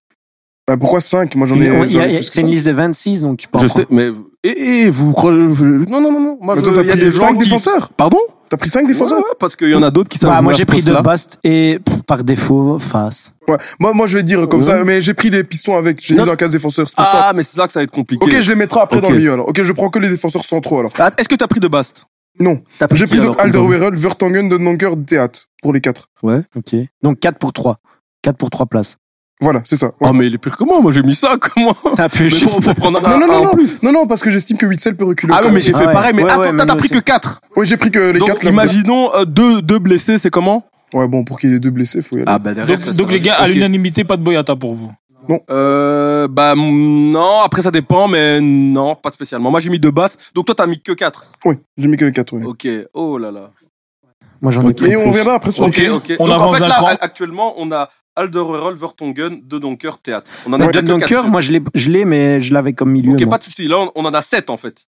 Bah, 0.67 0.77
pourquoi 0.77 1.01
5 1.01 1.35
Moi 1.35 1.45
j'en 1.47 1.59
ai. 1.59 1.67
Il 1.89 1.91
il 2.15 2.23
C'est 2.23 2.41
une 2.41 2.47
liste 2.47 2.67
de 2.67 2.71
26, 2.71 3.21
donc 3.23 3.37
tu 3.37 3.47
peux 3.49 3.57
en 3.57 3.61
Je 3.61 3.67
sais, 3.67 3.85
mais 3.89 4.11
et, 4.43 4.49
et 4.83 4.89
vous 4.89 5.11
croyez 5.11 5.37
Non, 5.37 5.99
non, 5.99 6.11
non, 6.11 6.19
non. 6.21 6.37
Moi, 6.41 6.55
Mais 6.55 6.61
je- 6.61 6.65
toi, 6.65 6.73
t'as 6.75 6.81
il 6.83 6.89
pris 6.89 6.99
des 6.99 7.11
5 7.11 7.19
gens 7.19 7.33
qui. 7.33 7.43
défenseurs. 7.45 7.89
Pardon? 7.93 8.19
T'as 8.53 8.57
pris 8.57 8.69
5 8.69 8.85
défenseurs. 8.85 9.17
Ouais, 9.17 9.23
ouais, 9.23 9.35
parce 9.39 9.55
qu'il 9.55 9.69
y 9.71 9.73
en 9.73 9.81
a 9.81 9.89
d'autres 9.89 10.09
qui 10.09 10.19
savent. 10.19 10.29
Bah, 10.29 10.43
moi 10.43 10.53
j'ai 10.53 10.63
pris 10.65 10.77
de 10.81 10.83
poste-là. 10.83 11.01
Bast 11.01 11.39
et 11.43 11.79
pff, 11.83 12.03
par 12.03 12.23
défaut 12.23 12.77
face. 12.77 13.33
Ouais. 13.47 13.57
Moi, 13.79 13.93
moi, 13.95 14.05
je 14.05 14.15
vais 14.19 14.21
dire 14.23 14.47
comme 14.47 14.59
Ouais. 14.59 14.65
ça, 14.67 14.83
mais 14.83 15.01
j'ai 15.01 15.15
pris 15.15 15.31
les 15.31 15.43
pistons 15.43 15.75
avec. 15.75 15.99
J'ai 15.99 16.13
mis 16.13 16.19
dans 16.19 16.27
la 16.27 16.35
case 16.35 16.51
défenseur. 16.51 16.87
C'est 16.87 16.95
pour 16.95 17.03
ça. 17.03 17.29
Ah, 17.29 17.33
mais 17.33 17.41
c'est 17.41 17.57
là 17.57 17.65
que 17.65 17.73
ça 17.73 17.79
va 17.79 17.83
être 17.85 17.89
compliqué. 17.89 18.23
Ok, 18.23 18.39
je 18.41 18.49
les 18.51 18.55
mettrai 18.55 18.79
après 18.81 19.01
dans 19.01 19.09
le 19.09 19.17
milieu 19.17 19.33
alors. 19.33 19.47
Ok, 19.49 19.63
je 19.63 19.71
prends 19.71 19.89
que 19.89 19.97
les 19.97 20.07
défenseurs 20.09 20.43
centraux 20.43 20.77
alors. 20.77 20.91
Ah, 20.99 21.09
Est-ce 21.17 21.27
que 21.27 21.33
t'as 21.33 21.47
pris 21.47 21.59
de 21.61 21.67
Bast? 21.67 22.05
Non. 22.39 22.61
T'as 22.77 22.85
J'ai 22.93 23.07
pris 23.07 23.19
donc 23.21 23.41
Alderweireld, 23.41 23.95
Vertonghen, 23.97 24.47
Donker, 24.49 24.91
Théâtre 25.07 25.47
pour 25.63 25.73
les 25.73 25.81
4. 25.81 26.09
Ok. 26.55 26.75
Donc 27.01 27.19
4 27.19 27.39
pour 27.39 27.53
3. 27.53 27.79
4 28.21 28.37
pour 28.37 28.51
3 28.51 28.67
places. 28.67 28.97
Voilà, 29.43 29.61
c'est 29.65 29.75
ça. 29.77 29.91
Oh, 29.99 30.13
mais 30.13 30.27
il 30.27 30.33
est 30.33 30.37
pire 30.37 30.55
que 30.55 30.63
moi. 30.63 30.79
Moi, 30.81 30.91
j'ai 30.91 31.03
mis 31.03 31.15
ça. 31.15 31.35
Comment 31.55 31.75
T'as 31.95 32.07
pu 32.09 32.23
Mais 32.23 32.29
faut, 32.29 32.61
prendre 32.73 33.05
un, 33.05 33.09
Non, 33.09 33.19
non, 33.19 33.23
un 33.25 33.27
non, 33.27 33.33
en 33.33 33.43
non. 33.45 33.51
plus. 33.51 33.83
Non, 33.83 33.91
non, 33.91 34.07
parce 34.07 34.21
que 34.21 34.31
j'estime 34.31 34.57
que 34.57 34.65
Witzel 34.65 34.95
peut 34.95 35.05
reculer. 35.05 35.33
Ah, 35.35 35.43
ouais, 35.43 35.51
mais 35.51 35.59
j'ai 35.61 35.73
Ah 35.75 35.79
fait 35.79 35.87
ouais. 35.87 35.93
pareil. 35.93 36.13
Mais 36.15 36.23
Ouais, 36.23 36.31
attends, 36.31 36.65
t'as 36.65 36.75
pris 36.75 36.89
que 36.89 36.99
4. 36.99 37.41
Oui, 37.57 37.67
j'ai 37.67 37.77
pris 37.77 37.91
que 37.91 37.99
les 38.11 38.19
Donc, 38.19 38.27
4 38.29 38.43
là. 38.43 38.49
imaginons 38.51 39.13
euh, 39.13 39.25
deux, 39.25 39.61
deux 39.61 39.79
blessés, 39.79 40.17
c'est 40.17 40.29
comment 40.29 40.65
Ouais, 40.93 41.07
bon, 41.07 41.23
pour 41.23 41.39
qu'il 41.39 41.51
y 41.51 41.55
ait 41.55 41.59
deux 41.59 41.71
blessés, 41.71 42.01
faut 42.01 42.15
y 42.17 42.19
aller. 42.19 42.25
Ah, 42.27 42.39
bah 42.39 42.53
derrière. 42.53 42.77
Donc, 42.79 42.95
donc 42.95 43.11
les 43.11 43.19
gars, 43.19 43.35
à 43.35 43.47
l'unanimité, 43.47 44.03
pas 44.03 44.15
de 44.17 44.23
Boyata 44.23 44.55
pour 44.55 44.75
vous. 44.75 44.91
Euh, 45.49 46.27
bah 46.27 46.53
non, 46.55 47.41
après 47.41 47.61
ça 47.61 47.71
dépend, 47.71 48.07
mais 48.07 48.39
non, 48.41 48.95
pas 48.95 49.09
spécialement. 49.11 49.51
Moi 49.51 49.59
j'ai 49.61 49.69
mis 49.69 49.79
deux 49.79 49.91
basses, 49.91 50.17
donc 50.35 50.45
toi 50.45 50.55
t'as 50.55 50.67
mis 50.67 50.81
que 50.81 50.91
4. 50.91 51.25
Oui, 51.45 51.55
j'ai 51.77 51.87
mis 51.87 51.95
que 51.97 52.05
les 52.05 52.11
4. 52.11 52.33
Oui. 52.33 52.43
Ok, 52.45 52.67
oh 52.93 53.17
là 53.17 53.31
là. 53.31 53.49
Moi 54.41 54.51
j'en 54.51 54.61
ai 54.63 54.65
Ok. 54.67 54.75
pris 54.75 54.91
Et 54.91 54.97
on 54.97 55.05
reviendra 55.09 55.35
après 55.35 55.51
sur 55.51 55.63
Ok. 55.63 55.81
Ok, 55.93 56.13
On 56.19 56.25
donc 56.25 56.33
en 56.33 56.35
avance 56.35 56.53
fait 56.55 56.59
d'un 56.61 56.67
là, 56.67 56.75
cran. 56.75 56.87
actuellement 56.99 57.53
on 57.57 57.71
a 57.71 57.89
Alderweireld, 58.15 58.77
Vertonghen, 58.79 59.41
De 59.43 59.57
Donker, 59.59 59.91
Théâtre. 60.01 60.31
On 60.45 60.53
en 60.53 60.59
a 60.59 60.65
Ouais, 60.65 60.71
déjà 60.71 60.97
quatre. 60.99 61.27
moi 61.27 61.41
je 61.41 61.51
l'ai, 61.53 61.61
je 61.73 61.89
l'ai, 61.89 62.05
mais 62.05 62.39
je 62.41 62.53
l'avais 62.53 62.73
comme 62.73 62.91
milieu. 62.91 63.13
Ok, 63.13 63.21
moi. 63.21 63.29
pas 63.31 63.37
de 63.39 63.43
souci. 63.43 63.67
Là 63.67 63.77
on, 63.79 63.91
on 63.95 64.05
en 64.05 64.13
a 64.13 64.21
7 64.21 64.49
en 64.49 64.57
fait. 64.57 64.85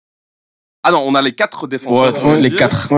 Ah 0.83 0.91
non, 0.91 1.03
on 1.05 1.13
a 1.15 1.21
les 1.21 1.33
4 1.33 1.67
défenseurs. 1.67 2.25
Ouais, 2.25 2.39
les 2.41 2.49
dire. 2.49 2.57
quatre. 2.59 2.89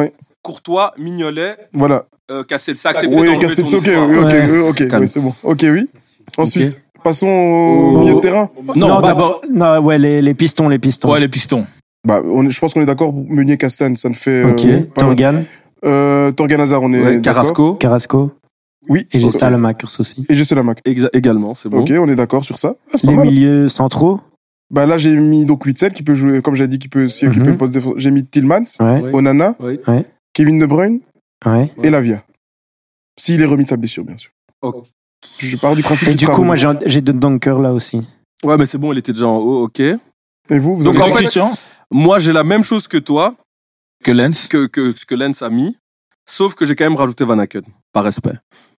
Courtois, 0.44 0.94
Mignolet, 0.98 1.56
Voilà. 1.74 2.06
euh, 2.32 2.44
Cassel. 2.44 2.76
C'est 2.78 2.88
accepté 2.88 3.16
Oui, 3.16 3.28
ton 3.28 3.36
ok, 3.36 3.44
oui, 3.48 4.58
ok, 4.60 4.82
ok, 4.82 5.00
oui, 5.00 5.08
c'est 5.08 5.20
bon. 5.20 5.34
Ok, 5.44 5.60
oui. 5.64 5.88
Ensuite, 6.38 6.84
passons 7.04 7.28
au 7.28 8.00
milieu 8.00 8.16
de 8.16 8.20
terrain. 8.20 8.50
Non, 8.76 9.00
bah, 9.02 9.08
d'abord, 9.08 9.42
non, 9.52 9.80
ouais, 9.80 9.98
les, 10.00 10.22
les 10.22 10.34
pistons, 10.34 10.68
les 10.70 10.80
pistons. 10.80 11.12
Ouais, 11.12 11.20
les 11.20 11.28
pistons. 11.28 11.66
Bah, 12.08 12.22
on 12.26 12.46
est- 12.46 12.50
je 12.50 12.60
pense 12.60 12.74
qu'on 12.74 12.82
est 12.82 12.86
d'accord 12.88 13.12
pour 13.12 13.24
Meunier 13.30 13.58
Castagne, 13.58 13.96
ça 13.96 14.10
ne 14.10 14.16
fait. 14.16 14.44
ok. 14.44 14.66
Euh, 14.66 15.42
Euh, 15.84 16.32
Torgan 16.32 16.60
Hazard, 16.60 16.82
on 16.84 16.94
est. 16.94 17.22
Carrasco, 17.22 17.76
Carrasco. 17.76 18.32
Oui. 18.90 19.08
Et 19.12 19.20
j'ai 19.20 19.26
Ok. 19.28 19.34
Salemakers 19.34 19.92
aussi. 20.00 20.26
Et 20.28 20.34
j'ai 20.34 20.44
Selamac. 20.44 20.80
exa- 20.86 21.10
également, 21.14 21.54
c'est 21.54 21.70
bon. 21.70 21.82
Ok, 21.82 21.92
on 21.98 22.08
est 22.10 22.16
d'accord 22.16 22.44
sur 22.44 22.58
ça. 22.58 22.76
Ah, 22.88 22.92
c'est 22.96 23.04
pas 23.06 23.12
Les 23.12 23.18
mal. 23.18 23.28
milieux 23.28 23.68
centraux. 23.68 24.20
Bah 24.72 24.86
là, 24.86 24.98
j'ai 24.98 25.16
mis 25.18 25.46
donc 25.46 25.66
Witzel 25.66 25.92
qui 25.94 26.02
peut 26.02 26.14
jouer, 26.14 26.42
comme 26.42 26.56
j'ai 26.56 26.68
dit, 26.68 26.80
qui 26.80 26.88
peut 26.88 27.08
s'y 27.08 27.26
occuper 27.28 27.46
Mhm. 27.48 27.52
le 27.52 27.58
poste 27.58 27.74
défenseur. 27.74 28.00
J'ai 28.00 28.10
mis 28.12 28.26
Tillmans, 28.26 28.64
Ouais, 28.80 29.02
Oui. 29.04 29.10
Onana, 29.14 29.56
Oui. 29.60 29.80
Kevin 30.34 30.60
De 30.60 30.66
Bruyne 30.66 31.02
ouais. 31.46 31.72
et 31.84 31.90
Lavia. 31.90 32.24
S'il 33.20 33.42
est 33.42 33.46
remis 33.46 33.66
de 33.66 33.70
sa 33.70 33.78
blessure, 33.78 34.04
bien 34.06 34.18
sûr. 34.18 34.32
Ok. 34.62 34.88
Je 35.40 35.56
pars 35.58 35.76
du 35.76 35.84
principe 35.84 36.08
Et 36.08 36.12
qu'il 36.12 36.20
du 36.20 36.26
sera 36.26 36.34
coup, 36.36 36.42
remis. 36.42 36.48
moi 36.48 36.56
j'ai, 36.56 36.68
j'ai 36.90 37.02
de 37.02 37.12
Dunker 37.12 37.60
là 37.60 37.74
aussi. 37.74 38.02
Ouais, 38.44 38.58
mais 38.58 38.66
c'est 38.66 38.78
bon, 38.80 38.92
il 38.94 38.98
était 38.98 39.12
déjà 39.14 39.28
en 39.28 39.38
haut, 39.38 39.66
ok. 39.66 39.80
Et 39.82 40.00
vous, 40.58 40.76
vous 40.78 40.84
Donc, 40.84 40.96
avez 40.96 41.12
en 41.12 41.16
fait- 41.16 41.40
Moi 41.92 42.18
j'ai 42.20 42.34
la 42.34 42.44
même 42.44 42.64
chose 42.64 42.88
que 42.88 42.98
toi, 42.98 43.36
que 44.04 44.12
Lens. 44.12 44.48
que, 44.48 44.66
que 44.66 44.94
que 45.06 45.14
Lens 45.16 45.42
a 45.44 45.50
mis, 45.50 45.78
sauf 46.28 46.56
que 46.56 46.66
j'ai 46.66 46.76
quand 46.76 46.86
même 46.86 46.96
rajouté 46.96 47.24
Van 47.26 47.38
Aken, 47.38 47.62
par 47.94 48.04
respect. 48.06 48.34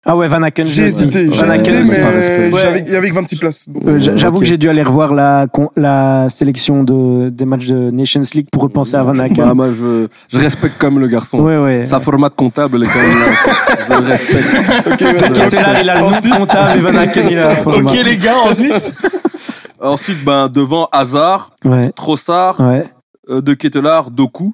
Ah 0.05 0.17
ouais, 0.17 0.27
Van 0.27 0.43
Aken. 0.43 0.67
J'ai 0.67 0.83
je- 0.83 0.87
hésité, 0.89 1.19
j'ai 1.33 1.47
hésité, 1.47 1.71
pas 1.71 1.83
mais 1.85 2.83
il 2.85 2.93
y 2.93 2.97
avait 2.97 3.09
que 3.09 3.15
26 3.15 3.37
places. 3.37 3.69
Euh, 3.87 3.99
j'a- 3.99 4.17
J'avoue 4.17 4.39
Ok. 4.39 4.43
que 4.43 4.49
j'ai 4.49 4.59
dû 4.59 4.69
aller 4.69 4.83
revoir 4.83 5.15
la, 5.15 5.47
la 5.77 6.29
sélection 6.29 6.83
de, 6.83 7.29
des 7.29 7.45
matchs 7.45 7.69
de 7.69 7.91
Nations 7.93 8.23
League 8.35 8.49
pour 8.51 8.63
repenser 8.65 8.97
à 8.97 9.05
Van 9.05 9.17
Ah, 9.21 9.23
Aken. 9.25 9.53
moi 9.53 9.69
je, 9.71 10.09
je 10.29 10.39
respecte 10.41 10.77
comme 10.79 10.99
le 10.99 11.07
garçon. 11.07 11.39
Ouais, 11.41 11.57
ouais. 11.57 11.85
Sa 11.87 12.01
format 12.01 12.31
de 12.31 12.35
comptable, 12.35 12.79
elle 12.79 12.89
est 12.89 12.93
quand 12.93 12.99
même 12.99 13.19
là. 13.21 13.87
Je 13.89 14.01
le 14.01 14.07
respecte. 14.09 14.89
Ok, 14.93 15.01
ouais, 15.01 15.63
là, 15.73 15.83
il 15.83 15.91
a 15.91 15.99
le 15.99 16.05
Ensuite- 16.05 16.35
comptable 16.37 16.79
et 16.79 16.83
Van 16.83 16.99
Aken, 16.99 17.29
il 17.31 17.39
a 17.39 17.49
la 17.49 17.57
forme. 17.57 17.87
Ok 17.87 17.93
les 18.05 18.17
gars, 18.17 18.39
ensuite. 18.45 18.95
Ensuite, 19.81 20.25
ben, 20.25 20.49
devant 20.49 20.89
Hazard, 20.93 21.51
Ouais, 21.65 21.91
Trossard, 21.93 22.59
ouais, 22.61 22.83
euh, 23.31 23.41
De 23.41 23.55
Ketelaar, 23.55 24.11
Doku. 24.11 24.53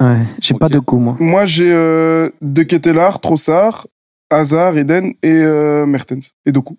ouais. 0.00 0.18
J'ai 0.40 0.54
pas 0.54 0.66
Ok. 0.66 0.72
de 0.72 0.78
coup, 0.80 0.98
moi. 0.98 1.16
Moi, 1.18 1.46
j'ai 1.46 1.70
euh, 1.72 2.28
De 2.42 2.62
Ketelaar, 2.62 3.20
Trossard, 3.20 3.86
Hazard, 4.32 4.76
Eden 4.76 5.12
et 5.22 5.30
euh, 5.42 5.86
Mertens. 5.86 6.32
Et 6.46 6.52
Doku. 6.52 6.76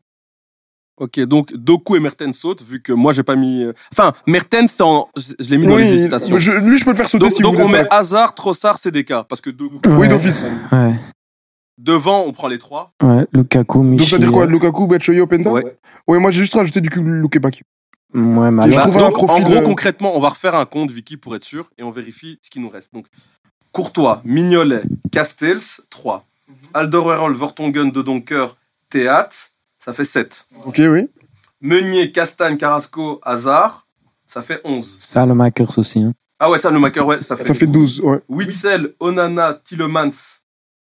Ok, 0.97 1.19
donc 1.21 1.53
Doku 1.55 1.95
et 1.95 1.99
Mertens 1.99 2.33
sautent, 2.33 2.61
vu 2.61 2.81
que 2.81 2.93
moi 2.93 3.13
j'ai 3.13 3.23
pas 3.23 3.35
mis. 3.35 3.63
euh, 3.63 3.73
Enfin, 3.91 4.13
Mertens, 4.27 4.67
c'est 4.67 4.83
en- 4.83 5.07
je, 5.17 5.33
je 5.39 5.49
l'ai 5.49 5.57
mis 5.57 5.65
dans 5.65 5.75
les 5.75 5.83
Oui, 5.85 5.89
hésitations. 5.89 6.37
je, 6.37 6.51
lui, 6.51 6.77
je 6.77 6.85
peux 6.85 6.91
le 6.91 6.95
faire 6.95 7.09
sauter 7.09 7.25
Donc, 7.25 7.33
si 7.33 7.41
donc 7.41 7.55
vous 7.55 7.61
on 7.63 7.67
voulez. 7.67 7.81
met 7.81 7.87
Hazard, 7.89 8.35
Trossard, 8.35 8.77
CDK. 8.77 9.23
Parce 9.27 9.41
que 9.41 9.49
Doku. 9.49 9.79
Oui, 9.87 9.93
Ouais. 9.95 10.07
d'office. 10.07 10.51
Ouais, 10.71 10.93
Devant, 11.79 12.23
on 12.25 12.31
prend 12.31 12.47
les 12.47 12.59
trois. 12.59 12.91
ouais. 13.01 13.25
Lukaku, 13.33 13.79
Donc, 13.79 13.87
Michi. 13.87 14.07
ça 14.09 14.17
veut 14.17 14.21
dire 14.21 14.31
quoi 14.31 14.45
Lukaku, 14.45 14.85
Batshuayi, 14.85 15.19
Openda 15.21 15.51
Ouais. 15.51 15.77
Ouais, 16.07 16.19
moi, 16.19 16.29
j'ai 16.29 16.41
juste 16.41 16.53
rajouté 16.53 16.79
du 16.81 16.89
coup 16.91 17.01
Luke 17.01 17.39
Baki. 17.39 17.63
Ouais, 18.13 18.21
je 18.21 18.61
alors- 18.61 18.79
trouve 18.81 18.97
un 18.97 18.99
Donc, 19.09 19.23
en 19.23 19.25
profil. 19.25 19.43
gros, 19.45 19.61
concrètement, 19.63 20.15
on 20.15 20.19
va 20.19 20.29
refaire 20.29 20.53
un 20.53 20.65
compte, 20.65 20.91
Vicky, 20.91 21.17
pour 21.17 21.35
être 21.35 21.43
sûr, 21.43 21.71
et 21.79 21.83
on 21.83 21.89
vérifie 21.89 22.37
ce 22.43 22.51
qui 22.51 22.59
nous 22.59 22.69
reste. 22.69 22.93
Donc, 22.93 23.07
Courtois, 23.71 24.21
Mignolet, 24.23 24.83
Castells, 25.11 25.81
3. 25.89 26.23
Alderweireld, 26.73 27.37
Vertonghen, 27.37 27.91
De 27.91 28.01
Donker, 28.01 28.47
Théâtre, 28.89 29.35
ça 29.83 29.93
fait 29.93 30.05
7. 30.05 30.45
Ok, 30.65 30.81
oui. 30.89 31.09
Meunier, 31.61 32.11
Castagne, 32.11 32.57
Carrasco, 32.57 33.19
Hazard, 33.23 33.85
ça 34.27 34.41
fait 34.41 34.61
11. 34.63 34.95
Salemakers 34.99 35.77
aussi. 35.77 35.99
Hein. 35.99 36.13
Ah 36.39 36.49
ouais, 36.49 36.59
ça, 36.59 36.71
le 36.71 36.79
Maker, 36.79 37.05
ouais, 37.07 37.21
ça 37.21 37.37
fait. 37.37 37.47
Ça 37.47 37.53
fait 37.53 37.67
12, 37.67 38.01
ouais. 38.01 38.19
Witzel, 38.27 38.93
Onana, 38.99 39.59
Tillemans, 39.63 40.11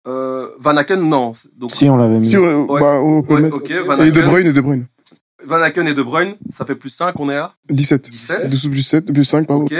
euh, 0.08 0.50
Van 0.60 0.78
Aken, 0.78 1.02
non. 1.02 1.32
Donc, 1.58 1.72
Si, 1.72 1.89
on 1.89 1.97
l'avait 1.97 2.20
mis. 2.20 2.28
Si, 2.28 2.36
euh, 2.38 2.66
Ouais. 2.66 2.80
bah, 2.80 3.00
on 3.02 3.24
peut 3.24 3.34
ouais, 3.34 3.41
le 3.41 3.43
mettre. 3.50 3.56
ok, 3.56 3.72
Van 3.88 3.97
Et 4.04 4.12
De 4.12 4.20
Aken, 4.20 4.30
Bruyne 4.30 4.47
et 4.47 4.54
De 4.54 4.62
Bruyne. 4.62 4.86
Van 5.43 5.62
Aken 5.62 5.88
et 5.88 5.93
De 5.95 6.04
Bruyne, 6.04 6.36
ça 6.54 6.66
fait 6.66 6.76
plus 6.76 6.89
5, 6.91 7.16
on 7.20 7.30
est 7.32 7.38
à 7.38 7.52
17. 7.70 8.10
17. 8.12 8.50
12 8.50 8.68
plus 8.70 8.84
7, 8.84 9.12
plus 9.12 9.26
5, 9.26 9.47
pardon. 9.47 9.64
Ok. 9.64 9.74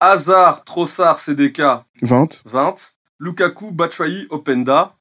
Hazard, 0.00 0.64
Trossard, 0.64 1.20
CDK, 1.20 1.62
20. 2.02 2.42
20. 2.44 2.74
Lukaku, 3.20 3.70
Batshuayi, 3.70 4.26
Openda, 4.28 4.92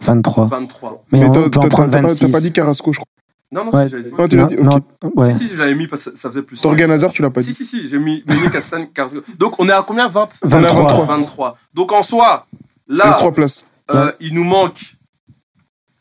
23. 0.00 0.46
23. 0.46 1.04
Mais, 1.12 1.20
Mais 1.20 1.26
on 1.26 1.30
t'as 1.50 1.60
pas, 1.60 1.68
t'as 1.88 2.00
26. 2.00 2.28
pas 2.28 2.40
dit 2.40 2.52
Carrasco, 2.52 2.92
je 2.92 2.98
crois. 2.98 3.06
Non, 3.52 3.64
non, 3.64 3.72
Ouais. 3.72 3.84
si, 3.86 3.90
j'avais 3.90 4.02
dit. 4.04 4.10
Ah, 4.16 4.28
tu 4.28 4.36
l'as 4.36 4.44
dit, 4.44 4.56
ok. 4.56 4.62
Non, 4.64 4.80
ouais. 5.16 5.32
Si, 5.32 5.38
si, 5.48 5.56
j'avais 5.56 5.74
mis 5.74 5.86
parce 5.88 6.04
que 6.08 6.16
ça 6.16 6.28
faisait 6.28 6.42
plus. 6.42 6.60
Torgan 6.60 6.88
Hazard, 6.90 7.10
tu 7.12 7.20
l'as 7.22 7.30
pas 7.30 7.42
Si, 7.42 7.48
dit. 7.50 7.54
si, 7.56 7.66
si, 7.66 7.88
j'ai 7.88 7.98
mis 7.98 8.22
Meunier, 8.26 8.48
Castagne, 8.50 8.86
Carrasco. 8.94 9.18
Donc, 9.38 9.54
on 9.58 9.68
est 9.68 9.72
à 9.72 9.82
combien 9.86 10.06
20 10.08 10.28
On 10.44 10.48
est 10.48 10.54
à 10.54 10.58
23. 10.58 10.82
23. 10.84 11.06
23. 11.06 11.58
Donc, 11.74 11.90
en 11.92 12.02
soi, 12.02 12.46
là, 12.88 13.06
reste 13.06 13.18
3 13.18 13.32
places. 13.32 13.66
euh, 13.90 14.12
il 14.20 14.34
nous 14.34 14.44
manque 14.44 14.94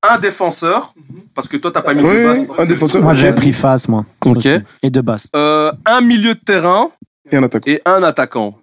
un 0.08 0.18
défenseur, 0.20 0.94
parce 1.34 1.48
que 1.48 1.58
toi, 1.58 1.72
t'as 1.72 1.82
pas 1.82 1.94
mis 1.94 2.04
Oui, 2.04 2.10
de 2.10 2.16
oui, 2.18 2.46
base. 2.48 2.60
un 2.60 2.66
défenseur. 2.66 3.02
Moi, 3.04 3.16
j'ai 3.16 3.34
pris 3.34 3.52
face, 3.52 3.90
moi. 3.90 4.06
Ok. 4.26 4.38
aussi. 4.38 4.50
Et 4.84 4.90
de 4.92 5.02
basse. 5.02 5.28
Euh, 5.36 5.72
un 5.86 6.02
milieu 6.02 6.36
de 6.36 6.40
terrain 6.40 6.90
Et 7.32 7.36
un 7.36 7.44
attaquant. 7.44 7.70
et 7.72 7.82
un 7.86 8.04
attaquant. 8.04 8.56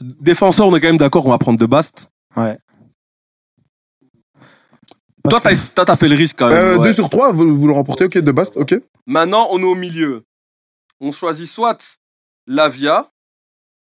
Défenseur, 0.00 0.68
on 0.68 0.76
est 0.76 0.80
quand 0.80 0.88
même 0.88 0.96
d'accord, 0.96 1.26
on 1.26 1.30
va 1.30 1.38
prendre 1.38 1.58
de 1.58 1.66
Bast. 1.66 2.08
Ouais. 2.36 2.56
Toi, 5.28 5.40
t'as 5.40 5.96
fait 5.96 6.08
le 6.08 6.16
risque 6.16 6.36
quand 6.38 6.48
même. 6.48 6.56
Euh, 6.56 6.78
ouais. 6.78 6.88
2 6.88 6.92
sur 6.92 7.08
3, 7.08 7.32
vous, 7.32 7.54
vous 7.56 7.66
le 7.66 7.72
remportez, 7.72 8.04
ok, 8.04 8.18
de 8.18 8.32
Bast, 8.32 8.56
ok. 8.56 8.74
Maintenant, 9.06 9.48
on 9.50 9.60
est 9.60 9.64
au 9.64 9.74
milieu. 9.74 10.24
On 11.00 11.12
choisit 11.12 11.46
soit 11.46 11.98
Lavia, 12.46 13.08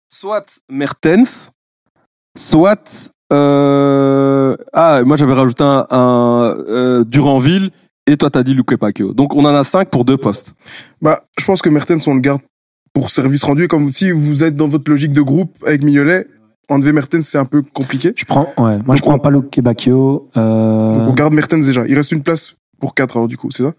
soit 0.10 0.60
Mertens, 0.70 1.52
soit. 2.38 3.12
euh, 3.34 4.56
Ah, 4.74 5.02
moi 5.06 5.18
j'avais 5.18 5.34
rajouté 5.34 5.64
un, 5.64 5.86
un, 5.92 6.56
euh, 6.68 7.04
Duranville 7.04 7.72
et 8.08 8.18
toi 8.18 8.30
t'as 8.30 8.44
dit 8.44 8.54
Luque 8.54 8.76
Pacquiao. 8.78 9.14
Donc 9.14 9.36
on 9.36 9.46
en 9.46 9.54
a 9.56 9.64
5 9.64 9.90
pour 9.90 10.06
deux 10.06 10.18
postes. 10.18 10.54
Bah, 11.02 11.24
je 11.40 11.46
pense 11.46 11.62
que 11.62 11.70
Mertens, 11.70 12.08
on 12.08 12.16
le 12.16 12.22
garde 12.22 12.42
pour 12.94 13.10
service 13.10 13.44
rendu. 13.44 13.64
Et 13.64 13.68
comme 13.68 13.90
si 13.92 14.12
vous 14.12 14.44
êtes 14.44 14.56
dans 14.56 14.68
votre 14.68 14.90
logique 14.90 15.14
de 15.14 15.22
groupe 15.22 15.56
avec 15.66 15.84
Mignolet, 15.84 16.28
enlever 16.72 16.92
Mertens, 16.94 17.22
c'est 17.28 17.38
un 17.38 17.46
peu 17.46 17.62
compliqué. 17.62 18.14
Je 18.16 18.26
prends, 18.26 18.48
ouais. 18.58 18.80
Moi, 18.86 18.96
je 18.96 19.02
on- 19.04 19.08
prends 19.10 19.20
pas 19.20 19.30
Luke 19.30 19.60
Bacchio. 19.62 20.30
Euh... 20.38 20.96
Donc 20.96 21.10
on 21.10 21.14
garde 21.14 21.34
Mertens 21.34 21.66
déjà. 21.66 21.86
Il 21.88 21.96
reste 21.96 22.12
une 22.12 22.24
place 22.24 22.56
pour 22.80 22.96
4 22.96 23.18
alors 23.18 23.28
du 23.28 23.38
coup, 23.38 23.50
c'est 23.52 23.64
ça? 23.64 23.74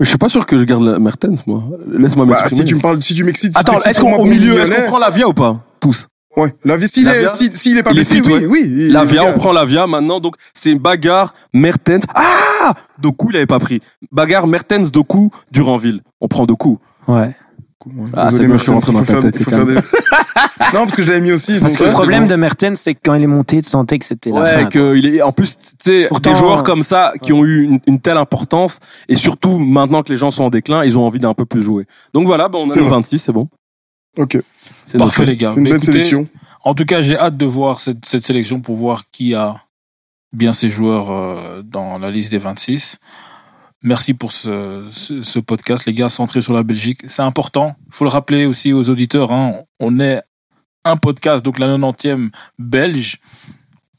Je 0.00 0.08
suis 0.08 0.18
pas 0.18 0.28
sûr 0.28 0.46
que 0.46 0.58
je 0.58 0.64
garde 0.64 0.82
la 0.84 0.98
Mertens 0.98 1.46
moi. 1.46 1.62
Laisse-moi 1.86 2.26
Bah, 2.26 2.48
si 2.48 2.64
tu 2.64 2.74
me 2.74 2.80
parles, 2.80 3.00
si 3.02 3.14
tu 3.14 3.22
m'excites. 3.24 3.56
Attends, 3.56 3.78
est-ce 3.78 4.00
qu'au 4.00 4.24
milieu, 4.24 4.58
est-ce 4.60 4.70
qu'on 4.70 4.86
prend 4.88 4.98
Lavia 4.98 5.28
ou 5.28 5.32
pas 5.32 5.64
Tous? 5.80 6.08
Ouais, 6.36 6.54
Lavia, 6.64 6.86
s'il 6.88 7.06
est, 7.06 7.28
s'il 7.54 7.76
est 7.76 7.82
pas 7.82 7.92
blessé, 7.92 8.22
oui, 8.24 8.32
ouais. 8.32 8.46
oui. 8.46 8.88
Lavia, 8.90 9.28
le 9.28 9.34
on 9.34 9.38
prend 9.38 9.52
Lavia 9.52 9.86
maintenant. 9.86 10.18
Donc 10.18 10.36
c'est 10.54 10.74
bagarre, 10.74 11.34
Mertens. 11.52 12.04
Ah 12.14 12.74
Doku, 12.98 13.28
il 13.30 13.36
avait 13.36 13.46
pas 13.46 13.58
pris. 13.58 13.80
Bagarre, 14.10 14.46
Mertens, 14.46 14.90
Doku, 14.90 15.30
Duranville. 15.50 16.00
On 16.22 16.28
prend 16.28 16.46
Doku. 16.46 16.78
Ouais. 17.06 17.36
Ah, 18.14 18.30
Désolé, 18.30 18.48
Mertens, 18.48 18.88
il 18.88 18.92
faut 18.96 19.04
faire, 19.04 19.20
tête, 19.22 19.36
il 19.38 19.44
faut 19.44 19.50
c'est 19.50 19.56
faire 19.56 19.66
des... 19.66 19.74
non, 20.74 20.84
parce 20.84 20.96
que 20.96 21.02
je 21.02 21.08
l'avais 21.08 21.20
mis 21.20 21.32
aussi. 21.32 21.58
Parce 21.60 21.72
donc, 21.72 21.78
que 21.78 21.82
le 21.84 21.88
ouais, 21.90 21.94
problème 21.94 22.26
de 22.28 22.36
Mertens, 22.36 22.76
c'est 22.80 22.94
que 22.94 23.00
quand 23.04 23.14
il 23.14 23.22
est 23.22 23.26
monté, 23.26 23.62
tu 23.62 23.68
sentais 23.68 23.98
que 23.98 24.04
c'était 24.04 24.30
la 24.30 24.40
Ouais, 24.40 24.52
fin. 24.62 24.64
que 24.66 24.96
il 24.96 25.06
est 25.16 25.22
en 25.22 25.32
plus 25.32 25.56
tu 25.58 25.64
sais 25.84 26.06
Pourtant, 26.08 26.32
des 26.32 26.36
joueurs 26.38 26.60
euh, 26.60 26.62
comme 26.62 26.82
ça 26.82 27.12
qui 27.22 27.32
ont 27.32 27.44
eu 27.44 27.62
une, 27.64 27.80
une 27.86 28.00
telle 28.00 28.16
importance 28.16 28.78
et 29.08 29.14
surtout 29.16 29.58
maintenant 29.58 30.02
que 30.02 30.12
les 30.12 30.18
gens 30.18 30.30
sont 30.30 30.44
en 30.44 30.50
déclin, 30.50 30.84
ils 30.84 30.96
ont 30.98 31.04
envie 31.06 31.18
d'un 31.18 31.34
peu 31.34 31.44
plus 31.44 31.62
jouer. 31.62 31.86
Donc 32.14 32.26
voilà, 32.26 32.48
bah, 32.48 32.58
on 32.60 32.68
a 32.68 32.72
C'est 32.74 32.80
nos 32.80 32.86
vrai. 32.86 32.96
26, 32.96 33.18
c'est 33.18 33.32
bon. 33.32 33.48
Ok, 34.18 34.36
C'est 34.86 34.98
Parfait, 34.98 35.24
les 35.24 35.36
gars. 35.36 35.50
c'est 35.50 35.56
une 35.56 35.62
Mais 35.62 35.70
belle 35.70 35.76
écoutez, 35.78 35.92
sélection. 35.92 36.28
En 36.64 36.74
tout 36.74 36.84
cas, 36.84 37.00
j'ai 37.02 37.18
hâte 37.18 37.36
de 37.36 37.46
voir 37.46 37.80
cette, 37.80 38.04
cette 38.06 38.22
sélection 38.22 38.60
pour 38.60 38.76
voir 38.76 39.04
qui 39.10 39.34
a 39.34 39.56
bien 40.32 40.52
ses 40.52 40.68
joueurs 40.70 41.10
euh, 41.10 41.62
dans 41.64 41.98
la 41.98 42.10
liste 42.10 42.30
des 42.30 42.38
26. 42.38 42.98
Merci 43.84 44.14
pour 44.14 44.30
ce, 44.30 45.38
podcast, 45.40 45.86
les 45.86 45.94
gars, 45.94 46.08
centré 46.08 46.40
sur 46.40 46.52
la 46.52 46.62
Belgique. 46.62 47.00
C'est 47.06 47.22
important. 47.22 47.74
Il 47.88 47.94
faut 47.94 48.04
le 48.04 48.10
rappeler 48.10 48.46
aussi 48.46 48.72
aux 48.72 48.88
auditeurs. 48.88 49.32
Hein, 49.32 49.54
on 49.80 49.98
est 49.98 50.22
un 50.84 50.96
podcast, 50.96 51.44
donc 51.44 51.58
la 51.58 51.66
90e 51.66 52.30
belge. 52.60 53.18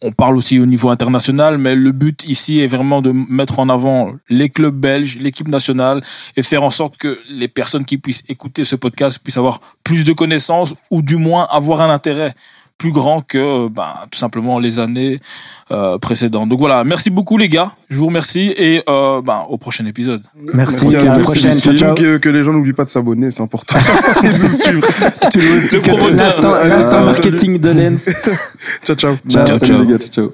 On 0.02 0.12
parle 0.12 0.38
aussi 0.38 0.58
au 0.60 0.66
niveau 0.66 0.90
international, 0.90 1.58
mais 1.58 1.76
le 1.76 1.92
but 1.92 2.24
ici 2.26 2.60
est 2.60 2.68
vraiment 2.68 3.02
de 3.02 3.12
mettre 3.12 3.60
en 3.60 3.68
avant 3.68 4.14
les 4.30 4.50
clubs 4.50 4.76
belges, 4.76 5.18
l'équipe 5.18 5.48
nationale, 5.48 6.02
et 6.38 6.44
faire 6.44 6.64
en 6.64 6.70
sorte 6.70 6.98
que 6.98 7.20
les 7.30 7.48
personnes 7.50 7.86
qui 7.86 7.98
puissent 7.98 8.24
écouter 8.30 8.64
ce 8.66 8.76
podcast 8.78 9.20
puissent 9.22 9.38
avoir 9.38 9.60
plus 9.84 10.06
de 10.06 10.14
connaissances 10.14 10.76
ou 10.92 11.02
du 11.02 11.18
moins 11.18 11.46
avoir 11.50 11.82
un 11.82 11.90
intérêt 11.90 12.34
plus 12.84 12.92
grand 12.92 13.22
que 13.22 13.70
ben, 13.70 13.94
tout 14.12 14.20
simplement 14.20 14.60
les 14.60 14.78
années 14.78 15.22
euh, 15.72 15.98
précédentes. 15.98 16.50
Donc 16.50 16.60
voilà, 16.60 16.84
merci 16.84 17.10
beaucoup 17.10 17.38
les 17.38 17.48
gars, 17.48 17.72
je 17.90 17.96
vous 17.98 18.08
remercie 18.08 18.54
et 18.58 18.84
euh, 18.90 19.22
ben, 19.22 19.46
au 19.48 19.58
prochain 19.58 19.86
épisode. 19.86 20.22
Merci, 20.54 20.88
Merci 20.88 20.96
à 20.98 21.00
à 21.00 21.06
la 21.06 21.14
tous. 21.16 21.22
prochaine. 21.22 21.60
Ciao, 21.62 21.96
que, 21.96 22.18
que 22.18 22.28
les 22.28 22.44
gens 22.44 22.52
n'oublient 22.52 22.74
pas 22.74 22.84
de 22.84 22.90
s'abonner, 22.90 23.32
c'est 23.32 23.42
important. 23.42 23.78
Et 24.24 24.28
de 24.28 24.48
suivre. 24.50 24.86
Le 25.34 25.80
promoteur. 25.80 26.68
L'instant 26.68 26.92
salut. 26.92 27.06
marketing 27.06 27.58
de 27.58 27.70
Lens. 27.70 28.10
Ciao, 28.84 28.98
ciao. 28.98 29.16
Ciao, 29.30 29.60
ciao. 29.60 29.82
les 29.82 29.88
gars, 29.88 29.98
ciao, 30.12 30.34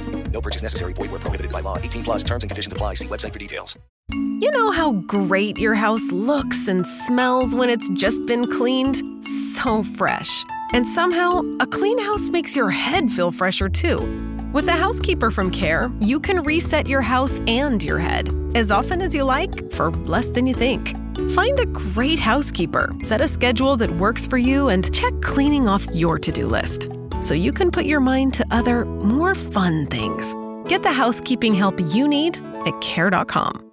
No 0.33 0.41
purchase 0.41 0.61
necessary. 0.61 0.93
Void 0.93 1.11
where 1.11 1.19
prohibited 1.19 1.51
by 1.51 1.59
law. 1.61 1.77
18 1.77 2.03
plus 2.03 2.23
terms 2.23 2.43
and 2.43 2.49
conditions 2.49 2.73
apply. 2.73 2.95
See 2.95 3.07
website 3.07 3.33
for 3.33 3.39
details. 3.39 3.77
You 4.11 4.49
know 4.51 4.71
how 4.71 4.93
great 4.93 5.57
your 5.57 5.75
house 5.75 6.11
looks 6.11 6.67
and 6.67 6.85
smells 6.85 7.55
when 7.55 7.69
it's 7.69 7.89
just 7.89 8.25
been 8.25 8.45
cleaned? 8.45 9.23
So 9.23 9.83
fresh. 9.83 10.43
And 10.73 10.87
somehow, 10.87 11.41
a 11.59 11.67
clean 11.67 11.99
house 11.99 12.29
makes 12.29 12.55
your 12.55 12.69
head 12.69 13.11
feel 13.11 13.31
fresher 13.31 13.69
too. 13.69 13.99
With 14.51 14.67
a 14.67 14.73
housekeeper 14.73 15.31
from 15.31 15.51
Care, 15.51 15.91
you 15.99 16.19
can 16.19 16.43
reset 16.43 16.87
your 16.87 17.01
house 17.01 17.39
and 17.47 17.81
your 17.81 17.99
head 17.99 18.29
as 18.55 18.71
often 18.71 19.01
as 19.01 19.15
you 19.15 19.23
like 19.23 19.71
for 19.71 19.91
less 19.91 20.27
than 20.27 20.45
you 20.47 20.53
think. 20.53 20.97
Find 21.31 21.59
a 21.59 21.65
great 21.67 22.19
housekeeper, 22.19 22.93
set 22.99 23.21
a 23.21 23.27
schedule 23.27 23.77
that 23.77 23.91
works 23.91 24.27
for 24.27 24.37
you, 24.37 24.69
and 24.69 24.93
check 24.93 25.13
cleaning 25.21 25.69
off 25.69 25.85
your 25.93 26.19
to 26.19 26.31
do 26.31 26.47
list 26.47 26.89
so 27.21 27.33
you 27.33 27.53
can 27.53 27.71
put 27.71 27.85
your 27.85 27.99
mind 27.99 28.33
to 28.35 28.45
other, 28.51 28.85
more 28.85 29.35
fun 29.35 29.85
things. 29.87 30.35
Get 30.69 30.83
the 30.83 30.91
housekeeping 30.91 31.53
help 31.53 31.79
you 31.93 32.07
need 32.07 32.37
at 32.65 32.79
Care.com. 32.81 33.70